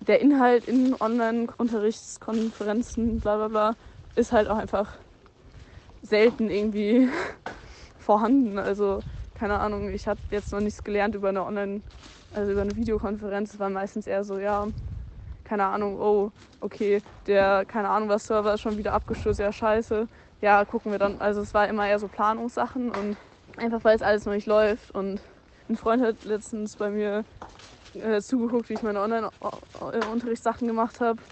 Der 0.00 0.20
Inhalt 0.20 0.64
in 0.66 0.94
Online-Unterrichtskonferenzen, 0.98 3.20
bla 3.20 3.36
bla 3.36 3.48
bla, 3.48 3.76
ist 4.14 4.32
halt 4.32 4.48
auch 4.48 4.56
einfach 4.56 4.98
selten 6.02 6.50
irgendwie 6.50 7.08
vorhanden. 7.96 8.58
Also, 8.58 9.02
keine 9.34 9.58
Ahnung, 9.60 9.90
ich 9.90 10.08
habe 10.08 10.20
jetzt 10.30 10.52
noch 10.52 10.60
nichts 10.60 10.82
gelernt 10.84 11.14
über 11.14 11.28
eine 11.30 11.44
Online- 11.44 11.82
also 12.30 12.52
über 12.52 12.62
eine 12.62 12.76
Videokonferenz. 12.76 13.54
Es 13.54 13.60
war 13.60 13.70
meistens 13.70 14.06
eher 14.06 14.24
so, 14.24 14.38
ja, 14.38 14.68
keine 15.46 15.66
Ahnung, 15.66 15.98
oh, 16.00 16.32
okay, 16.60 17.02
der, 17.26 17.64
keine 17.66 17.88
Ahnung, 17.88 18.08
was 18.08 18.26
Server 18.26 18.54
ist 18.54 18.60
schon 18.60 18.76
wieder 18.76 18.92
abgestürzt, 18.92 19.40
ja, 19.40 19.52
scheiße. 19.52 20.08
Ja, 20.40 20.64
gucken 20.64 20.92
wir 20.92 20.98
dann. 20.98 21.20
Also 21.20 21.40
es 21.40 21.54
war 21.54 21.68
immer 21.68 21.88
eher 21.88 21.98
so 21.98 22.08
Planungssachen 22.08 22.90
und 22.92 23.18
einfach 23.56 23.84
weil 23.84 23.96
es 23.96 24.02
alles 24.02 24.26
noch 24.26 24.34
nicht 24.34 24.46
läuft. 24.46 24.90
Und 24.90 25.20
ein 25.68 25.76
Freund 25.76 26.02
hat 26.02 26.24
letztens 26.24 26.76
bei 26.76 26.90
mir 26.90 27.24
äh, 27.94 28.20
zugeguckt, 28.20 28.68
wie 28.68 28.74
ich 28.74 28.82
meine 28.82 29.00
Online-Unterrichtssachen 29.00 30.66
gemacht 30.66 31.00
habe 31.00 31.22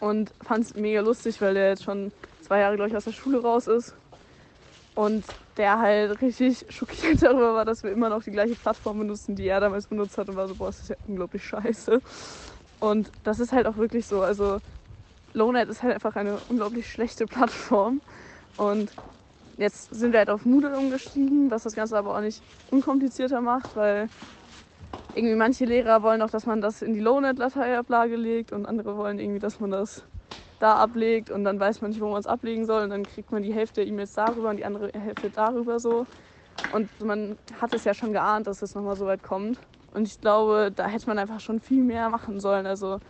und 0.00 0.34
fand 0.42 0.64
es 0.64 0.74
mega 0.74 1.00
lustig, 1.00 1.40
weil 1.40 1.54
der 1.54 1.70
jetzt 1.70 1.84
schon 1.84 2.12
zwei 2.40 2.60
Jahre, 2.60 2.76
glaube 2.76 2.90
ich, 2.90 2.96
aus 2.96 3.04
der 3.04 3.12
Schule 3.12 3.42
raus 3.42 3.66
ist. 3.66 3.96
Und 4.94 5.26
der 5.56 5.78
halt 5.78 6.20
richtig 6.22 6.66
schockiert 6.74 7.22
darüber 7.22 7.54
war, 7.54 7.64
dass 7.64 7.82
wir 7.82 7.92
immer 7.92 8.08
noch 8.08 8.22
die 8.22 8.30
gleiche 8.30 8.56
Plattform 8.56 8.98
benutzen, 8.98 9.36
die 9.36 9.46
er 9.46 9.60
damals 9.60 9.88
benutzt 9.88 10.18
hat 10.18 10.28
und 10.28 10.36
war 10.36 10.48
so, 10.48 10.56
boah, 10.56 10.66
das 10.66 10.80
ist 10.80 10.88
ja 10.90 10.96
unglaublich 11.06 11.44
scheiße. 11.44 12.00
Und 12.80 13.12
das 13.22 13.40
ist 13.40 13.52
halt 13.52 13.66
auch 13.66 13.76
wirklich 13.76 14.06
so. 14.06 14.22
Also 14.22 14.60
Lownet 15.34 15.68
ist 15.68 15.82
halt 15.82 15.94
einfach 15.94 16.16
eine 16.16 16.44
unglaublich 16.46 16.90
schlechte 16.90 17.26
Plattform. 17.26 18.02
Und 18.56 18.96
jetzt 19.56 19.94
sind 19.94 20.12
wir 20.12 20.20
halt 20.20 20.30
auf 20.30 20.44
Moodle 20.46 20.78
umgestiegen, 20.78 21.50
was 21.50 21.64
das 21.64 21.74
Ganze 21.74 21.98
aber 21.98 22.16
auch 22.16 22.20
nicht 22.20 22.44
unkomplizierter 22.66 23.40
macht, 23.40 23.76
weil 23.76 24.10
irgendwie 25.12 25.34
manche 25.36 25.64
Lehrer 25.64 26.02
wollen 26.02 26.22
auch, 26.22 26.30
dass 26.30 26.46
man 26.46 26.60
das 26.60 26.82
in 26.82 26.92
die 26.94 27.00
Lownet-Dateiablage 27.00 28.16
legt 28.16 28.52
und 28.52 28.66
andere 28.66 28.96
wollen 28.96 29.18
irgendwie, 29.18 29.38
dass 29.40 29.58
man 29.60 29.70
das 29.70 30.06
da 30.58 30.76
ablegt 30.76 31.30
und 31.30 31.44
dann 31.44 31.58
weiß 31.60 31.80
man 31.80 31.90
nicht, 31.90 32.00
wo 32.00 32.08
man 32.10 32.20
es 32.20 32.26
ablegen 32.26 32.66
soll 32.66 32.82
und 32.84 32.90
dann 32.90 33.06
kriegt 33.06 33.32
man 33.32 33.42
die 33.42 33.54
Hälfte 33.54 33.80
der 33.82 33.88
E-Mails 33.88 34.12
darüber 34.14 34.50
und 34.50 34.56
die 34.56 34.64
andere 34.64 34.90
Hälfte 34.98 35.30
darüber 35.30 35.78
so. 35.80 36.06
Und 36.68 36.90
man 37.00 37.38
hat 37.60 37.74
es 37.74 37.84
ja 37.84 37.94
schon 37.94 38.12
geahnt, 38.12 38.46
dass 38.46 38.62
es 38.62 38.74
nochmal 38.74 38.96
so 38.96 39.06
weit 39.06 39.22
kommt. 39.22 39.60
Und 39.92 40.06
ich 40.06 40.20
glaube, 40.20 40.70
da 40.74 40.86
hätte 40.86 41.06
man 41.06 41.18
einfach 41.18 41.40
schon 41.40 41.60
viel 41.60 41.82
mehr 41.82 42.10
machen 42.10 42.40
sollen. 42.40 42.66
Also 42.66 43.00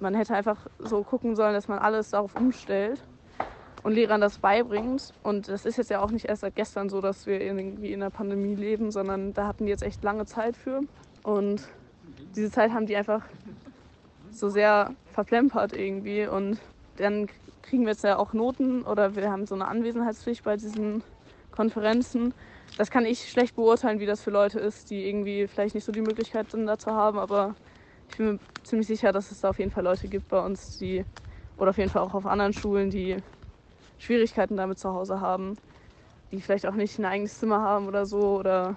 man 0.00 0.14
hätte 0.14 0.34
einfach 0.34 0.66
so 0.78 1.02
gucken 1.02 1.36
sollen, 1.36 1.54
dass 1.54 1.68
man 1.68 1.78
alles 1.78 2.10
darauf 2.10 2.34
umstellt 2.34 3.02
und 3.82 3.92
Lehrern 3.92 4.20
das 4.20 4.38
beibringt. 4.38 5.12
Und 5.22 5.48
das 5.48 5.64
ist 5.64 5.76
jetzt 5.76 5.90
ja 5.90 6.00
auch 6.00 6.10
nicht 6.10 6.24
erst 6.24 6.40
seit 6.40 6.56
gestern 6.56 6.88
so, 6.88 7.00
dass 7.00 7.26
wir 7.26 7.40
irgendwie 7.40 7.92
in 7.92 8.00
der 8.00 8.10
Pandemie 8.10 8.54
leben, 8.54 8.90
sondern 8.90 9.32
da 9.32 9.46
hatten 9.46 9.66
die 9.66 9.70
jetzt 9.70 9.82
echt 9.82 10.02
lange 10.02 10.26
Zeit 10.26 10.56
für. 10.56 10.80
Und 11.22 11.62
diese 12.34 12.50
Zeit 12.50 12.72
haben 12.72 12.86
die 12.86 12.96
einfach 12.96 13.22
so 14.30 14.48
sehr 14.48 14.94
verplempert 15.12 15.72
irgendwie. 15.72 16.26
Und 16.26 16.58
dann 16.96 17.28
kriegen 17.62 17.84
wir 17.84 17.92
jetzt 17.92 18.04
ja 18.04 18.18
auch 18.18 18.32
Noten 18.32 18.82
oder 18.82 19.16
wir 19.16 19.30
haben 19.30 19.46
so 19.46 19.54
eine 19.54 19.68
Anwesenheitspflicht 19.68 20.44
bei 20.44 20.56
diesen 20.56 21.02
Konferenzen. 21.50 22.34
Das 22.76 22.90
kann 22.90 23.06
ich 23.06 23.30
schlecht 23.30 23.54
beurteilen, 23.54 24.00
wie 24.00 24.06
das 24.06 24.22
für 24.22 24.30
Leute 24.30 24.58
ist, 24.58 24.90
die 24.90 25.06
irgendwie 25.08 25.46
vielleicht 25.46 25.74
nicht 25.74 25.84
so 25.84 25.92
die 25.92 26.00
Möglichkeit 26.00 26.50
sind, 26.50 26.66
da 26.66 26.76
zu 26.78 26.92
haben. 26.92 27.18
Aber 27.18 27.56
ich 28.08 28.16
bin 28.16 28.32
mir 28.32 28.40
ziemlich 28.64 28.88
sicher, 28.88 29.12
dass 29.12 29.30
es 29.30 29.40
da 29.40 29.50
auf 29.50 29.58
jeden 29.58 29.70
Fall 29.70 29.84
Leute 29.84 30.08
gibt 30.08 30.28
bei 30.28 30.40
uns, 30.44 30.76
die 30.78 31.04
oder 31.56 31.70
auf 31.70 31.78
jeden 31.78 31.90
Fall 31.90 32.02
auch 32.02 32.14
auf 32.14 32.26
anderen 32.26 32.52
Schulen, 32.52 32.90
die 32.90 33.22
Schwierigkeiten 33.98 34.56
damit 34.56 34.78
zu 34.78 34.90
Hause 34.92 35.20
haben, 35.20 35.56
die 36.32 36.40
vielleicht 36.40 36.66
auch 36.66 36.74
nicht 36.74 36.98
ein 36.98 37.04
eigenes 37.04 37.38
Zimmer 37.38 37.60
haben 37.62 37.86
oder 37.88 38.06
so 38.06 38.36
oder 38.38 38.76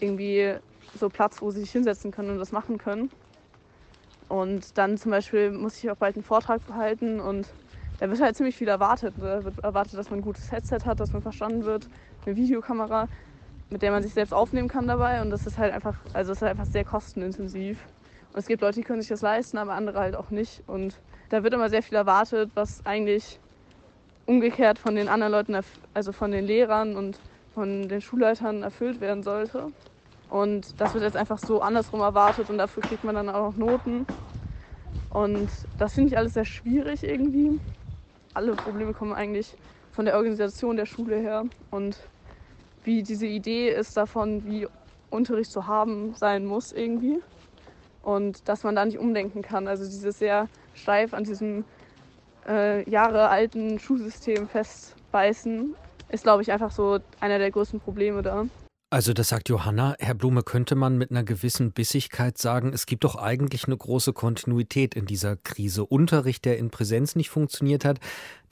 irgendwie 0.00 0.56
so 0.94 1.10
Platz, 1.10 1.42
wo 1.42 1.50
sie 1.50 1.60
sich 1.60 1.70
hinsetzen 1.72 2.10
können 2.10 2.30
und 2.30 2.38
das 2.38 2.52
machen 2.52 2.78
können. 2.78 3.10
Und 4.28 4.76
dann 4.78 4.96
zum 4.98 5.10
Beispiel 5.12 5.50
muss 5.52 5.76
ich 5.78 5.90
auch 5.90 5.96
bald 5.96 6.16
einen 6.16 6.24
Vortrag 6.24 6.64
behalten 6.66 7.20
und 7.20 7.54
da 7.98 8.08
wird 8.10 8.20
halt 8.20 8.36
ziemlich 8.36 8.56
viel 8.56 8.68
erwartet. 8.68 9.14
Da 9.18 9.44
wird 9.44 9.58
erwartet, 9.60 9.94
dass 9.98 10.10
man 10.10 10.18
ein 10.18 10.22
gutes 10.22 10.50
Headset 10.50 10.80
hat, 10.84 11.00
dass 11.00 11.12
man 11.12 11.22
verstanden 11.22 11.64
wird, 11.64 11.88
eine 12.26 12.36
Videokamera, 12.36 13.08
mit 13.70 13.82
der 13.82 13.90
man 13.90 14.02
sich 14.02 14.14
selbst 14.14 14.32
aufnehmen 14.32 14.68
kann 14.68 14.86
dabei. 14.86 15.22
Und 15.22 15.30
das 15.30 15.46
ist 15.46 15.58
halt 15.58 15.72
einfach, 15.72 15.96
also 16.12 16.32
ist 16.32 16.42
halt 16.42 16.50
einfach 16.50 16.66
sehr 16.66 16.84
kostenintensiv. 16.84 17.78
Und 18.32 18.40
es 18.40 18.46
gibt 18.46 18.62
Leute, 18.62 18.80
die 18.80 18.84
können 18.84 19.00
sich 19.00 19.08
das 19.08 19.22
leisten, 19.22 19.58
aber 19.58 19.74
andere 19.74 19.98
halt 19.98 20.16
auch 20.16 20.30
nicht. 20.30 20.62
Und 20.66 21.00
da 21.30 21.42
wird 21.42 21.54
immer 21.54 21.70
sehr 21.70 21.82
viel 21.82 21.96
erwartet, 21.96 22.50
was 22.54 22.84
eigentlich 22.84 23.40
umgekehrt 24.26 24.78
von 24.78 24.94
den 24.94 25.08
anderen 25.08 25.32
Leuten, 25.32 25.56
also 25.94 26.12
von 26.12 26.32
den 26.32 26.44
Lehrern 26.44 26.96
und 26.96 27.18
von 27.54 27.88
den 27.88 28.00
Schulleitern 28.00 28.62
erfüllt 28.62 29.00
werden 29.00 29.22
sollte. 29.22 29.72
Und 30.28 30.80
das 30.80 30.94
wird 30.94 31.04
jetzt 31.04 31.16
einfach 31.16 31.38
so 31.38 31.60
andersrum 31.60 32.00
erwartet 32.00 32.50
und 32.50 32.58
dafür 32.58 32.82
kriegt 32.82 33.04
man 33.04 33.14
dann 33.14 33.28
auch 33.28 33.52
noch 33.52 33.56
Noten. 33.56 34.06
Und 35.10 35.48
das 35.78 35.94
finde 35.94 36.10
ich 36.10 36.18
alles 36.18 36.34
sehr 36.34 36.44
schwierig 36.44 37.04
irgendwie. 37.04 37.60
Alle 38.34 38.52
Probleme 38.52 38.92
kommen 38.92 39.12
eigentlich 39.12 39.56
von 39.92 40.04
der 40.04 40.16
Organisation 40.16 40.76
der 40.76 40.86
Schule 40.86 41.16
her 41.16 41.44
und 41.70 41.96
wie 42.86 43.02
diese 43.02 43.26
Idee 43.26 43.70
ist 43.70 43.96
davon, 43.96 44.46
wie 44.46 44.66
Unterricht 45.10 45.50
zu 45.50 45.66
haben 45.66 46.14
sein 46.14 46.46
muss 46.46 46.72
irgendwie. 46.72 47.20
Und 48.02 48.48
dass 48.48 48.62
man 48.62 48.76
da 48.76 48.84
nicht 48.84 48.98
umdenken 48.98 49.42
kann. 49.42 49.66
Also 49.66 49.84
dieses 49.84 50.18
sehr 50.18 50.48
steif 50.74 51.12
an 51.12 51.24
diesem 51.24 51.64
äh, 52.46 52.88
jahrealten 52.88 53.78
Schulsystem 53.78 54.48
festbeißen, 54.48 55.74
ist, 56.10 56.22
glaube 56.22 56.42
ich, 56.42 56.52
einfach 56.52 56.70
so 56.70 57.00
einer 57.20 57.38
der 57.38 57.50
größten 57.50 57.80
Probleme 57.80 58.22
da. 58.22 58.46
Also 58.90 59.12
das 59.12 59.28
sagt 59.28 59.48
Johanna. 59.48 59.96
Herr 59.98 60.14
Blume, 60.14 60.42
könnte 60.42 60.76
man 60.76 60.96
mit 60.96 61.10
einer 61.10 61.24
gewissen 61.24 61.72
Bissigkeit 61.72 62.38
sagen, 62.38 62.72
es 62.72 62.86
gibt 62.86 63.02
doch 63.02 63.16
eigentlich 63.16 63.64
eine 63.64 63.76
große 63.76 64.12
Kontinuität 64.12 64.94
in 64.94 65.06
dieser 65.06 65.36
Krise. 65.36 65.84
Unterricht, 65.84 66.44
der 66.44 66.58
in 66.58 66.70
Präsenz 66.70 67.16
nicht 67.16 67.28
funktioniert 67.28 67.84
hat, 67.84 67.98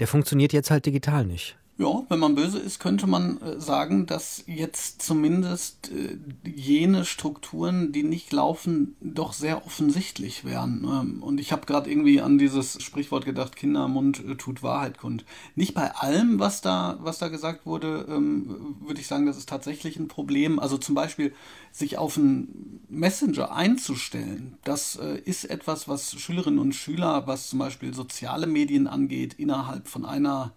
der 0.00 0.08
funktioniert 0.08 0.52
jetzt 0.52 0.72
halt 0.72 0.86
digital 0.86 1.24
nicht. 1.24 1.56
Ja, 1.76 2.04
wenn 2.08 2.20
man 2.20 2.36
böse 2.36 2.60
ist, 2.60 2.78
könnte 2.78 3.08
man 3.08 3.42
äh, 3.42 3.60
sagen, 3.60 4.06
dass 4.06 4.44
jetzt 4.46 5.02
zumindest 5.02 5.90
äh, 5.90 6.18
jene 6.48 7.04
Strukturen, 7.04 7.90
die 7.90 8.04
nicht 8.04 8.32
laufen, 8.32 8.94
doch 9.00 9.32
sehr 9.32 9.66
offensichtlich 9.66 10.44
wären. 10.44 10.84
Ähm, 10.84 11.20
und 11.20 11.40
ich 11.40 11.50
habe 11.50 11.66
gerade 11.66 11.90
irgendwie 11.90 12.20
an 12.20 12.38
dieses 12.38 12.80
Sprichwort 12.80 13.24
gedacht, 13.24 13.56
Kindermund 13.56 14.24
äh, 14.24 14.36
tut 14.36 14.62
Wahrheit 14.62 14.98
kund. 14.98 15.24
Nicht 15.56 15.74
bei 15.74 15.92
allem, 15.96 16.38
was 16.38 16.60
da, 16.60 16.96
was 17.00 17.18
da 17.18 17.26
gesagt 17.26 17.66
wurde, 17.66 18.06
ähm, 18.08 18.76
würde 18.80 19.00
ich 19.00 19.08
sagen, 19.08 19.26
das 19.26 19.36
ist 19.36 19.48
tatsächlich 19.48 19.96
ein 19.96 20.06
Problem. 20.06 20.60
Also 20.60 20.78
zum 20.78 20.94
Beispiel 20.94 21.34
sich 21.72 21.98
auf 21.98 22.16
einen 22.16 22.84
Messenger 22.88 23.50
einzustellen, 23.50 24.58
das 24.62 24.94
ist 25.24 25.44
etwas, 25.44 25.88
was 25.88 26.12
Schülerinnen 26.12 26.60
und 26.60 26.72
Schüler, 26.72 27.26
was 27.26 27.48
zum 27.48 27.58
Beispiel 27.58 27.92
soziale 27.92 28.46
Medien 28.46 28.86
angeht, 28.86 29.34
innerhalb 29.34 29.88
von 29.88 30.04
einer 30.04 30.52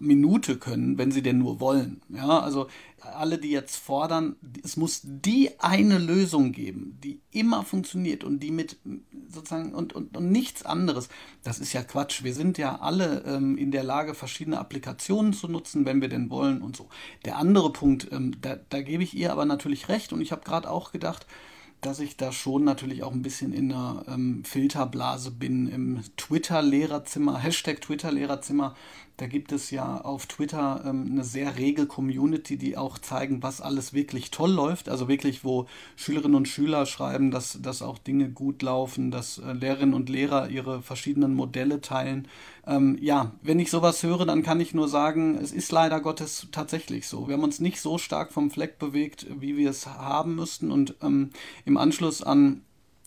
Minute 0.00 0.58
können, 0.58 0.96
wenn 0.96 1.10
sie 1.10 1.22
denn 1.22 1.38
nur 1.38 1.60
wollen. 1.60 2.00
Ja, 2.08 2.40
also 2.40 2.68
alle, 3.00 3.38
die 3.38 3.50
jetzt 3.50 3.76
fordern, 3.76 4.36
es 4.62 4.76
muss 4.76 5.00
die 5.04 5.50
eine 5.58 5.98
Lösung 5.98 6.52
geben, 6.52 6.98
die 7.02 7.20
immer 7.30 7.64
funktioniert 7.64 8.24
und 8.24 8.40
die 8.40 8.50
mit 8.50 8.76
sozusagen 9.28 9.74
und, 9.74 9.92
und, 9.92 10.16
und 10.16 10.30
nichts 10.30 10.64
anderes. 10.64 11.08
Das 11.42 11.58
ist 11.58 11.72
ja 11.72 11.82
Quatsch. 11.82 12.22
Wir 12.22 12.34
sind 12.34 12.58
ja 12.58 12.80
alle 12.80 13.24
ähm, 13.26 13.56
in 13.56 13.70
der 13.70 13.84
Lage, 13.84 14.14
verschiedene 14.14 14.58
Applikationen 14.58 15.32
zu 15.32 15.48
nutzen, 15.48 15.84
wenn 15.84 16.00
wir 16.00 16.08
denn 16.08 16.30
wollen 16.30 16.62
und 16.62 16.76
so. 16.76 16.88
Der 17.24 17.36
andere 17.36 17.72
Punkt, 17.72 18.08
ähm, 18.12 18.36
da, 18.40 18.56
da 18.68 18.80
gebe 18.82 19.02
ich 19.02 19.14
ihr 19.14 19.32
aber 19.32 19.44
natürlich 19.44 19.88
recht 19.88 20.12
und 20.12 20.20
ich 20.20 20.32
habe 20.32 20.44
gerade 20.44 20.70
auch 20.70 20.92
gedacht, 20.92 21.26
dass 21.80 22.00
ich 22.00 22.16
da 22.16 22.32
schon 22.32 22.64
natürlich 22.64 23.02
auch 23.02 23.12
ein 23.12 23.22
bisschen 23.22 23.52
in 23.52 23.72
einer 23.72 24.04
ähm, 24.08 24.42
Filterblase 24.44 25.30
bin 25.30 25.68
im 25.68 26.00
Twitter-Lehrerzimmer, 26.16 27.38
Hashtag 27.38 27.80
Twitter-Lehrerzimmer. 27.80 28.74
Da 29.18 29.26
gibt 29.26 29.50
es 29.50 29.72
ja 29.72 30.00
auf 30.00 30.26
Twitter 30.26 30.84
ähm, 30.86 31.08
eine 31.10 31.24
sehr 31.24 31.58
rege 31.58 31.86
Community, 31.86 32.56
die 32.56 32.76
auch 32.76 32.98
zeigen, 32.98 33.42
was 33.42 33.60
alles 33.60 33.92
wirklich 33.92 34.30
toll 34.30 34.52
läuft. 34.52 34.88
Also 34.88 35.08
wirklich, 35.08 35.42
wo 35.42 35.66
Schülerinnen 35.96 36.36
und 36.36 36.46
Schüler 36.46 36.86
schreiben, 36.86 37.32
dass, 37.32 37.60
dass 37.60 37.82
auch 37.82 37.98
Dinge 37.98 38.30
gut 38.30 38.62
laufen, 38.62 39.10
dass 39.10 39.38
äh, 39.38 39.52
Lehrerinnen 39.52 39.94
und 39.94 40.08
Lehrer 40.08 40.50
ihre 40.50 40.82
verschiedenen 40.82 41.34
Modelle 41.34 41.80
teilen. 41.80 42.28
Ähm, 42.64 42.96
ja, 43.00 43.32
wenn 43.42 43.58
ich 43.58 43.72
sowas 43.72 44.04
höre, 44.04 44.24
dann 44.24 44.44
kann 44.44 44.60
ich 44.60 44.72
nur 44.72 44.86
sagen, 44.86 45.36
es 45.36 45.50
ist 45.50 45.72
leider 45.72 46.00
Gottes 46.00 46.46
tatsächlich 46.52 47.08
so. 47.08 47.26
Wir 47.26 47.34
haben 47.34 47.42
uns 47.42 47.58
nicht 47.58 47.80
so 47.80 47.98
stark 47.98 48.32
vom 48.32 48.52
Fleck 48.52 48.78
bewegt, 48.78 49.26
wie 49.40 49.56
wir 49.56 49.70
es 49.70 49.88
haben 49.88 50.36
müssten. 50.36 50.70
Und 50.70 50.94
ähm, 51.02 51.30
im 51.64 51.76
Anschluss 51.76 52.22
an 52.22 52.62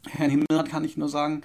Herrn 0.09 0.29
Himmelrath 0.29 0.69
kann 0.69 0.83
ich 0.83 0.97
nur 0.97 1.07
sagen, 1.07 1.41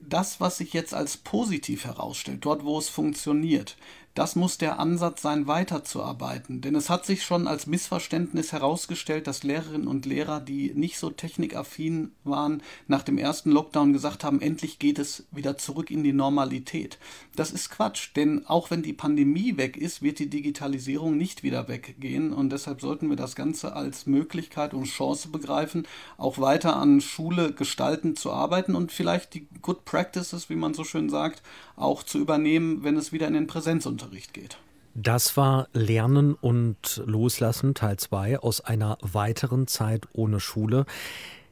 das, 0.00 0.40
was 0.40 0.58
sich 0.58 0.72
jetzt 0.72 0.94
als 0.94 1.16
positiv 1.16 1.84
herausstellt, 1.84 2.44
dort 2.44 2.64
wo 2.64 2.78
es 2.78 2.88
funktioniert, 2.88 3.76
das 4.14 4.36
muss 4.36 4.58
der 4.58 4.78
Ansatz 4.78 5.22
sein, 5.22 5.48
weiterzuarbeiten. 5.48 6.60
Denn 6.60 6.76
es 6.76 6.88
hat 6.88 7.04
sich 7.04 7.24
schon 7.24 7.48
als 7.48 7.66
Missverständnis 7.66 8.52
herausgestellt, 8.52 9.26
dass 9.26 9.42
Lehrerinnen 9.42 9.88
und 9.88 10.06
Lehrer, 10.06 10.40
die 10.40 10.72
nicht 10.74 10.98
so 10.98 11.10
technikaffin 11.10 12.12
waren, 12.22 12.62
nach 12.86 13.02
dem 13.02 13.18
ersten 13.18 13.50
Lockdown 13.50 13.92
gesagt 13.92 14.22
haben, 14.22 14.40
endlich 14.40 14.78
geht 14.78 15.00
es 15.00 15.24
wieder 15.32 15.58
zurück 15.58 15.90
in 15.90 16.04
die 16.04 16.12
Normalität. 16.12 16.98
Das 17.34 17.50
ist 17.50 17.70
Quatsch, 17.70 18.10
denn 18.14 18.46
auch 18.46 18.70
wenn 18.70 18.82
die 18.82 18.92
Pandemie 18.92 19.56
weg 19.56 19.76
ist, 19.76 20.00
wird 20.00 20.20
die 20.20 20.30
Digitalisierung 20.30 21.16
nicht 21.16 21.42
wieder 21.42 21.66
weggehen. 21.66 22.32
Und 22.32 22.50
deshalb 22.50 22.80
sollten 22.80 23.08
wir 23.08 23.16
das 23.16 23.34
Ganze 23.34 23.74
als 23.74 24.06
Möglichkeit 24.06 24.74
und 24.74 24.84
Chance 24.84 25.28
begreifen, 25.28 25.88
auch 26.18 26.38
weiter 26.38 26.76
an 26.76 27.00
Schule 27.00 27.52
gestalten 27.52 28.14
zu 28.14 28.32
arbeiten 28.32 28.76
und 28.76 28.92
vielleicht 28.92 29.34
die 29.34 29.48
Good 29.60 29.84
Practices, 29.84 30.48
wie 30.50 30.56
man 30.56 30.72
so 30.72 30.84
schön 30.84 31.10
sagt, 31.10 31.42
auch 31.76 32.02
zu 32.02 32.18
übernehmen, 32.18 32.84
wenn 32.84 32.96
es 32.96 33.12
wieder 33.12 33.26
in 33.26 33.34
den 33.34 33.46
Präsenzunterricht 33.46 34.04
Unterricht 34.04 34.34
geht. 34.34 34.58
Das 34.94 35.36
war 35.36 35.68
Lernen 35.72 36.34
und 36.34 37.02
Loslassen 37.04 37.74
Teil 37.74 37.96
2 37.96 38.38
aus 38.38 38.60
einer 38.60 38.96
weiteren 39.00 39.66
Zeit 39.66 40.06
ohne 40.12 40.38
Schule. 40.38 40.86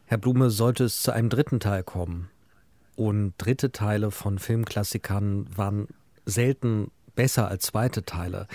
Herr 0.07 0.19
Blume, 0.19 0.51
sollte 0.51 0.85
es 0.85 1.03
zu 1.03 1.11
einem 1.13 1.29
dritten 1.29 1.59
Teil 1.59 1.83
kommen 1.83 2.31
und 2.95 3.35
dritte 3.39 3.73
Teile 3.73 4.11
von 4.11 4.39
Filmklassikern 4.39 5.47
waren 5.57 5.89
selten 6.25 6.93
besser 7.17 7.49
als 7.49 7.67
zweite 7.67 8.05
Teile. 8.05 8.47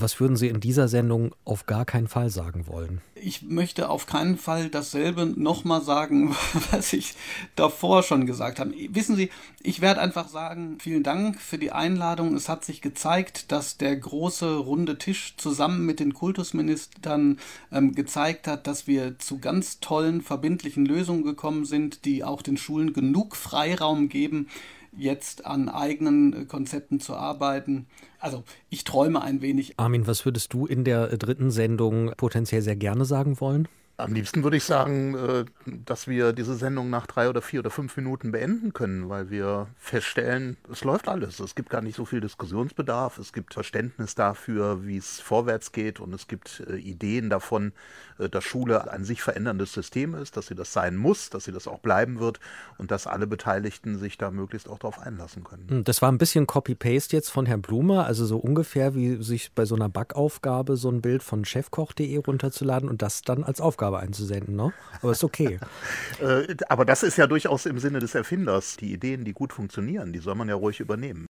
Was 0.00 0.20
würden 0.20 0.36
Sie 0.36 0.48
in 0.48 0.60
dieser 0.60 0.88
Sendung 0.88 1.34
auf 1.44 1.66
gar 1.66 1.84
keinen 1.84 2.08
Fall 2.08 2.30
sagen 2.30 2.66
wollen? 2.66 3.00
Ich 3.14 3.42
möchte 3.42 3.88
auf 3.88 4.06
keinen 4.06 4.38
Fall 4.38 4.68
dasselbe 4.68 5.26
nochmal 5.26 5.82
sagen, 5.82 6.36
was 6.70 6.92
ich 6.92 7.14
davor 7.56 8.02
schon 8.02 8.26
gesagt 8.26 8.60
habe. 8.60 8.72
Wissen 8.90 9.16
Sie, 9.16 9.30
ich 9.62 9.80
werde 9.80 10.00
einfach 10.00 10.28
sagen, 10.28 10.78
vielen 10.80 11.02
Dank 11.02 11.40
für 11.40 11.58
die 11.58 11.72
Einladung. 11.72 12.34
Es 12.34 12.48
hat 12.48 12.64
sich 12.64 12.80
gezeigt, 12.80 13.50
dass 13.50 13.76
der 13.76 13.96
große 13.96 14.56
runde 14.56 14.98
Tisch 14.98 15.34
zusammen 15.36 15.84
mit 15.84 16.00
den 16.00 16.14
Kultusministern 16.14 17.38
ähm, 17.72 17.94
gezeigt 17.94 18.46
hat, 18.46 18.66
dass 18.66 18.86
wir 18.86 19.18
zu 19.18 19.38
ganz 19.38 19.80
tollen, 19.80 20.22
verbindlichen 20.22 20.86
Lösungen 20.86 21.24
gekommen 21.24 21.64
sind, 21.64 22.04
die 22.04 22.24
auch 22.24 22.42
den 22.42 22.56
Schulen 22.56 22.92
genug 22.92 23.36
Freiraum 23.36 24.08
geben, 24.08 24.48
jetzt 24.98 25.46
an 25.46 25.68
eigenen 25.68 26.48
Konzepten 26.48 27.00
zu 27.00 27.14
arbeiten. 27.14 27.86
Also 28.18 28.44
ich 28.68 28.84
träume 28.84 29.22
ein 29.22 29.40
wenig. 29.40 29.74
Armin, 29.78 30.06
was 30.06 30.24
würdest 30.24 30.52
du 30.52 30.66
in 30.66 30.84
der 30.84 31.16
dritten 31.16 31.50
Sendung 31.50 32.12
potenziell 32.16 32.62
sehr 32.62 32.76
gerne 32.76 33.04
sagen 33.04 33.40
wollen? 33.40 33.68
Am 34.00 34.14
liebsten 34.14 34.44
würde 34.44 34.56
ich 34.56 34.62
sagen, 34.62 35.16
äh, 35.16 35.44
dass 35.66 36.06
wir 36.06 36.32
diese 36.32 36.54
Sendung 36.54 36.88
nach 36.88 37.08
drei 37.08 37.28
oder 37.28 37.42
vier 37.42 37.58
oder 37.60 37.70
fünf 37.70 37.96
Minuten 37.96 38.30
beenden 38.30 38.72
können, 38.72 39.08
weil 39.08 39.28
wir 39.28 39.66
feststellen, 39.76 40.56
es 40.70 40.84
läuft 40.84 41.08
alles. 41.08 41.40
Es 41.40 41.56
gibt 41.56 41.68
gar 41.68 41.80
nicht 41.80 41.96
so 41.96 42.04
viel 42.04 42.20
Diskussionsbedarf, 42.20 43.18
es 43.18 43.32
gibt 43.32 43.54
Verständnis 43.54 44.14
dafür, 44.14 44.86
wie 44.86 44.98
es 44.98 45.18
vorwärts 45.18 45.72
geht 45.72 45.98
und 45.98 46.14
es 46.14 46.28
gibt 46.28 46.62
äh, 46.68 46.76
Ideen 46.76 47.28
davon, 47.28 47.72
äh, 48.20 48.28
dass 48.28 48.44
Schule 48.44 48.88
ein 48.88 49.02
sich 49.02 49.20
veränderndes 49.20 49.72
System 49.72 50.14
ist, 50.14 50.36
dass 50.36 50.46
sie 50.46 50.54
das 50.54 50.72
sein 50.72 50.96
muss, 50.96 51.28
dass 51.30 51.42
sie 51.42 51.52
das 51.52 51.66
auch 51.66 51.80
bleiben 51.80 52.20
wird 52.20 52.38
und 52.78 52.92
dass 52.92 53.08
alle 53.08 53.26
Beteiligten 53.26 53.98
sich 53.98 54.16
da 54.16 54.30
möglichst 54.30 54.68
auch 54.68 54.78
darauf 54.78 55.00
einlassen 55.00 55.42
können. 55.42 55.66
Hm, 55.68 55.82
das 55.82 56.02
war 56.02 56.12
ein 56.12 56.18
bisschen 56.18 56.46
Copy-Paste 56.46 57.16
jetzt 57.16 57.30
von 57.30 57.46
Herrn 57.46 57.62
Blumer, 57.62 58.06
also 58.06 58.26
so 58.26 58.38
ungefähr 58.38 58.94
wie 58.94 59.20
sich 59.20 59.52
bei 59.54 59.64
so 59.64 59.74
einer 59.74 59.88
Backaufgabe 59.88 60.76
so 60.76 60.88
ein 60.88 61.00
Bild 61.00 61.24
von 61.24 61.44
chefkoch.de 61.44 62.16
runterzuladen 62.18 62.88
und 62.88 63.02
das 63.02 63.22
dann 63.22 63.42
als 63.42 63.60
Aufgabe 63.60 63.87
Aufgabe 63.88 64.00
einzusenden, 64.00 64.56
ne? 64.56 64.72
Aber 65.00 65.12
ist 65.12 65.24
okay. 65.24 65.58
Äh, 66.20 66.56
aber 66.68 66.84
das 66.84 67.04
ist 67.04 67.16
ja 67.16 67.28
durchaus 67.28 67.64
im 67.64 67.78
Sinne 67.78 68.00
des 68.00 68.16
Erfinders. 68.16 68.76
Die 68.76 68.92
Ideen, 68.92 69.24
die 69.24 69.32
gut 69.32 69.52
funktionieren, 69.52 70.12
die 70.12 70.18
soll 70.18 70.34
man 70.34 70.48
ja 70.48 70.56
ruhig 70.56 70.80
übernehmen. 70.80 71.26